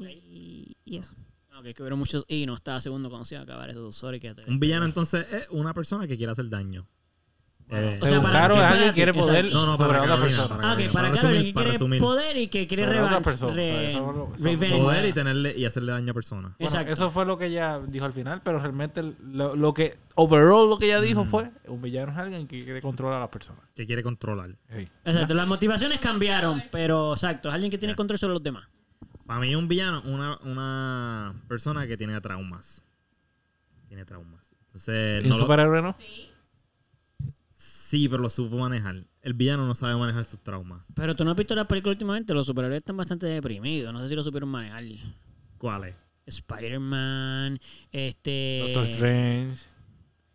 y, 0.00 0.76
y 0.84 0.96
eso. 0.96 1.14
Ok, 1.58 1.64
que 1.74 1.82
hubieron 1.82 1.98
muchos 1.98 2.24
y 2.28 2.46
no 2.46 2.54
estaba 2.54 2.80
segundo 2.80 3.08
cuando 3.10 3.24
se 3.24 3.34
iba 3.34 3.40
a 3.40 3.44
acabar 3.44 3.68
eso. 3.70 3.90
Sorry 3.90 4.20
que 4.20 4.32
te... 4.32 4.48
Un 4.48 4.60
villano 4.60 4.86
entonces 4.86 5.26
es 5.32 5.48
una 5.50 5.74
persona 5.74 6.06
que 6.06 6.16
quiere 6.16 6.32
hacer 6.32 6.48
daño. 6.48 6.86
Eh, 7.70 7.98
o 8.00 8.06
sea, 8.06 8.22
para- 8.22 8.46
sí, 8.48 8.52
es 8.54 8.56
para 8.56 8.68
alguien 8.70 8.88
que 8.88 8.94
quiere 8.94 9.12
poder 9.12 9.44
exacto. 9.44 9.54
No, 9.58 9.66
no, 9.66 9.76
sobre 9.76 9.98
para 9.98 10.02
otra 10.14 10.18
persona. 10.24 10.48
para 10.48 10.70
Ah, 10.70 10.72
ok, 10.72 10.78
Para 10.78 10.92
para, 10.92 11.08
resumir, 11.10 11.20
Carol, 11.20 11.44
que 11.44 11.52
para 11.52 11.64
quiere 11.78 11.98
poder 12.00 12.36
y 12.38 12.48
que 12.48 12.66
quiere 12.66 12.86
revan- 12.86 13.22
persona, 13.22 13.52
o 13.52 13.54
sea, 13.54 13.62
re- 13.64 13.88
eso 13.90 14.04
fue 14.04 14.24
eso 14.36 14.44
revenge. 14.44 14.78
poder 14.82 15.08
y 15.08 15.12
tenerle 15.12 15.54
y 15.54 15.64
hacerle 15.66 15.92
daño 15.92 16.10
a 16.12 16.14
personas. 16.14 16.52
Bueno, 16.58 16.66
Exacto. 16.72 16.92
eso 16.94 17.10
fue 17.10 17.26
lo 17.26 17.36
que 17.36 17.46
ella 17.46 17.78
dijo 17.86 18.06
al 18.06 18.14
final, 18.14 18.40
pero 18.42 18.58
realmente 18.58 19.02
lo, 19.22 19.54
lo 19.54 19.74
que, 19.74 19.98
overall, 20.14 20.70
lo 20.70 20.78
que 20.78 20.86
ella 20.86 21.02
dijo 21.02 21.26
fue: 21.26 21.50
un 21.66 21.82
villano 21.82 22.12
es 22.12 22.16
alguien 22.18 22.46
que 22.46 22.64
quiere 22.64 22.80
controlar 22.80 23.18
a 23.18 23.20
las 23.20 23.28
personas. 23.28 23.60
Que 23.74 23.84
quiere 23.86 24.02
controlar. 24.02 24.48
Hey. 24.70 24.88
Exacto, 25.04 25.34
las 25.34 25.46
motivaciones 25.46 25.98
cambiaron, 26.00 26.62
pero 26.72 27.12
exacto, 27.12 27.48
es 27.48 27.54
alguien 27.54 27.70
que 27.70 27.76
tiene 27.76 27.94
control 27.94 28.18
sobre 28.18 28.32
los 28.32 28.42
demás. 28.42 28.66
Para 29.26 29.40
mí 29.40 29.54
un 29.54 29.68
villano, 29.68 30.00
una, 30.06 30.38
una 30.42 31.34
persona 31.48 31.86
que 31.86 31.98
tiene 31.98 32.18
traumas. 32.22 32.82
Tiene 33.88 34.06
traumas. 34.06 34.50
Entonces, 34.66 35.22
¿Y 35.24 35.28
no 35.28 35.34
un 35.34 35.40
lo- 35.40 35.46
superhéroe 35.46 35.82
no? 35.82 35.92
sí, 35.92 36.27
pero 38.08 38.22
lo 38.22 38.28
supo 38.28 38.56
manejar. 38.58 38.96
El 39.22 39.34
villano 39.34 39.66
no 39.66 39.74
sabe 39.74 39.96
manejar 39.96 40.24
sus 40.24 40.40
traumas. 40.40 40.82
Pero 40.94 41.14
tú 41.16 41.24
no 41.24 41.30
has 41.30 41.36
visto 41.36 41.54
la 41.54 41.66
película 41.66 41.92
últimamente, 41.92 42.34
los 42.34 42.46
superhéroes 42.46 42.78
están 42.80 42.96
bastante 42.96 43.26
deprimidos, 43.26 43.92
no 43.92 44.00
sé 44.00 44.08
si 44.08 44.14
lo 44.14 44.22
supieron 44.22 44.48
manejar. 44.48 44.84
¿Cuál 45.58 45.84
es? 45.84 45.94
Spider-Man, 46.26 47.58
este... 47.90 48.60
Doctor 48.64 48.84
Strange. 48.84 49.66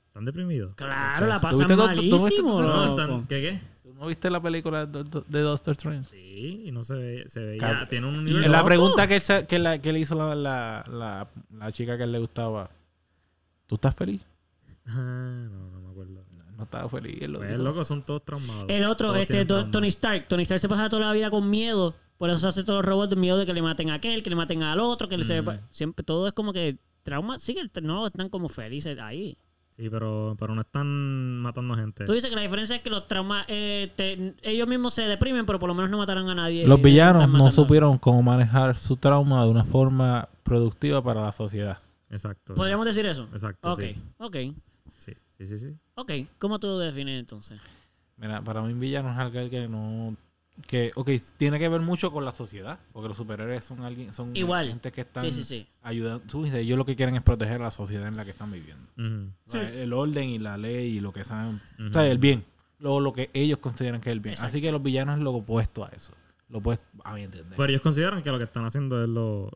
¿Están 0.07 0.25
deprimidos? 0.25 0.73
Claro, 0.75 1.27
la 1.27 1.39
¿Tuviste 1.39 1.75
pasan 1.75 1.95
tú 1.95 2.25
viste 2.25 2.41
malísimo, 2.43 2.61
Doctor 2.61 2.75
No, 2.75 2.85
loco. 2.87 3.01
están- 3.01 3.27
¿Qué 3.27 3.41
qué? 3.41 3.59
¿Tú 3.83 3.93
no 3.93 4.07
viste 4.07 4.29
la 4.29 4.41
película 4.41 4.85
de, 4.85 5.03
Doctor 5.41 5.71
Strange? 5.73 6.09
Sí, 6.09 6.63
y 6.65 6.71
no 6.71 6.83
se 6.83 6.93
ve, 6.95 7.23
se 7.27 7.39
ve 7.39 7.57
Cab- 7.57 7.81
ya, 7.81 7.87
tiene 7.87 8.07
un 8.07 8.17
universo. 8.19 8.51
la 8.51 8.63
pregunta 8.65 9.07
que, 9.07 9.15
él 9.15 9.21
se- 9.21 9.45
que, 9.47 9.59
la- 9.59 9.79
que 9.79 9.93
le 9.93 9.99
hizo 9.99 10.15
la, 10.15 10.33
la, 10.35 10.83
la, 10.89 11.27
la 11.51 11.71
chica 11.71 11.97
que 11.97 12.03
él 12.03 12.11
le 12.11 12.19
gustaba, 12.19 12.69
¿tú 13.67 13.75
estás 13.75 13.95
feliz? 13.95 14.21
Ah, 14.87 15.47
no, 15.49 15.69
no. 15.71 15.82
No 16.63 16.65
estaba 16.65 16.89
feliz. 16.89 17.21
él 17.21 17.33
lo 17.33 17.39
Pues, 17.39 17.59
loco, 17.59 17.83
son 17.83 18.03
todos 18.03 18.23
traumados. 18.23 18.65
El 18.69 18.85
otro, 18.85 19.07
Todos 19.07 19.19
este. 19.21 19.45
Tony 19.45 19.87
Stark. 19.89 20.27
Tony 20.29 20.43
Stark 20.43 20.59
se 20.61 20.69
pasa 20.69 20.87
toda 20.89 21.07
la 21.07 21.11
vida 21.13 21.29
con 21.29 21.49
miedo. 21.49 21.93
Por 22.17 22.29
eso 22.29 22.39
se 22.39 22.47
hace 22.47 22.63
todos 22.63 22.79
los 22.79 22.85
robots, 22.85 23.17
miedo 23.17 23.37
de 23.37 23.45
que 23.45 23.53
le 23.53 23.61
maten 23.61 23.89
a 23.89 23.95
aquel, 23.95 24.23
que 24.23 24.29
le 24.29 24.35
maten 24.37 24.63
al 24.63 24.79
otro, 24.79 25.09
que 25.09 25.17
le 25.17 25.25
se... 25.25 25.41
Mm. 25.41 25.59
Siempre, 25.71 26.05
todo 26.05 26.25
es 26.27 26.33
como 26.33 26.53
que 26.53 26.77
trauma. 27.03 27.37
Sí, 27.37 27.53
que 27.53 27.81
no 27.81 28.07
están 28.07 28.29
como 28.29 28.47
felices 28.47 28.97
ahí. 28.99 29.37
Sí, 29.75 29.89
pero, 29.89 30.37
pero 30.39 30.53
no 30.55 30.61
están 30.61 31.39
matando 31.39 31.75
gente. 31.75 32.05
Tú 32.05 32.13
dices 32.13 32.29
que 32.29 32.35
la 32.35 32.43
diferencia 32.43 32.75
es 32.75 32.81
que 32.83 32.91
los 32.91 33.07
traumas, 33.07 33.43
eh, 33.49 33.91
te- 33.95 34.35
ellos 34.43 34.67
mismos 34.67 34.93
se 34.93 35.01
deprimen, 35.01 35.45
pero 35.47 35.57
por 35.59 35.67
lo 35.67 35.73
menos 35.73 35.89
no 35.89 35.97
mataron 35.97 36.29
a 36.29 36.35
nadie. 36.35 36.65
Los 36.67 36.79
villanos 36.81 37.27
no 37.29 37.51
supieron 37.51 37.97
cómo 37.97 38.21
manejar 38.21 38.77
su 38.77 38.95
trauma 38.97 39.43
de 39.43 39.49
una 39.49 39.65
forma 39.65 40.29
productiva 40.43 41.03
para 41.03 41.23
la 41.23 41.31
sociedad. 41.31 41.79
Exacto. 42.11 42.53
¿Podríamos 42.53 42.85
decir 42.85 43.05
eso? 43.07 43.27
Exacto, 43.33 43.71
Ok, 43.73 43.79
sí. 43.81 43.95
ok, 44.19 44.35
Sí, 44.97 45.13
sí, 45.39 45.45
sí. 45.47 45.57
sí. 45.57 45.75
Ok. 45.95 46.11
¿Cómo 46.39 46.59
tú 46.59 46.67
lo 46.67 46.79
defines 46.79 47.19
entonces? 47.19 47.59
Mira, 48.17 48.41
para 48.41 48.61
mí 48.61 48.73
un 48.73 48.79
villano 48.79 49.11
es 49.11 49.17
alguien 49.17 49.49
que 49.49 49.67
no... 49.67 50.15
Que, 50.67 50.91
ok, 50.93 51.09
tiene 51.37 51.57
que 51.57 51.67
ver 51.67 51.81
mucho 51.81 52.11
con 52.11 52.23
la 52.25 52.31
sociedad, 52.31 52.77
porque 52.91 53.07
los 53.07 53.17
superhéroes 53.17 53.65
son 53.65 53.81
alguien, 53.81 54.13
son 54.13 54.35
Igual. 54.37 54.67
gente 54.67 54.91
que 54.91 55.01
están 55.01 55.23
Sí, 55.23 55.31
sí, 55.31 55.43
sí. 55.43 55.67
ayudando. 55.81 56.23
Ellos 56.55 56.77
lo 56.77 56.85
que 56.85 56.95
quieren 56.95 57.15
es 57.15 57.23
proteger 57.23 57.55
a 57.59 57.65
la 57.65 57.71
sociedad 57.71 58.07
en 58.07 58.15
la 58.15 58.23
que 58.23 58.31
están 58.31 58.51
viviendo. 58.51 58.87
Ujú. 58.95 59.31
O 59.47 59.51
sea, 59.51 59.67
El 59.67 59.91
orden 59.93 60.29
y 60.29 60.37
la 60.37 60.55
ley 60.57 60.97
y 60.97 60.99
lo 60.99 61.11
que 61.11 61.23
saben. 61.23 61.59
Ujú. 61.79 61.89
O 61.89 61.93
sea, 61.93 62.05
el 62.05 62.19
bien. 62.19 62.45
Lo, 62.77 62.99
lo 62.99 63.13
que 63.13 63.31
ellos 63.33 63.57
consideran 63.57 63.99
que 63.99 64.09
es 64.09 64.13
el 64.13 64.19
bien. 64.19 64.33
Exacto. 64.33 64.49
Así 64.49 64.61
que 64.61 64.71
los 64.71 64.83
villanos 64.83 65.17
es 65.17 65.23
lo 65.23 65.31
opuesto 65.31 65.85
a 65.85 65.87
eso. 65.89 66.13
Lo 66.49 66.59
opuesto, 66.59 66.85
a 67.03 67.15
mi 67.15 67.23
entender. 67.23 67.55
Pero 67.57 67.69
ellos 67.69 67.81
consideran 67.81 68.21
que 68.21 68.29
lo 68.29 68.37
que 68.37 68.43
están 68.43 68.63
haciendo 68.65 69.01
es 69.03 69.09
lo, 69.09 69.49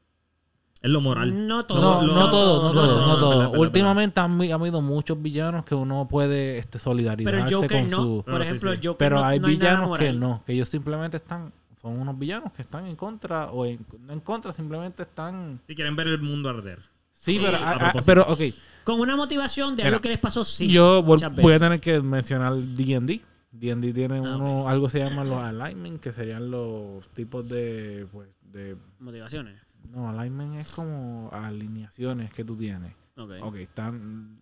es 0.81 0.89
lo 0.89 1.01
moral. 1.01 1.47
No 1.47 1.65
todo. 1.65 2.01
no, 2.01 2.07
lo- 2.07 2.13
no, 2.13 2.29
todo, 2.29 2.63
no 2.63 2.73
todo, 2.73 3.07
no, 3.07 3.17
todo. 3.19 3.51
Últimamente 3.59 4.19
han, 4.19 4.39
ha 4.41 4.53
habido 4.55 4.81
muchos 4.81 5.21
villanos 5.21 5.65
que 5.65 5.73
uno 5.75 6.07
puede 6.07 6.57
este, 6.59 6.73
Pero 6.73 6.83
solidarizarse 6.83 7.55
Joker 7.55 7.81
con 7.81 7.89
no. 7.89 7.97
su... 7.97 8.15
Por 8.23 8.25
Pero 8.25 8.37
sí, 8.37 8.43
ejemplo, 8.43 8.71
sí. 8.71 8.75
el 8.79 8.87
Joker 8.87 8.97
Pero 8.97 9.15
no- 9.19 9.25
hay 9.25 9.39
villanos 9.39 9.97
que 9.97 10.13
no, 10.13 10.43
que 10.45 10.53
ellos 10.53 10.67
simplemente 10.69 11.17
están, 11.17 11.51
son 11.81 11.99
unos 11.99 12.17
villanos 12.19 12.51
que 12.53 12.61
están 12.61 12.85
en 12.85 12.95
contra 12.95 13.47
o 13.51 13.65
en, 13.65 13.79
no 14.01 14.13
en 14.13 14.19
contra, 14.19 14.51
simplemente 14.53 15.03
están... 15.03 15.59
Si 15.65 15.73
quieren 15.75 15.95
ver 15.95 16.07
el 16.07 16.21
mundo 16.21 16.49
arder. 16.49 16.79
Sí, 17.11 17.33
Sí, 17.33 17.39
pero, 17.43 17.57
a 17.57 17.71
ah, 17.71 17.91
ah, 17.95 18.01
pero 18.05 18.21
ok, 18.29 18.39
Con 18.83 18.99
una 18.99 19.15
motivación 19.15 19.75
de 19.75 19.81
Mira, 19.81 19.87
algo 19.89 20.01
que 20.01 20.09
les 20.09 20.19
pasó, 20.19 20.43
sí. 20.43 20.67
yo 20.67 21.01
voy 21.01 21.53
a 21.53 21.59
tener 21.59 21.79
que 21.81 21.99
mencionar 22.01 22.53
D&D. 22.55 23.21
D&D 23.51 23.93
tiene 23.93 24.17
Ah, 24.17 24.35
uno, 24.35 24.69
algo 24.69 24.85
que 24.85 24.91
se 24.91 24.99
llama 24.99 25.23
los 25.23 25.39
alignment, 25.41 25.99
que 25.99 26.11
serían 26.11 26.51
los 26.51 27.07
tipos 27.09 27.49
de, 27.49 28.05
pues, 28.11 28.29
de... 28.43 28.75
Motivaciones. 28.99 29.55
No, 29.91 30.09
alignment 30.09 30.55
es 30.55 30.67
como 30.69 31.29
alineaciones 31.31 32.31
que 32.33 32.43
tú 32.43 32.55
tienes. 32.55 32.93
Ok. 33.15 33.31
Ok, 33.41 33.55
están... 33.55 34.37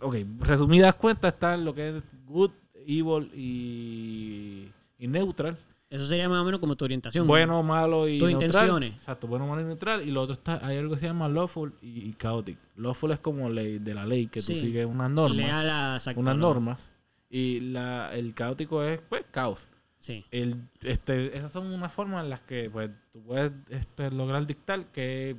Ok, 0.00 0.16
resumidas 0.40 0.94
cuentas 0.96 1.34
están 1.34 1.64
lo 1.64 1.72
que 1.74 1.98
es 1.98 2.04
good, 2.26 2.50
evil 2.86 3.30
y, 3.34 4.68
y 4.98 5.06
neutral. 5.06 5.56
Eso 5.90 6.06
sería 6.06 6.28
más 6.28 6.42
o 6.42 6.44
menos 6.44 6.60
como 6.60 6.76
tu 6.76 6.84
orientación. 6.84 7.26
Bueno, 7.26 7.62
malo 7.62 8.08
y 8.08 8.18
Tus 8.18 8.28
neutral. 8.28 8.48
intenciones. 8.50 8.94
Exacto, 8.94 9.26
bueno, 9.26 9.46
malo 9.46 9.60
y 9.62 9.64
neutral. 9.64 10.06
Y 10.06 10.10
lo 10.10 10.22
otro 10.22 10.34
está, 10.34 10.60
hay 10.66 10.76
algo 10.78 10.94
que 10.94 11.00
se 11.00 11.06
llama 11.06 11.28
lawful 11.28 11.72
y, 11.80 12.08
y 12.08 12.14
chaotic. 12.18 12.58
Lawful 12.76 13.12
es 13.12 13.20
como 13.20 13.48
ley 13.48 13.78
de 13.78 13.94
la 13.94 14.04
ley, 14.04 14.26
que 14.26 14.42
Sí. 14.42 14.54
tú 14.54 14.60
sigues 14.60 14.84
unas 14.84 15.10
normas. 15.10 15.36
Lea 15.36 15.62
la 15.62 15.94
exacto, 15.96 16.20
unas 16.20 16.36
¿no? 16.36 16.42
normas. 16.48 16.90
Y 17.30 17.60
la, 17.60 18.12
el 18.14 18.34
caótico 18.34 18.82
es, 18.82 19.00
pues, 19.08 19.24
caos. 19.30 19.66
Sí. 20.00 20.24
El, 20.30 20.68
este, 20.82 21.36
esas 21.36 21.50
son 21.52 21.66
unas 21.72 21.92
formas 21.92 22.22
en 22.24 22.30
las 22.30 22.40
que 22.42 22.70
pues, 22.70 22.90
tú 23.12 23.22
puedes 23.22 23.52
este, 23.68 24.10
lograr 24.10 24.46
dictar 24.46 24.86
qué, 24.92 25.36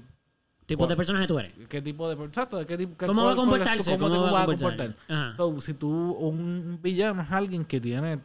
Tipo 0.65 0.85
de 0.85 0.95
personaje 0.95 1.25
tú 1.25 1.39
eres. 1.39 1.51
qué 1.67 1.81
tipo 1.81 2.07
de 2.13 2.23
exacto, 2.25 2.63
qué 2.67 2.77
qué- 2.77 2.87
¿Cómo 3.07 3.25
va 3.25 3.31
a 3.31 3.35
comportarse? 3.35 3.97
cómo 3.97 4.09
¿Cómo 4.15 4.31
va 4.31 4.43
a 4.43 4.45
comportar? 4.45 4.95
Ajá. 5.07 5.35
So, 5.35 5.59
si 5.61 5.73
tú, 5.73 5.89
un 5.89 6.77
villano 6.81 7.23
es 7.23 7.31
alguien 7.31 7.65
que 7.65 7.81
tiene 7.81 8.19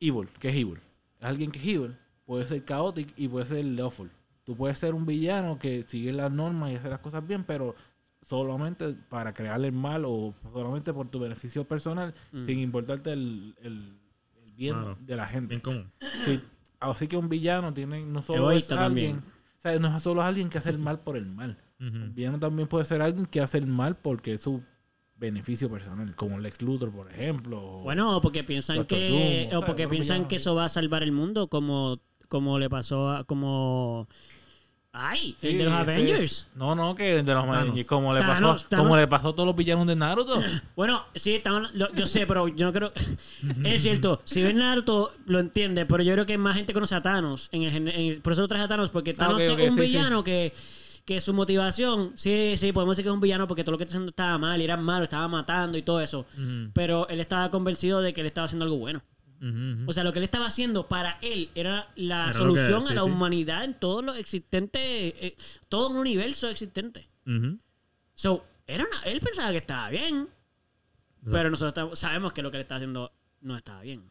evil, 0.00 0.28
que 0.40 0.48
es 0.48 0.54
evil. 0.56 0.80
Es 1.20 1.26
alguien 1.26 1.50
que 1.50 1.58
es 1.58 1.64
evil. 1.66 1.96
Puede 2.26 2.46
ser 2.46 2.64
chaotic 2.64 3.12
y 3.16 3.28
puede 3.28 3.44
ser 3.44 3.64
lawful. 3.64 4.10
Tú 4.44 4.56
puedes 4.56 4.78
ser 4.78 4.94
un 4.94 5.06
villano 5.06 5.58
que 5.58 5.82
sigue 5.84 6.12
las 6.12 6.30
normas 6.32 6.72
y 6.72 6.76
hace 6.76 6.88
las 6.88 6.98
cosas 7.00 7.26
bien, 7.26 7.44
pero 7.44 7.74
solamente 8.20 8.94
para 9.08 9.32
crearle 9.32 9.68
el 9.68 9.74
mal 9.74 10.04
o 10.06 10.34
solamente 10.52 10.92
por 10.92 11.08
tu 11.08 11.18
beneficio 11.20 11.64
personal, 11.68 12.12
Mm. 12.32 12.44
sin 12.44 12.58
importarte 12.58 13.12
el- 13.12 13.54
el 13.62 13.96
bien 14.56 14.74
Claro. 14.74 14.96
de 15.00 15.16
la 15.16 15.26
gente. 15.26 15.48
Bien 15.48 15.60
común. 15.60 15.90
Sí, 16.24 16.40
así 16.80 17.06
que 17.08 17.16
un 17.16 17.28
villano 17.28 17.72
tiene 17.74 18.04
no 18.04 18.20
solo 18.22 18.50
es 18.50 18.70
alguien, 18.72 19.18
o 19.58 19.60
sea, 19.60 19.78
no 19.78 19.96
es 19.96 20.02
solo 20.02 20.22
alguien 20.22 20.48
que 20.50 20.58
hace 20.58 20.70
el 20.70 20.78
mal 20.78 21.00
por 21.00 21.16
el 21.16 21.26
mal. 21.26 21.58
Ujú. 21.80 21.88
Un 21.96 22.14
villano 22.14 22.38
también 22.38 22.68
puede 22.68 22.84
ser 22.84 23.02
alguien 23.02 23.26
que 23.26 23.40
hace 23.40 23.58
el 23.58 23.66
mal 23.66 23.96
porque 23.96 24.34
es 24.34 24.40
su 24.42 24.62
beneficio 25.16 25.70
personal, 25.70 26.14
como 26.16 26.38
Lex 26.38 26.60
Luthor, 26.62 26.90
por 26.90 27.10
ejemplo. 27.10 27.62
o- 27.62 27.82
Bueno, 27.82 28.16
o 28.16 28.20
porque 28.20 28.42
piensan 28.44 28.76
Doctor 28.78 28.98
que 28.98 29.08
Doom, 29.08 29.20
o 29.54 29.56
o 29.56 29.60
sea, 29.60 29.66
porque 29.66 29.88
piensan 29.88 30.26
que 30.28 30.36
eso 30.36 30.54
va 30.54 30.64
a 30.64 30.68
salvar 30.68 31.02
el 31.02 31.12
mundo 31.12 31.48
como 31.48 32.00
como 32.28 32.58
le 32.58 32.68
pasó 32.70 33.10
a 33.10 33.24
como 33.24 34.08
ay, 34.94 35.34
Sí, 35.36 35.48
el 35.48 35.58
de 35.58 35.64
los 35.64 35.78
este 35.80 35.92
Avengers. 35.92 36.22
es- 36.22 36.46
no, 36.54 36.74
no, 36.74 36.94
que 36.94 37.22
de 37.22 37.34
los. 37.34 37.44
Avengers, 37.44 37.86
como 37.86 38.14
le 38.14 38.20
Thanos, 38.20 38.62
pasó, 38.62 38.68
Thanos. 38.68 38.84
como 38.84 38.96
le 38.96 39.06
pasó 39.06 39.28
a 39.28 39.32
todos 39.34 39.46
los 39.46 39.54
villanos 39.56 39.86
de 39.86 39.96
Naruto. 39.96 40.34
Bueno, 40.76 41.04
sí, 41.14 41.34
estamos- 41.34 41.74
lo- 41.74 41.92
yo 41.94 42.06
sé, 42.06 42.26
pero 42.26 42.48
yo 42.48 42.66
no 42.66 42.72
creo. 42.72 42.92
es 43.64 43.82
cierto, 43.82 44.20
si 44.24 44.42
ven 44.42 44.56
Naruto, 44.58 45.12
lo 45.26 45.38
entiende, 45.40 45.84
pero 45.86 46.02
yo 46.02 46.12
creo 46.14 46.26
que 46.26 46.38
más 46.38 46.56
gente 46.56 46.72
conoce 46.72 46.94
a 46.94 47.02
Thanos. 47.02 47.48
En 47.52 47.62
el 47.62 47.70
gen- 47.70 47.88
en 47.88 48.00
el- 48.12 48.22
por 48.22 48.32
eso 48.32 48.42
lo 48.42 48.48
traje 48.48 48.64
a 48.64 48.68
Thanos, 48.68 48.90
porque 48.90 49.10
Ah, 49.10 49.14
Thanos 49.26 49.42
es 49.42 49.50
un 49.50 49.74
sí, 49.76 49.80
villano 49.80 50.24
que. 50.24 50.52
Que 51.06 51.20
su 51.20 51.34
motivación, 51.34 52.12
sí, 52.14 52.54
sí, 52.56 52.72
podemos 52.72 52.96
decir 52.96 53.04
que 53.04 53.10
es 53.10 53.14
un 53.14 53.20
villano 53.20 53.46
porque 53.46 53.62
todo 53.62 53.72
lo 53.72 53.76
que 53.76 53.84
está 53.84 53.92
haciendo 53.92 54.08
estaba 54.08 54.38
mal, 54.38 54.58
y 54.58 54.64
era 54.64 54.78
malo, 54.78 55.02
estaba 55.04 55.28
matando 55.28 55.76
y 55.76 55.82
todo 55.82 56.00
eso. 56.00 56.24
Pero 56.72 57.06
él 57.10 57.20
estaba 57.20 57.50
convencido 57.50 58.00
de 58.00 58.14
que 58.14 58.22
él 58.22 58.26
estaba 58.26 58.46
haciendo 58.46 58.64
algo 58.64 58.78
bueno. 58.78 59.02
O 59.86 59.92
sea, 59.92 60.04
lo 60.04 60.12
que 60.12 60.20
él 60.20 60.24
estaba 60.24 60.46
haciendo 60.46 60.88
para 60.88 61.18
él 61.20 61.50
era 61.54 61.88
la 61.96 62.16
Era 62.16 62.26
lo 62.26 62.32
que- 62.32 62.38
solución 62.38 62.82
sí, 62.84 62.92
a 62.92 62.94
la 62.94 63.02
sí. 63.02 63.06
humanidad 63.10 63.64
en 63.64 63.74
todo 63.78 64.00
lo 64.02 64.14
existente, 64.14 65.26
eh, 65.26 65.36
todo 65.68 65.90
un 65.90 65.96
universo 65.98 66.48
existente. 66.48 67.08
So, 68.14 68.44
era 68.66 68.84
una- 68.84 69.02
él 69.02 69.20
pensaba 69.20 69.50
que 69.50 69.58
estaba 69.58 69.90
bien, 69.90 70.28
pero 71.30 71.50
nosotros 71.50 71.98
sabemos 71.98 72.32
que 72.32 72.42
lo 72.42 72.50
que 72.50 72.56
él 72.58 72.62
está 72.62 72.76
haciendo 72.76 73.12
no 73.40 73.56
estaba 73.56 73.82
bien. 73.82 74.10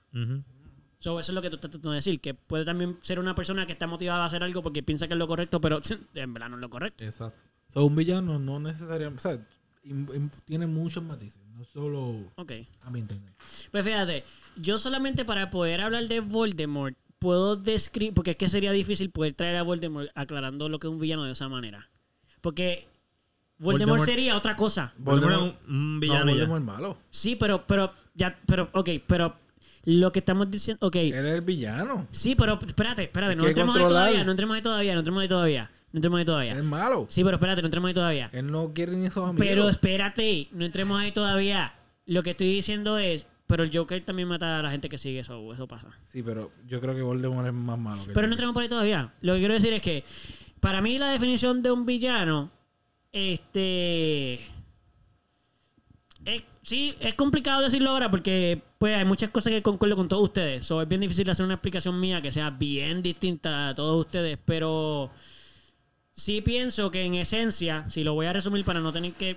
So, 0.99 1.19
eso 1.19 1.31
es 1.31 1.35
lo 1.35 1.41
que 1.41 1.49
tú 1.49 1.55
estás 1.55 1.71
tratando 1.71 1.91
de 1.91 1.97
decir, 1.97 2.21
que 2.21 2.33
puede 2.33 2.63
también 2.63 2.97
ser 3.01 3.19
una 3.19 3.35
persona 3.35 3.65
que 3.65 3.73
está 3.73 3.87
motivada 3.87 4.23
a 4.23 4.25
hacer 4.27 4.41
algo 4.43 4.61
porque 4.63 4.83
piensa 4.83 5.07
que 5.07 5.13
es 5.13 5.19
lo 5.19 5.27
correcto, 5.27 5.59
pero 5.59 5.81
en 6.13 6.33
verdad 6.33 6.49
no 6.49 6.55
es 6.57 6.61
lo 6.61 6.69
correcto. 6.69 7.03
Exacto. 7.03 7.41
So, 7.73 7.83
un 7.85 7.95
villano 7.95 8.39
no 8.39 8.59
necesariamente, 8.59 9.17
o 9.27 9.31
sea, 9.31 9.45
tiene 10.45 10.67
muchos 10.67 11.03
matices, 11.03 11.41
no 11.55 11.63
solo 11.65 12.15
Ok. 12.35 12.51
a 12.81 12.89
mi 12.89 12.99
entender. 12.99 13.33
Pues 13.71 13.83
fíjate, 13.85 14.23
yo 14.55 14.77
solamente 14.77 15.25
para 15.25 15.49
poder 15.49 15.81
hablar 15.81 16.07
de 16.07 16.19
Voldemort 16.21 16.95
puedo 17.19 17.55
describir, 17.55 18.13
porque 18.13 18.31
es 18.31 18.37
que 18.37 18.49
sería 18.49 18.71
difícil 18.71 19.09
poder 19.09 19.33
traer 19.33 19.55
a 19.57 19.63
Voldemort 19.63 20.09
aclarando 20.15 20.69
lo 20.69 20.79
que 20.79 20.87
es 20.87 20.93
un 20.93 20.99
villano 20.99 21.23
de 21.25 21.31
esa 21.33 21.49
manera. 21.49 21.89
Porque 22.41 22.87
Voldemort, 23.57 24.01
Voldemort- 24.01 24.05
sería 24.05 24.37
otra 24.37 24.55
cosa. 24.55 24.93
Voldemort 24.97 25.35
es 25.35 25.41
un, 25.41 25.75
un 25.75 25.93
No, 25.95 25.99
villano 25.99 26.25
ya. 26.25 26.31
Voldemort 26.31 26.61
es 26.61 26.65
malo. 26.67 26.97
Sí, 27.09 27.35
pero, 27.35 27.65
pero, 27.67 27.93
ya, 28.13 28.37
pero, 28.45 28.69
ok, 28.73 28.89
pero 29.07 29.35
lo 29.85 30.11
que 30.11 30.19
estamos 30.19 30.49
diciendo, 30.49 30.85
ok. 30.87 30.95
Él 30.95 31.13
es 31.13 31.35
el 31.35 31.41
villano. 31.41 32.07
Sí, 32.11 32.35
pero 32.35 32.57
espérate, 32.65 33.03
espérate, 33.03 33.35
no 33.35 33.43
que 33.43 33.49
entremos 33.49 33.75
ahí 33.77 33.83
todavía, 33.87 34.23
no 34.23 34.31
entremos 34.31 34.55
ahí 34.55 34.61
todavía, 34.61 34.93
no 34.93 34.99
entremos 34.99 35.21
ahí 35.21 35.27
todavía, 35.27 35.71
no 35.93 35.97
entremos 35.99 36.19
ahí 36.19 36.25
todavía. 36.25 36.53
es 36.55 36.63
malo. 36.63 37.05
Sí, 37.09 37.23
pero 37.23 37.37
espérate, 37.37 37.61
no 37.61 37.67
entremos 37.67 37.87
ahí 37.87 37.93
todavía. 37.93 38.29
Él 38.33 38.51
no 38.51 38.73
quiere 38.73 38.91
ni 38.97 39.05
esos 39.05 39.29
amigos. 39.29 39.47
Pero 39.47 39.69
espérate, 39.69 40.49
no 40.51 40.65
entremos 40.65 40.99
ahí 40.99 41.11
todavía. 41.13 41.73
Lo 42.05 42.21
que 42.23 42.31
estoy 42.31 42.47
diciendo 42.51 42.97
es, 42.97 43.25
pero 43.47 43.63
el 43.63 43.71
Joker 43.73 44.03
también 44.03 44.27
mata 44.27 44.59
a 44.59 44.61
la 44.61 44.71
gente 44.71 44.89
que 44.89 44.97
sigue 44.97 45.19
eso, 45.19 45.53
eso 45.53 45.67
pasa. 45.67 45.87
Sí, 46.05 46.21
pero 46.21 46.51
yo 46.67 46.81
creo 46.81 46.93
que 46.95 47.01
Voldemort 47.01 47.47
es 47.47 47.53
más 47.53 47.77
malo 47.79 48.05
que 48.05 48.11
Pero 48.11 48.27
no 48.27 48.33
entremos 48.33 48.53
por 48.53 48.63
ahí 48.63 48.69
todavía. 48.69 49.13
Lo 49.21 49.33
que 49.33 49.39
quiero 49.39 49.53
decir 49.53 49.71
es 49.71 49.81
que, 49.81 50.03
para 50.59 50.81
mí 50.81 50.97
la 50.97 51.11
definición 51.11 51.61
de 51.61 51.71
un 51.71 51.85
villano, 51.85 52.51
este... 53.11 54.33
es- 56.25 56.43
sí, 56.63 56.95
es 56.99 57.13
complicado 57.15 57.61
decirlo 57.61 57.91
ahora 57.91 58.09
porque 58.09 58.61
pues 58.79 58.95
hay 58.97 59.05
muchas 59.05 59.29
cosas 59.29 59.51
que 59.53 59.61
concuerdo 59.61 59.95
con 59.95 60.07
todos 60.07 60.23
ustedes. 60.23 60.65
So, 60.65 60.81
es 60.81 60.87
bien 60.87 61.01
difícil 61.01 61.29
hacer 61.29 61.45
una 61.45 61.53
explicación 61.55 61.99
mía 61.99 62.21
que 62.21 62.31
sea 62.31 62.49
bien 62.49 63.01
distinta 63.03 63.69
a 63.69 63.75
todos 63.75 63.97
ustedes, 64.05 64.37
pero 64.43 65.11
sí 66.13 66.41
pienso 66.41 66.91
que 66.91 67.03
en 67.03 67.15
esencia, 67.15 67.89
si 67.89 68.03
lo 68.03 68.13
voy 68.13 68.27
a 68.27 68.33
resumir 68.33 68.63
para 68.63 68.79
no 68.79 68.93
tener 68.93 69.13
que 69.13 69.35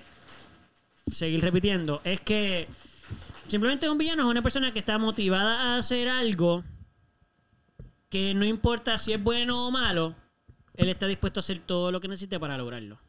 seguir 1.11 1.41
repitiendo, 1.41 2.01
es 2.03 2.21
que 2.21 2.67
simplemente 3.47 3.89
un 3.89 3.97
villano 3.97 4.23
es 4.23 4.29
una 4.29 4.41
persona 4.41 4.71
que 4.71 4.79
está 4.79 4.97
motivada 4.97 5.73
a 5.73 5.77
hacer 5.77 6.07
algo 6.07 6.63
que 8.09 8.33
no 8.33 8.45
importa 8.45 8.97
si 8.97 9.13
es 9.13 9.21
bueno 9.21 9.67
o 9.67 9.71
malo, 9.71 10.15
él 10.75 10.89
está 10.89 11.07
dispuesto 11.07 11.39
a 11.39 11.41
hacer 11.41 11.59
todo 11.59 11.91
lo 11.91 11.99
que 11.99 12.07
necesite 12.07 12.39
para 12.39 12.57
lograrlo. 12.57 12.99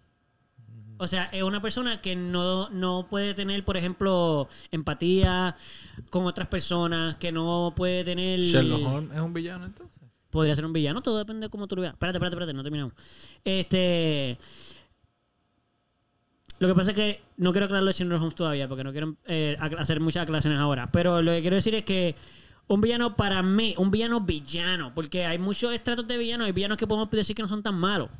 O 1.00 1.06
sea, 1.06 1.26
es 1.26 1.44
una 1.44 1.60
persona 1.60 2.00
que 2.00 2.16
no, 2.16 2.68
no 2.70 3.06
puede 3.08 3.32
tener, 3.32 3.64
por 3.64 3.76
ejemplo, 3.76 4.48
empatía 4.72 5.56
con 6.10 6.26
otras 6.26 6.48
personas, 6.48 7.16
que 7.16 7.30
no 7.30 7.72
puede 7.76 8.02
tener... 8.02 8.40
Sherlock 8.40 8.84
Holmes 8.84 9.14
es 9.14 9.20
un 9.20 9.32
villano 9.32 9.66
entonces. 9.66 10.07
Podría 10.30 10.54
ser 10.54 10.66
un 10.66 10.72
villano, 10.72 11.00
todo 11.02 11.18
depende 11.18 11.46
de 11.46 11.50
cómo 11.50 11.66
tú 11.66 11.76
lo 11.76 11.82
veas. 11.82 11.94
Espérate, 11.94 12.18
espérate, 12.18 12.34
espérate, 12.34 12.52
no 12.54 12.62
terminamos. 12.62 12.92
Este. 13.44 14.38
Lo 16.58 16.66
que 16.68 16.74
pasa 16.74 16.90
es 16.90 16.96
que 16.96 17.22
no 17.36 17.52
quiero 17.52 17.66
aclararlo 17.66 17.86
de 17.88 17.92
Sherlock 17.96 18.20
Holmes 18.20 18.34
todavía, 18.34 18.68
porque 18.68 18.82
no 18.84 18.90
quiero 18.92 19.16
eh, 19.26 19.56
ac- 19.60 19.78
hacer 19.78 20.00
muchas 20.00 20.24
aclaraciones 20.24 20.58
ahora. 20.58 20.90
Pero 20.90 21.22
lo 21.22 21.30
que 21.32 21.40
quiero 21.40 21.54
decir 21.56 21.74
es 21.76 21.84
que 21.84 22.16
un 22.66 22.80
villano 22.80 23.14
para 23.16 23.42
mí, 23.42 23.74
un 23.78 23.90
villano 23.92 24.20
villano, 24.20 24.92
porque 24.94 25.24
hay 25.24 25.38
muchos 25.38 25.72
estratos 25.72 26.06
de 26.08 26.18
villanos, 26.18 26.46
hay 26.46 26.52
villanos 26.52 26.76
que 26.76 26.86
podemos 26.86 27.08
decir 27.10 27.36
que 27.36 27.42
no 27.42 27.48
son 27.48 27.62
tan 27.62 27.76
malos. 27.76 28.10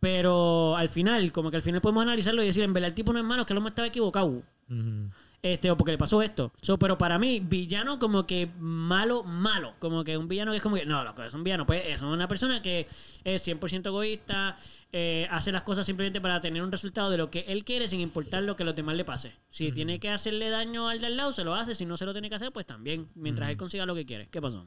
Pero 0.00 0.76
al 0.76 0.88
final, 0.88 1.30
como 1.32 1.50
que 1.50 1.56
al 1.56 1.62
final 1.62 1.80
podemos 1.80 2.02
analizarlo 2.02 2.42
y 2.42 2.46
decir, 2.46 2.64
en 2.64 2.72
verdad 2.72 2.88
el 2.88 2.94
tipo 2.94 3.12
no 3.12 3.20
es 3.20 3.24
malo, 3.24 3.42
es 3.42 3.46
que 3.46 3.52
el 3.52 3.58
hombre 3.58 3.70
estaba 3.70 3.88
equivocado. 3.88 4.28
Ujú. 4.28 5.10
Este, 5.40 5.70
o 5.70 5.76
porque 5.76 5.92
le 5.92 5.98
pasó 5.98 6.20
esto. 6.20 6.52
So, 6.60 6.78
pero 6.78 6.98
para 6.98 7.16
mí, 7.18 7.38
villano 7.40 7.98
como 7.98 8.26
que 8.26 8.50
malo, 8.58 9.22
malo. 9.22 9.74
Como 9.78 10.02
que 10.02 10.16
un 10.16 10.26
villano 10.26 10.50
que 10.50 10.56
es 10.56 10.62
como 10.62 10.74
que, 10.74 10.84
no, 10.84 11.04
lo 11.04 11.14
que 11.14 11.26
es 11.26 11.34
un 11.34 11.44
villano, 11.44 11.64
pues 11.64 11.86
es 11.86 12.02
una 12.02 12.26
persona 12.26 12.60
que 12.60 12.88
es 13.22 13.46
100% 13.46 13.86
egoísta, 13.86 14.56
eh, 14.90 15.28
hace 15.30 15.52
las 15.52 15.62
cosas 15.62 15.86
simplemente 15.86 16.20
para 16.20 16.40
tener 16.40 16.62
un 16.62 16.72
resultado 16.72 17.08
de 17.10 17.18
lo 17.18 17.30
que 17.30 17.44
él 17.48 17.64
quiere 17.64 17.88
sin 17.88 18.00
importar 18.00 18.42
lo 18.42 18.56
que 18.56 18.64
a 18.64 18.66
los 18.66 18.74
demás 18.74 18.96
le 18.96 19.04
pase. 19.04 19.32
Si 19.48 19.70
tiene 19.70 20.00
que 20.00 20.10
hacerle 20.10 20.50
daño 20.50 20.88
al 20.88 21.00
de 21.00 21.06
al 21.06 21.16
lado, 21.16 21.32
se 21.32 21.44
lo 21.44 21.54
hace. 21.54 21.76
Si 21.76 21.86
no 21.86 21.96
se 21.96 22.04
lo 22.04 22.12
tiene 22.12 22.28
que 22.28 22.34
hacer, 22.34 22.52
pues 22.52 22.66
también, 22.66 23.08
mientras 23.14 23.48
él 23.48 23.56
consiga 23.56 23.86
lo 23.86 23.94
que 23.94 24.06
quiere. 24.06 24.28
¿Qué 24.28 24.40
pasó? 24.40 24.66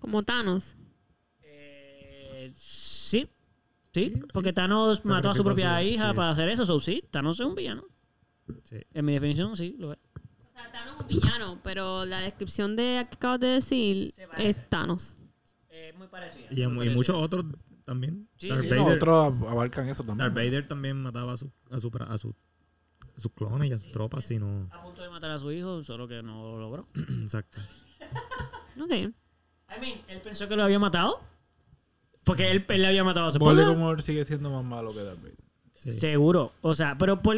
Como 0.00 0.22
Thanos. 0.22 0.74
Eh, 1.42 2.50
sí. 2.56 3.28
Sí, 3.94 4.12
porque 4.34 4.52
Thanos 4.52 5.04
mató 5.06 5.30
a 5.30 5.34
su 5.34 5.42
propia 5.42 5.82
hija 5.82 6.10
sí, 6.10 6.16
para 6.16 6.28
sí. 6.28 6.32
hacer 6.32 6.48
eso. 6.50 6.66
So, 6.66 6.80
sí, 6.80 7.02
Thanos 7.10 7.40
es 7.40 7.46
un 7.46 7.54
villano. 7.54 7.84
Sí. 8.64 8.76
En 8.94 9.04
mi 9.04 9.12
definición, 9.12 9.56
sí, 9.56 9.76
lo 9.78 9.92
es. 9.92 9.98
O 10.44 10.48
sea, 10.52 10.70
Thanos 10.72 10.94
es 10.96 11.00
un 11.02 11.08
villano, 11.08 11.60
pero 11.62 12.04
la 12.04 12.20
descripción 12.20 12.76
de 12.76 13.06
que 13.10 13.16
acabas 13.16 13.40
de 13.40 13.46
decir 13.48 14.14
es 14.38 14.68
Thanos. 14.68 15.16
Eh, 15.70 15.92
muy 15.98 16.06
parecido. 16.08 16.46
Y, 16.50 16.62
y 16.62 16.90
muchos 16.90 17.14
otros 17.16 17.44
también. 17.84 18.28
Sí, 18.38 18.48
Darth 18.48 18.62
sí. 18.62 18.68
No, 18.70 18.84
Vader, 18.84 18.96
otros 18.96 19.32
ab- 19.32 19.50
abarcan 19.50 19.88
eso 19.88 20.02
también. 20.04 20.18
Darth 20.18 20.34
Vader 20.34 20.66
también 20.68 21.02
mataba 21.02 21.32
a, 21.34 21.36
su, 21.36 21.50
a, 21.70 21.78
su, 21.78 21.90
a, 22.08 22.18
su- 22.18 22.34
a 23.16 23.20
sus 23.20 23.32
clones 23.32 23.70
y 23.70 23.72
a 23.72 23.78
sus 23.78 23.90
tropas, 23.92 24.24
si 24.24 24.38
no. 24.38 24.68
a 24.72 24.82
punto 24.82 25.02
de 25.02 25.08
matar 25.10 25.30
a 25.30 25.38
su 25.38 25.50
hijo, 25.52 25.82
solo 25.84 26.06
que 26.08 26.22
no 26.22 26.52
lo 26.52 26.58
logró. 26.58 26.88
Exacto. 27.22 27.60
Ok. 28.80 28.90
I 28.92 29.80
mean, 29.80 30.02
él 30.08 30.20
pensó 30.22 30.46
que 30.48 30.54
lo 30.56 30.62
había 30.62 30.78
matado. 30.78 31.20
Porque 32.24 32.50
él, 32.50 32.64
él 32.68 32.82
le 32.82 32.88
había 32.88 33.04
matado 33.04 33.28
a 33.28 33.32
su. 33.32 33.38
Voldemort 33.38 34.00
sigue 34.00 34.24
siendo 34.24 34.50
más 34.50 34.64
malo 34.64 34.92
que 34.92 35.02
Darth 35.02 35.18
Vader. 35.20 35.36
Sí. 35.76 35.92
Seguro. 35.92 36.52
O 36.60 36.74
sea, 36.74 36.96
pero 36.98 37.22
por. 37.22 37.36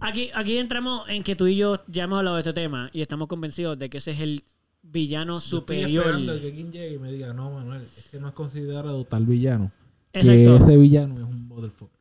Aquí, 0.00 0.30
aquí 0.34 0.58
entramos 0.58 1.08
en 1.08 1.22
que 1.22 1.36
tú 1.36 1.46
y 1.46 1.56
yo 1.56 1.82
ya 1.88 2.04
hemos 2.04 2.18
hablado 2.18 2.36
de 2.36 2.42
este 2.42 2.52
tema 2.52 2.90
y 2.92 3.00
estamos 3.02 3.28
convencidos 3.28 3.78
de 3.78 3.88
que 3.88 3.98
ese 3.98 4.12
es 4.12 4.20
el 4.20 4.44
villano 4.82 5.34
Yo 5.34 5.38
estoy 5.38 5.58
superior. 5.60 6.04
esperando 6.04 6.40
que 6.40 6.46
alguien 6.48 6.72
llegue 6.72 6.94
y 6.94 6.98
me 6.98 7.10
diga, 7.12 7.32
no, 7.32 7.50
Manuel, 7.50 7.86
es 7.96 8.04
que 8.08 8.20
no 8.20 8.28
es 8.28 8.34
considerado 8.34 9.04
tal 9.04 9.26
villano. 9.26 9.72
Exacto. 10.12 10.58
Que 10.58 10.64
ese 10.64 10.76
villano 10.76 11.16
es 11.18 11.24
un 11.24 11.48
motherfucker. 11.48 11.96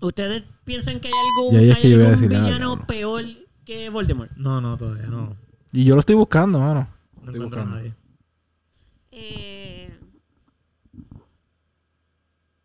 ¿Ustedes 0.00 0.44
piensan 0.64 1.00
que 1.00 1.08
hay 1.08 1.14
algún, 1.14 1.56
es 1.56 1.78
que 1.78 1.88
decir, 1.96 2.28
villano 2.28 2.86
peor 2.86 3.24
que 3.64 3.88
Voldemort? 3.90 4.30
No, 4.36 4.60
no, 4.60 4.76
todavía 4.76 5.06
no. 5.06 5.36
Y 5.72 5.84
yo 5.84 5.94
lo 5.94 6.00
estoy 6.00 6.14
buscando, 6.14 6.60
mano. 6.60 6.88
No 7.14 7.20
Estoy 7.24 7.34
encuentro 7.34 7.60
a 7.60 7.64
buscando. 7.64 7.76
nadie. 7.76 7.94
Eh... 9.10 9.87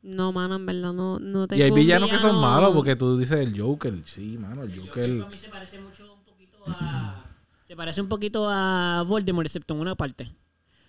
No, 0.04 0.32
mano, 0.32 0.56
en 0.58 0.66
verdad 0.66 0.92
no, 0.94 1.18
no 1.18 1.48
tengo 1.48 1.60
Y 1.60 1.64
hay 1.64 1.72
villanos 1.72 2.10
que 2.10 2.18
son 2.20 2.40
malos 2.40 2.74
porque 2.74 2.96
tú 2.96 3.18
dices 3.18 3.40
el 3.40 3.60
Joker. 3.60 3.96
Sí, 4.06 4.38
mano, 4.38 4.64
el 4.64 4.78
Joker. 4.80 5.22
a 5.24 5.28
mí 5.30 5.38
se 5.38 5.48
parece 5.50 5.80
mucho 5.80 6.14
un 6.14 6.24
poquito 6.24 6.58
a. 6.68 7.26
Se 7.66 7.76
parece 7.76 8.02
un 8.02 8.10
poquito 8.10 8.48
a 8.50 9.04
Voldemort, 9.08 9.46
excepto 9.48 9.74
en 9.74 9.80
una 9.80 9.96
parte. 9.96 10.30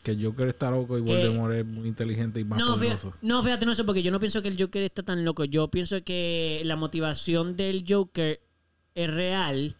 Que 0.03 0.11
el 0.11 0.23
Joker 0.23 0.49
está 0.49 0.71
loco 0.71 0.99
y 0.99 1.05
Que- 1.05 1.12
Voldemort 1.12 1.55
es 1.55 1.65
muy 1.65 1.89
inteligente 1.89 2.41
y 2.41 2.45
más 2.45 2.59
No 2.59 2.77
fíjate, 2.77 3.01
poderoso. 3.03 3.15
no, 3.23 3.43
fíjate, 3.43 3.65
no 3.65 3.75
sé, 3.75 3.85
porque 3.85 4.03
yo 4.03 4.11
no 4.11 4.21
pienso 4.21 4.43
que 4.43 4.49
el 4.49 4.61
Joker 4.61 4.83
está 4.83 5.03
tan 5.03 5.25
loco. 5.25 5.45
Yo 5.45 5.69
pienso 5.71 6.03
que 6.05 6.61
la 6.65 6.77
motivación 6.77 7.57
del 7.57 7.85
Joker 7.89 8.41
es 8.95 9.15
real. 9.15 9.77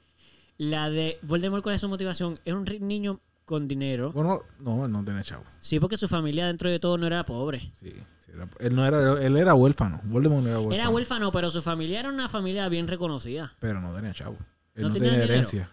La 0.57 0.89
de 0.89 1.19
Voldemort, 1.23 1.63
¿cuál 1.63 1.75
es 1.75 1.81
su 1.81 1.89
motivación? 1.89 2.39
Es 2.45 2.55
un 2.55 2.65
niño 2.81 3.21
con 3.45 3.67
dinero. 3.69 4.13
Bueno, 4.13 4.41
no, 4.61 4.87
él 4.87 4.93
no 4.93 5.05
tiene 5.05 5.23
chavo. 5.25 5.45
Sí, 5.59 5.81
porque 5.81 5.97
su 5.97 6.07
familia 6.09 6.47
dentro 6.47 6.71
de 6.71 6.79
todo 6.79 6.97
no 6.97 7.07
era 7.07 7.25
pobre. 7.25 7.73
Sí, 7.75 7.93
era- 8.35 8.49
él 8.59 8.75
no 8.75 8.87
era, 8.87 9.23
él 9.25 9.37
era 9.37 9.55
huérfano. 9.55 10.01
Voldemort 10.05 10.45
era 10.47 10.57
huérfano. 10.59 10.75
Era 10.75 10.89
huérfano, 10.91 11.33
pero 11.33 11.51
su 11.51 11.63
familia 11.63 12.01
era 12.01 12.09
una 12.09 12.29
familia 12.29 12.69
bien 12.69 12.89
reconocida. 12.89 13.53
Pero 13.61 13.81
no 13.81 13.95
tenía 13.95 14.13
chavo. 14.13 14.37
Él 14.75 14.83
¿No 14.83 14.89
no, 14.89 14.95
tenía 14.95 15.23
herencia. 15.23 15.71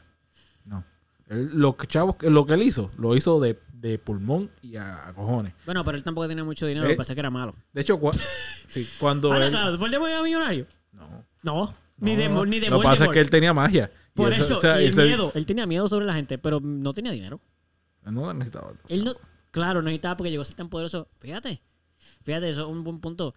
No. 0.66 0.84
Él, 1.28 1.50
lo 1.54 1.76
que 1.76 1.88
chavos, 1.88 2.16
lo 2.22 2.46
que 2.46 2.54
él 2.54 2.62
hizo, 2.64 2.92
lo 2.98 3.16
hizo 3.16 3.40
de, 3.40 3.60
de 3.74 3.98
pulmón 3.98 4.52
y 4.62 4.76
a, 4.76 5.08
a 5.08 5.14
cojones. 5.14 5.54
Bueno, 5.66 5.84
pero 5.84 5.98
él 5.98 6.04
tampoco 6.04 6.28
tenía 6.28 6.44
mucho 6.44 6.66
dinero, 6.68 6.86
Eh, 6.86 6.90
lo 6.90 6.94
que 6.94 6.98
pasa 6.98 7.14
es 7.14 7.16
que 7.16 7.20
era 7.22 7.32
malo. 7.32 7.56
De 7.74 7.82
hecho, 7.82 8.00
cua- 8.00 8.20
sí, 8.70 8.88
cuando 9.00 9.32
Ah, 9.32 9.44
él. 9.46 9.50
claro, 9.52 9.78
¿Voldemort 9.78 10.12
era 10.12 10.22
millonario? 10.22 10.68
No. 10.92 11.26
No, 11.44 11.74
ni 11.98 12.16
de, 12.16 12.30
no, 12.30 12.46
ni 12.46 12.60
de 12.60 12.70
Lo 12.70 12.80
que 12.80 12.84
pasa 12.84 13.06
es 13.06 13.12
que 13.12 13.20
él 13.22 13.30
tenía 13.30 13.54
magia. 13.54 13.90
Por 14.14 14.34
eso, 14.34 14.58
o 14.58 14.62
sea, 14.62 14.82
y 14.82 14.88
ese- 14.88 15.06
miedo. 15.06 15.32
Él 15.36 15.46
tenía 15.46 15.66
miedo 15.66 15.88
sobre 15.88 16.06
la 16.06 16.14
gente, 16.14 16.38
pero 16.38 16.60
no 16.60 16.94
tenía 16.94 17.12
dinero. 17.12 17.40
no 18.04 18.34
necesitaba. 18.34 18.74
Él 18.90 19.04
no, 19.06 19.14
claro, 19.52 19.82
no 19.82 19.86
necesitaba 19.86 20.18
porque 20.18 20.30
llegó 20.32 20.42
a 20.42 20.46
ser 20.46 20.56
tan 20.58 20.70
poderoso. 20.70 21.08
Fíjate, 21.20 21.62
fíjate, 22.24 22.50
eso 22.50 22.62
es 22.62 22.68
un 22.68 22.84
buen 22.84 23.00
punto. 23.00 23.34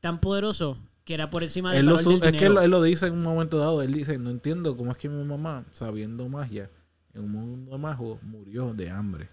Tan 0.00 0.20
poderoso 0.20 0.78
que 1.04 1.14
era 1.14 1.30
por 1.30 1.42
encima 1.42 1.70
del 1.72 1.80
Él 1.80 1.86
lo 1.86 1.96
del 1.96 2.22
es 2.22 2.32
que 2.32 2.46
él, 2.46 2.56
él 2.58 2.70
lo 2.70 2.82
dice 2.82 3.06
en 3.06 3.14
un 3.14 3.22
momento 3.22 3.58
dado. 3.58 3.82
Él 3.82 3.92
dice: 3.92 4.18
No 4.18 4.30
entiendo 4.30 4.76
cómo 4.76 4.92
es 4.92 4.98
que 4.98 5.08
mi 5.08 5.24
mamá, 5.24 5.64
sabiendo 5.72 6.28
magia, 6.28 6.70
en 7.14 7.24
un 7.24 7.32
mundo 7.32 7.72
de 7.72 7.78
mago, 7.78 8.18
murió 8.22 8.72
de 8.74 8.90
hambre. 8.90 9.28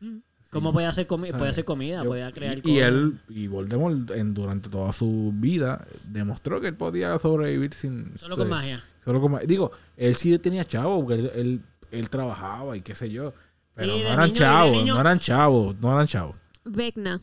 Mm. 0.00 0.18
¿Cómo 0.52 0.72
podía 0.72 0.90
hacer, 0.90 1.08
comi- 1.08 1.32
podía 1.32 1.50
hacer 1.50 1.64
comida? 1.64 2.02
Yo- 2.04 2.10
podía 2.10 2.30
crear 2.30 2.58
y, 2.62 2.70
y 2.70 2.78
él, 2.78 3.20
y 3.28 3.48
Voldemort, 3.48 4.10
en, 4.12 4.32
durante 4.32 4.68
toda 4.70 4.92
su 4.92 5.32
vida, 5.34 5.84
demostró 6.04 6.60
que 6.60 6.68
él 6.68 6.76
podía 6.76 7.18
sobrevivir 7.18 7.74
sin. 7.74 8.16
Solo 8.16 8.36
o 8.36 8.38
con 8.38 8.46
sea, 8.46 8.56
magia. 8.56 8.84
Solo 9.04 9.20
con 9.20 9.32
ma- 9.32 9.40
Digo, 9.40 9.72
él 9.96 10.14
sí 10.14 10.38
tenía 10.38 10.64
chavo, 10.64 11.00
porque 11.04 11.14
él, 11.20 11.30
él, 11.34 11.60
él 11.90 12.08
trabajaba 12.08 12.76
y 12.76 12.80
qué 12.82 12.94
sé 12.94 13.10
yo. 13.10 13.34
Pero 13.74 13.94
Sí, 13.94 13.98
de 13.98 14.04
no 14.04 14.12
eran 14.14 14.20
niño- 14.28 14.32
de 14.32 14.38
chavos, 14.38 14.76
niño- 14.76 14.94
no 14.94 15.00
eran 15.00 15.18
chavos, 15.18 15.76
no 15.80 15.92
eran 15.92 16.06
chavos. 16.06 16.36
Vecna. 16.64 17.20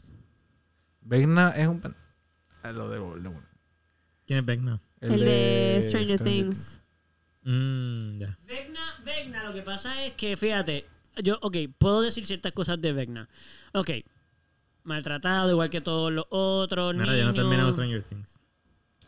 Vecna 1.05 1.51
es 1.51 1.67
un. 1.67 1.79
pen- 1.81 1.95
Es 2.63 2.73
lo 2.73 2.89
de 2.89 2.99
Voldemort. 2.99 3.45
¿Quién 4.25 4.39
es 4.39 4.45
Vecna? 4.45 4.79
El, 5.01 5.19
de 5.19 5.79
Stranger, 5.83 6.19
Things. 6.21 6.81
Mmm, 7.43 8.19
ya. 8.19 8.37
Vecna, 8.45 8.79
Vecna, 9.03 9.43
lo 9.43 9.53
que 9.53 9.61
pasa 9.61 10.05
es 10.05 10.13
que, 10.13 10.37
fíjate, 10.37 10.85
yo, 11.21 11.37
ok, 11.41 11.57
puedo 11.77 12.01
decir 12.01 12.25
ciertas 12.25 12.53
cosas 12.53 12.79
de 12.81 12.93
Vecna. 12.93 13.27
Ok, 13.73 13.89
maltratado 14.83 15.51
igual 15.51 15.69
que 15.69 15.81
todos 15.81 16.11
los 16.11 16.25
otros 16.29 16.93
Mira, 16.95 17.05
yo 17.07 17.11
no 17.11 17.17
he 17.17 17.19
niños. 17.21 17.35
terminado 17.35 17.71
Stranger 17.71 18.03
Things. 18.03 18.39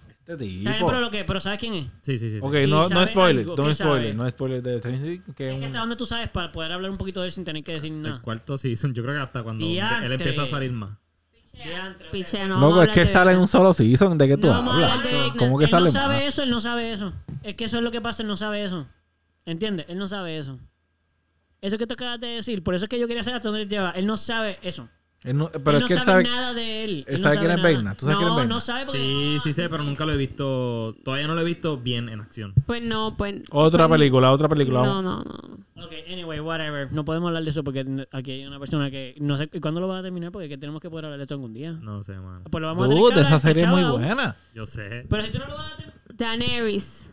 Este 0.10 0.34
Está 0.34 0.36
bien, 0.44 0.74
tipo. 0.74 0.88
pero, 0.88 1.00
lo 1.00 1.12
que, 1.12 1.24
pero 1.24 1.40
¿sabes 1.40 1.60
quién 1.60 1.74
es? 1.76 1.86
Sí, 2.02 2.18
sí, 2.18 2.30
sí. 2.32 2.32
sí. 2.32 2.40
Ok, 2.42 2.56
¿Y 2.56 2.68
no, 2.68 2.82
no 2.82 2.90
sabe 2.90 3.08
spoiler, 3.08 3.42
algo? 3.44 3.56
no 3.56 3.64
¿Qué 3.68 3.74
spoiler, 3.76 4.02
sabe? 4.04 4.14
no 4.16 4.30
spoiler 4.30 4.64
de 4.64 4.80
Stranger 4.80 5.02
Things, 5.04 5.36
que 5.36 5.48
Es 5.50 5.54
es 5.54 5.60
que 5.60 5.66
un- 5.66 5.66
hasta 5.68 5.80
donde 5.80 5.96
tú 5.96 6.06
sabes 6.06 6.30
para 6.30 6.52
poder 6.52 6.72
hablar 6.72 6.92
un 6.92 6.98
poquito 6.98 7.22
de 7.22 7.28
él 7.28 7.32
sin 7.32 7.46
tener 7.46 7.64
que 7.64 7.74
decir 7.74 7.92
El 7.92 8.02
nada. 8.02 8.22
cuarto 8.22 8.58
season, 8.58 8.94
yo 8.96 9.04
creo 9.04 9.16
que 9.16 9.22
hasta 9.22 9.44
cuando 9.44 9.66
Diantre. 9.66 10.08
él 10.08 10.12
empieza 10.14 10.44
a 10.44 10.48
salir 10.48 10.72
más. 10.72 10.98
Diantre, 11.64 12.08
ok. 12.08 12.12
Piche, 12.12 12.46
no. 12.48 12.60
Loco, 12.60 12.82
es 12.84 12.90
que 12.90 13.02
él 13.02 13.08
sale 13.08 13.32
en 13.32 13.40
un 13.40 13.48
solo 13.48 13.74
season, 13.74 14.18
¿de 14.18 14.28
qué 14.28 14.38
tú 14.38 14.48
No 14.48 14.72
hablas? 14.72 15.00
¿Cómo 15.38 15.58
que 15.58 15.66
él 15.66 15.70
sale 15.70 15.86
no 15.86 15.92
sabe 15.92 16.16
más? 16.16 16.24
eso, 16.26 16.44
él 16.44 16.50
no 16.50 16.60
sabe 16.60 16.94
eso. 16.94 17.14
Es 17.44 17.56
que 17.56 17.66
eso 17.66 17.78
es 17.78 17.84
lo 17.84 17.92
que 17.92 18.02
pasa, 18.02 18.24
él 18.24 18.28
no 18.28 18.38
sabe 18.38 18.64
eso. 18.64 18.86
¿Entiendes? 19.46 19.86
Él 19.90 19.98
no 19.98 20.08
sabe 20.08 20.38
eso. 20.38 20.58
Eso 21.62 21.78
que 21.78 21.88
te 21.88 21.94
acabas 21.94 22.20
de 22.20 22.28
decir, 22.28 22.64
por 22.64 22.76
eso 22.76 22.86
es 22.86 22.90
que 22.90 23.00
yo 23.00 23.08
quería 23.08 23.24
saber 23.24 23.38
hasta 23.38 23.50
dónde 23.50 23.64
él 23.64 23.70
lleva. 23.70 23.92
Él 23.92 24.06
no 24.06 24.18
sabe 24.18 24.60
eso. 24.62 24.88
Él 25.24 25.38
no- 25.38 25.50
pero 25.50 25.72
él 25.72 25.76
es 25.78 25.82
no 25.82 25.88
que 25.88 25.94
él 25.94 26.00
sabe, 26.00 26.24
sabe. 26.24 26.36
nada 26.36 26.54
de 26.54 26.84
él. 26.84 27.06
él 27.08 27.14
no 27.14 27.18
sabe 27.18 27.38
quién 27.40 27.52
es. 27.52 27.62
Vecna. 27.64 27.96
¿Tú 27.96 28.06
sabes 28.06 28.22
no, 28.22 28.36
quién 28.36 28.44
es? 28.44 28.50
No 28.50 28.60
sabe 28.60 28.86
porque... 28.86 29.00
Sí, 29.00 29.38
sí 29.44 29.54
sé, 29.54 29.70
pero 29.70 29.84
nunca 29.84 30.06
lo 30.06 30.14
he 30.14 30.18
visto. 30.18 30.96
Todavía 31.04 31.28
no 31.28 31.34
lo 31.34 31.42
he 31.42 31.46
visto 31.46 31.78
bien 31.78 32.10
en 32.10 32.20
acción. 32.22 32.54
Pues 32.68 32.84
no, 32.84 33.16
pues. 33.18 33.44
Otra 33.50 33.88
pues, 33.88 34.00
película, 34.00 34.32
otra 34.32 34.48
película. 34.48 34.84
No, 34.84 35.02
no, 35.02 35.24
no. 35.24 35.84
Ok, 35.84 35.94
anyway, 36.12 36.40
whatever. 36.40 36.92
No 36.94 37.04
podemos 37.06 37.28
hablar 37.28 37.44
de 37.44 37.50
eso 37.50 37.64
porque 37.64 37.86
aquí 38.12 38.32
hay 38.32 38.46
una 38.46 38.60
persona 38.60 38.92
que... 38.92 39.16
No 39.20 39.36
sé 39.38 39.50
cuándo 39.60 39.82
lo 39.82 39.88
va 39.88 40.00
a 40.00 40.04
terminar 40.04 40.32
porque 40.32 40.48
que 40.48 40.58
tenemos 40.60 40.80
que 40.80 40.90
poder 40.92 41.06
hablar 41.06 41.18
de 41.18 41.24
esto 41.24 41.34
algún 41.34 41.54
día. 41.54 41.72
No 41.72 42.04
sé, 42.04 42.14
mano. 42.14 42.42
Pues 42.50 42.62
lo 42.62 42.68
vamos 42.68 42.86
a 42.86 42.90
tener 42.90 43.04
que 43.04 43.10
hablar, 43.14 43.26
esa 43.26 43.40
serie 43.40 43.64
es 43.64 43.70
muy 43.70 43.84
buena. 43.84 44.36
Yo 44.54 44.66
sé. 44.68 45.06
Pero 45.10 45.24
si 45.24 45.32
tú 45.32 45.40
no 45.40 45.48
lo 45.48 45.56
vas 45.56 45.74
a 45.74 45.76
tener... 45.76 45.94
Daenerys. 46.14 47.10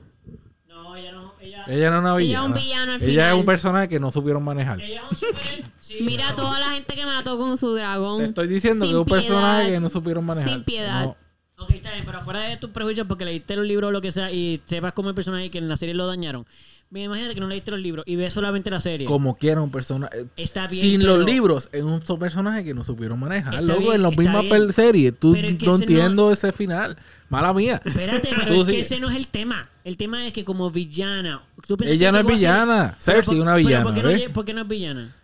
No, 0.83 0.97
ella 0.97 1.13
no... 1.13 1.33
Ella, 1.41 1.65
Ella 1.69 1.91
no 1.91 1.97
es 1.97 2.01
una 2.01 2.11
Ella 2.11 2.19
es 2.21 2.27
villana. 2.27 2.45
un 2.47 2.55
villano 2.55 2.93
al 2.93 3.03
Ella 3.03 3.07
final. 3.11 3.33
es 3.33 3.39
un 3.41 3.45
personaje 3.47 3.89
que 3.89 4.01
no 4.01 4.11
supieron 4.11 4.43
manejar. 4.45 4.81
ella 4.81 5.03
es 5.05 5.11
un 5.13 5.17
super... 5.19 5.65
Sí, 5.81 5.97
Mira 6.01 6.25
pero- 6.31 6.37
toda 6.37 6.61
la 6.61 6.71
gente 6.71 6.95
que 6.95 7.05
mató 7.07 7.37
con 7.39 7.57
su 7.59 7.75
dragón. 7.75 8.19
Te 8.19 8.25
estoy 8.27 8.49
diciendo 8.49 8.85
Sin 8.85 8.93
que 8.95 8.99
es 9.01 9.03
un 9.05 9.09
personaje 9.09 9.63
piedad. 9.65 9.77
que 9.77 9.81
no 9.81 9.89
supieron 9.89 10.25
manejar. 10.25 10.51
Sin 10.53 10.65
piedad. 10.65 11.05
No. 11.05 11.17
Ok, 11.59 11.71
está 11.71 11.93
bien, 11.93 12.05
pero 12.05 12.23
fuera 12.23 12.41
de 12.41 12.57
tus 12.57 12.71
prejuicios 12.71 13.07
porque 13.07 13.25
leíste 13.25 13.55
los 13.57 13.67
libros 13.67 13.89
o 13.89 13.93
lo 13.93 14.01
que 14.01 14.11
sea 14.11 14.31
y 14.33 14.61
sepas 14.65 14.93
cómo 14.95 15.09
el 15.11 15.15
personaje 15.15 15.51
que 15.51 15.59
en 15.59 15.69
la 15.69 15.77
serie 15.77 15.95
lo 15.95 16.07
dañaron. 16.07 16.47
Me 16.93 17.05
imagínate 17.05 17.33
que 17.35 17.41
no 17.41 17.47
leíste 17.49 17.71
los 17.71 17.81
libros 17.81 18.05
y 18.07 18.17
ves 18.17 18.35
solamente 18.35 18.71
la 18.71 18.79
serie. 18.79 19.07
como 19.07 19.37
quiera 19.39 19.63
un 19.63 19.71
personaje. 19.71 20.27
Está 20.37 20.67
bien, 20.67 20.83
Sin 20.83 21.01
pero- 21.01 21.17
los 21.17 21.27
libros, 21.27 21.71
es 21.73 21.83
un 21.83 22.03
so- 22.05 22.19
personaje 22.19 22.65
que 22.65 22.75
no 22.75 22.85
supieron 22.85 23.19
manejar. 23.19 23.55
Está 23.55 23.65
Luego, 23.65 23.81
bien, 23.81 23.95
en 23.95 24.03
la 24.03 24.09
está 24.11 24.21
misma 24.21 24.41
bien. 24.43 24.53
pel- 24.53 24.73
serie, 24.73 25.11
tú 25.11 25.35
es 25.35 25.57
que 25.57 25.65
no 25.67 25.77
entiendo 25.77 26.31
ese 26.31 26.53
final. 26.53 26.99
Mala 27.31 27.55
mía. 27.55 27.81
Espérate, 27.83 28.29
pero 28.37 28.61
es 28.61 28.67
que 28.67 28.81
ese 28.81 29.01
no 29.01 29.09
es 29.09 29.17
el 29.17 29.27
tema. 29.29 29.71
El 29.85 29.97
tema 29.97 30.27
es 30.27 30.35
que 30.35 30.45
como 30.45 30.71
villana... 30.71 31.43
¿tú 31.67 31.79
Ella 31.81 32.09
que 32.09 32.13
no 32.13 32.19
es 32.19 32.25
a 32.25 32.29
ser- 32.29 32.37
villana. 32.37 32.97
Cersei 33.01 33.35
es 33.37 33.41
una 33.43 33.57
villana. 33.57 33.85
¿por 33.85 33.95
qué, 33.95 34.03
no, 34.27 34.33
por 34.35 34.45
qué 34.45 34.53
no 34.53 34.61
es 34.61 34.69
villana? 34.69 35.17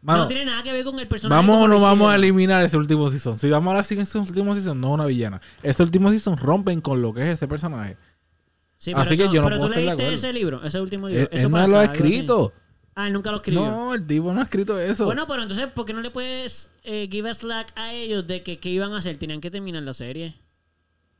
Mano, 0.00 0.20
no 0.22 0.26
tiene 0.28 0.44
nada 0.44 0.62
que 0.62 0.72
ver 0.72 0.84
con 0.84 0.98
el 0.98 1.08
personaje. 1.08 1.40
¿Vamos 1.40 1.62
o 1.62 1.66
no 1.68 1.80
vamos 1.80 2.10
a 2.12 2.16
eliminar 2.16 2.64
ese 2.64 2.76
último 2.76 3.08
season? 3.10 3.36
Si 3.38 3.48
vamos 3.50 3.74
a 3.74 3.82
sin 3.84 4.00
ese 4.00 4.18
último 4.18 4.54
season, 4.54 4.80
no 4.80 4.88
es 4.88 4.94
una 4.94 5.06
villana. 5.06 5.40
Ese 5.62 5.82
último 5.82 6.10
season 6.10 6.36
rompen 6.36 6.80
con 6.80 7.00
lo 7.02 7.12
que 7.14 7.22
es 7.22 7.28
ese 7.34 7.46
personaje. 7.48 7.96
Sí, 8.82 8.90
pero 8.90 9.02
Así 9.02 9.16
que 9.16 9.22
eso- 9.22 9.32
yo 9.32 9.42
no 9.42 9.46
pero 9.48 9.58
puedo 9.60 9.72
tú 9.74 9.78
estar 9.78 9.96
leíste 9.96 10.12
ese 10.14 10.32
libro, 10.32 10.60
ese 10.64 10.80
último 10.80 11.08
libro. 11.08 11.22
Él, 11.22 11.28
Eso 11.30 11.46
él 11.46 11.52
no 11.52 11.56
pasa, 11.56 11.68
lo 11.68 11.78
ha 11.78 11.84
escrito. 11.84 12.52
Ah, 12.96 13.06
él 13.06 13.12
nunca 13.12 13.30
lo 13.30 13.36
escribió. 13.36 13.64
No, 13.64 13.94
el 13.94 14.04
tipo 14.04 14.34
no 14.34 14.40
ha 14.40 14.42
escrito 14.42 14.76
eso. 14.80 15.04
Bueno, 15.04 15.24
pero 15.28 15.40
entonces, 15.42 15.68
¿por 15.68 15.84
qué 15.84 15.92
no 15.92 16.00
le 16.00 16.10
puedes 16.10 16.68
eh, 16.82 17.06
give 17.08 17.30
a 17.30 17.32
slack 17.34 17.72
a 17.76 17.92
ellos 17.92 18.26
de 18.26 18.42
que 18.42 18.58
qué 18.58 18.70
iban 18.70 18.92
a 18.92 18.96
hacer? 18.98 19.18
Tenían 19.18 19.40
que 19.40 19.52
terminar 19.52 19.84
la 19.84 19.94
serie. 19.94 20.34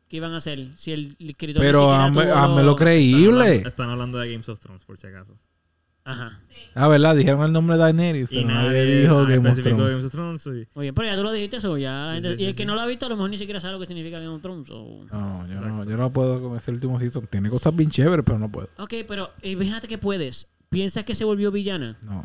¿Qué 0.09 0.17
iban 0.17 0.35
a 0.35 0.39
hacer? 0.39 0.71
Si 0.77 0.91
el 0.91 1.15
escritor 1.21 1.63
pero 1.63 1.93
hazme, 1.93 2.25
tuvo- 2.25 2.35
hazme 2.35 2.63
lo 2.65 2.71
Están 2.73 2.85
creíble. 2.85 3.45
hablando, 3.45 3.69
están 3.69 3.91
hablando 3.91 4.19
de 4.19 4.33
Games 4.33 4.49
of 4.49 4.59
Thrones, 4.59 4.85
por 4.85 4.99
si 4.99 5.07
acaso. 5.07 5.39
Ajá. 6.05 6.41
Ah, 6.75 6.89
¿verdad? 6.89 7.15
Dijeron 7.15 7.43
el 7.45 7.53
nombre 7.53 7.77
de 7.77 7.83
Daenerys, 7.83 8.33
Y 8.33 8.45
nadie 8.45 8.67
nadie 8.69 8.97
dijo 9.03 9.23
nadie 9.23 9.37
Game 9.37 9.51
of 9.51 9.61
Thrones. 9.63 9.91
Games 9.91 10.05
of 10.07 10.13
Thrones. 10.13 10.47
y- 10.47 10.69
Muy 10.75 10.83
bien, 10.85 10.95
pero 10.95 11.07
ya 11.09 11.17
tú 11.17 11.23
lo 11.23 11.31
dijiste 11.33 11.59
eso. 11.59 11.77
Ya 11.79 12.15
Sí, 12.17 12.23
sí, 12.23 12.29
y 12.29 12.37
sí, 12.39 12.45
el 12.47 12.55
que 12.57 12.63
sí. 12.63 12.67
no 12.67 12.75
lo 12.75 12.81
ha 12.81 12.87
visto, 12.87 13.07
a 13.07 13.09
lo 13.09 13.17
mejor 13.17 13.31
ni 13.31 13.39
siquiera 13.39 13.61
sabe 13.61 13.75
lo 13.75 13.81
que 13.81 13.87
significa 13.87 14.19
Game 14.19 14.35
of 14.35 14.43
Thrones. 14.43 14.69
o- 14.71 15.05
No, 15.13 15.47
yo 15.49 15.61
no, 15.61 15.85
yo 15.85 15.97
no 15.97 16.13
puedo 16.13 16.43
con 16.43 16.57
ese 16.57 16.71
último 16.73 16.99
season. 16.99 17.27
Tiene 17.29 17.51
cosas 17.51 17.75
bien 17.77 17.91
chéveres, 17.91 18.25
pero 18.25 18.39
no 18.39 18.51
puedo. 18.51 18.69
Ok, 18.79 18.95
pero 19.07 19.31
eh, 19.43 19.57
fíjate 19.57 19.87
que 19.87 19.99
puedes. 19.99 20.49
¿Piensas 20.71 21.05
que 21.05 21.15
se 21.15 21.25
volvió 21.25 21.51
villana? 21.53 21.97
No. 22.03 22.25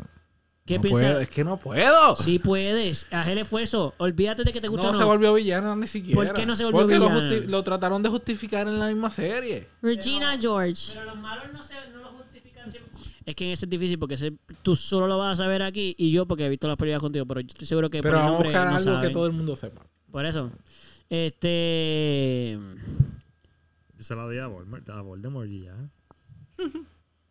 ¿Qué 0.64 0.76
no 0.76 0.82
piensas? 0.82 1.02
puedo, 1.04 1.20
es 1.20 1.28
que 1.30 1.44
no 1.44 1.56
puedo. 1.56 2.16
Sí 2.16 2.38
puedes. 2.38 3.06
Haz 3.12 3.28
el 3.28 3.38
esfuerzo. 3.38 3.94
Olvídate 3.98 4.44
de 4.44 4.52
que 4.52 4.60
te 4.60 4.68
gusta 4.68 4.84
no, 4.86 4.90
o 4.90 4.92
no. 4.92 4.98
se 4.98 5.04
volvió 5.04 5.32
villana 5.34 5.74
ni 5.76 5.86
siquiera. 5.86 6.14
¿Por 6.22 6.32
qué 6.34 6.44
no 6.44 6.56
se 6.56 6.64
volvió 6.64 6.80
Porque 6.80 6.98
lo 6.98 7.08
villana? 7.08 7.28
justi- 7.30 7.46
Lo, 7.46 7.62
trataron 7.62 8.02
de 8.02 8.08
justificar 8.10 8.66
en 8.68 8.78
la 8.78 8.88
misma 8.88 9.10
serie. 9.10 9.66
Regina 9.80 10.36
George. 10.38 10.92
Pero 10.94 11.06
los 11.06 11.16
malos 11.16 11.44
no, 11.54 11.62
se, 11.62 11.74
no. 11.92 11.97
Es 13.28 13.34
que 13.36 13.52
ese 13.52 13.66
es 13.66 13.70
difícil 13.70 13.98
porque 13.98 14.14
ese- 14.14 14.32
tú 14.62 14.74
solo 14.74 15.06
lo 15.06 15.18
vas 15.18 15.38
a 15.38 15.44
saber 15.44 15.60
aquí 15.62 15.94
y 15.98 16.10
yo 16.10 16.24
porque 16.26 16.46
he 16.46 16.48
visto 16.48 16.66
las 16.66 16.78
películas 16.78 17.02
contigo, 17.02 17.26
pero 17.26 17.40
yo 17.42 17.48
estoy 17.48 17.66
seguro 17.66 17.90
que 17.90 18.00
Pero 18.00 18.14
por 18.14 18.20
el 18.20 18.24
vamos 18.24 18.40
a 18.40 18.44
buscar 18.44 18.64
no 18.70 18.76
algo 18.76 18.84
saben. 18.92 19.08
que 19.08 19.12
todo 19.12 19.26
el 19.26 19.32
mundo 19.32 19.54
sepa. 19.54 19.82
Por 20.10 20.24
eso. 20.24 20.50
Este... 21.10 22.58
Yo 23.96 24.04
se 24.04 24.14
la 24.14 24.28
di 24.28 24.38
a 24.38 24.46
Voldemort, 24.46 24.88
a 24.90 25.00
Voldemort 25.02 25.48
y 25.48 25.64
ya. 25.64 25.74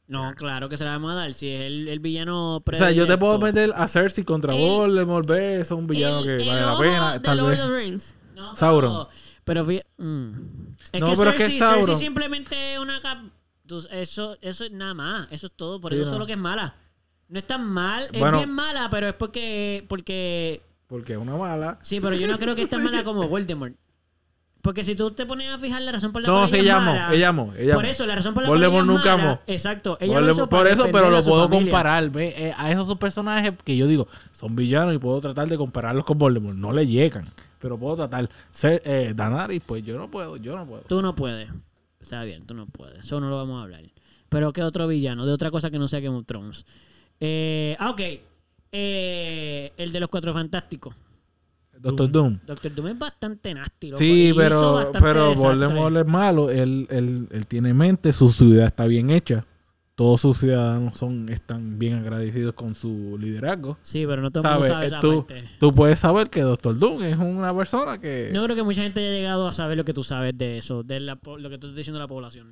No, 0.08 0.36
claro 0.36 0.70
que 0.70 0.78
se 0.78 0.86
la 0.86 0.92
vamos 0.92 1.12
a 1.12 1.16
dar. 1.16 1.34
Si 1.34 1.50
es 1.50 1.60
el, 1.62 1.90
el 1.90 2.00
villano 2.00 2.58
O 2.58 2.64
sea, 2.72 2.92
yo 2.92 3.06
te 3.06 3.18
puedo 3.18 3.40
predilecto. 3.42 3.72
meter 3.74 3.84
a 3.84 3.88
Cersei 3.90 4.24
contra 4.24 4.54
El- 4.56 4.62
Voldemort, 4.62 5.28
ve, 5.28 5.56
eso 5.60 5.74
es 5.76 5.80
un 5.82 5.86
villano 5.88 6.20
El- 6.20 6.38
que 6.38 6.48
vale 6.48 6.62
la 6.62 6.78
pena, 6.80 7.14
de 7.14 7.20
tal 7.20 7.38
Lord 7.40 7.50
vez. 7.50 7.60
of 7.60 7.66
the 7.68 7.76
Rings. 7.76 8.18
No, 8.30 8.36
pero- 8.44 8.56
Sauron. 8.56 9.08
Pero 9.44 9.66
fí- 9.66 9.84
mm. 9.98 10.32
es 10.94 11.02
No, 11.02 11.08
que 11.10 11.16
pero 11.18 11.30
es 11.32 11.36
que 11.36 11.42
Cersei, 11.44 11.60
Sauron. 11.60 11.86
Cersei 11.88 12.06
simplemente 12.06 12.74
es 12.76 12.80
una 12.80 13.02
cap- 13.02 13.22
tú- 13.68 13.88
eso 13.92 14.38
eso 14.42 14.64
es 14.66 14.72
nada 14.72 14.94
más, 14.94 15.28
eso 15.32 15.48
es 15.48 15.54
todo, 15.54 15.80
por 15.80 15.92
Sí, 15.92 15.98
eso 15.98 16.06
no. 16.06 16.12
solo 16.14 16.26
que 16.26 16.34
es 16.34 16.38
mala. 16.40 16.76
No 17.30 17.38
es 17.40 17.46
tan 17.46 17.64
mal, 17.70 18.10
es 18.14 18.20
Bueno. 18.20 18.38
bien 18.38 18.50
mala, 18.52 18.90
pero 18.90 19.10
es 19.10 19.14
porque 19.14 19.86
porque 19.90 20.62
Porque 20.88 21.14
es 21.14 21.20
una 21.20 21.36
mala. 21.36 21.78
sí, 21.82 22.00
pero 22.00 22.16
yo 22.16 22.28
no 22.28 22.38
creo 22.38 22.56
que 22.56 22.64
es 22.64 22.70
tan 22.70 22.82
mala 22.84 23.04
como 23.04 23.28
Voldemort. 23.28 23.74
Porque 24.62 24.84
si 24.84 24.96
tú 24.96 25.12
te 25.12 25.26
pones 25.26 25.50
a 25.50 25.58
fijar 25.58 25.82
la 25.84 25.92
razón 25.94 26.12
por 26.12 26.22
la 26.22 26.28
No, 26.28 26.34
cual 26.40 26.50
se 26.50 26.60
ella 26.60 26.74
es 26.74 26.80
llamó, 26.80 26.92
mala- 26.94 27.14
ella 27.14 27.28
amó, 27.30 27.54
ella 27.58 27.74
Por 27.76 27.86
eso, 27.86 28.06
la 28.06 28.16
razón 28.16 28.34
por 28.34 28.44
la 28.44 28.50
cual 28.50 28.60
Voldemort 28.60 28.84
ella 28.86 28.92
es 28.92 28.98
nunca 28.98 29.18
mala- 29.18 29.32
amó. 29.32 29.42
Exacto. 29.48 29.98
Ella 30.02 30.14
lo 30.20 30.20
Voldemort- 30.28 30.32
hizo 30.34 30.50
para 30.50 30.64
por 30.64 30.68
eso, 30.72 30.90
pero 30.92 31.10
lo 31.10 31.24
puedo 31.24 31.44
familia. 31.44 31.60
comparar. 31.72 32.10
Ve, 32.10 32.34
eh, 32.38 32.54
a 32.58 32.72
esos 32.72 32.88
dos 32.88 32.98
personajes 32.98 33.54
que 33.64 33.78
yo 33.78 33.88
digo 33.88 34.08
son 34.32 34.56
villanos 34.56 34.94
y 34.94 34.98
puedo 34.98 35.22
tratar 35.22 35.48
de 35.48 35.58
compararlos 35.58 36.04
con 36.06 36.18
Voldemort. 36.18 36.58
No 36.58 36.74
le 36.74 36.86
llegan. 36.88 37.26
Pero 37.60 37.78
puedo 37.78 37.96
tratar. 37.96 38.30
Ser, 38.52 38.82
eh, 38.86 39.14
Daenerys, 39.16 39.62
pues 39.66 39.84
yo 39.86 39.98
no 39.98 40.10
puedo, 40.12 40.38
yo 40.38 40.56
no 40.58 40.66
puedo. 40.66 40.82
Tú 40.82 41.02
no 41.02 41.16
puedes. 41.16 41.50
Está 42.08 42.24
bien, 42.24 42.46
tú 42.46 42.54
no 42.54 42.68
puedes. 42.68 43.00
Eso 43.00 43.20
no 43.20 43.30
lo 43.30 43.36
vamos 43.36 43.60
a 43.60 43.64
hablar. 43.64 43.84
Pero 44.30 44.54
¿qué 44.54 44.64
otro 44.64 44.88
villano? 44.88 45.26
De 45.26 45.34
otra 45.34 45.52
cosa 45.52 45.70
que 45.70 45.78
no 45.78 45.90
sea 45.90 46.00
Game 46.00 46.16
of 46.16 46.26
Thrones. 46.26 46.66
Eh, 47.20 47.76
ah, 47.80 47.90
ok. 47.90 48.02
Eh, 48.72 49.74
el 49.76 49.92
de 49.92 50.00
los 50.00 50.08
Cuatro 50.08 50.32
Fantásticos. 50.32 50.96
Doctor 51.78 52.10
Doom. 52.10 52.40
Doctor 52.48 52.74
Doom 52.74 52.88
es 52.88 52.98
bastante 52.98 53.54
nasty. 53.54 53.88
loco, 53.90 53.98
Sí, 54.00 54.32
pero, 54.38 54.90
pero. 54.94 55.36
Voldemort 55.36 55.98
es 55.98 56.08
malo. 56.08 56.50
Él, 56.50 56.88
él, 56.90 57.28
él 57.30 57.46
tiene 57.46 57.74
mente, 57.74 58.14
su 58.14 58.30
ciudad 58.30 58.68
está 58.68 58.88
bien 58.88 59.10
hecha. 59.10 59.46
Todos 59.98 60.22
sus 60.22 60.38
ciudadanos 60.38 60.96
son, 60.96 61.28
están 61.30 61.80
bien 61.80 61.96
agradecidos 61.96 62.54
con 62.54 62.76
su 62.76 63.18
liderazgo. 63.20 63.80
Sí, 63.82 64.06
pero 64.06 64.22
no 64.22 64.30
todo 64.30 64.44
¿Sabes? 64.44 64.68
sabe 64.68 64.84
Eh, 64.86 64.88
esa 64.90 65.00
tú, 65.00 65.26
parte. 65.26 65.44
tú 65.60 65.72
puedes 65.74 65.98
saber 65.98 66.30
que 66.30 66.42
Doctor 66.42 66.78
Doom 66.78 67.02
es 67.02 67.18
una 67.18 67.52
persona 67.52 67.98
que... 68.00 68.30
No 68.32 68.44
creo 68.44 68.56
que 68.56 68.62
mucha 68.62 68.84
gente 68.84 69.00
haya 69.00 69.10
llegado 69.18 69.48
a 69.48 69.52
saber 69.52 69.76
lo 69.76 69.84
que 69.86 69.94
tú 69.94 70.04
sabes 70.04 70.38
de 70.38 70.60
eso, 70.60 70.84
de 70.84 71.00
la 71.00 71.16
po- 71.16 71.40
lo 71.40 71.50
que 71.50 71.58
tú 71.58 71.66
estás 71.66 71.78
diciendo 71.78 71.98
de 71.98 72.04
la 72.04 72.08
población. 72.08 72.52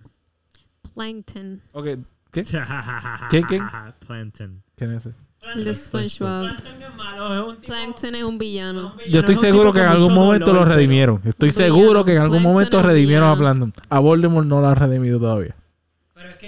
Plankton. 0.96 1.62
Ok, 1.74 1.86
¿Qué? 2.32 2.44
¿Quién, 3.30 3.44
quién? 3.44 3.64
Plankton. 4.08 4.64
¿Quién 4.76 4.92
es 4.94 5.06
ese? 5.06 5.16
El 5.56 5.66
de 5.66 5.74
SpongeBob. 5.76 6.48
Plankton 6.50 6.82
es 6.82 6.96
malo, 6.96 7.34
es 7.36 7.48
un 7.50 7.56
tipo- 7.62 7.68
Plankton 7.68 8.16
es 8.16 8.24
un 8.24 8.38
villano. 8.40 8.96
Yo 9.08 9.20
estoy 9.20 9.36
seguro 9.36 9.72
que 9.72 9.82
en 9.82 9.86
algún 9.88 10.14
momento 10.16 10.52
lo 10.52 10.66
redimieron. 10.66 11.22
Estoy 11.24 11.52
seguro 11.52 12.04
que 12.04 12.14
en 12.14 12.22
algún 12.24 12.42
momento 12.42 12.82
redimieron 12.82 13.30
a. 13.30 13.38
Plankton. 13.38 13.72
A 13.90 14.00
Voldemort 14.00 14.48
no 14.48 14.62
lo 14.62 14.68
han 14.68 14.76
redimido 14.76 15.20
todavía. 15.20 15.56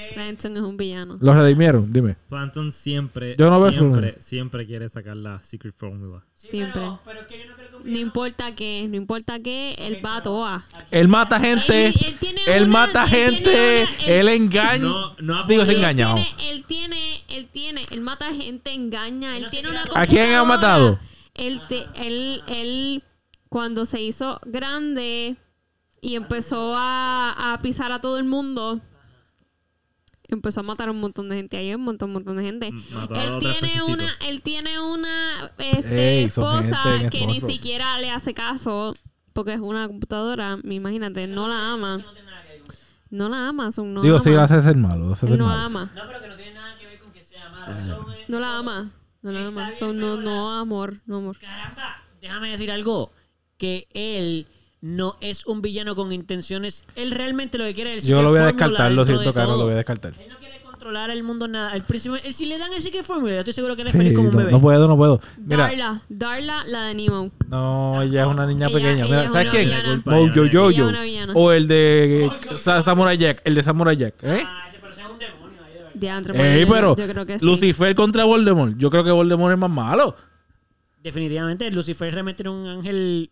Que 0.08 0.14
Plankton 0.14 0.58
es 0.58 0.64
un 0.64 0.78
villano. 0.78 1.18
¿Lo 1.20 1.34
redimieron? 1.34 1.92
Dime. 1.92 2.16
Plankton 2.30 2.72
siempre, 2.72 3.36
Yo 3.38 3.50
no 3.50 3.60
veo 3.60 3.72
siempre, 3.72 4.16
siempre 4.20 4.66
quiere 4.66 4.90
sacar 4.90 5.18
la 5.18 5.40
Secret 5.40 5.74
Formula. 5.76 6.24
sí, 6.36 6.50
Siempre. 6.50 6.82
Pero, 6.82 7.00
pero 7.06 7.20
es 7.22 7.28
que 7.28 7.40
yo 7.40 7.46
no 7.50 7.56
creo 7.56 7.70
que 7.70 7.76
un 7.78 7.82
No 7.82 7.86
villano- 7.88 8.02
importa 8.08 8.56
qué, 8.56 8.86
no 8.90 8.96
importa 8.96 9.40
qué, 9.40 9.76
él 9.80 10.00
va 10.06 10.18
a 10.18 10.22
toa. 10.22 10.66
Él 10.92 11.08
mata 11.08 11.40
gente. 11.40 11.88
Él- 11.88 11.96
él 12.06 12.16
tiene 12.20 12.42
Él 12.48 12.64
una- 12.64 12.72
mata 12.74 13.04
él 13.04 13.10
tiene 13.10 13.86
gente. 13.88 14.04
una- 14.06 14.14
Él 14.16 14.28
engaña. 14.30 14.78
No, 14.80 15.16
no 15.20 15.36
ha 15.40 15.44
Digo, 15.48 15.66
se 15.66 15.74
engañado. 15.76 16.16
Tiene- 16.16 16.52
él 16.52 16.64
tiene, 16.66 17.22
él 17.30 17.48
tiene, 17.52 17.86
él 17.92 18.02
mata 18.02 18.34
gente, 18.34 18.72
engaña, 18.74 19.38
él 19.38 19.48
tiene 19.50 19.70
una 19.70 19.84
¿A 19.96 20.06
quién 20.08 20.34
ha 20.34 20.40
computadora. 20.40 20.46
matado? 20.46 21.00
Él, 21.34 21.62
te- 21.68 21.86
él, 21.96 22.42
él, 22.48 23.04
cuando 23.50 23.86
se 23.86 24.02
hizo 24.02 24.40
grande 24.46 25.38
y 26.02 26.16
empezó 26.16 26.74
a, 26.76 27.54
a 27.54 27.60
pisar 27.62 27.92
a 27.92 28.02
todo 28.02 28.18
el 28.18 28.26
mundo, 28.26 28.82
empezó 30.28 30.60
a 30.60 30.64
matar 30.64 30.88
a 30.90 30.92
un 30.92 31.00
montón 31.00 31.30
de 31.30 31.36
gente. 31.38 31.58
Hay 31.58 31.74
un 31.74 31.82
montón, 31.82 32.10
un 32.10 32.14
montón 32.14 32.38
de 32.38 32.44
gente. 32.44 32.72
Mató 32.92 33.16
a 33.16 33.24
Él 33.24 33.40
tiene 33.40 33.60
pececitos. 33.62 33.88
una, 33.90 34.18
él 34.28 34.42
tiene 34.42 34.80
una 34.80 35.52
este, 35.58 36.20
Ey, 36.20 36.24
esposa 36.26 36.80
que 37.12 37.26
ni 37.28 37.40
siquiera 37.42 38.00
le 38.00 38.10
hace 38.12 38.34
caso 38.34 38.94
porque 39.34 39.54
es 39.54 39.60
una 39.60 39.88
computadora. 39.88 40.58
Imagínate, 40.64 41.28
no 41.28 41.48
la 41.48 41.74
ama. 41.74 42.00
No 43.10 43.30
la 43.30 43.48
ama, 43.48 43.72
son 43.72 43.94
no 43.94 44.02
Digo, 44.02 44.16
ama. 44.16 44.24
sí, 44.24 44.34
hace 44.34 44.62
ser 44.62 44.76
malo. 44.76 45.14
Hace 45.14 45.28
ser 45.28 45.38
no 45.38 45.46
malo. 45.46 45.60
ama. 45.62 45.92
No, 45.96 46.02
pero 46.08 46.22
que 46.22 46.28
no 46.28 46.36
tiene 46.36 46.54
nada 46.56 46.78
que 46.78 46.88
ver 46.88 47.00
con 47.00 47.12
que 47.14 47.24
sea 47.24 47.48
malo. 47.50 47.66
Son, 47.96 48.12
eh, 48.14 48.26
No 48.28 48.40
la 48.42 48.58
ama. 48.58 48.92
No 49.22 49.32
la 49.32 49.48
ama. 49.48 49.68
bien, 49.68 49.80
Son 49.80 49.98
no, 49.98 50.18
no 50.18 50.60
amor, 50.60 50.96
no 51.06 51.18
amor. 51.18 51.38
Caramba, 51.40 52.04
déjame 52.22 52.50
decir 52.52 52.70
algo. 52.72 53.12
Que 53.58 53.88
él 53.94 54.46
no 54.82 55.16
es 55.22 55.46
un 55.46 55.62
villano 55.62 55.96
con 55.96 56.12
intenciones. 56.12 56.84
Él 56.96 57.12
realmente 57.12 57.58
lo 57.58 57.64
que 57.66 57.74
quiere 57.74 57.96
es 57.98 58.04
el 58.04 58.10
Yo 58.10 58.22
lo 58.22 58.30
voy 58.30 58.40
a 58.40 58.46
descartar, 58.48 58.92
lo 58.92 59.06
siento, 59.06 59.24
de 59.24 59.34
Caro, 59.34 59.48
todo. 59.48 59.58
lo 59.60 59.64
voy 59.66 59.74
a 59.74 59.78
descartar. 59.78 60.14
Él 60.20 60.30
no 60.30 60.38
quiere 60.38 60.62
controlar 60.62 61.10
el 61.10 61.24
mundo 61.24 61.48
nada. 61.48 61.74
El 61.74 61.82
príncipe, 61.84 62.20
él, 62.24 62.34
si 62.34 62.46
le 62.46 62.58
dan 62.60 62.72
el 62.72 62.82
Secret 62.82 63.04
Formula, 63.04 63.34
yo 63.34 63.40
estoy 63.40 63.54
seguro 63.54 63.76
que 63.76 63.82
él 63.82 63.88
es 63.88 63.92
Sí, 63.94 63.98
feliz 63.98 64.14
como 64.16 64.30
un 64.30 64.36
bebé. 64.38 64.52
no 64.52 64.62
puedo, 64.62 64.88
no 64.88 64.96
puedo. 64.96 65.20
Mira, 65.38 65.58
Darla, 65.68 66.02
Darla, 66.10 66.64
la 66.66 66.84
de 66.84 66.94
Nemo. 66.94 67.32
no, 67.50 68.02
ella 68.04 68.22
es 68.24 68.28
una 68.28 68.46
niña 68.46 68.68
Ella- 68.68 68.76
pequeña. 68.76 68.94
ella 68.94 69.06
Mira, 69.06 69.24
es 69.26 69.32
¿sabes 69.32 69.48
una 69.54 70.04
quién? 70.04 70.04
Mojo 70.06 70.72
Jojo. 70.74 71.40
O 71.40 71.52
el 71.52 71.68
de 71.68 72.30
Sa- 72.58 72.82
Samurai 72.84 73.18
Jack. 73.18 73.42
El 73.46 73.56
de 73.56 73.64
Samurai 73.64 73.98
Jack. 73.98 74.14
¿Eh? 74.22 74.44
Ah, 74.46 74.68
ese 74.70 74.78
pero 74.80 74.94
ese 74.94 75.02
es 75.02 75.08
un 75.10 75.18
demonio 75.20 75.64
ahí, 75.66 75.74
de 76.00 76.60
Ey, 76.60 76.66
pues, 76.66 76.78
pero 76.80 76.96
yo 76.96 77.08
creo 77.08 77.26
que 77.26 77.40
sí. 77.40 77.46
Lucifer 77.46 77.96
contra 77.96 78.26
Voldemort. 78.26 78.76
Yo 78.78 78.92
creo 78.92 79.04
que 79.04 79.12
Voldemort 79.12 79.54
es 79.54 79.60
más 79.60 79.72
malo. 79.72 80.16
Definitivamente, 81.02 81.70
Lucifer 81.72 82.12
realmente 82.14 82.44
era 82.44 82.52
un 82.52 82.68
ángel. 82.68 83.32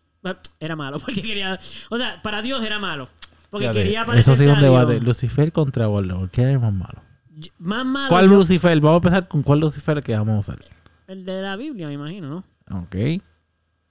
Era 0.59 0.75
malo, 0.75 0.99
porque 1.03 1.21
quería. 1.21 1.59
O 1.89 1.97
sea, 1.97 2.21
para 2.21 2.41
Dios 2.41 2.63
era 2.63 2.79
malo. 2.79 3.09
Porque 3.49 3.65
Fíjate, 3.65 3.83
quería 3.83 3.99
Eso 4.01 4.05
parecerse 4.07 4.43
sí 4.43 4.49
es 4.49 4.55
un 4.55 4.61
debate. 4.61 4.93
Dios. 4.93 5.03
Lucifer 5.03 5.51
contra 5.51 5.87
Voldemort. 5.87 6.31
¿Quién 6.33 6.49
es 6.49 6.59
más 6.61 6.73
malo? 6.73 7.01
Más 7.59 7.85
malo. 7.85 8.09
¿Cuál 8.09 8.29
yo- 8.29 8.35
Lucifer? 8.35 8.79
Vamos 8.79 8.95
a 8.95 8.97
empezar 8.97 9.27
con 9.27 9.43
cuál 9.43 9.59
Lucifer 9.59 10.01
que 10.03 10.13
vamos 10.13 10.35
a 10.35 10.39
usar. 10.39 10.65
El 11.07 11.23
de 11.25 11.41
la 11.41 11.55
Biblia, 11.55 11.87
me 11.87 11.93
imagino, 11.93 12.29
¿no? 12.29 12.77
Ok. 12.81 12.95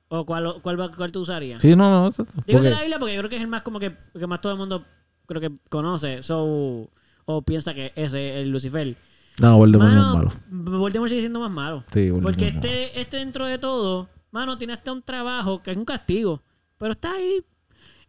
¿O 0.09 0.27
cuál, 0.27 0.61
cuál, 0.63 0.91
cuál 0.95 1.13
tú 1.13 1.21
usarías? 1.21 1.63
Sí, 1.63 1.75
no, 1.75 1.91
no. 1.91 2.09
exacto. 2.09 2.43
Digo 2.47 2.61
de 2.61 2.71
la 2.71 2.81
Biblia 2.81 2.99
porque 2.99 3.15
yo 3.15 3.21
creo 3.21 3.31
que 3.31 3.37
es 3.37 3.43
el 3.43 3.49
más 3.49 3.63
como 3.63 3.79
que, 3.81 3.97
que 4.19 4.27
más 4.27 4.41
todo 4.41 4.53
el 4.53 4.59
mundo 4.59 4.85
creo 5.27 5.41
que 5.41 5.51
conoce. 5.71 6.23
So, 6.23 6.89
o 7.25 7.43
piensa 7.43 7.73
que 7.75 7.93
ese 7.97 8.31
es 8.31 8.37
el 8.45 8.51
Lucifer. 8.51 8.95
No, 9.41 9.57
Voldemort 9.59 9.91
no 9.93 9.97
es 9.99 10.07
Mano, 10.07 10.15
malo. 10.17 10.79
Voldemort 10.79 11.09
sigue 11.09 11.23
siendo 11.23 11.41
más 11.41 11.51
malo. 11.51 11.85
Sí, 11.93 12.11
Voldemort 12.11 12.35
Porque 12.37 12.49
este, 12.49 13.01
este 13.01 13.17
dentro 13.19 13.47
de 13.47 13.59
todo, 13.59 14.09
mano, 14.35 14.59
tiene 14.59 14.73
hasta 14.73 14.93
un 14.93 15.01
trabajo 15.01 15.63
que 15.63 15.71
es 15.71 15.77
un 15.77 15.85
castigo. 15.85 16.43
Pero 16.77 16.93
está 16.93 17.13
ahí. 17.13 17.43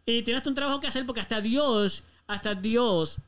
Y 0.04 0.22
tiene 0.22 0.38
hasta 0.38 0.48
un 0.50 0.56
trabajo 0.56 0.80
que 0.80 0.88
hacer 0.88 1.06
porque 1.06 1.20
hasta 1.20 1.40
Dios, 1.40 2.02
hasta 2.26 2.54
Dios, 2.54 3.20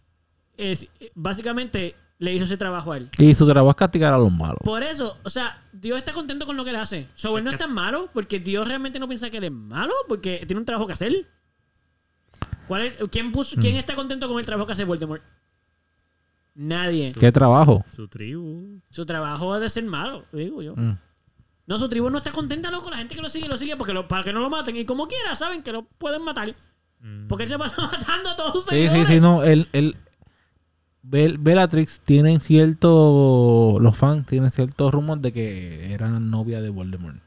es, 0.57 0.87
básicamente 1.15 1.95
le 2.19 2.35
hizo 2.35 2.45
ese 2.45 2.57
trabajo 2.57 2.91
a 2.93 2.97
él. 2.97 3.09
Y 3.19 3.33
su 3.35 3.47
trabajo 3.47 3.71
es 3.71 3.77
castigar 3.77 4.13
a 4.13 4.19
los 4.19 4.33
malos. 4.33 4.59
Por 4.65 4.83
eso, 4.83 5.17
o 5.23 5.31
sea, 5.31 5.63
Dios 5.73 5.97
está 5.99 6.13
contento 6.13 6.45
con 6.45 6.57
lo 6.57 6.65
que 6.65 6.71
él 6.71 6.77
hace. 6.77 7.07
So, 7.15 7.39
él 7.39 7.45
no 7.45 7.51
es 7.51 7.59
tan 7.59 7.73
malo 7.73 8.11
porque 8.13 8.41
Dios 8.41 8.67
realmente 8.67 8.99
no 8.99 9.07
piensa 9.07 9.31
que 9.31 9.37
él 9.39 9.45
es 9.45 9.53
malo 9.53 9.95
porque 10.09 10.45
tiene 10.47 10.59
un 10.59 10.67
trabajo 10.67 10.87
que 10.89 10.95
hacer. 10.95 11.27
¿Cuál 12.67 12.83
es- 12.83 12.95
quién, 13.13 13.31
puso, 13.31 13.57
¿Quién 13.61 13.75
Mm. 13.75 13.79
está 13.79 13.95
contento 13.95 14.27
con 14.29 14.39
el 14.41 14.45
trabajo 14.45 14.67
que 14.67 14.73
hace 14.73 14.85
Voldemort? 14.85 15.23
Nadie. 16.55 17.13
¿Qué 17.13 17.31
trabajo? 17.31 17.85
Su 17.95 18.09
tribu. 18.09 18.81
Su 18.91 19.07
trabajo 19.07 19.55
es 19.55 19.61
de 19.63 19.71
ser 19.71 19.85
malo, 19.85 20.25
digo 20.33 20.61
yo. 20.63 20.75
Mm. 20.77 20.99
No, 21.69 21.79
su 21.79 21.89
tribu 21.89 22.09
no 22.11 22.19
está 22.19 22.33
contenta, 22.33 22.71
loco. 22.71 22.91
La 22.91 22.97
gente 22.97 23.15
que 23.15 23.21
lo 23.21 23.29
sigue, 23.31 23.47
lo 23.47 23.57
sigue 23.59 23.77
porque 23.77 23.93
lo- 23.93 24.09
para 24.09 24.25
que 24.25 24.33
no 24.33 24.41
lo 24.41 24.49
maten. 24.51 24.75
Y 24.75 24.85
como 24.87 25.07
quiera, 25.07 25.37
saben 25.37 25.63
que 25.63 25.71
lo 25.71 25.83
pueden 25.85 26.23
matar. 26.23 26.57
Mm. 27.01 27.29
Porque 27.29 27.45
él 27.45 27.49
se 27.51 27.59
pasa 27.59 27.77
matando 27.93 28.31
a 28.31 28.37
todos 28.37 28.53
sus 28.55 28.65
Sí, 28.65 28.89
sí, 28.89 29.05
sí, 29.07 29.21
no. 29.21 29.43
El, 29.45 29.69
el, 29.73 29.97
Bel- 31.03 31.37
Bellatrix 31.39 32.01
tienen 32.01 32.41
cierto. 32.41 33.77
Los 33.81 33.97
fans 33.97 34.27
tienen 34.27 34.51
ciertos 34.51 34.93
rumores 34.93 35.23
de 35.23 35.33
que 35.33 35.93
era 35.93 36.09
novia 36.09 36.61
de 36.61 36.71
Voldemort. 36.71 37.19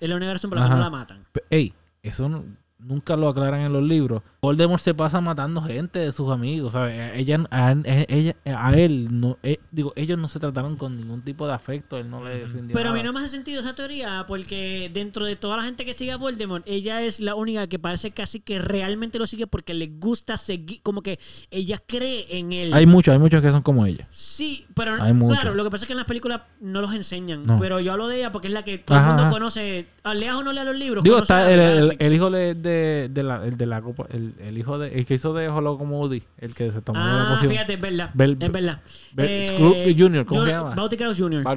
La 0.00 0.16
única 0.16 0.32
razón 0.32 0.50
por 0.50 0.58
la 0.58 0.68
no 0.68 0.78
la 0.78 0.90
matan. 0.90 1.26
Ey, 1.50 1.74
eso 2.02 2.28
no- 2.28 2.44
nunca 2.84 3.16
lo 3.16 3.28
aclaran 3.28 3.60
en 3.60 3.72
los 3.72 3.82
libros. 3.82 4.22
Voldemort 4.42 4.80
se 4.80 4.94
pasa 4.94 5.20
matando 5.20 5.62
gente 5.62 5.98
de 5.98 6.12
sus 6.12 6.30
amigos, 6.30 6.74
¿sabes? 6.74 7.12
Ella, 7.14 7.44
a, 7.50 7.74
ella, 8.08 8.36
a 8.44 8.72
él, 8.76 9.08
no, 9.10 9.38
eh, 9.42 9.58
digo, 9.70 9.92
ellos 9.96 10.18
no 10.18 10.28
se 10.28 10.38
trataron 10.38 10.76
con 10.76 10.96
ningún 10.96 11.22
tipo 11.22 11.46
de 11.46 11.54
afecto, 11.54 11.96
él 11.96 12.10
no 12.10 12.22
le 12.22 12.44
rindió 12.44 12.74
Pero 12.74 12.90
a 12.90 12.92
mí 12.92 13.02
no 13.02 13.12
me 13.12 13.20
hace 13.20 13.28
sentido 13.28 13.60
esa 13.60 13.74
teoría 13.74 14.24
porque 14.28 14.90
dentro 14.92 15.24
de 15.24 15.36
toda 15.36 15.56
la 15.56 15.64
gente 15.64 15.84
que 15.84 15.94
sigue 15.94 16.12
a 16.12 16.16
Voldemort, 16.18 16.62
ella 16.66 17.00
es 17.02 17.20
la 17.20 17.34
única 17.34 17.66
que 17.66 17.78
parece 17.78 18.10
casi 18.10 18.40
que 18.40 18.58
realmente 18.58 19.18
lo 19.18 19.26
sigue 19.26 19.46
porque 19.46 19.72
le 19.72 19.86
gusta 19.86 20.36
seguir, 20.36 20.82
como 20.82 21.02
que 21.02 21.18
ella 21.50 21.78
cree 21.86 22.26
en 22.38 22.52
él. 22.52 22.74
Hay 22.74 22.86
muchos, 22.86 23.12
hay 23.12 23.18
muchos 23.18 23.40
que 23.40 23.50
son 23.50 23.62
como 23.62 23.86
ella. 23.86 24.06
Sí, 24.10 24.66
pero 24.74 25.00
Hay 25.02 25.14
mucho. 25.14 25.34
claro, 25.34 25.54
lo 25.54 25.64
que 25.64 25.70
pasa 25.70 25.84
es 25.84 25.86
que 25.86 25.92
en 25.94 25.98
las 25.98 26.06
películas 26.06 26.42
no 26.60 26.80
los 26.80 26.92
enseñan. 26.92 27.44
No. 27.44 27.56
Pero 27.58 27.80
yo 27.80 27.92
hablo 27.92 28.08
de 28.08 28.18
ella 28.18 28.32
porque 28.32 28.48
es 28.48 28.54
la 28.54 28.62
que 28.62 28.78
todo 28.78 28.98
Ajá, 28.98 29.06
el 29.06 29.08
mundo 29.12 29.22
ajá. 29.24 29.32
conoce. 29.32 29.86
Leas 30.14 30.36
o 30.36 30.44
no 30.44 30.52
leas 30.52 30.66
los 30.66 30.76
libros. 30.76 31.02
Digo, 31.02 31.18
está 31.18 31.50
el, 31.50 31.96
el 31.98 32.12
hijo 32.12 32.30
de, 32.30 32.54
de, 32.74 33.08
de 33.08 33.22
la, 33.22 33.44
el 33.44 33.56
de 33.56 33.66
la 33.66 33.80
copa, 33.82 34.06
el, 34.10 34.34
el 34.40 34.58
hijo 34.58 34.78
de, 34.78 34.98
el 34.98 35.06
que 35.06 35.14
hizo 35.14 35.32
de 35.32 35.48
Holo 35.48 35.78
como 35.78 35.98
Woody, 36.00 36.22
el 36.38 36.54
que 36.54 36.70
se 36.72 36.82
tomó 36.82 36.98
la 36.98 37.22
Ah, 37.22 37.34
poción. 37.34 37.52
fíjate, 37.52 37.74
es 37.74 37.80
verdad. 37.80 38.10
Bel- 38.14 38.36
es 38.40 38.52
verdad. 38.52 38.80
Bel- 39.14 39.56
Cruz 39.56 39.76
Jr., 39.96 40.26
¿cómo 40.26 40.40
Jor- 40.40 40.46
se 40.46 40.52
llama? 40.52 40.74
Barty 40.74 40.96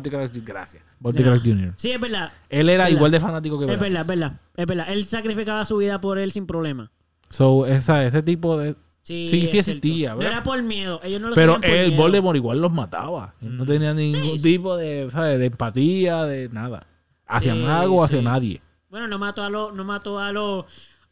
Crouch, 0.09 0.31
gracias. 0.45 0.83
Crouch 1.01 1.41
Jr. 1.43 1.73
Sí, 1.75 1.91
es 1.91 1.99
verdad. 1.99 2.31
Él 2.49 2.69
era 2.69 2.83
Verdad. 2.85 2.95
igual 2.97 3.11
de 3.11 3.19
fanático 3.19 3.59
que 3.59 3.71
Es 3.71 3.79
verdad, 3.79 4.01
es 4.01 4.07
verdad. 4.07 4.31
Es 4.55 4.65
verdad. 4.65 4.85
Él 4.89 5.05
sacrificaba 5.05 5.65
su 5.65 5.77
vida 5.77 5.99
por 6.01 6.17
él 6.17 6.31
sin 6.31 6.45
problema. 6.47 6.91
So, 7.29 7.65
esa, 7.65 8.05
ese 8.05 8.23
tipo 8.23 8.57
de... 8.57 8.75
Sí, 9.03 9.29
Sí, 9.29 9.47
sí 9.47 9.57
existía, 9.59 10.11
No 10.11 10.17
¿verdad? 10.17 10.33
era 10.33 10.43
por 10.43 10.61
miedo. 10.63 10.99
Ellos 11.01 11.21
no 11.21 11.29
lo 11.29 11.35
Pero 11.35 11.59
el 11.63 11.87
miedo. 11.91 12.01
Voldemort 12.01 12.35
igual 12.35 12.59
los 12.59 12.73
mataba. 12.73 13.35
Él 13.41 13.55
no 13.57 13.65
tenía 13.65 13.93
ningún 13.93 14.41
tipo 14.41 14.75
de, 14.75 15.07
¿sabes? 15.11 15.39
de 15.39 15.45
empatía, 15.45 16.23
de 16.25 16.49
nada. 16.49 16.85
Hacia 17.25 17.53
Sí, 17.53 17.59
mago, 17.61 18.03
hacia 18.03 18.19
sí. 18.19 18.23
nadie. 18.25 18.61
Bueno, 18.89 19.07
no 19.07 19.17
mató 19.17 19.43
a 19.43 19.49
los, 19.49 19.73
no 19.73 19.83
mató 19.85 20.19
a 20.19 20.31
los, 20.33 20.65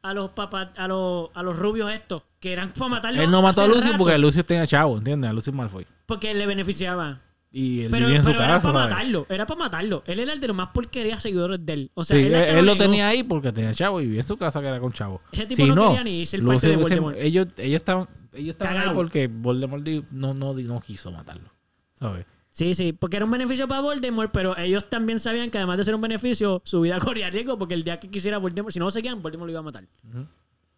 a 0.10 0.14
los 0.14 0.30
papas, 0.32 0.70
a 0.78 0.88
los, 0.88 1.30
a 1.34 1.44
los 1.44 1.58
rubios 1.58 1.92
estos, 1.92 2.24
que 2.40 2.54
eran 2.54 2.70
para 2.72 2.90
matarlos. 2.90 3.24
Él 3.24 3.32
no 3.32 3.42
mató 3.42 3.62
a 3.62 3.68
Lucy 3.68 3.82
rato, 3.88 3.98
porque 3.98 4.18
Lucy 4.18 4.44
tenía 4.44 4.68
chavo, 4.68 4.98
¿entiendes? 4.98 5.30
A 5.30 5.34
Lucy 5.34 5.52
Malfoy. 5.52 5.86
porque 6.06 6.34
le 6.34 6.46
beneficiaba. 6.46 7.20
Y 7.52 7.84
él 7.84 7.88
Pero, 7.92 8.08
vivía 8.08 8.18
en 8.18 8.24
su 8.24 8.32
pero 8.32 8.40
era 8.44 8.56
casa, 8.56 8.68
para 8.68 8.80
¿sabes? 8.84 8.96
matarlo, 8.96 9.26
era 9.30 9.46
para 9.46 9.60
matarlo. 9.60 10.04
Él 10.08 10.20
era 10.20 10.34
el 10.34 10.42
de 10.42 10.48
los 10.48 10.56
más 10.58 10.70
porquerías 10.74 11.22
seguidores 11.24 11.66
de 11.66 11.74
él. 11.74 11.92
O 11.94 12.04
sea, 12.04 12.18
Sí, 12.18 12.24
él, 12.26 12.36
él, 12.36 12.58
él 12.58 12.66
lo 12.66 12.76
tenía 12.76 13.08
ahí 13.08 13.24
porque 13.24 13.54
tenía 13.54 13.74
chavo 13.74 14.02
y 14.02 14.06
vivía 14.06 14.20
en 14.22 14.28
su 14.28 14.36
casa 14.36 14.60
que 14.60 14.68
era 14.68 14.80
con 14.82 14.92
chavo. 14.92 15.22
Ese 15.32 15.46
tipo 15.46 15.64
Si 15.64 15.70
no 15.70 15.76
no, 15.76 15.88
quería 15.90 16.04
ni 16.04 16.26
ser 16.26 16.42
Lucy 16.42 16.54
parte 16.54 16.68
de 16.68 16.76
Voldemort. 16.76 17.18
ellos, 17.18 17.48
ellos 17.58 17.76
estaban, 17.78 18.10
ellos 18.34 18.50
estaban 18.56 18.78
ahí 18.78 18.90
porque 18.94 19.28
Voldemort 19.28 19.88
no, 20.12 20.34
no, 20.34 20.54
no 20.54 20.82
quiso 20.82 21.12
matarlo. 21.12 21.50
¿Sabes? 21.98 22.26
Sí, 22.56 22.74
sí, 22.74 22.94
porque 22.94 23.18
era 23.18 23.26
un 23.26 23.32
beneficio 23.32 23.68
para 23.68 23.82
Voldemort, 23.82 24.32
pero 24.32 24.58
ellos 24.58 24.90
también 24.90 25.20
sabían 25.20 25.52
que 25.52 25.58
además 25.58 25.78
de 25.78 25.84
ser 25.84 25.94
un 25.94 26.00
beneficio, 26.00 26.62
su 26.64 26.80
vida 26.80 27.00
corría 27.02 27.30
riesgo 27.30 27.58
porque 27.58 27.74
el 27.74 27.84
día 27.84 28.00
que 28.00 28.10
quisiera 28.10 28.38
Voldemort, 28.38 28.72
si 28.72 28.80
no 28.80 28.86
lo 28.86 28.92
seguían, 28.92 29.22
Voldemort 29.22 29.48
lo 29.48 29.52
iba 29.52 29.60
a 29.60 29.64
matar. 29.64 29.86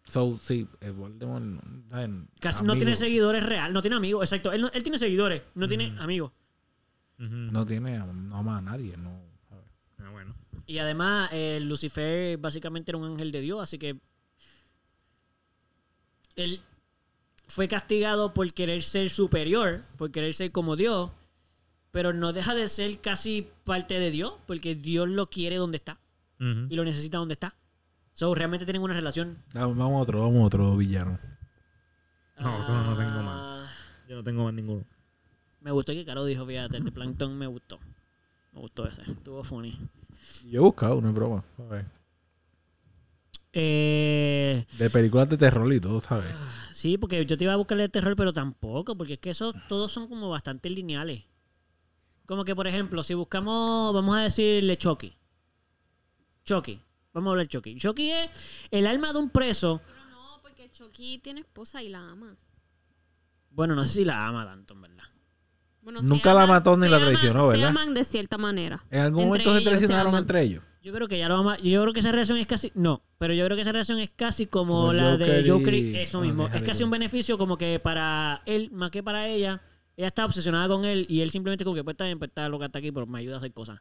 So, 0.08 0.40
sí, 0.42 0.66
eh, 0.80 0.90
Voldemort. 0.90 1.44
Casi 2.40 2.64
no 2.64 2.76
tiene 2.76 2.96
seguidores 2.96 3.46
real, 3.46 3.72
no 3.72 3.80
tiene 3.80 3.96
amigos, 3.96 4.24
exacto. 4.24 4.50
Él, 4.52 4.62
no- 4.62 4.70
él 4.72 4.82
tiene 4.82 4.98
seguidores, 4.98 5.42
no 5.54 5.68
tiene 5.68 5.94
amigos. 6.00 6.32
No 7.16 7.64
tiene, 7.64 7.96
no 7.98 8.36
ama 8.36 8.58
a 8.58 8.60
nadie, 8.60 8.96
no. 8.96 9.20
Ah, 10.00 10.10
bueno. 10.10 10.34
Y 10.66 10.78
además, 10.78 11.30
eh, 11.32 11.60
Lucifer 11.62 12.38
básicamente 12.38 12.90
era 12.90 12.98
un 12.98 13.04
ángel 13.04 13.30
de 13.30 13.40
Dios, 13.40 13.60
así 13.62 13.78
que 13.78 14.00
él 16.36 16.60
fue 17.46 17.68
castigado 17.68 18.34
por 18.34 18.52
querer 18.52 18.82
ser 18.82 19.10
superior, 19.10 19.82
por 19.96 20.10
querer 20.10 20.34
ser 20.34 20.50
como 20.52 20.74
Dios, 20.76 21.10
pero 21.90 22.12
no 22.12 22.32
deja 22.32 22.54
de 22.54 22.68
ser 22.68 23.00
casi 23.00 23.48
parte 23.64 23.98
de 23.98 24.10
Dios, 24.10 24.34
porque 24.46 24.74
Dios 24.74 25.08
lo 25.08 25.26
quiere 25.26 25.56
donde 25.56 25.76
está 25.76 25.98
y 26.40 26.76
lo 26.76 26.84
necesita 26.84 27.18
donde 27.18 27.34
está. 27.34 27.54
So, 28.12 28.34
realmente 28.34 28.64
tienen 28.64 28.82
una 28.82 28.94
relación. 28.94 29.38
Vamos 29.54 29.76
vamos 29.76 29.98
a 29.98 30.02
otro, 30.02 30.20
vamos 30.22 30.42
a 30.42 30.46
otro 30.46 30.76
villano. 30.76 31.18
No, 32.38 32.68
no, 32.68 32.84
no 32.90 32.96
tengo 32.96 33.10
Ah, 33.18 33.22
más. 33.22 33.70
Yo 34.08 34.16
no 34.16 34.22
tengo 34.24 34.44
más 34.44 34.54
ninguno. 34.54 34.84
Me 35.60 35.70
gustó 35.72 35.92
que 35.92 36.04
Caro 36.04 36.24
dijo, 36.24 36.46
fíjate, 36.46 36.76
el 36.76 36.84
de 36.84 36.92
Plankton 36.92 37.36
me 37.36 37.46
gustó. 37.46 37.78
Me 38.52 38.60
gustó 38.60 38.86
ese, 38.86 39.02
estuvo 39.02 39.42
funny. 39.44 39.76
Yo 40.46 40.60
he 40.60 40.62
buscado, 40.62 41.00
no 41.00 41.08
es 41.08 41.14
broma. 41.14 41.44
Eh, 43.52 44.64
De 44.78 44.90
películas 44.90 45.28
de 45.28 45.36
terror 45.36 45.72
y 45.72 45.80
todo, 45.80 45.98
¿sabes? 46.00 46.32
Sí, 46.72 46.96
porque 46.98 47.24
yo 47.26 47.36
te 47.36 47.44
iba 47.44 47.52
a 47.54 47.56
buscarle 47.56 47.84
de 47.84 47.88
terror, 47.88 48.14
pero 48.14 48.32
tampoco, 48.32 48.96
porque 48.96 49.14
es 49.14 49.18
que 49.18 49.30
esos 49.30 49.54
todos 49.68 49.90
son 49.90 50.08
como 50.08 50.28
bastante 50.30 50.70
lineales. 50.70 51.24
Como 52.28 52.44
que, 52.44 52.54
por 52.54 52.66
ejemplo, 52.66 53.02
si 53.02 53.14
buscamos, 53.14 53.94
vamos 53.94 54.14
a 54.16 54.20
decirle 54.20 54.76
Chucky. 54.76 55.16
Chucky. 56.44 56.80
Vamos 57.14 57.28
a 57.28 57.30
hablar 57.32 57.46
de 57.46 57.48
Chucky. 57.48 57.76
Chucky 57.78 58.10
es 58.10 58.28
el 58.70 58.86
alma 58.86 59.12
de 59.14 59.18
un 59.18 59.30
preso. 59.30 59.80
Pero 59.86 60.04
no, 60.10 60.38
porque 60.42 60.70
Chucky 60.70 61.18
tiene 61.18 61.40
esposa 61.40 61.82
y 61.82 61.88
la 61.88 62.00
ama. 62.10 62.36
Bueno, 63.50 63.74
no 63.74 63.82
sé 63.82 63.92
si 63.94 64.04
la 64.04 64.26
ama 64.26 64.44
tanto, 64.44 64.74
en 64.74 64.82
verdad. 64.82 65.04
Bueno, 65.80 66.02
Nunca 66.02 66.30
se 66.30 66.36
la 66.36 66.42
aman- 66.42 66.48
mató 66.48 66.76
ni 66.76 66.82
se 66.84 66.90
la 66.90 66.96
aman- 66.98 67.06
traicionó, 67.08 67.40
Se 67.50 67.56
¿verdad? 67.56 67.70
aman 67.70 67.94
de 67.94 68.04
cierta 68.04 68.36
manera. 68.36 68.84
En 68.90 69.00
algún 69.00 69.22
Entre 69.22 69.28
momento 69.28 69.50
se 69.50 69.58
ellos 69.60 69.64
se 69.64 69.76
traicionaron 69.86 70.14
entre 70.16 70.42
ellos. 70.42 70.62
Yo 70.82 70.92
creo 70.92 71.08
que 71.08 71.18
ya 71.18 71.28
lo 71.28 71.36
ama. 71.36 71.56
Yo 71.58 71.80
creo 71.80 71.92
que 71.94 72.00
esa 72.00 72.12
relación 72.12 72.36
es 72.38 72.46
casi. 72.46 72.70
No, 72.74 73.02
pero 73.16 73.32
yo 73.32 73.44
creo 73.46 73.56
que 73.56 73.62
esa 73.62 73.72
relación 73.72 73.98
es 74.00 74.10
casi 74.14 74.46
como, 74.46 74.74
Como 74.82 74.92
la 74.92 75.12
Joker 75.12 75.42
de 75.44 75.50
Joker. 75.50 75.74
y- 75.74 75.96
Eso 75.96 76.18
ah, 76.18 76.22
mismo. 76.22 76.46
es 76.48 76.62
casi 76.62 76.82
un 76.84 76.90
beneficio 76.90 77.38
como 77.38 77.56
que 77.56 77.80
para 77.80 78.42
él, 78.44 78.70
más 78.70 78.90
que 78.90 79.02
para 79.02 79.26
ella. 79.28 79.62
Ella 79.98 80.06
está 80.06 80.24
obsesionada 80.24 80.68
con 80.68 80.84
él 80.84 81.06
y 81.08 81.22
él 81.22 81.30
simplemente 81.32 81.64
como 81.64 81.74
que 81.74 81.82
pues 81.82 81.94
está 81.94 82.04
bien, 82.04 82.20
pues 82.20 82.28
está 82.28 82.48
lo 82.48 82.60
que 82.60 82.66
está 82.66 82.78
aquí, 82.78 82.92
pero 82.92 83.04
me 83.04 83.18
ayuda 83.18 83.34
a 83.34 83.38
hacer 83.38 83.52
cosas. 83.52 83.80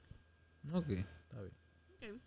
Ok, 0.73 0.89
está 0.89 1.41
bien. 1.41 2.21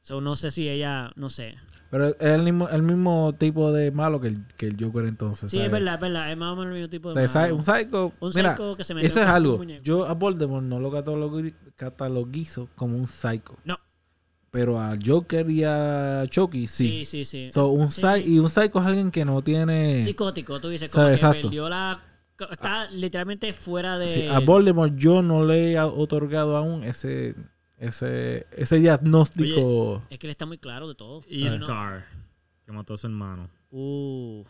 So, 0.00 0.22
no 0.22 0.34
sé 0.34 0.50
si 0.50 0.66
ella, 0.66 1.12
no 1.14 1.28
sé. 1.28 1.56
Pero 1.90 2.08
es 2.08 2.16
el 2.20 2.42
mismo, 2.42 2.70
el 2.70 2.82
mismo 2.82 3.34
tipo 3.34 3.70
de 3.70 3.90
malo 3.92 4.18
que 4.18 4.28
el, 4.28 4.46
que 4.56 4.66
el 4.66 4.82
Joker 4.82 5.04
entonces. 5.04 5.50
Sí, 5.50 5.58
¿sabes? 5.58 5.66
es 5.66 5.72
verdad, 5.72 5.94
es 5.96 6.00
verdad. 6.00 6.32
Es 6.32 6.38
más 6.38 6.54
o 6.54 6.56
menos 6.56 6.68
el 6.68 6.80
mismo 6.80 6.88
tipo 6.88 7.10
O 7.10 7.14
de. 7.14 7.28
sea, 7.28 7.42
malo. 7.42 7.56
un 7.56 7.64
psycho. 7.66 8.12
Un 8.18 8.32
mira, 8.34 8.56
psycho 8.56 8.74
que 8.74 8.84
se 8.84 8.94
metió 8.94 9.06
eso 9.06 9.20
es 9.20 9.28
algo. 9.28 9.62
Yo 9.82 10.06
a 10.06 10.14
Voldemort 10.14 10.64
no 10.64 10.80
lo 10.80 10.90
catalogizo 11.76 12.70
como 12.74 12.96
un 12.96 13.06
psycho. 13.06 13.58
No. 13.64 13.78
Pero 14.50 14.80
a 14.80 14.96
Joker 15.04 15.48
y 15.50 15.64
a 15.64 16.24
Chucky 16.28 16.66
Sí, 16.66 17.04
sí. 17.04 17.06
sí, 17.06 17.24
sí. 17.24 17.50
So, 17.52 17.68
un 17.68 17.92
Sí. 17.92 18.06
y 18.26 18.38
un 18.38 18.48
psycho 18.50 18.80
es 18.80 18.86
alguien 18.86 19.10
que 19.10 19.24
no 19.26 19.42
tiene. 19.42 20.02
Psicótico, 20.02 20.60
tú 20.60 20.68
dices, 20.70 20.90
como 20.90 21.06
que 21.08 21.12
exacto. 21.12 21.42
perdió 21.42 21.68
la. 21.68 22.02
Está 22.50 22.90
literalmente 22.90 23.52
fuera 23.52 23.98
de. 23.98 24.08
Sí, 24.10 24.26
a 24.26 24.40
Voldemort 24.40 24.94
yo 24.96 25.22
no 25.22 25.44
le 25.44 25.72
he 25.72 25.80
otorgado 25.80 26.56
aún 26.56 26.82
ese 26.84 27.34
ese 27.78 28.46
ese 28.52 28.76
diagnóstico. 28.78 30.02
Es 30.10 30.18
que 30.18 30.26
él 30.26 30.30
está 30.32 30.46
muy 30.46 30.58
claro 30.58 30.88
de 30.88 30.94
todo. 30.94 31.22
Y. 31.28 31.48
Scar, 31.48 32.04
que 32.64 32.72
mató 32.72 32.94
a 32.94 32.98
su 32.98 33.06
hermano. 33.06 33.48
Uh. 33.70 34.42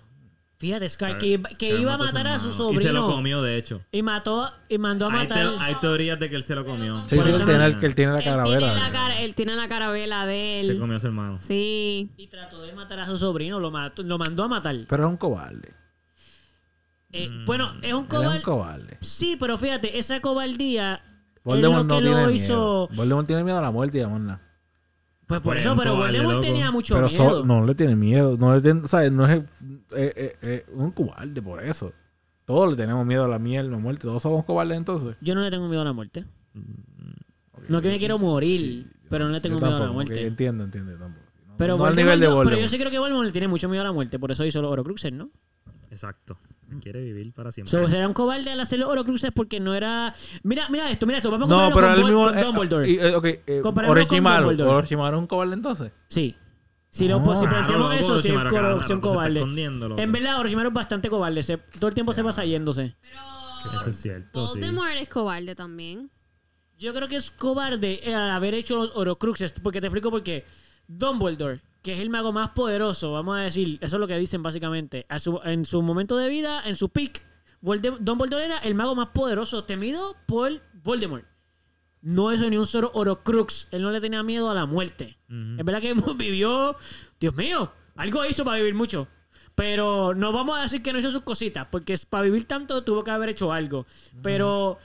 Fíjate, 0.58 0.88
Scar, 0.88 1.10
Scar- 1.10 1.18
que, 1.20 1.26
iba- 1.26 1.48
que 1.58 1.70
Scar 1.70 1.80
iba 1.80 1.94
a 1.94 1.98
matar 1.98 2.28
a 2.28 2.38
su 2.38 2.52
sobrino. 2.52 2.80
Y 2.82 2.84
se 2.84 2.92
lo 2.92 3.06
comió, 3.06 3.42
de 3.42 3.56
hecho. 3.56 3.82
Y 3.90 4.02
mató 4.02 4.48
y 4.68 4.78
mandó 4.78 5.06
a 5.10 5.12
Hay, 5.12 5.26
te- 5.26 5.34
matar. 5.34 5.54
hay 5.58 5.74
teorías 5.80 6.20
de 6.20 6.30
que 6.30 6.36
él 6.36 6.44
se 6.44 6.54
lo 6.54 6.64
comió. 6.64 7.00
Sí, 7.08 7.20
sí, 7.20 7.30
él 7.30 7.44
tiene, 7.44 7.66
el, 7.66 7.76
que 7.76 7.86
él 7.86 7.94
tiene 7.96 8.12
la 8.12 8.18
Él 8.18 8.24
tiene 8.24 8.36
calavera. 8.38 8.72
la, 8.74 8.92
cara, 8.92 9.20
él 9.22 9.34
tiene 9.34 9.56
la 9.56 9.66
carabela 9.68 10.24
de 10.24 10.62
Se 10.64 10.70
él. 10.72 10.78
comió 10.78 10.96
a 10.98 11.00
su 11.00 11.08
hermano. 11.08 11.38
Sí. 11.40 12.12
Y 12.16 12.28
trató 12.28 12.62
de 12.62 12.72
matar 12.74 13.00
a 13.00 13.06
su 13.06 13.18
sobrino, 13.18 13.58
lo, 13.58 13.72
mató, 13.72 14.04
lo 14.04 14.18
mandó 14.18 14.44
a 14.44 14.48
matar. 14.48 14.76
Pero 14.88 15.04
es 15.04 15.10
un 15.10 15.16
cobarde. 15.16 15.74
Eh, 17.12 17.28
Mm. 17.28 17.44
Bueno, 17.44 17.72
es 17.82 17.92
un 17.92 18.04
cobarde. 18.06 18.36
un 18.38 18.42
cobarde. 18.42 18.96
Sí, 19.00 19.36
pero 19.38 19.58
fíjate, 19.58 19.98
esa 19.98 20.20
cobardía. 20.20 21.02
Voldemort 21.44 21.82
es 21.82 21.86
no 21.88 21.94
lo 21.94 22.00
que 22.00 22.02
tiene 22.06 22.20
lo 22.22 22.26
miedo. 22.28 22.30
hizo. 22.30 22.88
Voldemort 22.94 23.26
tiene 23.26 23.44
miedo 23.44 23.58
a 23.58 23.62
la 23.62 23.70
muerte 23.70 23.98
y 23.98 24.00
a 24.00 24.08
nada. 24.08 24.40
Pues 25.26 25.40
por 25.40 25.54
Pues 25.54 25.64
eso, 25.64 25.74
pero 25.76 25.92
cobarde, 25.92 26.12
Voldemort 26.18 26.34
loco. 26.36 26.46
tenía 26.46 26.70
mucho 26.70 26.94
Pero 26.94 27.08
miedo. 27.08 27.30
so- 27.38 27.44
no 27.44 27.64
le 27.66 27.74
tiene 27.74 27.96
miedo. 27.96 28.36
No 28.38 28.54
le 28.54 28.60
tiene, 28.60 28.86
¿sabes? 28.88 29.10
No 29.12 29.26
es, 29.26 29.40
eh, 29.40 30.12
eh, 30.16 30.36
eh, 30.42 30.66
un 30.74 30.90
cobarde 30.90 31.40
por 31.42 31.62
eso. 31.62 31.92
Todos 32.44 32.70
le 32.70 32.76
tenemos 32.76 33.06
miedo 33.06 33.24
a 33.24 33.28
la 33.28 33.38
mierda, 33.38 33.68
a 33.68 33.72
la 33.72 33.78
muerte. 33.78 34.02
Todos 34.02 34.22
somos 34.22 34.44
cobardes 34.44 34.76
entonces. 34.76 35.16
Yo 35.20 35.34
no 35.34 35.40
le 35.42 35.50
tengo 35.50 35.68
miedo 35.68 35.82
a 35.82 35.84
la 35.84 35.92
muerte. 35.92 36.24
No 37.68 37.80
que 37.80 37.88
me 37.88 37.98
quiero 37.98 38.18
morir, 38.18 38.60
Sí, 38.60 38.86
pero 39.08 39.26
no 39.26 39.30
le 39.30 39.40
tengo 39.40 39.58
miedo 39.58 39.76
a 39.76 39.80
la 39.86 39.92
muerte. 39.92 40.26
Entiendo, 40.26 40.64
entiendo. 40.64 40.92
Tampoco. 40.98 41.24
No, 41.46 41.54
Pero, 41.56 41.76
no 41.76 41.84
al 41.84 41.90
Voldemort 41.90 41.96
nivel 41.96 42.20
de 42.20 42.24
yo- 42.26 42.28
pero 42.30 42.36
Voldemort. 42.36 42.62
yo 42.62 42.68
sí 42.68 42.78
creo 42.78 42.90
que 42.90 42.98
Voldemort 42.98 43.26
le 43.26 43.32
tiene 43.32 43.48
mucho 43.48 43.68
miedo 43.68 43.82
a 43.82 43.84
la 43.86 43.92
muerte, 43.92 44.18
por 44.18 44.32
eso 44.32 44.44
hizo 44.44 44.60
los 44.60 44.72
Horocruxes, 44.72 45.12
¿no? 45.12 45.30
Exacto. 45.92 46.38
Quiere 46.80 47.02
vivir 47.02 47.32
para 47.34 47.52
siempre. 47.52 47.70
So, 47.70 47.86
será 47.88 48.08
un 48.08 48.14
cobarde 48.14 48.50
al 48.50 48.58
hacer 48.58 48.78
los 48.78 48.88
Horocruxes 48.88 49.30
porque 49.30 49.60
no 49.60 49.74
era... 49.74 50.14
Mira, 50.42 50.68
mira 50.70 50.90
esto, 50.90 51.04
mira 51.06 51.18
esto. 51.18 51.30
Vamos 51.30 51.50
a 51.50 51.52
No, 51.52 51.70
pero 51.74 51.88
con, 51.88 51.96
Vol- 51.96 52.04
mismo. 52.06 52.24
con 52.26 52.42
Dumbledore. 52.42 52.90
eh, 52.90 53.42
eh, 53.46 53.62
Orochimaru. 53.62 54.50
Es 54.52 54.90
un 55.18 55.26
cobarde 55.26 55.54
entonces. 55.54 55.92
Sí. 56.08 56.34
Si, 56.88 57.06
lo, 57.08 57.18
No, 57.18 57.24
pues, 57.24 57.40
si 57.40 57.46
claro, 57.46 57.66
planteamos 57.66 57.94
eso, 57.96 58.18
sí 58.20 58.28
es 58.28 58.34
corrupción 58.50 59.00
cobarde. 59.02 59.40
En 59.40 60.12
verdad, 60.12 60.40
Orochimaru 60.40 60.68
es 60.68 60.74
bastante 60.74 61.08
cobarde. 61.10 61.42
se- 61.42 61.58
todo 61.58 61.88
el 61.88 61.94
tiempo 61.94 62.12
se 62.14 62.24
pasa 62.24 62.44
yéndose. 62.46 62.96
Eso 63.74 63.90
es 63.90 63.96
cierto, 63.96 64.46
sí. 64.48 64.52
Voldemort 64.54 64.92
es 64.96 65.08
cobarde 65.10 65.54
también. 65.54 66.10
Yo 66.78 66.92
creo 66.94 67.06
que 67.06 67.16
es 67.16 67.30
cobarde 67.30 68.00
eh, 68.02 68.14
al 68.14 68.30
haber 68.30 68.54
hecho 68.54 68.76
los 68.76 68.92
Horocruxes. 68.96 69.52
Porque 69.52 69.80
te 69.80 69.86
explico 69.88 70.10
por 70.10 70.22
qué. 70.22 70.44
Dumbledore, 70.88 71.60
que 71.82 71.94
es 71.94 72.00
el 72.00 72.10
mago 72.10 72.32
más 72.32 72.50
poderoso, 72.50 73.12
vamos 73.12 73.36
a 73.36 73.40
decir, 73.40 73.78
eso 73.80 73.96
es 73.96 74.00
lo 74.00 74.06
que 74.06 74.16
dicen 74.18 74.42
básicamente. 74.42 75.04
A 75.08 75.18
su- 75.20 75.40
en 75.44 75.66
su 75.66 75.82
momento 75.82 76.16
de 76.16 76.28
vida, 76.28 76.62
en 76.64 76.76
su 76.76 76.88
peak, 76.90 77.22
Volde- 77.60 77.96
Dumbledore 78.00 78.44
era 78.44 78.58
el 78.58 78.74
mago 78.74 78.94
más 78.94 79.08
poderoso, 79.08 79.64
temido 79.64 80.16
por 80.26 80.50
Voldemort. 80.82 81.24
No 82.00 82.32
hizo 82.32 82.50
ni 82.50 82.56
un 82.56 82.66
solo 82.66 82.90
Horocrux. 82.94 83.68
Él 83.70 83.82
no 83.82 83.92
le 83.92 84.00
tenía 84.00 84.22
miedo 84.24 84.50
a 84.50 84.54
la 84.54 84.66
muerte. 84.66 85.16
Es 85.28 85.64
verdad 85.64 85.80
que 85.80 85.94
vivió, 86.16 86.76
Dios 87.20 87.34
mío, 87.36 87.72
algo 87.94 88.24
hizo 88.26 88.44
para 88.44 88.56
vivir 88.58 88.74
mucho. 88.74 89.06
Pero 89.54 90.12
no 90.14 90.32
vamos 90.32 90.58
a 90.58 90.62
decir 90.62 90.82
que 90.82 90.92
no 90.92 90.98
hizo 90.98 91.10
sus 91.12 91.22
cositas, 91.22 91.66
porque 91.70 91.94
para 92.10 92.24
vivir 92.24 92.46
tanto 92.48 92.82
tuvo 92.82 93.04
que 93.04 93.10
haber 93.12 93.28
hecho 93.28 93.52
algo. 93.52 93.86
Pero 94.22 94.78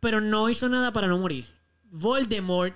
pero 0.00 0.20
no 0.20 0.48
hizo 0.48 0.68
nada 0.68 0.92
para 0.92 1.06
no 1.06 1.18
morir. 1.18 1.46
Voldemort 1.84 2.74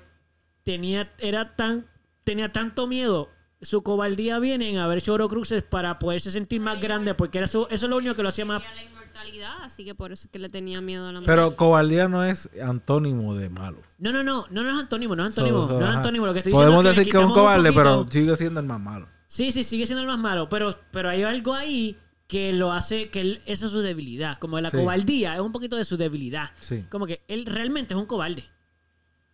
tenía, 0.62 1.12
era 1.18 1.56
tan, 1.56 1.86
tenía 2.24 2.52
tanto 2.52 2.86
miedo. 2.86 3.30
Su 3.62 3.82
cobardía 3.82 4.38
viene 4.40 4.68
en 4.68 4.78
haber 4.78 4.98
hecho 4.98 5.14
Horocruxes 5.14 5.62
para 5.62 5.98
poderse 5.98 6.30
sentir 6.30 6.60
más 6.60 6.80
grande, 6.80 7.14
porque 7.14 7.38
era 7.38 7.46
su- 7.46 7.66
eso 7.70 7.86
es 7.86 7.90
lo 7.90 7.96
único 7.96 8.14
que 8.14 8.22
lo 8.22 8.28
hacía 8.28 8.44
más. 8.44 8.60
Quería 8.62 8.74
la 8.74 8.82
inmortalidad, 8.82 9.52
así 9.62 9.84
que 9.84 9.94
por 9.94 10.12
eso 10.12 10.26
es 10.26 10.30
que 10.30 10.38
le 10.38 10.48
tenía 10.50 10.80
miedo 10.82 11.08
a 11.08 11.12
la 11.12 11.22
Pero 11.22 11.56
cobardía 11.56 12.08
no 12.08 12.24
es 12.24 12.50
antónimo 12.62 13.34
de 13.34 13.48
malo. 13.48 13.78
No, 13.98 14.12
no, 14.12 14.22
no, 14.22 14.44
no, 14.50 14.62
no 14.64 14.70
es 14.70 14.76
antónimo, 14.78 15.16
no 15.16 15.22
es 15.26 15.28
antónimo, 15.38 15.62
So- 15.62 15.68
so, 15.68 15.74
no 15.74 15.80
es 15.80 15.88
ajá. 15.88 15.96
antónimo. 15.98 16.26
Lo 16.26 16.32
que 16.34 16.40
estoy 16.40 16.52
Podemos 16.52 16.84
diciendo 16.84 16.90
es 16.90 16.96
decir 16.96 17.12
que 17.12 17.18
es 17.18 17.24
un 17.24 17.30
quitamos 17.30 17.38
cobarde, 17.46 17.72
pero 17.72 18.06
sigue 18.10 18.36
siendo 18.36 18.60
el 18.60 18.66
más 18.66 18.80
malo. 18.80 19.08
Sí, 19.26 19.50
sí, 19.50 19.64
sigue 19.64 19.86
siendo 19.86 20.02
el 20.02 20.08
más 20.08 20.18
malo, 20.18 20.48
pero, 20.50 20.78
pero 20.90 21.08
hay 21.08 21.22
algo 21.22 21.54
ahí 21.54 21.96
que 22.26 22.52
lo 22.52 22.72
hace, 22.72 23.08
que 23.08 23.20
él- 23.22 23.42
esa 23.46 23.66
es 23.66 23.72
su 23.72 23.80
debilidad. 23.80 24.38
Como 24.38 24.60
la 24.60 24.70
Sí. 24.70 24.76
cobardía 24.76 25.34
es 25.34 25.40
un 25.40 25.52
poquito 25.52 25.76
de 25.76 25.84
su 25.86 25.96
debilidad. 25.96 26.50
Sí. 26.60 26.84
Como 26.90 27.06
que 27.06 27.22
él 27.28 27.46
realmente 27.46 27.94
es 27.94 28.00
un 28.00 28.06
cobarde. 28.06 28.44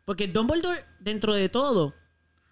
Porque 0.04 0.28
Dumbledore, 0.28 0.84
dentro 1.00 1.34
de 1.34 1.48
todo, 1.48 1.94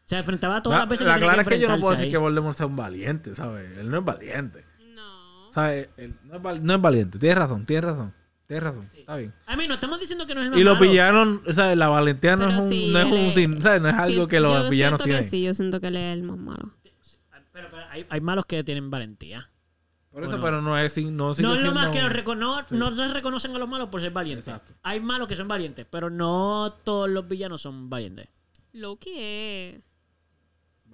se 0.09 0.16
enfrentaba 0.18 0.57
a 0.57 0.62
todas 0.62 0.78
La, 0.78 0.84
las 0.84 0.88
veces 0.88 1.07
la 1.07 1.14
que 1.14 1.20
tenía 1.20 1.28
clara 1.34 1.42
es 1.42 1.49
que 1.49 1.58
yo 1.61 1.68
no 1.68 1.78
puedo 1.80 1.95
decir 1.96 2.11
que. 2.11 2.16
Voldemort 2.16 2.57
sea 2.57 2.66
un 2.66 2.76
valiente, 2.76 3.34
¿sabes? 3.34 3.78
Él 3.78 3.91
no 3.91 3.99
es 3.99 4.04
valiente. 4.04 4.64
No. 4.95 5.53
¿Sabes? 5.53 5.88
Él 5.99 6.14
no 6.24 6.37
es, 6.37 6.42
val- 6.42 6.64
no 6.64 6.74
es 6.74 6.80
valiente. 6.80 7.18
Tienes 7.18 7.37
razón, 7.38 7.64
tienes 7.66 7.84
razón. 7.84 8.14
Tienes 8.46 8.62
razón. 8.64 8.88
Está 8.95 9.16
bien. 9.16 9.34
A 9.46 9.57
mí 9.57 9.68
no 9.68 9.74
estamos 9.74 10.00
diciendo 10.00 10.26
que 10.26 10.34
no 10.34 10.41
es 10.41 10.46
el 10.46 10.50
más 10.53 10.61
Y 10.61 10.64
los 10.64 10.74
malo. 10.78 10.91
villanos, 10.91 11.41
¿sabes? 11.54 11.76
La 11.76 11.88
valentía 11.88 12.37
no 12.37 12.49
es 12.49 12.57
un, 12.58 12.70
sí, 12.70 12.88
no 12.91 12.99
es 13.00 13.07
él 13.07 13.12
un 13.12 13.18
es- 13.18 13.34
sin- 13.34 13.61
¿sabes? 13.61 13.83
No 13.83 13.88
es 13.91 13.95
sí, 13.96 14.00
algo 14.00 14.26
que 14.28 14.41
los 14.41 14.70
villanos 14.70 14.99
siento 15.00 15.04
tienen. 15.04 15.22
Que 15.24 15.28
sí, 15.30 15.42
yo 15.42 15.53
siento 15.53 15.80
que 15.80 15.88
él 15.88 15.96
es 15.96 16.14
el 16.16 16.22
más 16.22 16.38
malo. 16.38 16.70
Pero, 17.53 17.68
pero 17.70 17.83
hay, 17.91 18.07
hay 18.08 18.20
malos 18.22 18.46
que 18.46 18.64
tienen 18.64 18.88
valentía. 18.91 19.50
Por 20.11 20.24
eso, 20.24 20.37
¿O 20.37 20.41
pero 20.41 20.62
no 20.62 20.78
es 20.78 20.95
sin- 20.95 21.14
no 21.16 21.26
No 21.26 21.30
es 21.33 21.38
lo 21.41 21.53
siendo 21.54 21.74
más 21.74 21.91
que 21.91 21.99
un- 21.99 22.04
los 22.04 22.12
recono- 22.14 22.64
Sí. 22.66 22.74
no 22.76 22.91
se 22.91 23.07
reconocen 23.08 23.54
a 23.54 23.58
los 23.58 23.68
malos 23.68 23.91
por 23.91 24.00
ser 24.00 24.11
valientes. 24.12 24.49
Exacto. 24.49 24.72
Hay 24.83 25.00
malos 25.00 25.28
que 25.28 25.37
son 25.37 25.46
valientes, 25.46 25.87
pero 25.91 26.08
no 26.08 26.74
todos 26.84 27.11
los 27.11 27.28
villanos 27.28 27.61
son 27.61 27.91
valientes. 27.91 28.28
Loki 28.72 29.11
es... 29.14 29.80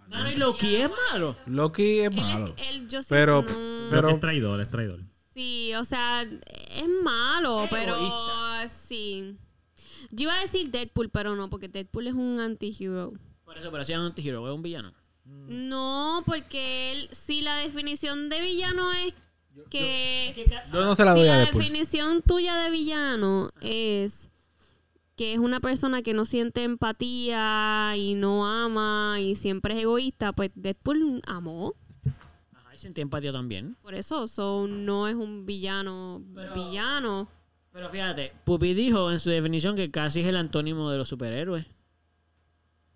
No, 0.09 0.23
no, 0.23 0.31
y 0.31 0.37
Loki 0.37 0.77
es 0.77 0.91
malo. 1.13 1.37
Loki 1.47 2.01
es 2.01 2.13
malo. 2.15 2.55
es- 2.57 2.69
él- 2.69 2.89
yo 2.89 3.03
sí- 3.03 3.09
Pero- 3.11 3.45
Pero 3.45 3.89
pero- 3.91 4.09
es 4.11 4.21
traidor, 4.21 4.61
es 4.61 4.71
traidor. 4.71 5.01
Sí, 5.33 5.73
o 5.75 5.85
sea, 5.85 6.23
es 6.23 6.89
malo, 7.03 7.65
Es 7.65 7.71
pero 7.71 7.97
egoísta. 7.97 8.69
sí. 8.69 9.37
Yo 10.11 10.25
iba 10.25 10.37
a 10.37 10.41
decir 10.41 10.71
Deadpool, 10.71 11.11
pero 11.11 11.35
no, 11.35 11.51
porque 11.51 11.69
Deadpool 11.69 12.07
es 12.07 12.15
un 12.15 12.39
anti-hero. 12.39 13.13
Por 13.45 13.59
eso, 13.59 13.71
pero 13.73 13.85
si 13.85 13.93
es 13.93 13.99
un 13.99 14.05
antihero, 14.07 14.47
es 14.49 14.55
un 14.55 14.63
villano. 14.63 14.93
No, 15.25 16.23
porque 16.27 16.93
él, 16.93 17.09
si 17.13 17.41
la 17.43 17.57
definición 17.57 18.29
de 18.29 18.41
villano 18.43 18.93
es 18.93 19.15
que... 19.71 20.47
Yo 20.73 20.85
no 20.85 20.95
se 20.95 21.05
la 21.05 21.15
si 21.15 21.21
doy 21.21 21.29
a 21.29 21.39
la 21.39 21.45
definición 21.47 22.23
tuya 22.23 22.57
de 22.57 22.71
villano 22.71 23.51
es 23.61 24.29
que 25.17 25.33
es 25.33 25.39
una 25.39 25.61
persona 25.61 26.03
que 26.03 26.15
no 26.15 26.25
siente 26.25 26.65
empatía 26.65 27.95
y 27.97 28.15
no 28.15 28.47
ama 28.47 29.19
y 29.21 29.35
siempre 29.35 29.75
es 29.75 29.83
egoísta, 29.83 30.33
pues 30.33 30.51
Deadpool 30.55 31.23
amó. 31.27 31.75
Ajá, 32.53 32.75
y 32.75 32.79
sentí 32.79 33.01
empatía 33.01 33.33
también. 33.33 33.77
Por 33.83 33.95
eso, 33.95 34.27
so, 34.27 34.67
no 34.67 35.09
es 35.09 35.15
un 35.15 35.47
villano 35.47 36.23
villano. 36.55 37.29
Pero 37.73 37.89
fíjate, 37.91 38.33
Pupi 38.45 38.75
dijo 38.75 39.11
en 39.11 39.21
su 39.21 39.31
definición 39.31 39.77
que 39.77 39.91
casi 39.91 40.21
es 40.21 40.27
el 40.27 40.37
antónimo 40.37 40.91
de 40.91 40.99
los 40.99 41.09
superhéroes. 41.09 41.67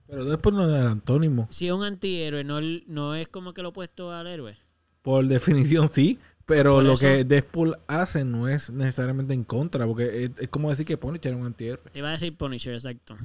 Pero 0.07 0.24
Deadpool 0.24 0.55
no 0.55 0.69
es 0.69 0.81
el 0.81 0.86
antónimo. 0.86 1.49
Si 1.51 1.66
es 1.66 1.73
un 1.73 1.85
antihéroe, 1.85 2.43
no, 2.43 2.61
no 2.86 3.15
es 3.15 3.28
como 3.28 3.53
que 3.53 3.62
lo 3.62 3.70
opuesto 3.70 4.11
al 4.11 4.27
héroe. 4.27 4.57
Por 5.03 5.27
definición 5.27 5.89
sí. 5.89 6.19
Pero 6.48 6.76
Por 6.76 6.84
lo 6.84 6.92
eso- 6.94 7.00
que 7.00 7.24
Deadpool 7.24 7.76
hace 7.86 8.24
no 8.24 8.48
es 8.48 8.70
necesariamente 8.70 9.34
en 9.34 9.44
contra. 9.44 9.86
Porque 9.86 10.24
es, 10.24 10.30
es 10.38 10.48
como 10.48 10.70
decir 10.70 10.86
que 10.86 10.96
Punisher 10.96 11.32
es 11.34 11.38
un 11.38 11.44
antihéroe. 11.46 11.90
Te 11.92 11.98
iba 12.00 12.08
a 12.08 12.12
decir 12.12 12.34
Punisher, 12.36 12.72
exacto. 12.74 13.16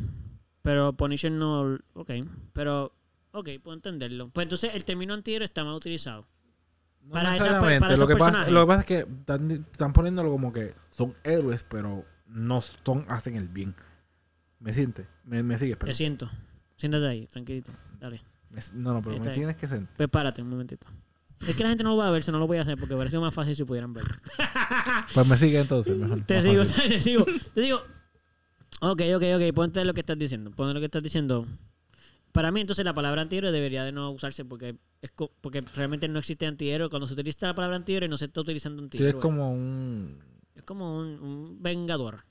Pero 0.61 0.91
Punisher 0.93 1.31
no. 1.31 1.79
Ok. 1.93 2.11
Pero. 2.51 2.93
Ok, 3.31 3.49
puedo 3.63 3.75
entenderlo. 3.75 4.29
Pues 4.29 4.43
entonces 4.45 4.71
el 4.75 4.83
término 4.85 5.13
antihéroe 5.13 5.45
está 5.45 5.63
mal 5.63 5.73
utilizado. 5.73 6.27
No 7.01 7.13
Para 7.13 7.35
esa- 7.35 7.45
necesariamente. 7.45 7.79
para 7.79 7.97
lo, 7.97 8.07
que 8.07 8.15
pasa, 8.15 8.51
lo 8.51 8.61
que 8.61 8.67
pasa 8.67 8.79
es 8.81 8.85
que 8.85 8.97
están, 8.99 9.51
están 9.51 9.93
poniéndolo 9.93 10.29
como 10.29 10.53
que 10.53 10.75
son 10.91 11.13
héroes, 11.23 11.63
pero 11.67 12.05
no 12.27 12.61
son, 12.61 13.05
hacen 13.09 13.35
el 13.37 13.47
bien. 13.47 13.73
¿Me 14.59 14.73
sientes? 14.73 15.07
¿Me, 15.23 15.41
me 15.43 15.57
sigues? 15.57 15.75
Te 15.75 15.79
Perdón. 15.79 15.95
siento. 15.95 16.29
Siéntate 16.77 17.07
ahí, 17.07 17.25
tranquilito. 17.27 17.71
Dale. 17.99 18.21
Me- 18.49 18.61
no, 18.75 18.93
no, 18.93 19.01
pero 19.01 19.15
Está 19.15 19.29
me 19.29 19.33
tienes 19.35 19.55
que 19.57 19.67
sentir. 19.67 19.89
Pues 19.97 20.09
párate 20.09 20.41
un 20.41 20.49
momentito. 20.49 20.87
Es 21.47 21.55
que 21.55 21.63
la 21.63 21.69
gente 21.69 21.83
no 21.83 21.89
lo 21.91 21.97
va 21.97 22.07
a 22.07 22.11
ver, 22.11 22.23
si 22.23 22.31
no 22.31 22.39
lo 22.39 22.47
voy 22.47 22.57
a 22.57 22.61
hacer 22.61 22.77
porque 22.77 22.95
parece 22.95 23.19
más 23.19 23.33
fácil 23.33 23.55
si 23.55 23.63
pudieran 23.63 23.93
ver. 23.93 24.03
Pues 25.13 25.27
me 25.27 25.37
sigue 25.37 25.59
entonces, 25.59 25.95
mejor. 25.97 26.23
Te 26.25 26.41
sigo, 26.43 26.63
te 26.63 27.01
sigo. 27.01 27.25
Te 27.53 27.61
digo. 27.61 27.81
Ok, 28.81 29.01
ok, 29.15 29.23
ok. 29.35 29.53
Ponte 29.53 29.83
lo 29.85 29.93
que 29.93 29.99
estás 30.01 30.17
diciendo. 30.17 30.51
Ponte 30.51 30.73
lo 30.73 30.79
que 30.79 30.85
estás 30.85 31.03
diciendo. 31.03 31.45
Para 32.31 32.51
mí, 32.51 32.61
entonces, 32.61 32.83
la 32.83 32.93
palabra 32.93 33.21
antihéroe 33.21 33.51
debería 33.51 33.83
de 33.83 33.91
no 33.91 34.09
usarse 34.11 34.43
porque 34.45 34.75
es 35.01 35.11
porque 35.41 35.61
realmente 35.75 36.07
no 36.07 36.19
existe 36.19 36.47
antihéroe. 36.47 36.89
Cuando 36.89 37.07
se 37.07 37.13
utiliza 37.13 37.47
la 37.47 37.53
palabra 37.55 37.75
antihéroe, 37.75 38.07
no 38.09 38.17
se 38.17 38.25
está 38.25 38.41
utilizando 38.41 38.81
Sí, 38.81 38.85
antihéroe. 38.85 39.09
es 39.09 39.15
como 39.17 39.53
un... 39.53 40.17
Es 40.55 40.63
como 40.63 40.97
un, 40.99 41.07
un 41.21 41.61
vengador. 41.61 42.25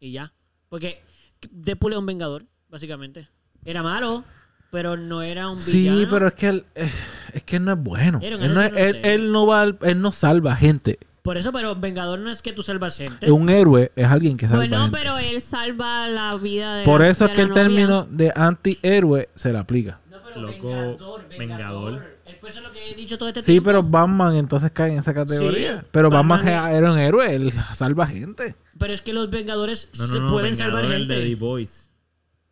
Y 0.00 0.12
ya. 0.12 0.32
Porque 0.68 1.02
Deadpool 1.50 1.92
es 1.92 1.98
un 1.98 2.06
vengador, 2.06 2.44
básicamente. 2.68 3.28
Era 3.64 3.82
malo, 3.82 4.24
pero 4.70 4.96
no 4.96 5.22
era 5.22 5.48
un 5.48 5.60
Sí, 5.60 5.80
villano. 5.90 6.06
pero 6.10 6.28
es 6.28 6.34
que 6.34 6.48
él, 6.48 6.64
eh, 6.74 6.90
es 7.32 7.42
que 7.42 7.56
él 7.56 7.64
no 7.64 7.72
es 7.72 7.78
bueno. 7.78 8.20
Él 8.22 8.38
no, 8.54 8.60
es- 8.62 8.72
él, 8.76 9.00
él 9.04 9.32
va, 9.48 9.62
al- 9.62 9.78
él 9.82 10.00
no 10.00 10.12
salva 10.12 10.56
gente. 10.56 10.98
Por 11.22 11.36
eso, 11.36 11.52
pero 11.52 11.76
vengador 11.76 12.18
no 12.20 12.30
es 12.30 12.40
que 12.40 12.52
tú 12.54 12.62
salvas 12.62 12.96
gente. 12.96 13.26
Es 13.26 13.32
un 13.32 13.50
héroe 13.50 13.92
es 13.96 14.06
alguien 14.06 14.36
que 14.38 14.46
salva 14.46 14.60
Bueno, 14.60 14.80
gente. 14.82 14.98
pero 14.98 15.18
él 15.18 15.40
salva 15.42 16.08
la 16.08 16.34
vida 16.36 16.76
de 16.76 16.84
Por 16.84 17.02
eso 17.02 17.24
de 17.24 17.30
es 17.32 17.36
que 17.36 17.42
el 17.42 17.48
novia. 17.50 17.62
término 17.62 18.04
de 18.10 18.32
antihéroe 18.34 19.28
se 19.34 19.52
le 19.52 19.58
aplica. 19.58 20.00
No, 20.10 20.18
pero 20.24 20.40
Loco, 20.40 20.68
vengador, 20.68 21.28
vengador. 21.28 21.38
vengador. 21.38 22.18
Es 22.24 22.34
por 22.36 22.48
eso 22.50 22.60
lo 22.60 22.72
que 22.72 22.90
he 22.90 22.94
dicho 22.94 23.18
todo 23.18 23.28
este 23.28 23.40
Sí, 23.42 23.52
tiempo. 23.52 23.66
pero 23.66 23.82
Batman 23.82 24.36
entonces 24.36 24.70
cae 24.70 24.92
en 24.92 24.98
esa 25.00 25.12
categoría. 25.12 25.80
Sí, 25.80 25.86
pero 25.90 26.08
Batman, 26.08 26.38
Batman 26.44 26.72
era 26.74 26.92
un 26.92 26.98
héroe, 26.98 27.34
él 27.34 27.50
salva 27.74 28.06
gente. 28.06 28.54
Pero 28.78 28.92
es 28.94 29.02
que 29.02 29.12
los 29.12 29.28
vengadores 29.28 29.88
No, 29.98 30.06
no, 30.06 30.12
se 30.12 30.20
no. 30.20 30.28
pueden 30.30 30.52
Vengador, 30.52 30.80
salvar 30.80 30.94
el 30.94 31.08
de 31.08 31.14
The 31.14 31.20
gente. 31.22 31.36
Voice. 31.36 31.90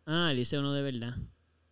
Ah, 0.05 0.29
él 0.31 0.37
dice 0.37 0.59
uno 0.59 0.73
de 0.73 0.81
verdad. 0.83 1.15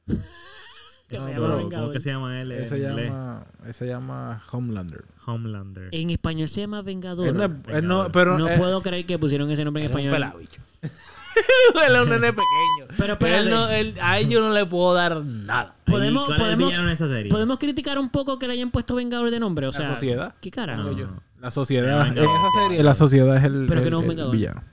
Que 0.08 1.18
No, 1.18 1.24
se 1.26 1.30
pero- 1.30 1.42
llama 1.42 1.48
¿Cómo 1.48 1.58
vengador. 1.58 1.94
que 1.94 2.00
se 2.00 2.10
llama 2.10 2.42
él 2.42 2.52
en 2.52 2.64
Ese 2.64 2.80
llama, 2.80 3.46
ese 3.64 3.74
se 3.74 3.88
llama 3.88 4.44
Homelander. 4.52 5.06
Homelander. 5.26 5.90
En 5.92 6.10
español 6.10 6.48
se 6.48 6.62
llama 6.62 6.82
vengador. 6.82 7.28
Él 7.28 7.34
no, 7.36 7.48
Vengador. 7.50 7.76
él 7.76 7.88
no- 7.88 8.12
pero 8.12 8.38
no 8.40 8.48
puedo 8.58 8.82
creer 8.82 9.06
que 9.06 9.18
pusieron 9.20 9.50
ese 9.52 9.64
nombre 9.64 9.84
en 9.84 9.90
es 9.90 9.94
un 9.96 10.00
español. 10.02 10.14
pelabicho. 10.32 10.62
él 10.82 11.96
es 11.96 12.02
un 12.02 12.10
nene 12.10 12.32
pequeño. 12.34 12.96
Pero 12.98 13.14
espérate. 13.14 13.38
Él 13.40 13.50
no- 13.50 13.68
él- 13.70 13.96
a 14.02 14.22
yo 14.22 14.42
no 14.42 14.52
le 14.54 14.66
puedo 14.66 14.94
dar 14.94 15.18
nada. 15.24 15.76
podemos- 15.86 16.24
¿Y 16.24 16.26
cuál 16.28 16.42
es 16.42 16.48
el 16.48 16.58
podemos- 16.58 16.74
en 16.74 16.90
esa 16.90 17.08
serie? 17.08 17.32
¿Podemos 17.32 17.58
criticar 17.60 18.00
un 18.00 18.10
poco 18.10 18.40
que 18.40 18.48
le 18.48 18.54
hayan 18.54 18.72
puesto 18.72 18.96
vengador 18.96 19.30
de 19.32 19.40
nombre? 19.40 19.68
O 19.68 19.72
La 19.72 19.78
sea, 19.78 19.90
sociedad. 19.90 20.36
¿Qué 20.42 20.50
carajo? 20.52 20.84
No. 20.92 21.24
La 21.40 21.52
sociedad, 21.52 22.08
en 22.08 22.18
esa 22.18 22.52
serie, 22.64 22.82
la 22.84 22.94
sociedad 22.96 23.38
es 23.38 23.44
el, 23.44 23.66
Pero 23.68 23.82
que 23.82 23.88
el- 23.88 23.92
no 23.92 24.00
es 24.02 24.06
un 24.10 24.20
el 24.20 24.32
villano. 24.32 24.64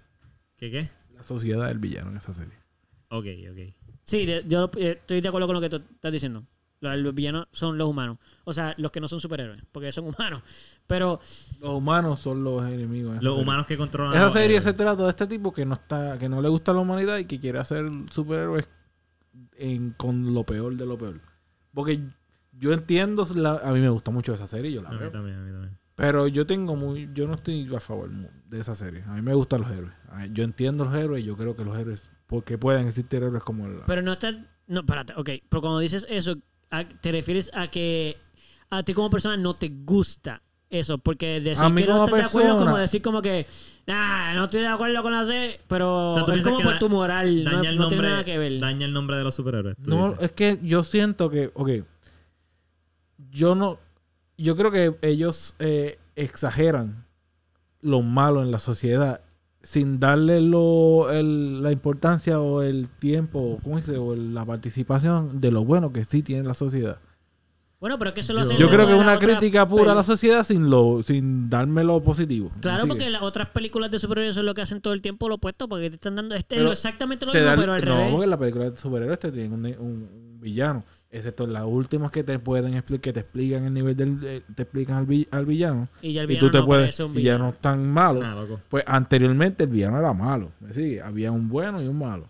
¿Qué 0.56 0.70
qué? 0.70 0.88
La 1.14 1.22
sociedad 1.22 1.66
es 1.66 1.72
el 1.72 1.78
villano 1.78 2.10
en 2.10 2.16
esa 2.16 2.32
serie. 2.32 2.54
Ok, 3.08 3.26
ok. 3.50 3.74
Sí, 4.04 4.26
de- 4.26 4.44
yo 4.48 4.70
eh, 4.76 4.98
estoy 5.00 5.20
de 5.20 5.28
acuerdo 5.28 5.46
con 5.46 5.54
lo 5.54 5.60
que 5.60 5.68
tú 5.70 5.76
estás 5.76 6.12
diciendo. 6.12 6.44
Los, 6.80 7.14
villanos 7.14 7.46
son 7.52 7.78
los 7.78 7.88
humanos. 7.88 8.18
O 8.44 8.52
sea, 8.52 8.74
los 8.76 8.90
que 8.90 8.98
no 9.00 9.06
son 9.06 9.20
superhéroes, 9.20 9.62
porque 9.70 9.92
son 9.92 10.06
humanos. 10.06 10.42
Pero 10.88 11.20
Los 11.60 11.70
humanos 11.74 12.18
son 12.18 12.42
los 12.42 12.64
enemigos. 12.68 13.14
Los 13.16 13.22
serie. 13.34 13.40
humanos 13.42 13.66
que 13.66 13.76
controlan. 13.76 14.14
a 14.14 14.16
Esa 14.16 14.30
serie 14.30 14.60
se 14.60 14.72
trata 14.72 15.04
de 15.04 15.10
este 15.10 15.28
tipo 15.28 15.52
que 15.52 15.64
no 15.64 15.74
está, 15.74 16.18
que 16.18 16.28
no 16.28 16.42
le 16.42 16.48
gusta 16.48 16.72
la 16.72 16.80
humanidad 16.80 17.18
y 17.18 17.24
que 17.26 17.38
quiere 17.38 17.60
hacer 17.60 17.86
superhéroes 18.10 18.68
en- 19.56 19.90
con 19.92 20.34
lo 20.34 20.44
peor 20.44 20.76
de 20.76 20.86
lo 20.86 20.98
peor. 20.98 21.20
Porque 21.72 22.00
yo 22.58 22.72
entiendo, 22.72 23.26
la- 23.36 23.60
a 23.62 23.72
mí 23.72 23.78
me 23.80 23.88
gusta 23.88 24.10
mucho 24.10 24.34
esa 24.34 24.46
serie, 24.48 24.72
yo 24.72 24.82
la 24.82 24.88
A 24.88 24.92
mí 24.92 24.98
veo. 24.98 25.10
también, 25.12 25.36
a 25.36 25.42
mí 25.42 25.52
también. 25.52 25.78
Pero 25.94 26.26
yo 26.26 26.46
tengo 26.46 26.74
muy, 26.74 27.08
yo 27.14 27.28
no 27.28 27.34
estoy 27.34 27.72
a 27.74 27.80
favor 27.80 28.10
de 28.10 28.58
esa 28.58 28.74
serie. 28.74 29.04
A 29.06 29.14
mí 29.14 29.22
me 29.22 29.34
gustan 29.34 29.60
los 29.60 29.70
héroes. 29.70 29.92
Yo 30.32 30.42
entiendo 30.42 30.84
los 30.84 30.94
héroes 30.94 31.22
y 31.22 31.26
yo 31.26 31.36
creo 31.36 31.54
que 31.54 31.64
los 31.64 31.78
héroes, 31.78 32.10
porque 32.32 32.56
pueden 32.56 32.88
existir 32.88 33.22
héroes 33.22 33.42
como 33.42 33.66
el... 33.66 33.80
Pero 33.86 34.00
no 34.00 34.14
está. 34.14 34.32
No, 34.66 34.80
espérate, 34.80 35.12
ok. 35.16 35.28
Pero 35.48 35.60
cuando 35.60 35.78
dices 35.80 36.06
eso, 36.08 36.36
¿a- 36.70 36.84
¿te 36.84 37.12
refieres 37.12 37.50
a 37.52 37.68
que 37.70 38.16
a 38.70 38.82
ti 38.82 38.94
como 38.94 39.10
persona 39.10 39.36
no 39.36 39.54
te 39.54 39.68
gusta 39.68 40.40
eso? 40.70 40.96
Porque 40.96 41.40
decir 41.40 41.62
A 41.62 41.68
mí 41.68 41.82
que 41.82 41.88
no 41.88 41.92
como 41.92 42.04
estás 42.06 42.20
de 42.20 42.26
acuerdo 42.38 42.56
es 42.58 42.64
como 42.64 42.78
decir 42.78 43.02
como 43.02 43.20
que, 43.20 43.46
nah, 43.86 44.32
no 44.34 44.44
estoy 44.44 44.62
de 44.62 44.68
acuerdo 44.68 45.02
con 45.02 45.12
la 45.12 45.26
serie, 45.26 45.60
pero 45.68 46.12
O 46.12 46.14
sea, 46.14 46.24
¿tú 46.24 46.32
es 46.32 46.42
como 46.42 46.56
que 46.56 46.62
por 46.64 46.72
da- 46.72 46.78
tu 46.78 46.88
moral. 46.88 47.44
No, 47.44 47.50
Daña 47.50 47.68
el 47.70 47.76
no 47.76 47.88
tiene 47.88 48.02
nombre. 48.02 48.08
nada 48.08 48.24
que 48.24 48.38
ver. 48.38 48.58
Daña 48.60 48.86
el 48.86 48.92
nombre 48.94 49.16
de 49.18 49.24
los 49.24 49.34
superhéroes. 49.34 49.78
No, 49.80 50.10
dices. 50.12 50.22
es 50.24 50.32
que 50.32 50.58
yo 50.62 50.82
siento 50.84 51.28
que, 51.28 51.50
ok, 51.54 51.70
yo 53.30 53.54
no, 53.54 53.78
yo 54.38 54.56
creo 54.56 54.70
que 54.70 54.96
ellos 55.02 55.54
eh, 55.58 55.98
exageran 56.16 57.04
lo 57.80 58.00
malo 58.02 58.42
en 58.42 58.50
la 58.50 58.58
sociedad 58.58 59.20
sin 59.62 60.00
darle 60.00 60.40
lo, 60.40 61.10
el- 61.10 61.62
la 61.62 61.70
importancia 61.72 62.40
o 62.40 62.62
el 62.62 62.88
tiempo, 62.88 63.58
¿cómo 63.62 63.76
dice? 63.76 63.96
O 63.96 64.12
el- 64.14 64.34
la 64.34 64.44
participación 64.44 65.38
de 65.40 65.50
lo 65.52 65.64
bueno 65.64 65.92
que 65.92 66.04
sí 66.04 66.22
tiene 66.22 66.42
la 66.44 66.54
sociedad. 66.54 66.98
Bueno, 67.80 67.98
pero 67.98 68.10
es 68.10 68.14
que 68.14 68.20
eso 68.20 68.32
lo 68.32 68.40
Yo- 68.40 68.44
hacen 68.44 68.58
Yo 68.58 68.68
creo 68.70 68.86
que 68.86 68.92
es 68.92 68.98
una 68.98 69.14
las 69.14 69.18
crítica 69.18 69.66
pura 69.66 69.90
a 69.90 69.94
la 69.96 70.04
sociedad 70.04 70.44
sin 70.44 70.70
lo 70.70 71.02
sin 71.02 71.50
darme 71.50 71.82
lo 71.82 72.00
positivo. 72.00 72.52
Claro, 72.60 72.78
Así 72.78 72.88
porque 72.88 73.04
que 73.04 73.10
las 73.10 73.22
otras 73.22 73.48
películas 73.48 73.90
de 73.90 73.98
superhéroes 73.98 74.36
son 74.36 74.46
lo 74.46 74.54
que 74.54 74.62
hacen 74.62 74.80
todo 74.80 74.92
el 74.92 75.02
tiempo 75.02 75.28
lo 75.28 75.34
opuesto, 75.34 75.68
porque 75.68 75.88
te 75.90 75.96
están 75.96 76.14
dando 76.14 76.36
este, 76.36 76.54
Pero 76.56 76.70
exactamente 76.70 77.26
lo 77.26 77.32
te 77.32 77.38
mismo, 77.38 77.50
da- 77.50 77.56
pero 77.60 77.72
al 77.72 77.84
no, 77.84 77.96
revés. 77.96 78.12
porque 78.12 78.26
la 78.28 78.38
película 78.38 78.70
de 78.70 78.76
superhéroes 78.76 79.18
te 79.18 79.32
tiene 79.32 79.48
un, 79.54 79.64
un- 79.66 79.74
un 79.80 80.40
villano. 80.40 80.84
Excepto 81.14 81.46
las 81.46 81.64
últimas 81.64 82.10
que 82.10 82.24
te 82.24 82.38
pueden 82.38 82.72
explicar, 82.74 83.02
que 83.02 83.12
te 83.12 83.20
explican 83.20 83.64
el 83.66 83.74
nivel 83.74 83.94
del, 83.94 84.18
eh, 84.24 84.42
te 84.54 84.62
explican 84.62 84.96
al, 84.96 85.04
vi- 85.06 85.28
al 85.30 85.44
villano. 85.44 85.88
Y 86.00 86.14
ya 86.14 86.22
el 86.22 86.24
y 86.24 86.28
villano 86.28 86.46
tú 86.46 86.50
te 86.50 86.58
no 86.58 86.64
puedes, 86.66 86.98
un 87.00 87.10
y 87.10 87.14
ya 87.14 87.18
villano. 87.18 87.44
no 87.44 87.50
es 87.50 87.58
tan 87.58 87.86
malo. 87.90 88.22
Loco. 88.22 88.60
Pues 88.70 88.82
anteriormente 88.86 89.64
el 89.64 89.70
villano 89.70 89.98
era 89.98 90.14
malo. 90.14 90.52
¿me 90.60 90.72
sigue? 90.72 91.02
Había 91.02 91.30
un 91.30 91.48
bueno 91.50 91.82
y 91.82 91.86
un 91.86 91.98
malo. 91.98 92.28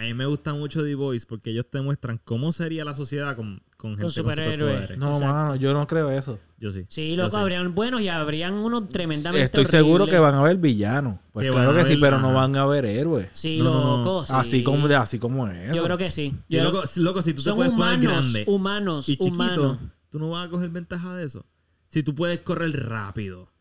A 0.00 0.04
mí 0.04 0.14
me 0.14 0.24
gusta 0.24 0.54
mucho 0.54 0.82
The 0.82 0.94
Voice 0.94 1.26
porque 1.28 1.50
ellos 1.50 1.66
te 1.68 1.78
muestran 1.82 2.18
cómo 2.24 2.52
sería 2.52 2.86
la 2.86 2.94
sociedad 2.94 3.36
con, 3.36 3.60
con 3.76 3.90
gente 3.90 4.04
con 4.04 4.10
superhéroes. 4.12 4.96
No, 4.96 5.12
Exacto. 5.12 5.26
mano, 5.34 5.56
yo 5.56 5.74
no 5.74 5.86
creo 5.86 6.10
eso. 6.10 6.38
Yo 6.58 6.70
sí. 6.70 6.86
Sí, 6.88 7.16
loco, 7.16 7.32
sí. 7.32 7.36
habrían 7.36 7.74
buenos 7.74 8.00
y 8.00 8.08
habrían 8.08 8.54
unos 8.54 8.88
tremendamente 8.88 9.44
Estoy 9.44 9.66
seguro 9.66 10.06
que 10.06 10.18
van 10.18 10.34
a 10.36 10.40
haber 10.40 10.56
villanos. 10.56 11.18
Pues 11.32 11.46
Que 11.46 11.52
claro 11.52 11.74
que 11.74 11.84
sí, 11.84 11.98
pero 11.98 12.18
no 12.18 12.32
van 12.32 12.56
a 12.56 12.62
haber 12.62 12.86
héroes. 12.86 13.28
Sí, 13.32 13.58
No, 13.58 13.64
no, 13.74 13.80
no. 13.84 13.96
loco, 13.98 14.24
sí. 14.24 14.32
Así 14.34 14.62
como 14.64 14.88
de 14.88 14.96
así 14.96 15.18
como 15.18 15.46
es. 15.48 15.76
Yo 15.76 15.84
creo 15.84 15.98
que 15.98 16.10
sí. 16.10 16.34
Sí, 16.48 16.56
Yo- 16.56 16.64
loco, 16.64 16.86
sí, 16.86 17.00
loco, 17.02 17.20
si 17.20 17.34
tú 17.34 17.42
te 17.42 17.52
puedes 17.52 17.70
humanos, 17.70 17.96
poner 17.96 18.10
grande 18.10 18.44
humanos, 18.46 19.06
y 19.06 19.18
chiquito, 19.18 19.34
humanos. 19.34 19.78
tú 20.08 20.18
no 20.18 20.30
vas 20.30 20.46
a 20.46 20.50
coger 20.50 20.70
ventaja 20.70 21.14
de 21.14 21.26
eso. 21.26 21.44
Si 21.88 22.02
tú 22.02 22.14
puedes 22.14 22.38
correr 22.38 22.88
rápido, 22.88 23.52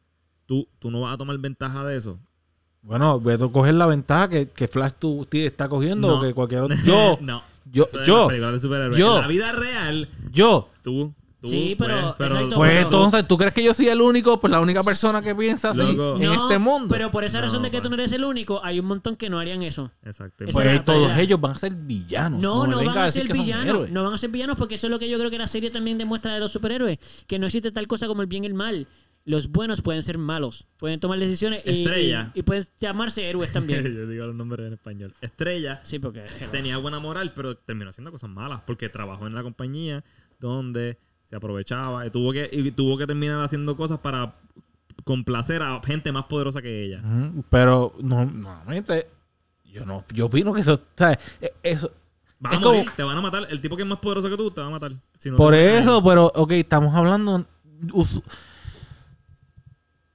tú, 0.46 0.70
tú 0.80 0.90
no 0.90 1.02
vas 1.02 1.16
a 1.16 1.18
tomar 1.18 1.38
ventaja 1.40 1.84
de 1.84 1.98
eso. 1.98 2.18
Bueno, 2.82 3.20
Beto 3.20 3.52
coger 3.52 3.74
la 3.76 3.86
ventaja 3.86 4.30
que, 4.30 4.50
que 4.50 4.68
Flash 4.68 4.94
tú, 5.00 5.28
está 5.32 5.68
cogiendo 5.68 6.08
No. 6.08 6.18
o 6.18 6.22
que 6.22 6.34
cualquier 6.34 6.62
otro. 6.62 6.78
Yo, 6.86 7.18
no. 7.22 7.44
yo, 7.72 7.84
Eso 7.86 8.04
yo, 8.04 8.28
de 8.30 8.40
yo. 8.98 9.16
En 9.16 9.22
la 9.22 9.28
vida 9.28 9.52
real, 9.52 10.08
yo. 10.32 10.70
tú, 10.82 11.14
tú 11.42 11.48
Sí, 11.50 11.76
pero- 11.78 12.16
puedes, 12.18 12.32
exacto, 12.32 12.56
Pues 12.58 12.72
pero- 12.72 12.82
entonces, 12.82 13.28
¿tú 13.28 13.38
crees 13.38 13.54
que 13.54 13.64
yo 13.64 13.74
soy 13.74 13.88
el 13.90 14.02
único? 14.02 14.40
Pues 14.40 14.50
la 14.52 14.60
única 14.60 14.82
persona 14.84 15.22
que 15.22 15.36
piensa 15.36 15.70
así 15.72 15.80
Loco. 15.94 16.16
en 16.16 16.24
No, 16.24 16.44
este 16.44 16.58
mundo. 16.58 16.88
Pero 16.90 17.12
por 17.12 17.24
esa 17.26 17.40
No, 17.40 17.46
razón 17.46 17.62
de 17.64 17.70
que 17.70 17.78
tú 17.80 17.84
pa. 17.84 17.90
no 17.90 18.02
eres 18.02 18.12
el 18.14 18.24
único, 18.24 18.60
hay 18.64 18.80
un 18.80 18.86
montón 18.88 19.16
que 19.16 19.30
no 19.30 19.40
harían 19.40 19.62
eso. 19.62 19.92
Exacto. 20.04 20.46
Eso 20.46 20.54
Pues 20.54 20.84
todos 20.86 21.16
ellos 21.18 21.40
van 21.40 21.52
a 21.52 21.56
ser 21.56 21.74
villanos. 21.76 22.40
No, 22.42 22.66
no, 22.66 22.80
venga 22.80 22.94
van 22.94 23.04
a 23.06 23.12
ser 23.12 23.32
villanos. 23.32 23.90
No 23.92 24.04
van 24.04 24.14
a 24.14 24.18
ser 24.18 24.30
villanos 24.32 24.58
porque 24.58 24.76
eso 24.76 24.88
es 24.88 24.92
lo 24.92 25.00
que 25.00 25.08
yo 25.10 25.18
creo 25.20 25.30
que 25.30 25.38
la 25.38 25.48
serie 25.48 25.70
también 25.70 25.98
demuestra 25.98 26.34
de 26.34 26.40
los 26.40 26.52
superhéroes. 26.52 26.98
Que 27.28 27.38
no 27.40 27.46
existe 27.46 27.72
tal 27.72 27.88
cosa 27.88 28.08
como 28.08 28.22
el 28.22 28.28
bien 28.28 28.46
y 28.46 28.48
el 28.48 28.54
mal. 28.54 28.88
Los 29.26 29.50
buenos 29.52 29.82
pueden 29.82 30.02
ser 30.04 30.18
malos. 30.18 30.66
Pueden 30.78 31.00
tomar 31.00 31.20
decisiones 31.20 31.62
y, 31.66 31.84
Estrella. 31.84 32.32
y, 32.34 32.40
y 32.40 32.44
pueden 32.44 32.66
llamarse 32.80 33.30
héroes 33.30 33.52
también. 33.54 33.84
Yo 33.96 34.08
digo 34.08 34.26
los 34.26 34.36
nombres 34.36 34.68
en 34.68 34.74
español. 34.74 35.14
Estrella 35.22 35.82
sí, 35.84 36.00
porque... 36.00 36.26
tenía 36.52 36.78
buena 36.78 37.00
moral, 37.00 37.34
pero 37.36 37.56
terminó 37.58 37.90
haciendo 37.90 38.12
cosas 38.12 38.30
malas 38.30 38.62
porque 38.66 38.90
trabajó 38.90 39.28
en 39.28 39.36
la 39.36 39.44
compañía 39.44 40.04
donde 40.40 40.98
se 41.26 41.36
aprovechaba 41.36 42.06
y 42.08 42.10
tuvo 42.10 42.32
que, 42.34 42.50
y 42.52 42.72
tuvo 42.72 42.98
que 42.98 43.06
terminar 43.06 43.40
haciendo 43.42 43.76
cosas 43.76 44.00
para 44.00 44.36
complacer 45.04 45.62
a 45.62 45.80
gente 45.86 46.12
más 46.12 46.26
poderosa 46.26 46.62
que 46.62 46.84
ella. 46.86 47.02
Pero, 47.50 47.94
no, 48.02 48.26
normalmente, 48.26 49.08
yo 49.66 49.86
no, 49.86 50.04
yo 50.14 50.26
opino 50.26 50.54
que 50.54 50.62
eso, 50.62 50.82
¿sabes? 50.96 51.18
Eso, 51.64 51.92
Vas 52.40 52.54
a 52.54 52.56
Es 52.56 52.62
como- 52.62 52.76
morir, 52.78 52.92
te 52.96 53.04
van 53.04 53.18
a 53.18 53.22
matar. 53.22 53.48
El 53.50 53.60
tipo 53.60 53.76
que 53.76 53.84
es 53.84 53.88
más 53.88 54.00
poderoso 54.00 54.30
que 54.30 54.38
tú 54.38 54.50
te 54.50 54.62
va 54.62 54.68
a 54.68 54.72
matar. 54.72 54.92
Si 55.18 55.30
no 55.30 55.36
por 55.36 55.54
eso, 55.54 56.02
pero, 56.04 56.32
ok, 56.34 56.52
estamos 56.54 56.94
hablando, 56.96 57.46
us- 57.92 58.22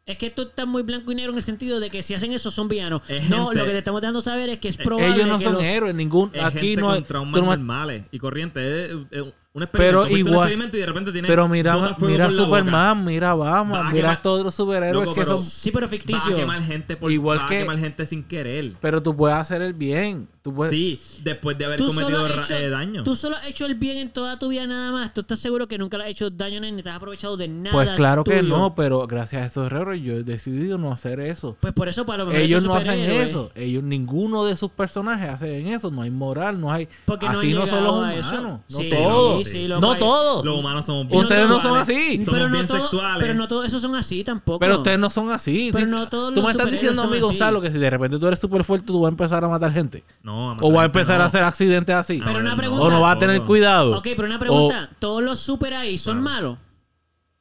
Es 0.07 0.19
que 0.19 0.27
esto 0.27 0.43
está 0.43 0.67
muy 0.67 0.83
blanco 0.83 1.11
y 1.13 1.15
negro 1.15 1.31
en 1.33 1.39
el 1.39 1.43
sentido 1.43 1.81
de 1.81 1.89
que 1.89 2.03
si 2.03 2.13
hacen 2.13 2.33
eso 2.33 2.51
son 2.51 2.69
villanos. 2.69 3.01
Es 3.09 3.29
no, 3.31 3.47
gente- 3.47 3.59
lo 3.61 3.65
que 3.65 3.71
te 3.73 3.79
estamos 3.79 4.03
dando 4.03 4.19
a 4.19 4.23
saber 4.23 4.51
es 4.51 4.59
que 4.59 4.69
es 4.69 4.77
probable 4.77 5.15
ellos 5.15 5.27
no 5.27 5.39
que 5.39 5.45
son 5.45 5.55
los- 5.55 5.63
héroes, 5.63 5.95
ningún, 5.95 6.31
Es 6.35 6.45
aquí 6.45 6.59
gente 6.59 6.81
no 6.83 6.91
hay, 6.91 7.01
con 7.01 7.09
traumas 7.09 7.41
no 7.41 7.47
normales 7.47 8.05
y 8.11 8.19
corrientes. 8.19 8.63
Es, 8.91 8.97
es 9.11 9.23
un 9.55 9.63
experimento. 9.63 9.73
Pero 9.73 10.03
un 10.03 10.11
igual- 10.19 10.35
experimento 10.41 10.77
y 10.77 10.81
de 10.81 10.87
repente 10.87 11.13
tiene 11.13 11.27
pero 11.29 11.49
mira, 11.49 11.97
mira. 12.01 12.31
Superman, 12.31 13.03
mira 13.05 13.35
Va 13.35 13.63
Batman, 13.63 13.87
a 13.87 13.91
mira 13.93 14.11
quemar- 14.13 14.23
todos 14.23 14.45
los 14.45 14.55
superhéroes 14.55 15.07
Loco, 15.07 15.15
que 15.15 15.21
pero- 15.23 15.37
son, 15.39 15.43
Sí, 15.45 15.71
pero 15.71 15.89
Va 15.89 15.95
a 15.97 16.35
quemar 16.35 16.63
gente 16.63 16.97
por 16.99 17.11
Igual 17.11 17.39
va 17.39 17.49
que- 17.49 17.57
a 17.57 17.61
quemar 17.61 17.79
gente 17.79 18.05
sin 18.05 18.25
querer. 18.25 18.73
pero 18.83 19.03
tú 19.03 19.17
puedes 19.17 19.39
hacer 19.39 19.63
el 19.63 19.73
bien, 19.73 20.29
tú 20.45 20.53
puedes, 20.55 20.71
Sí, 20.75 21.01
después 21.23 21.57
de 21.57 21.65
haber 21.65 21.79
Tú 21.79 21.87
solo, 21.91 22.03
cometido 22.07 22.27
has 22.27 22.37
ra- 22.37 22.45
hecho, 22.45 22.55
eh, 22.67 22.69
daño. 22.69 23.03
tú 23.03 23.17
solo 23.17 23.37
has 23.39 23.47
hecho 23.47 23.65
el 23.65 23.77
bien 23.77 23.97
en 23.97 24.11
toda 24.11 24.39
tu 24.39 24.49
vida 24.49 24.67
nada 24.67 24.93
más. 24.93 25.15
Tú 25.15 25.23
estás 25.23 25.39
seguro 25.41 25.67
que 25.67 25.79
nunca 25.79 25.97
le 25.97 26.05
has 26.05 26.11
hecho 26.11 26.29
daño 26.29 26.61
ni 26.61 26.83
te 26.83 26.91
has 26.91 26.97
aprovechado 26.97 27.39
de 27.39 27.49
nada. 27.49 27.73
pues 27.73 27.89
claro 27.97 28.25
que 28.25 28.43
no, 28.43 28.75
pero 28.75 29.07
gracias 29.07 29.43
a 29.43 29.47
esos 29.47 29.67
errores 29.67 30.03
yo 30.03 30.13
he 30.13 30.23
decidido 30.23 30.77
no 30.77 30.93
hacer 30.93 31.19
eso. 31.21 31.57
Pues 31.61 31.73
por 31.73 31.89
eso 31.89 32.05
para 32.05 32.19
lo 32.25 32.27
mejor 32.27 32.43
Ellos 32.43 32.63
no 32.65 32.75
hacen 32.75 33.01
eso. 33.01 33.51
Ellos, 33.55 33.83
ninguno 33.83 34.45
de 34.45 34.55
sus 34.59 34.71
personajes 34.71 35.31
hacen 35.31 35.67
eso. 35.69 35.91
No 35.91 36.03
hay 36.03 36.11
moral, 36.11 36.61
no 36.61 36.71
hay. 36.71 36.89
Porque 37.07 37.25
no 37.25 37.39
así 37.39 37.53
han 37.53 37.59
no 37.61 37.67
son 37.67 37.85
los 37.85 37.95
humanos. 37.97 38.33
No 38.69 38.79
Sí, 38.79 38.91
todos. 38.91 39.45
sí, 39.49 39.67
no 39.67 39.93
hay- 39.93 39.99
todos. 39.99 40.45
Los 40.45 40.59
humanos 40.59 40.85
somos 40.85 41.09
bien 41.09 41.23
Ustedes 41.23 41.49
no 41.49 41.59
son 41.59 41.79
así. 41.79 42.23
Somos 42.23 42.29
pero 42.39 42.49
no 42.51 42.55
bien 42.55 42.67
todo- 42.67 42.79
sexuales. 42.81 43.19
Pero 43.23 43.33
no 43.35 43.49
todos 43.49 43.65
esos 43.67 43.81
son 43.81 43.95
así 43.95 44.23
tampoco. 44.25 44.59
Pero 44.59 44.77
ustedes 44.77 44.99
no 44.99 45.09
son 45.09 45.31
así. 45.31 45.71
Pero 45.73 45.87
Sí, 45.87 45.91
no 45.91 46.07
todos 46.11 46.35
tú 46.35 46.41
los 46.43 46.45
me 46.45 46.51
estás 46.51 46.71
diciendo 46.71 47.01
a 47.01 47.07
mí, 47.07 47.13
son 47.13 47.17
así. 47.31 47.39
Gonzalo, 47.39 47.63
que 47.63 47.71
si 47.73 47.79
de 47.79 47.89
repente 47.89 48.19
tú 48.19 48.27
eres 48.27 48.39
súper 48.39 48.63
fuerte, 48.63 48.87
tú 48.89 49.01
vas 49.01 49.09
a 49.09 49.13
empezar 49.13 49.43
a 49.43 49.49
matar 49.49 49.73
gente. 49.73 50.05
No, 50.23 50.34
O 50.61 50.73
vas 50.73 50.83
a 50.83 50.87
empezar 50.87 51.17
no. 51.19 51.23
a 51.23 51.27
hacer 51.27 51.43
accidentes 51.43 51.95
así. 51.95 52.21
Pero 52.25 52.39
una 52.41 52.51
no. 52.51 52.57
pregunta- 52.57 52.85
O 52.85 52.91
no 52.91 53.01
vas 53.01 53.17
a 53.17 53.19
tener 53.19 53.43
cuidado. 53.43 53.97
Ok, 53.99 54.09
pero 54.17 54.25
una 54.27 54.39
pregunta. 54.39 54.89
¿Todos 54.99 55.23
los 55.23 55.39
super 55.39 55.75
ahí 55.75 55.99
son 55.99 56.21
Claro. 56.23 56.35
malos? 56.37 56.59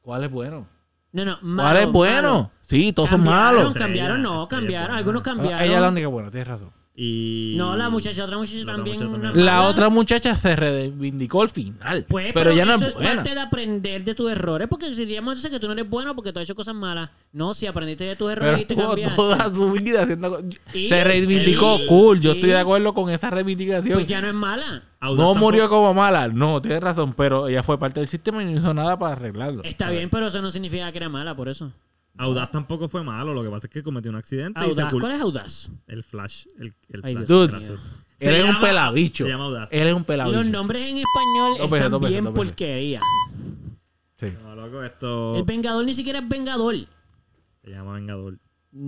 ¿Cuál 0.00 0.24
es 0.24 0.30
bueno? 0.30 0.66
No, 1.12 1.24
no, 1.24 1.38
¿Cuál 1.40 1.52
malos. 1.52 1.82
es 1.82 1.92
bueno? 1.92 2.32
malos. 2.32 2.46
Sí, 2.62 2.92
todos 2.92 3.10
son 3.10 3.22
malos. 3.24 3.72
Cambiaron, 3.74 4.22
no, 4.22 4.48
cambiaron. 4.48 4.96
Algunos 4.96 5.22
cambiaron. 5.22 5.62
Ella 5.62 5.74
es 5.76 5.80
la 5.82 5.88
única 5.88 6.08
buena, 6.08 6.30
tienes 6.30 6.48
razón. 6.48 6.70
Y... 6.96 7.54
No, 7.56 7.74
la 7.76 7.90
muchacha, 7.90 8.22
otra 8.24 8.38
muchacha 8.38 8.58
La 8.58 8.62
otra 8.62 8.74
también. 8.76 8.96
muchacha 8.98 9.16
una 9.18 9.28
también. 9.30 9.44
La 9.46 9.62
otra 9.66 9.88
muchacha 9.88 10.36
se 10.36 10.54
reivindicó 10.54 11.42
al 11.42 11.48
final. 11.48 12.06
Pues, 12.08 12.32
pero, 12.32 12.52
ya 12.52 12.64
no 12.64 12.74
es 12.74 12.94
buena. 12.94 13.16
parte 13.16 13.34
de 13.34 13.40
aprender 13.40 14.04
de 14.04 14.14
tus 14.14 14.30
errores. 14.30 14.68
Porque 14.68 14.86
si 14.94 15.04
diríamos 15.04 15.32
entonces 15.32 15.50
que 15.50 15.58
tú 15.58 15.66
no 15.66 15.72
eres 15.72 15.90
bueno 15.90 16.14
porque 16.14 16.32
tú 16.32 16.38
has 16.38 16.44
hecho 16.44 16.54
cosas 16.54 16.74
malas. 16.76 17.10
No, 17.32 17.52
si 17.52 17.66
aprendiste 17.66 18.04
de 18.04 18.14
tus 18.14 18.30
errores 18.30 18.64
Pero 18.68 18.84
y 18.84 19.00
te 19.00 19.10
toda 19.16 19.52
su 19.52 19.72
vida 19.72 20.02
haciendo. 20.02 20.38
Y- 20.72 20.86
se 20.86 21.02
reivindicó 21.02 21.78
y- 21.82 21.86
cool. 21.88 22.20
Yo 22.20 22.30
y- 22.30 22.34
estoy 22.36 22.50
de 22.50 22.58
acuerdo 22.58 22.94
con 22.94 23.10
esa 23.10 23.28
reivindicación. 23.28 23.94
Pues 23.94 24.06
ya 24.06 24.20
no 24.20 24.28
es 24.28 24.34
mala. 24.34 24.84
Audaz 25.00 25.18
no 25.18 25.32
tampoco- 25.32 25.34
murió 25.40 25.68
como 25.68 25.94
mala. 25.94 26.28
No, 26.28 26.62
tienes 26.62 26.80
razón. 26.80 27.12
Pero 27.14 27.48
ella 27.48 27.64
fue 27.64 27.76
parte 27.76 27.98
del 27.98 28.08
sistema 28.08 28.40
y 28.40 28.46
no 28.46 28.56
hizo 28.56 28.72
nada 28.72 28.96
para 28.96 29.14
arreglarlo. 29.14 29.64
Está 29.64 29.90
bien, 29.90 30.10
pero 30.10 30.28
eso 30.28 30.40
no 30.40 30.52
significa 30.52 30.92
que 30.92 30.98
era 30.98 31.08
mala, 31.08 31.34
por 31.34 31.48
eso. 31.48 31.72
Audaz 32.16 32.50
tampoco 32.50 32.88
fue 32.88 33.02
malo. 33.02 33.34
Lo 33.34 33.42
que 33.42 33.50
pasa 33.50 33.66
es 33.66 33.72
que 33.72 33.82
cometió 33.82 34.10
un 34.10 34.16
accidente 34.16 34.60
y 34.66 34.74
se 34.74 34.82
¿cuál 35.00 35.12
es 35.12 35.20
audaz? 35.20 35.72
El 35.86 36.02
Flash. 36.04 36.46
El, 36.58 36.72
el 36.88 37.00
Ay, 37.04 37.14
Flash. 37.16 37.26
Dude, 37.28 37.56
Él 38.20 38.34
es 38.34 38.40
un 38.42 38.46
llama- 38.48 38.60
pelabicho. 38.60 39.24
Se 39.24 39.30
llama 39.30 39.44
Audaz. 39.46 39.68
Él 39.72 39.86
es 39.88 39.94
un 39.94 40.04
pelabicho. 40.04 40.36
Los 40.38 40.46
nombres 40.50 40.82
en 40.82 40.98
español 40.98 41.58
Dos 41.58 41.70
veces, 41.70 41.76
están 41.76 41.90
dos 41.92 42.00
veces, 42.00 42.12
bien 42.12 42.24
dos 42.24 42.34
veces. 42.34 42.48
porquería. 42.50 43.00
Sí. 44.16 44.26
No, 44.42 44.54
loco, 44.54 44.82
esto 44.84 45.36
El 45.36 45.42
Vengador 45.44 45.84
ni 45.84 45.92
siquiera 45.94 46.20
es 46.20 46.28
Vengador. 46.28 46.76
se 47.64 47.70
llama 47.70 47.94
Vengador. 47.94 48.38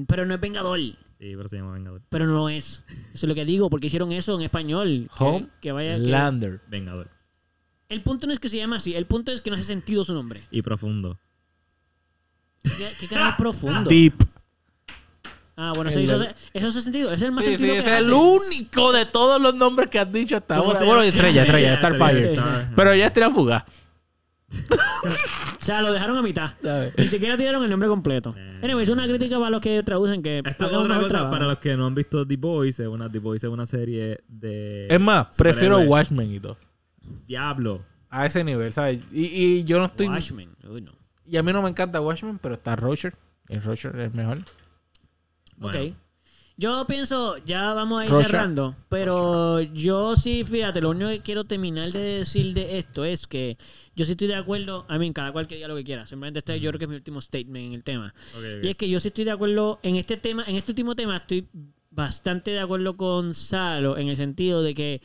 Pero 0.06 0.24
no 0.26 0.34
es 0.34 0.40
Vengador. 0.40 0.78
Sí, 0.78 0.96
pero 1.36 1.48
se 1.48 1.56
llama 1.56 1.72
Vengador. 1.72 2.02
Pero 2.08 2.26
no 2.26 2.34
lo 2.34 2.48
es. 2.48 2.84
Eso 3.12 3.26
es 3.26 3.28
lo 3.28 3.34
que 3.34 3.44
digo, 3.44 3.68
porque 3.70 3.88
hicieron 3.88 4.12
eso 4.12 4.34
en 4.36 4.42
español. 4.42 5.08
Home 5.18 5.48
que 5.60 5.72
vaya. 5.72 5.96
que- 5.96 6.02
Lander. 6.02 6.60
Vengador. 6.68 7.10
El 7.88 8.02
punto 8.02 8.26
no 8.26 8.32
es 8.32 8.38
que 8.40 8.48
se 8.48 8.56
llame 8.56 8.76
así, 8.76 8.94
el 8.94 9.06
punto 9.06 9.30
es 9.32 9.40
que 9.40 9.50
no 9.50 9.54
hace 9.56 9.64
sentido 9.64 10.04
su 10.04 10.12
nombre. 10.14 10.42
Y 10.50 10.62
profundo. 10.62 11.18
¿Qué, 12.78 13.06
qué 13.08 13.14
es 13.14 13.34
profundo? 13.38 13.88
Deep. 13.88 14.14
Ah, 15.58 15.72
bueno, 15.74 15.88
eso, 15.88 15.98
eso, 16.52 16.68
hace 16.68 16.82
sentido. 16.82 17.08
Ese 17.08 17.16
es 17.16 17.22
el 17.22 17.32
más 17.32 17.44
Sí, 17.44 17.52
sí, 17.52 17.56
sentido 17.56 17.76
ese 17.76 17.84
que 17.84 17.98
es 17.98 18.04
el 18.06 18.12
único 18.12 18.92
de 18.92 19.06
todos 19.06 19.40
los 19.40 19.54
nombres 19.54 19.88
que 19.88 19.98
has 19.98 20.12
dicho 20.12 20.36
hasta 20.36 20.56
¿Cómo 20.56 20.68
ahora. 20.68 20.80
se 20.80 20.84
Bueno, 20.84 21.00
llama? 21.02 21.14
estrella, 21.14 21.42
estrella, 21.44 21.76
Starfire. 21.78 22.32
Star- 22.34 22.72
Pero 22.76 22.94
ya 22.94 23.06
estrella 23.06 23.30
fugaz. 23.30 23.64
O 25.60 25.64
sea, 25.66 25.82
lo 25.82 25.92
dejaron 25.92 26.16
a 26.16 26.22
mitad. 26.22 26.52
¿sabes? 26.62 26.92
Ni 26.96 27.08
siquiera 27.08 27.36
tiraron 27.36 27.64
el 27.64 27.68
nombre 27.70 27.88
completo. 27.88 28.32
Eh. 28.38 28.60
Anyway, 28.62 28.84
es 28.84 28.88
una 28.88 29.04
crítica 29.08 29.36
para 29.36 29.50
los 29.50 29.60
que 29.60 29.82
traducen 29.82 30.22
que... 30.22 30.40
Esto 30.44 30.66
es 30.66 30.70
un 30.72 30.78
otra 30.78 30.88
mejor 30.90 31.02
cosa 31.02 31.12
trabajo. 31.14 31.32
para 31.32 31.46
los 31.46 31.58
que 31.58 31.76
no 31.76 31.86
han 31.86 31.94
visto 31.96 32.24
The 32.24 32.36
Boys. 32.36 32.78
Es 32.78 32.86
una, 32.86 33.10
The 33.10 33.18
Boys 33.18 33.42
es 33.42 33.50
una 33.50 33.66
serie 33.66 34.20
de. 34.28 34.86
Es 34.88 35.00
más, 35.00 35.34
prefiero 35.36 35.78
superhéroes. 35.80 35.88
Watchmen 36.08 36.32
y 36.32 36.38
todo. 36.38 36.56
Diablo. 37.26 37.82
A 38.10 38.26
ese 38.26 38.44
nivel, 38.44 38.72
¿sabes? 38.72 39.02
Y, 39.12 39.24
y 39.24 39.64
yo 39.64 39.78
no 39.80 39.86
estoy. 39.86 40.06
Watchmen. 40.06 40.50
Uy, 40.70 40.82
no. 40.82 40.92
Y 41.28 41.36
a 41.36 41.42
mí 41.42 41.52
no 41.52 41.62
me 41.62 41.68
encanta 41.68 42.00
Watchmen, 42.00 42.38
pero 42.38 42.54
está 42.54 42.76
Roger. 42.76 43.14
El 43.48 43.62
Roger 43.62 43.98
es 44.00 44.14
mejor. 44.14 44.38
Bueno, 45.56 45.78
Ok. 45.78 45.96
Yo 46.58 46.86
pienso, 46.86 47.36
ya 47.44 47.74
vamos 47.74 48.00
a 48.00 48.06
ir 48.06 48.24
cerrando, 48.24 48.74
pero 48.88 49.60
yo 49.60 50.16
sí, 50.16 50.42
fíjate, 50.42 50.80
lo 50.80 50.88
único 50.88 51.10
que 51.10 51.20
quiero 51.20 51.44
terminar 51.44 51.92
de 51.92 51.98
decir 51.98 52.54
de 52.54 52.78
esto 52.78 53.04
es 53.04 53.26
que 53.26 53.58
yo 53.94 54.06
sí 54.06 54.12
estoy 54.12 54.28
de 54.28 54.36
acuerdo, 54.36 54.86
a 54.88 54.96
mí, 54.96 55.12
cada 55.12 55.32
cual 55.32 55.46
que 55.46 55.56
diga 55.56 55.68
lo 55.68 55.76
que 55.76 55.84
quiera, 55.84 56.06
simplemente 56.06 56.38
este 56.38 56.58
yo 56.58 56.70
creo 56.70 56.78
que 56.78 56.84
es 56.86 56.88
mi 56.88 56.96
último 56.96 57.20
statement 57.20 57.66
en 57.66 57.72
el 57.74 57.84
tema. 57.84 58.14
Y 58.62 58.68
es 58.68 58.76
que 58.76 58.88
yo 58.88 58.98
sí 59.00 59.08
estoy 59.08 59.24
de 59.24 59.32
acuerdo 59.32 59.80
en 59.82 59.96
este 59.96 60.16
tema, 60.16 60.44
en 60.46 60.56
este 60.56 60.72
último 60.72 60.96
tema 60.96 61.18
estoy 61.18 61.46
bastante 61.90 62.52
de 62.52 62.60
acuerdo 62.60 62.96
con 62.96 63.34
Salo 63.34 63.98
en 63.98 64.08
el 64.08 64.16
sentido 64.16 64.62
de 64.62 64.72
que 64.72 65.02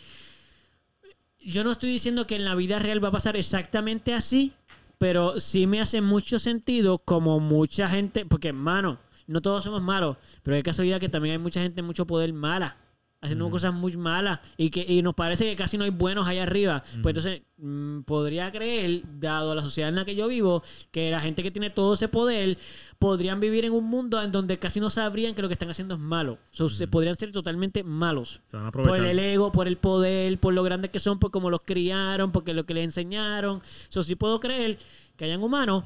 yo 1.44 1.66
no 1.66 1.72
estoy 1.72 1.90
diciendo 1.90 2.28
que 2.28 2.38
en 2.38 2.46
la 2.46 2.56
vida 2.56 2.80
real 2.80 3.04
va 3.04 3.10
a 3.10 3.12
pasar 3.12 3.36
exactamente 3.36 4.14
así, 4.14 4.54
pero 5.02 5.40
sí 5.40 5.66
me 5.66 5.82
hace 5.82 6.00
mucho 6.00 6.38
sentido 6.38 7.00
como 7.00 7.40
mucha 7.40 7.90
gente, 7.90 8.24
porque 8.24 8.50
hermano, 8.50 9.00
no 9.26 9.42
todos 9.42 9.64
somos 9.64 9.82
malos, 9.82 10.18
pero 10.44 10.56
hay 10.56 10.62
casualidad 10.62 11.00
que 11.00 11.10
también 11.10 11.34
hay 11.34 11.40
mucha 11.40 11.60
gente 11.60 11.82
mucho 11.82 12.06
poder 12.06 12.32
mala. 12.34 12.78
Haciendo 13.24 13.52
cosas 13.52 13.72
muy 13.72 13.96
malas 13.96 14.40
y 14.58 14.72
que 14.72 14.84
y 14.88 15.04
nos 15.04 15.14
parece 15.14 15.46
que 15.46 15.56
casi 15.56 15.78
no 15.78 15.84
hay 15.84 15.92
buenos 15.92 16.28
allá 16.28 16.42
arriba. 16.42 16.82
Pues 17.04 17.16
entonces, 17.16 17.44
mm, 17.58 18.02
podría 18.02 18.52
creer, 18.52 19.04
dado 19.20 19.54
la 19.54 19.62
sociedad 19.62 19.90
en 19.90 19.96
la 19.96 20.06
que 20.06 20.16
yo 20.16 20.28
vivo, 20.28 20.64
que 20.90 21.12
la 21.12 21.20
gente 21.20 21.44
que 21.44 21.52
tiene 21.52 21.70
todo 21.70 21.94
ese 21.94 22.08
poder 22.08 22.58
podrían 22.98 23.40
vivir 23.40 23.64
en 23.66 23.74
un 23.74 23.86
mundo 23.86 24.20
en 24.24 24.32
donde 24.32 24.58
casi 24.58 24.80
no 24.80 24.90
sabrían 24.90 25.36
que 25.36 25.44
lo 25.44 25.50
que 25.50 25.54
están 25.54 25.70
haciendo 25.70 25.94
es 25.94 26.00
malo. 26.00 26.40
So, 26.50 26.68
se 26.68 26.88
podrían 26.88 27.16
ser 27.16 27.32
totalmente 27.32 27.84
malos. 27.84 28.42
Se 28.48 28.58
van 28.58 28.66
a 28.66 28.72
Por 28.72 29.00
el 29.00 29.20
ego, 29.20 29.52
por 29.52 29.68
el 29.68 29.78
poder, 29.78 30.40
por 30.40 30.56
lo 30.56 30.64
grandes 30.64 30.90
que 30.90 31.00
son, 31.00 31.20
por 31.20 31.30
cómo 31.30 31.52
los 31.52 31.62
criaron, 31.62 32.32
porque 32.32 32.56
lo 32.56 32.66
que 32.66 32.74
les 32.74 32.86
enseñaron. 32.86 33.62
Eso 33.88 34.02
sí 34.02 34.16
puedo 34.16 34.40
creer 34.40 34.80
que 35.16 35.26
hayan 35.26 35.44
humanos 35.44 35.84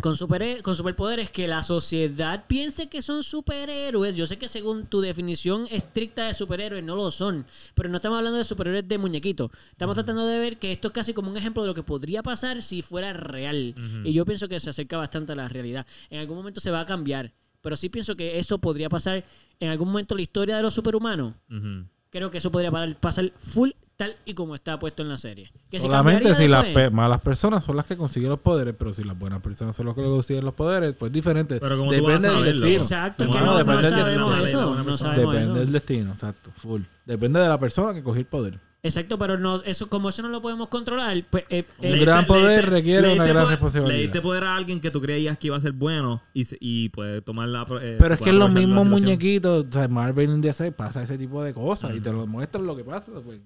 con, 0.00 0.16
super, 0.16 0.62
con 0.62 0.74
superpoderes 0.74 1.30
que 1.30 1.46
la 1.46 1.62
sociedad 1.62 2.46
piense 2.46 2.88
que 2.88 3.02
son 3.02 3.22
superhéroes. 3.22 4.14
Yo 4.14 4.26
sé 4.26 4.38
que 4.38 4.48
según 4.48 4.86
tu 4.86 5.00
definición 5.02 5.66
estricta 5.70 6.26
de 6.28 6.34
superhéroes 6.34 6.82
no 6.82 6.96
lo 6.96 7.10
son, 7.10 7.44
pero 7.74 7.88
no 7.90 7.96
estamos 7.96 8.16
hablando 8.18 8.38
de 8.38 8.44
superhéroes 8.44 8.88
de 8.88 8.96
muñequitos. 8.98 9.50
Estamos 9.70 9.94
tratando 9.94 10.26
de 10.26 10.38
ver 10.38 10.58
que 10.58 10.72
esto 10.72 10.88
es 10.88 10.94
casi 10.94 11.12
como 11.12 11.30
un 11.30 11.36
ejemplo 11.36 11.62
de 11.62 11.68
lo 11.68 11.74
que 11.74 11.82
podría 11.82 12.22
pasar 12.22 12.62
si 12.62 12.80
fuera 12.80 13.12
real. 13.12 13.74
Y 14.04 14.12
yo 14.14 14.24
pienso 14.24 14.48
que 14.48 14.58
se 14.60 14.70
acerca 14.70 14.96
bastante 14.96 15.32
a 15.32 15.36
la 15.36 15.48
realidad. 15.48 15.86
En 16.08 16.20
algún 16.20 16.38
momento 16.38 16.60
se 16.60 16.70
va 16.70 16.80
a 16.80 16.86
cambiar, 16.86 17.32
pero 17.60 17.76
sí 17.76 17.90
pienso 17.90 18.16
que 18.16 18.38
eso 18.38 18.58
podría 18.58 18.88
pasar 18.88 19.24
en 19.60 19.68
algún 19.68 19.88
momento 19.88 20.14
en 20.14 20.18
la 20.18 20.22
historia 20.22 20.56
de 20.56 20.62
los 20.62 20.72
superhumanos. 20.74 21.34
Creo 22.10 22.30
que 22.30 22.38
eso 22.38 22.50
podría 22.50 22.70
pa- 22.70 22.88
pasar 23.00 23.30
full 23.38 23.70
tal 24.04 24.16
y 24.24 24.34
como 24.34 24.54
está 24.54 24.78
puesto 24.78 25.02
en 25.02 25.08
la 25.08 25.18
serie. 25.18 25.50
Que 25.70 25.78
si 25.78 25.86
Solamente 25.86 26.28
cambiaría 26.30 26.44
si 26.46 26.48
las 26.48 26.66
pe- 26.66 26.90
malas 26.90 27.20
personas 27.20 27.64
son 27.64 27.76
las 27.76 27.86
que 27.86 27.96
consiguen 27.96 28.30
los 28.30 28.40
poderes, 28.40 28.74
pero 28.78 28.92
si 28.92 29.04
las 29.04 29.18
buenas 29.18 29.40
personas 29.42 29.74
son 29.76 29.86
las 29.86 29.94
que 29.94 30.02
consiguen 30.02 30.44
los 30.44 30.54
poderes, 30.54 30.94
pues 30.98 31.12
diferente. 31.12 31.58
Pero 31.60 31.78
¿cómo 31.78 31.90
tú 31.90 31.96
depende 31.96 32.28
vas 32.28 32.36
a 32.36 32.40
del 32.42 32.60
destino. 32.60 32.82
Exacto, 32.82 33.24
¿Cómo 33.26 33.32
que 33.38 33.44
Bueno, 33.44 33.52
no, 33.52 33.58
depende 33.58 33.90
no 33.90 34.30
del 34.30 34.40
destino. 34.42 34.74
No 34.74 35.12
Depende 35.14 35.42
eso. 35.42 35.54
del 35.54 35.72
destino, 35.72 36.12
exacto, 36.12 36.50
full. 36.56 36.82
Depende 37.06 37.40
de 37.40 37.48
la 37.48 37.58
persona 37.58 37.94
que 37.94 38.02
cogió 38.02 38.20
el 38.20 38.26
poder. 38.26 38.58
Exacto, 38.84 39.16
pero 39.16 39.38
no, 39.38 39.62
eso, 39.62 39.88
como 39.88 40.08
eso 40.08 40.22
no 40.22 40.28
lo 40.28 40.42
podemos 40.42 40.68
controlar, 40.68 41.16
pues 41.30 41.44
eh, 41.50 41.62
eh, 41.80 41.92
Un 41.94 42.00
gran 42.00 42.26
poder 42.26 42.68
requiere 42.68 43.02
leíste 43.02 43.20
una 43.20 43.28
gran 43.28 43.42
poder- 43.44 43.50
responsabilidad. 43.50 43.94
Le 43.96 44.02
diste 44.02 44.20
poder 44.20 44.42
a 44.42 44.56
alguien 44.56 44.80
que 44.80 44.90
tú 44.90 45.00
creías 45.00 45.38
que 45.38 45.46
iba 45.46 45.56
a 45.56 45.60
ser 45.60 45.70
bueno 45.70 46.20
y, 46.34 46.46
se- 46.46 46.58
y 46.60 46.88
puede 46.88 47.22
tomar 47.22 47.46
la. 47.48 47.62
eh, 47.80 47.94
Pero 47.96 48.14
es 48.14 48.20
que 48.20 48.30
en 48.30 48.40
los 48.40 48.50
mismos 48.50 48.84
muñequitos, 48.88 49.66
o 49.68 49.72
sea, 49.72 49.86
Marvel 49.86 50.30
y 50.36 50.40
DC 50.40 50.72
pasa 50.72 51.00
ese 51.04 51.16
tipo 51.16 51.44
de 51.44 51.54
cosas 51.54 51.94
y 51.94 52.00
te 52.00 52.10
lo 52.12 52.26
muestran 52.26 52.66
lo 52.66 52.74
que 52.76 52.82
pasa. 52.82 53.12
Pues, 53.24 53.38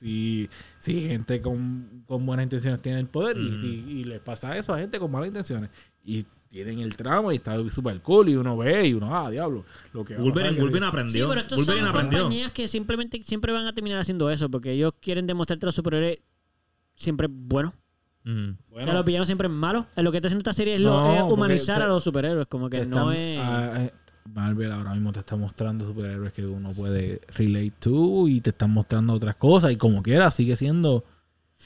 si, 0.00 0.48
si 0.78 1.02
gente 1.02 1.40
con, 1.40 2.02
con 2.06 2.24
buenas 2.24 2.44
intenciones 2.44 2.80
tiene 2.80 3.00
el 3.00 3.06
poder 3.06 3.36
y, 3.36 3.48
Ujú. 3.50 3.60
si- 3.60 3.84
y 3.88 4.04
les 4.04 4.20
pasa 4.20 4.56
eso 4.56 4.72
a 4.74 4.78
gente 4.78 4.98
con 4.98 5.10
malas 5.10 5.28
intenciones. 5.28 5.68
Y 6.04 6.24
tienen 6.48 6.80
el 6.80 6.96
tramo 6.96 7.30
y 7.30 7.36
está 7.36 7.56
súper 7.70 8.00
cool 8.00 8.28
y 8.30 8.34
uno 8.36 8.56
ve 8.56 8.88
y 8.88 8.94
uno, 8.94 9.14
ah, 9.16 9.30
diablo. 9.30 9.64
Lo 9.92 10.04
que 10.04 10.14
va 10.14 10.20
a 10.20 10.24
Wolverine, 10.24 10.54
que- 10.56 10.60
Wolverine 10.62 10.86
Sí, 10.86 10.88
aprendió. 10.88 11.28
pero 11.28 11.40
estos 11.42 11.58
Wolverine 11.58 11.86
son 11.86 11.94
aprendió. 11.96 12.18
compañías 12.22 12.52
que 12.52 12.66
simplemente 12.66 13.22
siempre 13.22 13.52
van 13.52 13.66
a 13.66 13.72
terminar 13.74 14.00
haciendo 14.00 14.30
eso 14.30 14.50
porque 14.50 14.72
ellos 14.72 14.94
quieren 15.00 15.26
demostrarte 15.26 15.66
a 15.66 15.68
los 15.68 15.74
superhéroes 15.74 16.18
siempre 16.96 17.28
buenos. 17.30 17.74
Y 18.22 18.30
a 18.30 18.54
Bueno, 18.68 18.92
los 18.92 19.04
villanos 19.06 19.28
siempre 19.28 19.48
malos. 19.48 19.86
Eh, 19.96 20.02
Lo 20.02 20.10
que 20.12 20.18
está 20.18 20.28
haciendo 20.28 20.40
esta 20.42 20.52
serie 20.52 20.74
es, 20.74 20.80
lo- 20.80 21.14
es 21.14 21.22
humanizar 21.22 21.78
te- 21.78 21.84
a 21.84 21.86
los 21.86 22.04
superhéroes. 22.04 22.46
Como 22.48 22.68
que 22.68 22.84
no 22.86 23.10
están- 23.10 23.12
es. 23.16 23.88
eh, 23.88 23.94
Marvel 24.34 24.70
ahora 24.72 24.92
mismo 24.94 25.12
te 25.12 25.20
está 25.20 25.36
mostrando 25.36 25.84
superhéroes 25.86 26.32
que 26.32 26.44
uno 26.46 26.72
puede 26.72 27.20
relate 27.34 27.72
to 27.80 28.28
y 28.28 28.40
te 28.40 28.50
están 28.50 28.70
mostrando 28.70 29.12
otras 29.14 29.36
cosas 29.36 29.72
y 29.72 29.76
como 29.76 30.02
quiera 30.02 30.30
sigue 30.30 30.56
siendo 30.56 31.04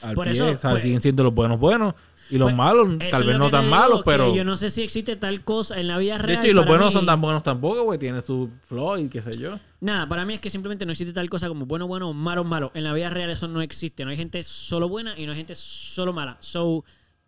al 0.01 0.15
Por 0.15 0.25
pie, 0.25 0.33
eso, 0.33 0.51
o 0.51 0.57
sea, 0.57 0.71
pues- 0.71 0.83
siguen 0.83 1.01
siendo 1.01 1.23
los 1.23 1.33
buenos 1.33 1.59
buenos 1.59 1.93
y 2.29 2.37
los 2.39 2.47
Pues, 2.47 2.55
malos 2.57 2.87
tal 3.11 3.23
vez 3.23 3.37
no 3.37 3.51
tan 3.51 3.69
malos, 3.69 4.01
pero 4.03 4.35
Yo 4.35 4.43
no 4.43 4.57
sé 4.57 4.71
si 4.71 4.81
existe 4.81 5.15
tal 5.15 5.43
cosa 5.43 5.79
en 5.79 5.87
la 5.87 5.97
vida 5.99 6.17
real. 6.17 6.27
de 6.27 6.33
hecho 6.41 6.51
y 6.51 6.53
los 6.55 6.65
buenos 6.65 6.87
mí- 6.87 6.93
son 6.93 7.05
tan 7.05 7.21
buenos 7.21 7.43
tampoco, 7.43 7.83
güey, 7.83 7.99
tiene 7.99 8.19
su 8.21 8.49
flow 8.63 8.97
y 8.97 9.09
qué 9.09 9.21
sé 9.21 9.37
yo. 9.37 9.59
Nada, 9.79 10.07
para 10.09 10.25
mí 10.25 10.33
es 10.33 10.39
que 10.41 10.49
simplemente 10.49 10.85
no 10.87 10.91
existe 10.91 11.13
tal 11.13 11.29
cosa 11.29 11.47
como 11.47 11.67
bueno, 11.67 11.85
bueno, 11.87 12.11
malo, 12.13 12.43
malo. 12.43 12.71
En 12.73 12.83
la 12.83 12.93
vida 12.93 13.11
real 13.11 13.29
eso 13.29 13.47
no 13.47 13.61
existe. 13.61 14.03
No 14.05 14.09
hay 14.11 14.17
gente 14.17 14.41
solo 14.43 14.89
buena 14.89 15.13
y 15.17 15.25
no 15.27 15.33
hay 15.33 15.37
gente 15.37 15.53
solo 15.53 16.13
mala. 16.13 16.37
So, 16.39 16.83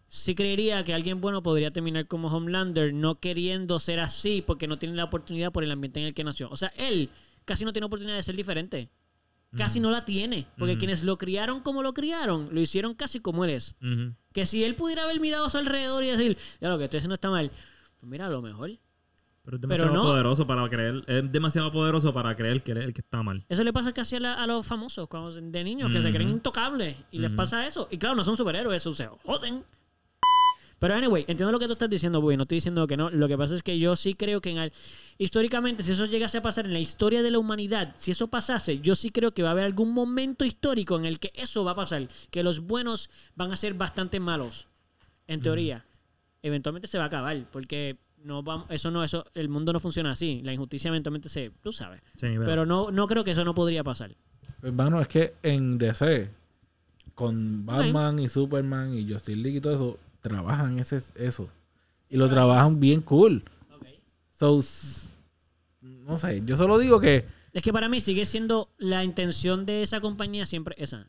sí 0.07 0.35
creería 0.35 0.84
que 0.84 0.93
alguien 0.93 1.19
bueno 1.21 1.43
podría 1.43 1.71
terminar 1.71 2.07
como 2.07 2.29
Homelander 2.29 2.93
no 2.93 3.19
queriendo 3.19 3.79
ser 3.79 3.99
así 3.99 4.41
porque 4.45 4.67
no 4.67 4.77
tiene 4.79 4.95
la 4.95 5.03
oportunidad 5.05 5.51
por 5.51 5.63
el 5.63 5.71
ambiente 5.71 5.99
en 5.99 6.07
el 6.07 6.13
que 6.13 6.23
nació. 6.23 6.49
O 6.49 6.55
sea, 6.57 6.69
él 6.77 7.09
casi 7.45 7.65
no 7.65 7.73
tiene 7.73 7.85
oportunidad 7.85 8.15
de 8.17 8.23
ser 8.23 8.35
diferente. 8.35 8.89
Casi 9.55 9.79
no 9.79 9.89
la 9.91 10.03
tiene. 10.05 10.45
Porque 10.57 10.77
quienes 10.77 11.03
lo 11.03 11.17
criaron 11.17 11.61
como 11.61 11.81
lo 11.81 11.93
criaron, 11.93 12.49
lo 12.51 12.59
hicieron 12.61 12.93
casi 12.95 13.19
como 13.21 13.43
él 13.45 13.51
es. 13.51 13.75
Que 14.34 14.45
si 14.45 14.63
él 14.63 14.75
pudiera 14.75 15.03
haber 15.03 15.19
mirado 15.19 15.45
a 15.45 15.49
su 15.49 15.57
alrededor 15.57 16.03
y 16.03 16.07
decir, 16.07 16.38
ya 16.61 16.69
lo 16.69 16.77
que 16.77 16.84
estoy 16.84 16.97
haciendo 16.99 17.15
está 17.15 17.29
mal, 17.29 17.49
pues 17.99 18.09
mira, 18.09 18.27
a 18.27 18.29
lo 18.29 18.41
mejor. 18.41 18.71
Pero 19.43 19.55
es 19.55 19.61
demasiado 19.61 19.93
no. 19.93 20.03
poderoso 20.03 20.45
para 20.45 20.69
creer. 20.69 21.03
Es 21.07 21.31
demasiado 21.31 21.71
poderoso 21.71 22.13
para 22.13 22.35
creer 22.35 22.61
que 22.61 22.73
él 22.73 22.79
es 22.79 22.84
el 22.85 22.93
que 22.93 22.99
está 23.01 23.23
mal. 23.23 23.45
Eso 23.47 23.63
le 23.63 23.71
pasa 23.71 23.93
casi 23.93 24.17
a, 24.17 24.19
la- 24.19 24.34
a 24.34 24.45
los 24.45 24.67
famosos 24.67 25.07
cuando, 25.07 25.31
de 25.31 25.63
niños 25.63 25.89
que 25.91 26.01
se 26.01 26.11
creen 26.11 26.29
intocables 26.29 26.97
y 27.11 27.19
les 27.19 27.31
pasa 27.31 27.65
eso. 27.65 27.88
Y 27.89 27.97
claro, 27.97 28.15
no 28.15 28.25
son 28.25 28.35
superhéroes, 28.35 28.84
eso 28.84 28.93
se 28.93 29.07
joden. 29.25 29.63
Pero 30.79 30.93
anyway, 30.93 31.23
entiendo 31.27 31.51
lo 31.51 31.57
que 31.57 31.65
tú 31.65 31.73
estás 31.73 31.89
diciendo, 31.89 32.21
Buy. 32.21 32.37
No 32.37 32.43
estoy 32.43 32.57
diciendo 32.57 32.85
que 32.85 32.95
no. 32.97 33.09
Lo 33.09 33.27
que 33.27 33.35
pasa 33.37 33.55
es 33.55 33.63
que 33.63 33.79
yo 33.79 33.95
sí 33.95 34.13
creo 34.13 34.41
que 34.41 34.51
en 34.51 34.59
al- 34.59 34.73
históricamente, 35.17 35.81
si 35.81 35.91
eso 35.93 36.05
llegase 36.05 36.37
a 36.37 36.41
pasar 36.43 36.65
en 36.67 36.73
la 36.73 36.79
historia 36.79 37.23
de 37.23 37.31
la 37.31 37.39
humanidad, 37.39 37.95
si 37.97 38.11
eso 38.11 38.27
pasase, 38.27 38.79
yo 38.79 38.95
sí 38.95 39.09
creo 39.09 39.33
que 39.33 39.41
va 39.41 39.49
a 39.49 39.51
haber 39.53 39.65
algún 39.65 39.91
momento 39.91 40.45
histórico 40.45 40.95
en 40.97 41.05
el 41.05 41.19
que 41.19 41.31
eso 41.35 41.63
va 41.63 41.71
a 41.71 41.75
pasar. 41.75 42.07
Que 42.29 42.43
los 42.43 42.59
buenos 42.61 43.09
van 43.35 43.51
a 43.51 43.55
ser 43.55 43.73
bastante 43.73 44.19
malos. 44.19 44.67
En 45.27 45.41
teoría. 45.41 45.85
Eventualmente 46.43 46.87
se 46.87 46.97
va 46.99 47.05
a 47.05 47.07
acabar. 47.07 47.49
Porque 47.51 47.97
no 48.23 48.43
vamos, 48.43 48.67
eso 48.69 48.91
no, 48.91 49.03
eso, 49.03 49.25
el 49.33 49.49
mundo 49.49 49.73
no 49.73 49.79
funciona 49.79 50.11
así. 50.11 50.41
La 50.43 50.53
injusticia 50.53 50.89
eventualmente 50.89 51.27
se. 51.27 51.49
Tú 51.63 51.73
sabes. 51.73 52.01
Sí, 52.17 52.27
pero- 52.33 52.45
Pero 52.45 52.65
no, 52.67 52.91
no 52.91 53.07
creo 53.07 53.23
que 53.23 53.31
eso 53.31 53.43
no 53.43 53.55
podría 53.55 53.83
pasar. 53.83 54.15
Hermano, 54.61 55.01
es 55.01 55.07
que 55.07 55.33
en 55.41 55.77
DC, 55.79 56.29
con 57.15 57.65
Batman 57.65 58.19
y 58.19 58.29
Superman 58.29 58.93
y 58.93 59.11
Justice 59.11 59.37
League 59.37 59.57
y 59.57 59.61
todo 59.61 59.73
eso, 59.73 59.99
trabajan 60.27 60.79
ese, 60.79 60.97
eso. 61.15 61.49
Y 62.09 62.17
lo 62.17 62.29
trabajan 62.29 62.79
bien 62.79 63.01
cool. 63.01 63.43
So, 64.31 64.61
no 65.81 66.17
sé, 66.17 66.41
yo 66.45 66.55
solo 66.57 66.77
digo 66.77 66.99
que 66.99 67.25
Es 67.53 67.63
que 67.63 67.73
para 67.73 67.89
mí 67.89 67.99
sigue 68.01 68.25
siendo 68.25 68.69
la 68.77 69.03
intención 69.03 69.65
de 69.65 69.81
esa 69.83 69.99
compañía 69.99 70.45
siempre 70.45 70.75
esa. 70.77 71.07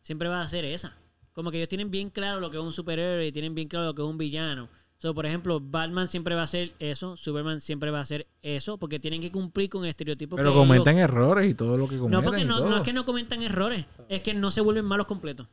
Siempre 0.00 0.28
va 0.28 0.40
a 0.40 0.48
ser 0.48 0.64
esa. 0.64 0.96
Como 1.34 1.50
que 1.50 1.58
ellos 1.58 1.68
tienen 1.68 1.90
bien 1.90 2.10
claro 2.10 2.40
lo 2.40 2.50
que 2.50 2.56
es 2.56 2.62
un 2.62 2.72
superhéroe 2.72 3.26
y 3.26 3.32
tienen 3.32 3.54
bien 3.54 3.68
claro 3.68 3.86
lo 3.86 3.94
que 3.94 4.02
es 4.02 4.08
un 4.08 4.18
villano. 4.18 4.68
So, 4.98 5.14
por 5.14 5.26
ejemplo, 5.26 5.58
Batman 5.60 6.06
siempre 6.06 6.34
va 6.36 6.42
a 6.42 6.46
ser 6.46 6.74
eso, 6.78 7.16
Superman 7.16 7.60
siempre 7.60 7.90
va 7.90 7.98
a 8.00 8.06
ser 8.06 8.28
eso, 8.40 8.78
porque 8.78 9.00
tienen 9.00 9.20
que 9.20 9.32
cumplir 9.32 9.68
con 9.68 9.82
el 9.82 9.90
estereotipo 9.90 10.36
pero 10.36 10.52
que 10.52 10.56
comentan 10.56 10.94
ellos- 10.96 11.10
errores 11.10 11.50
y 11.50 11.54
todo 11.54 11.76
lo 11.76 11.88
que 11.88 11.98
cometen 11.98 12.20
No, 12.20 12.24
porque 12.24 12.44
no, 12.44 12.60
no 12.60 12.76
es 12.76 12.82
que 12.82 12.92
no 12.92 13.04
comentan 13.04 13.42
errores, 13.42 13.84
es 14.08 14.20
que 14.22 14.32
no 14.32 14.52
se 14.52 14.60
vuelven 14.60 14.84
malos 14.84 15.06
completos. 15.06 15.48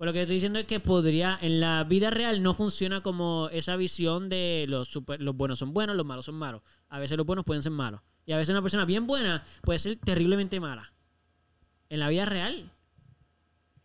Pues 0.00 0.06
lo 0.06 0.14
que 0.14 0.22
estoy 0.22 0.36
diciendo 0.36 0.58
es 0.58 0.64
que 0.64 0.80
podría, 0.80 1.38
en 1.42 1.60
la 1.60 1.84
vida 1.84 2.08
real 2.08 2.42
no 2.42 2.54
funciona 2.54 3.02
como 3.02 3.50
esa 3.52 3.76
visión 3.76 4.30
de 4.30 4.64
los, 4.66 4.88
super- 4.88 5.20
los 5.20 5.36
buenos 5.36 5.58
son 5.58 5.74
buenos, 5.74 5.94
los 5.94 6.06
malos 6.06 6.24
son 6.24 6.36
malos. 6.36 6.62
A 6.88 6.98
veces 6.98 7.18
los 7.18 7.26
buenos 7.26 7.44
pueden 7.44 7.62
ser 7.62 7.72
malos. 7.72 8.00
Y 8.24 8.32
a 8.32 8.38
veces 8.38 8.48
una 8.48 8.62
persona 8.62 8.86
bien 8.86 9.06
buena 9.06 9.44
puede 9.60 9.78
ser 9.78 9.96
terriblemente 9.96 10.58
mala. 10.58 10.90
En 11.90 12.00
la 12.00 12.08
vida 12.08 12.24
real. 12.24 12.72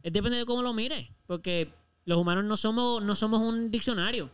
Es 0.03 0.13
depende 0.13 0.37
de 0.37 0.45
cómo 0.45 0.61
lo 0.63 0.71
mire. 0.71 1.11
Porque 1.27 1.73
los 2.05 2.17
humanos 2.17 2.45
no 2.45 2.55
somos, 2.55 3.03
no 3.03 3.13
somos 3.17 3.41
un 3.41 3.69
diccionario. 3.69 4.29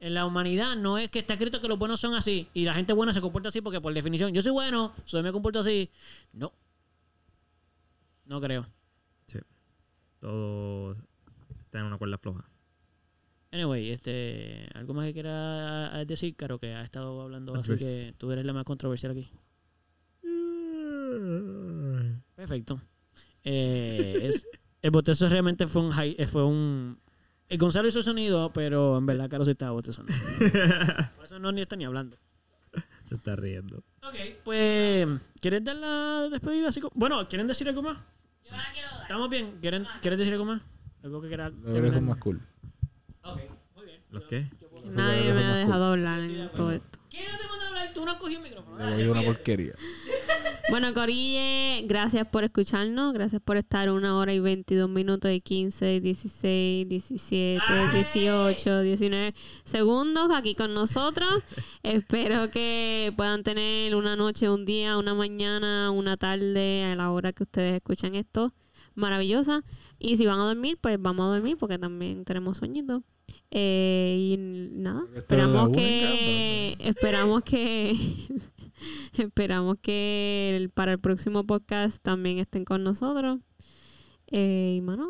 En 0.00 0.14
la 0.14 0.26
humanidad 0.26 0.74
no 0.74 0.98
es 0.98 1.08
que 1.08 1.20
está 1.20 1.34
escrito 1.34 1.60
que 1.60 1.68
los 1.68 1.78
buenos 1.78 2.00
son 2.00 2.16
así 2.16 2.48
y 2.52 2.64
la 2.64 2.74
gente 2.74 2.94
buena 2.94 3.12
se 3.12 3.20
comporta 3.20 3.50
así 3.50 3.60
porque 3.60 3.80
por 3.80 3.94
definición 3.94 4.34
yo 4.34 4.42
soy 4.42 4.50
bueno, 4.50 4.92
soy 5.04 5.22
me 5.22 5.30
comporto 5.30 5.60
así. 5.60 5.88
No. 6.32 6.52
No 8.24 8.40
creo. 8.40 8.66
Sí. 9.28 9.38
Todo 10.18 10.96
está 11.72 11.78
en 11.80 11.86
una 11.86 11.96
cuerda 11.96 12.18
floja. 12.18 12.44
Anyway, 13.50 13.90
este, 13.90 14.68
algo 14.74 14.92
más 14.94 15.06
que 15.06 15.12
quiera 15.14 16.04
decir, 16.04 16.36
Caro, 16.36 16.58
que 16.58 16.74
ha 16.74 16.82
estado 16.82 17.20
hablando 17.22 17.54
así 17.54 17.76
que 17.76 18.14
tú 18.18 18.30
eres 18.30 18.44
la 18.44 18.52
más 18.52 18.64
controversial 18.64 19.12
aquí. 19.12 19.30
Perfecto. 22.34 22.80
Eh, 23.44 24.20
es, 24.22 24.46
el 24.82 24.90
botezo 24.90 25.28
realmente 25.28 25.66
fue 25.66 25.82
un 25.82 25.90
high- 25.92 26.14
eh, 26.18 26.26
fue 26.26 26.44
un 26.44 26.98
el 27.48 27.58
Gonzalo 27.58 27.88
hizo 27.88 28.02
sonido, 28.02 28.50
pero 28.52 28.96
en 28.98 29.04
verdad 29.06 29.28
Caro 29.28 29.44
sí 29.44 29.50
estaba 29.50 29.72
botezando. 29.72 30.12
Por 31.16 31.24
eso 31.24 31.38
no 31.38 31.52
ni 31.52 31.60
está 31.62 31.76
ni 31.76 31.84
hablando. 31.84 32.16
Se 33.04 33.14
está 33.16 33.36
riendo. 33.36 33.78
Ok, 34.02 34.14
pues 34.44 35.06
¿quieres 35.40 35.62
dar 35.64 35.76
la 35.76 36.28
despedida 36.30 36.68
así 36.70 36.80
como- 36.80 36.92
Bueno, 36.94 37.28
¿quieren 37.28 37.46
decir 37.46 37.68
algo 37.68 37.82
más? 37.82 37.98
¿Estamos 39.02 39.28
bien? 39.28 39.58
¿Quieren, 39.60 39.86
¿Quieres 40.00 40.18
decir 40.18 40.32
algo 40.32 40.46
más? 40.46 40.62
Algo 41.02 41.20
que 41.20 41.28
quiera 41.28 41.50
Los 41.50 41.74
errores 41.74 41.94
son 41.94 42.04
más 42.06 42.18
cool. 42.18 42.40
Ok, 43.24 43.40
muy 43.74 43.84
bien. 43.84 44.00
¿Los 44.10 44.24
qué? 44.24 44.48
Nadie 44.94 45.32
me 45.32 45.44
ha 45.44 45.56
dejado 45.56 45.84
hablar 45.86 46.20
en 46.20 46.48
todo 46.50 46.72
esto. 46.72 46.98
¿Quién 47.08 47.24
no 47.30 47.38
te 47.38 47.48
manda 47.48 47.64
a 47.64 47.68
hablar? 47.68 47.94
Tú 47.94 48.04
no 48.04 48.10
has 48.10 48.18
cogido 48.18 48.40
el 48.40 48.48
micrófono. 48.48 48.78
Le 48.78 48.94
voy 48.94 49.02
a 49.04 49.10
una 49.10 49.22
porquería. 49.22 49.74
Bueno, 50.70 50.94
Corille, 50.94 51.82
gracias 51.86 52.26
por 52.26 52.44
escucharnos. 52.44 53.12
Gracias 53.12 53.42
por 53.42 53.58
estar 53.58 53.90
una 53.90 54.16
hora 54.16 54.32
y 54.32 54.38
22 54.38 54.88
minutos 54.88 55.30
y 55.30 55.40
15, 55.40 56.00
16, 56.00 56.88
17, 56.88 57.62
18, 57.92 58.80
19 58.80 59.34
segundos 59.64 60.30
aquí 60.32 60.54
con 60.54 60.72
nosotros. 60.72 61.42
Espero 61.82 62.50
que 62.50 63.12
puedan 63.16 63.42
tener 63.42 63.94
una 63.96 64.16
noche, 64.16 64.48
un 64.48 64.64
día, 64.64 64.96
una 64.96 65.14
mañana, 65.14 65.90
una 65.90 66.16
tarde 66.16 66.84
a 66.84 66.94
la 66.94 67.10
hora 67.10 67.32
que 67.32 67.42
ustedes 67.42 67.74
escuchan 67.74 68.14
esto. 68.14 68.54
Maravillosa. 68.94 69.64
Y 69.98 70.16
si 70.16 70.26
van 70.26 70.38
a 70.40 70.44
dormir, 70.44 70.78
pues 70.80 70.96
vamos 71.00 71.24
a 71.26 71.34
dormir 71.34 71.56
porque 71.58 71.78
también 71.78 72.24
tenemos 72.24 72.56
sueñitos. 72.58 73.02
Eh, 73.50 74.16
y 74.18 74.36
nada, 74.38 75.04
esperamos 75.14 75.64
única, 75.68 75.78
que 75.78 76.76
esperamos 76.80 77.42
que 77.42 77.92
esperamos 79.14 79.76
que 79.80 80.56
el- 80.56 80.70
para 80.70 80.92
el 80.92 80.98
próximo 80.98 81.44
podcast 81.46 82.02
también 82.02 82.38
estén 82.38 82.64
con 82.64 82.82
nosotros. 82.82 83.40
Eh, 84.28 84.74
y 84.78 84.80
mano, 84.80 85.06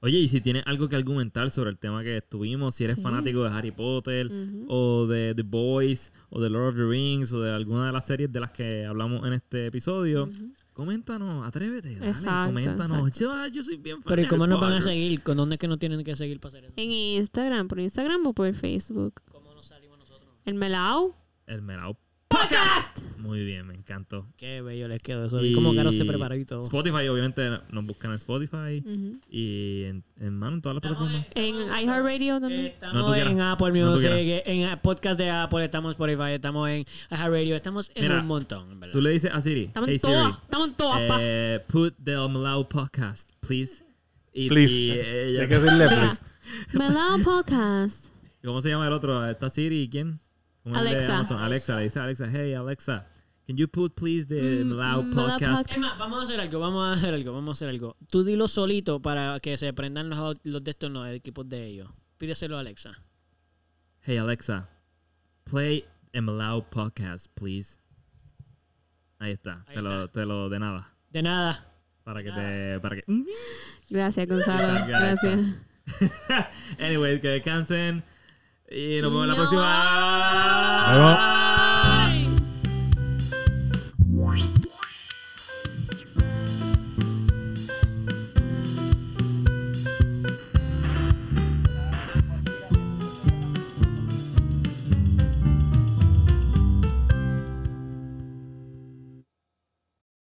Oye, 0.00 0.18
y 0.20 0.28
si 0.28 0.40
tienes 0.40 0.62
algo 0.66 0.88
que 0.88 0.94
argumentar 0.94 1.50
sobre 1.50 1.70
el 1.70 1.76
tema 1.78 2.04
que 2.04 2.18
estuvimos, 2.18 2.76
si 2.76 2.84
eres 2.84 2.96
Sí. 2.96 3.02
fanático 3.02 3.42
de 3.42 3.50
Harry 3.50 3.72
Potter, 3.72 4.30
o 4.68 5.06
de 5.08 5.34
The 5.34 5.42
Boys, 5.42 6.12
o 6.30 6.40
de 6.40 6.48
Lord 6.50 6.68
of 6.68 6.76
the 6.76 6.84
Rings, 6.84 7.32
o 7.32 7.40
de 7.40 7.50
alguna 7.50 7.86
de 7.88 7.92
las 7.92 8.06
series 8.06 8.30
de 8.30 8.38
las 8.38 8.52
que 8.52 8.86
hablamos 8.86 9.26
en 9.26 9.32
este 9.32 9.66
episodio, 9.66 10.24
Ujú. 10.26 10.52
Coméntanos, 10.78 11.44
atrévete, 11.44 11.96
dale, 11.96 12.10
Exacto, 12.10 12.50
coméntanos. 12.50 13.10
Yo, 13.18 13.46
yo 13.48 13.64
soy 13.64 13.78
bien 13.78 13.96
fan 13.96 14.04
Pero 14.10 14.22
¿y 14.22 14.26
cómo 14.28 14.46
nos 14.46 14.60
van 14.60 14.74
a 14.74 14.80
seguir? 14.80 15.20
¿Con 15.24 15.36
dónde 15.36 15.56
es 15.56 15.58
que 15.58 15.66
nos 15.66 15.80
tienen 15.80 16.04
que 16.04 16.14
seguir 16.14 16.38
para 16.38 16.50
hacer 16.50 16.64
eso? 16.66 16.74
en 16.76 16.92
Instagram, 16.92 17.66
por 17.66 17.80
Instagram 17.80 18.24
o 18.24 18.32
por 18.32 18.54
Facebook. 18.54 19.20
¿Cómo 19.32 19.52
nos 19.54 19.66
salimos 19.66 19.98
nosotros? 19.98 20.32
El 20.44 20.54
Melao 20.54 21.16
El 21.46 21.62
Melao 21.62 21.98
Podcast. 22.42 22.98
Muy 23.18 23.44
bien, 23.44 23.66
me 23.66 23.74
encantó. 23.74 24.26
Qué 24.36 24.60
bello 24.62 24.86
les 24.88 25.02
quedó 25.02 25.26
eso. 25.26 25.44
Y 25.44 25.52
cómo 25.52 25.74
Caro 25.74 25.90
se 25.92 26.04
preparó 26.04 26.34
y 26.36 26.44
todo. 26.44 26.62
Spotify, 26.62 27.08
obviamente, 27.08 27.50
nos 27.70 27.84
buscan 27.84 28.12
en 28.12 28.16
Spotify 28.16 28.82
y 29.30 29.84
en, 29.84 30.04
en, 30.20 30.34
mano, 30.38 30.54
en 30.56 30.62
todas 30.62 30.76
las 30.76 30.82
plataformas. 30.82 31.20
En 31.34 31.54
iHeartRadio 31.56 32.40
también. 32.40 32.62
No, 32.62 32.68
Estamos 32.68 33.06
tú 33.06 33.12
quieras. 33.12 33.32
en 33.32 33.40
Apple 33.40 33.72
No, 33.80 33.90
Music, 33.90 34.10
quieras. 34.10 34.42
en 34.46 34.78
podcast 34.80 35.18
de 35.18 35.30
Apple, 35.30 35.64
estamos 35.64 35.88
en 35.90 35.92
Spotify, 35.92 36.32
estamos 36.34 36.68
en 36.68 36.84
iHeartRadio, 37.10 37.56
estamos 37.56 37.90
en 37.94 38.02
Mira, 38.02 38.20
un 38.20 38.26
montón, 38.26 38.80
verdad. 38.80 38.92
Tú 38.92 39.00
le 39.02 39.10
dices 39.10 39.30
a 39.34 39.42
Siri, 39.42 39.64
Estamos 39.64 39.88
hey 39.88 39.94
en 39.96 40.00
Siri, 40.00 40.12
todas, 40.12 40.38
estamos 40.42 40.68
en 40.68 40.74
todas, 40.74 41.18
eh, 41.20 41.64
put 41.68 41.94
the 42.02 42.12
Melao 42.28 42.68
podcast, 42.68 43.30
please. 43.40 43.84
Y, 44.32 44.48
Please. 44.48 44.72
y 44.72 44.90
ella- 44.92 45.42
Hay 45.42 45.48
que 45.48 45.58
decirle 45.58 45.88
please. 45.88 46.22
Melao 46.72 47.18
Podcast. 47.24 48.06
¿Cómo 48.44 48.62
se 48.62 48.68
llama 48.68 48.86
el 48.86 48.92
otro? 48.92 49.28
Está 49.28 49.50
Siri 49.50 49.82
y 49.82 49.88
quién? 49.90 50.20
Alexa. 50.64 51.44
Alexa, 51.44 51.76
le 51.76 51.82
dice 51.84 52.00
Alexa, 52.00 52.26
hey 52.30 52.54
Alexa, 52.54 53.06
can 53.46 53.56
you 53.56 53.66
put 53.66 53.94
please 53.94 54.26
the 54.26 54.64
mm, 54.64 54.72
loud 54.72 55.14
podcast? 55.14 55.68
vamos 55.98 56.20
a 56.20 56.24
hacer 56.24 56.40
algo, 56.40 56.60
vamos 56.60 56.86
a 56.86 56.92
hacer 56.92 57.14
algo, 57.14 57.32
vamos 57.32 57.50
a 57.50 57.52
hacer 57.52 57.68
algo. 57.68 57.96
Tú 58.10 58.24
dilo 58.24 58.48
solito 58.48 59.00
para 59.00 59.40
que 59.40 59.56
se 59.56 59.72
prendan 59.72 60.10
los, 60.10 60.36
los 60.44 60.62
de 60.64 60.70
estos 60.70 60.90
no, 60.90 61.06
equipos 61.06 61.48
de 61.48 61.64
ellos. 61.64 61.90
Pídeselo 62.18 62.56
a 62.56 62.60
Alexa. 62.60 62.92
Hey 64.02 64.18
Alexa, 64.18 64.68
play 65.44 65.84
Emma 66.12 66.32
Loud 66.32 66.64
podcast, 66.70 67.26
please. 67.34 67.78
Ahí 69.18 69.32
está, 69.32 69.64
te. 69.72 69.82
Lo, 69.82 70.08
te 70.08 70.24
lo 70.24 70.48
de 70.48 70.58
nada. 70.58 70.94
De 71.10 71.22
nada. 71.22 71.66
Para 72.04 72.22
que 72.22 72.30
te. 72.30 72.80
Para 72.80 72.96
que... 72.96 73.04
Gracias, 73.90 74.28
Gonzalo. 74.28 74.86
Gracias. 74.86 75.62
Gracias. 76.00 76.46
Anyways, 76.78 77.20
que 77.20 77.28
descansen. 77.28 78.02
Y 78.70 79.00
nos 79.00 79.10
vemos 79.10 79.24
en 79.24 79.28
la 79.28 79.34
próxima. 79.34 79.64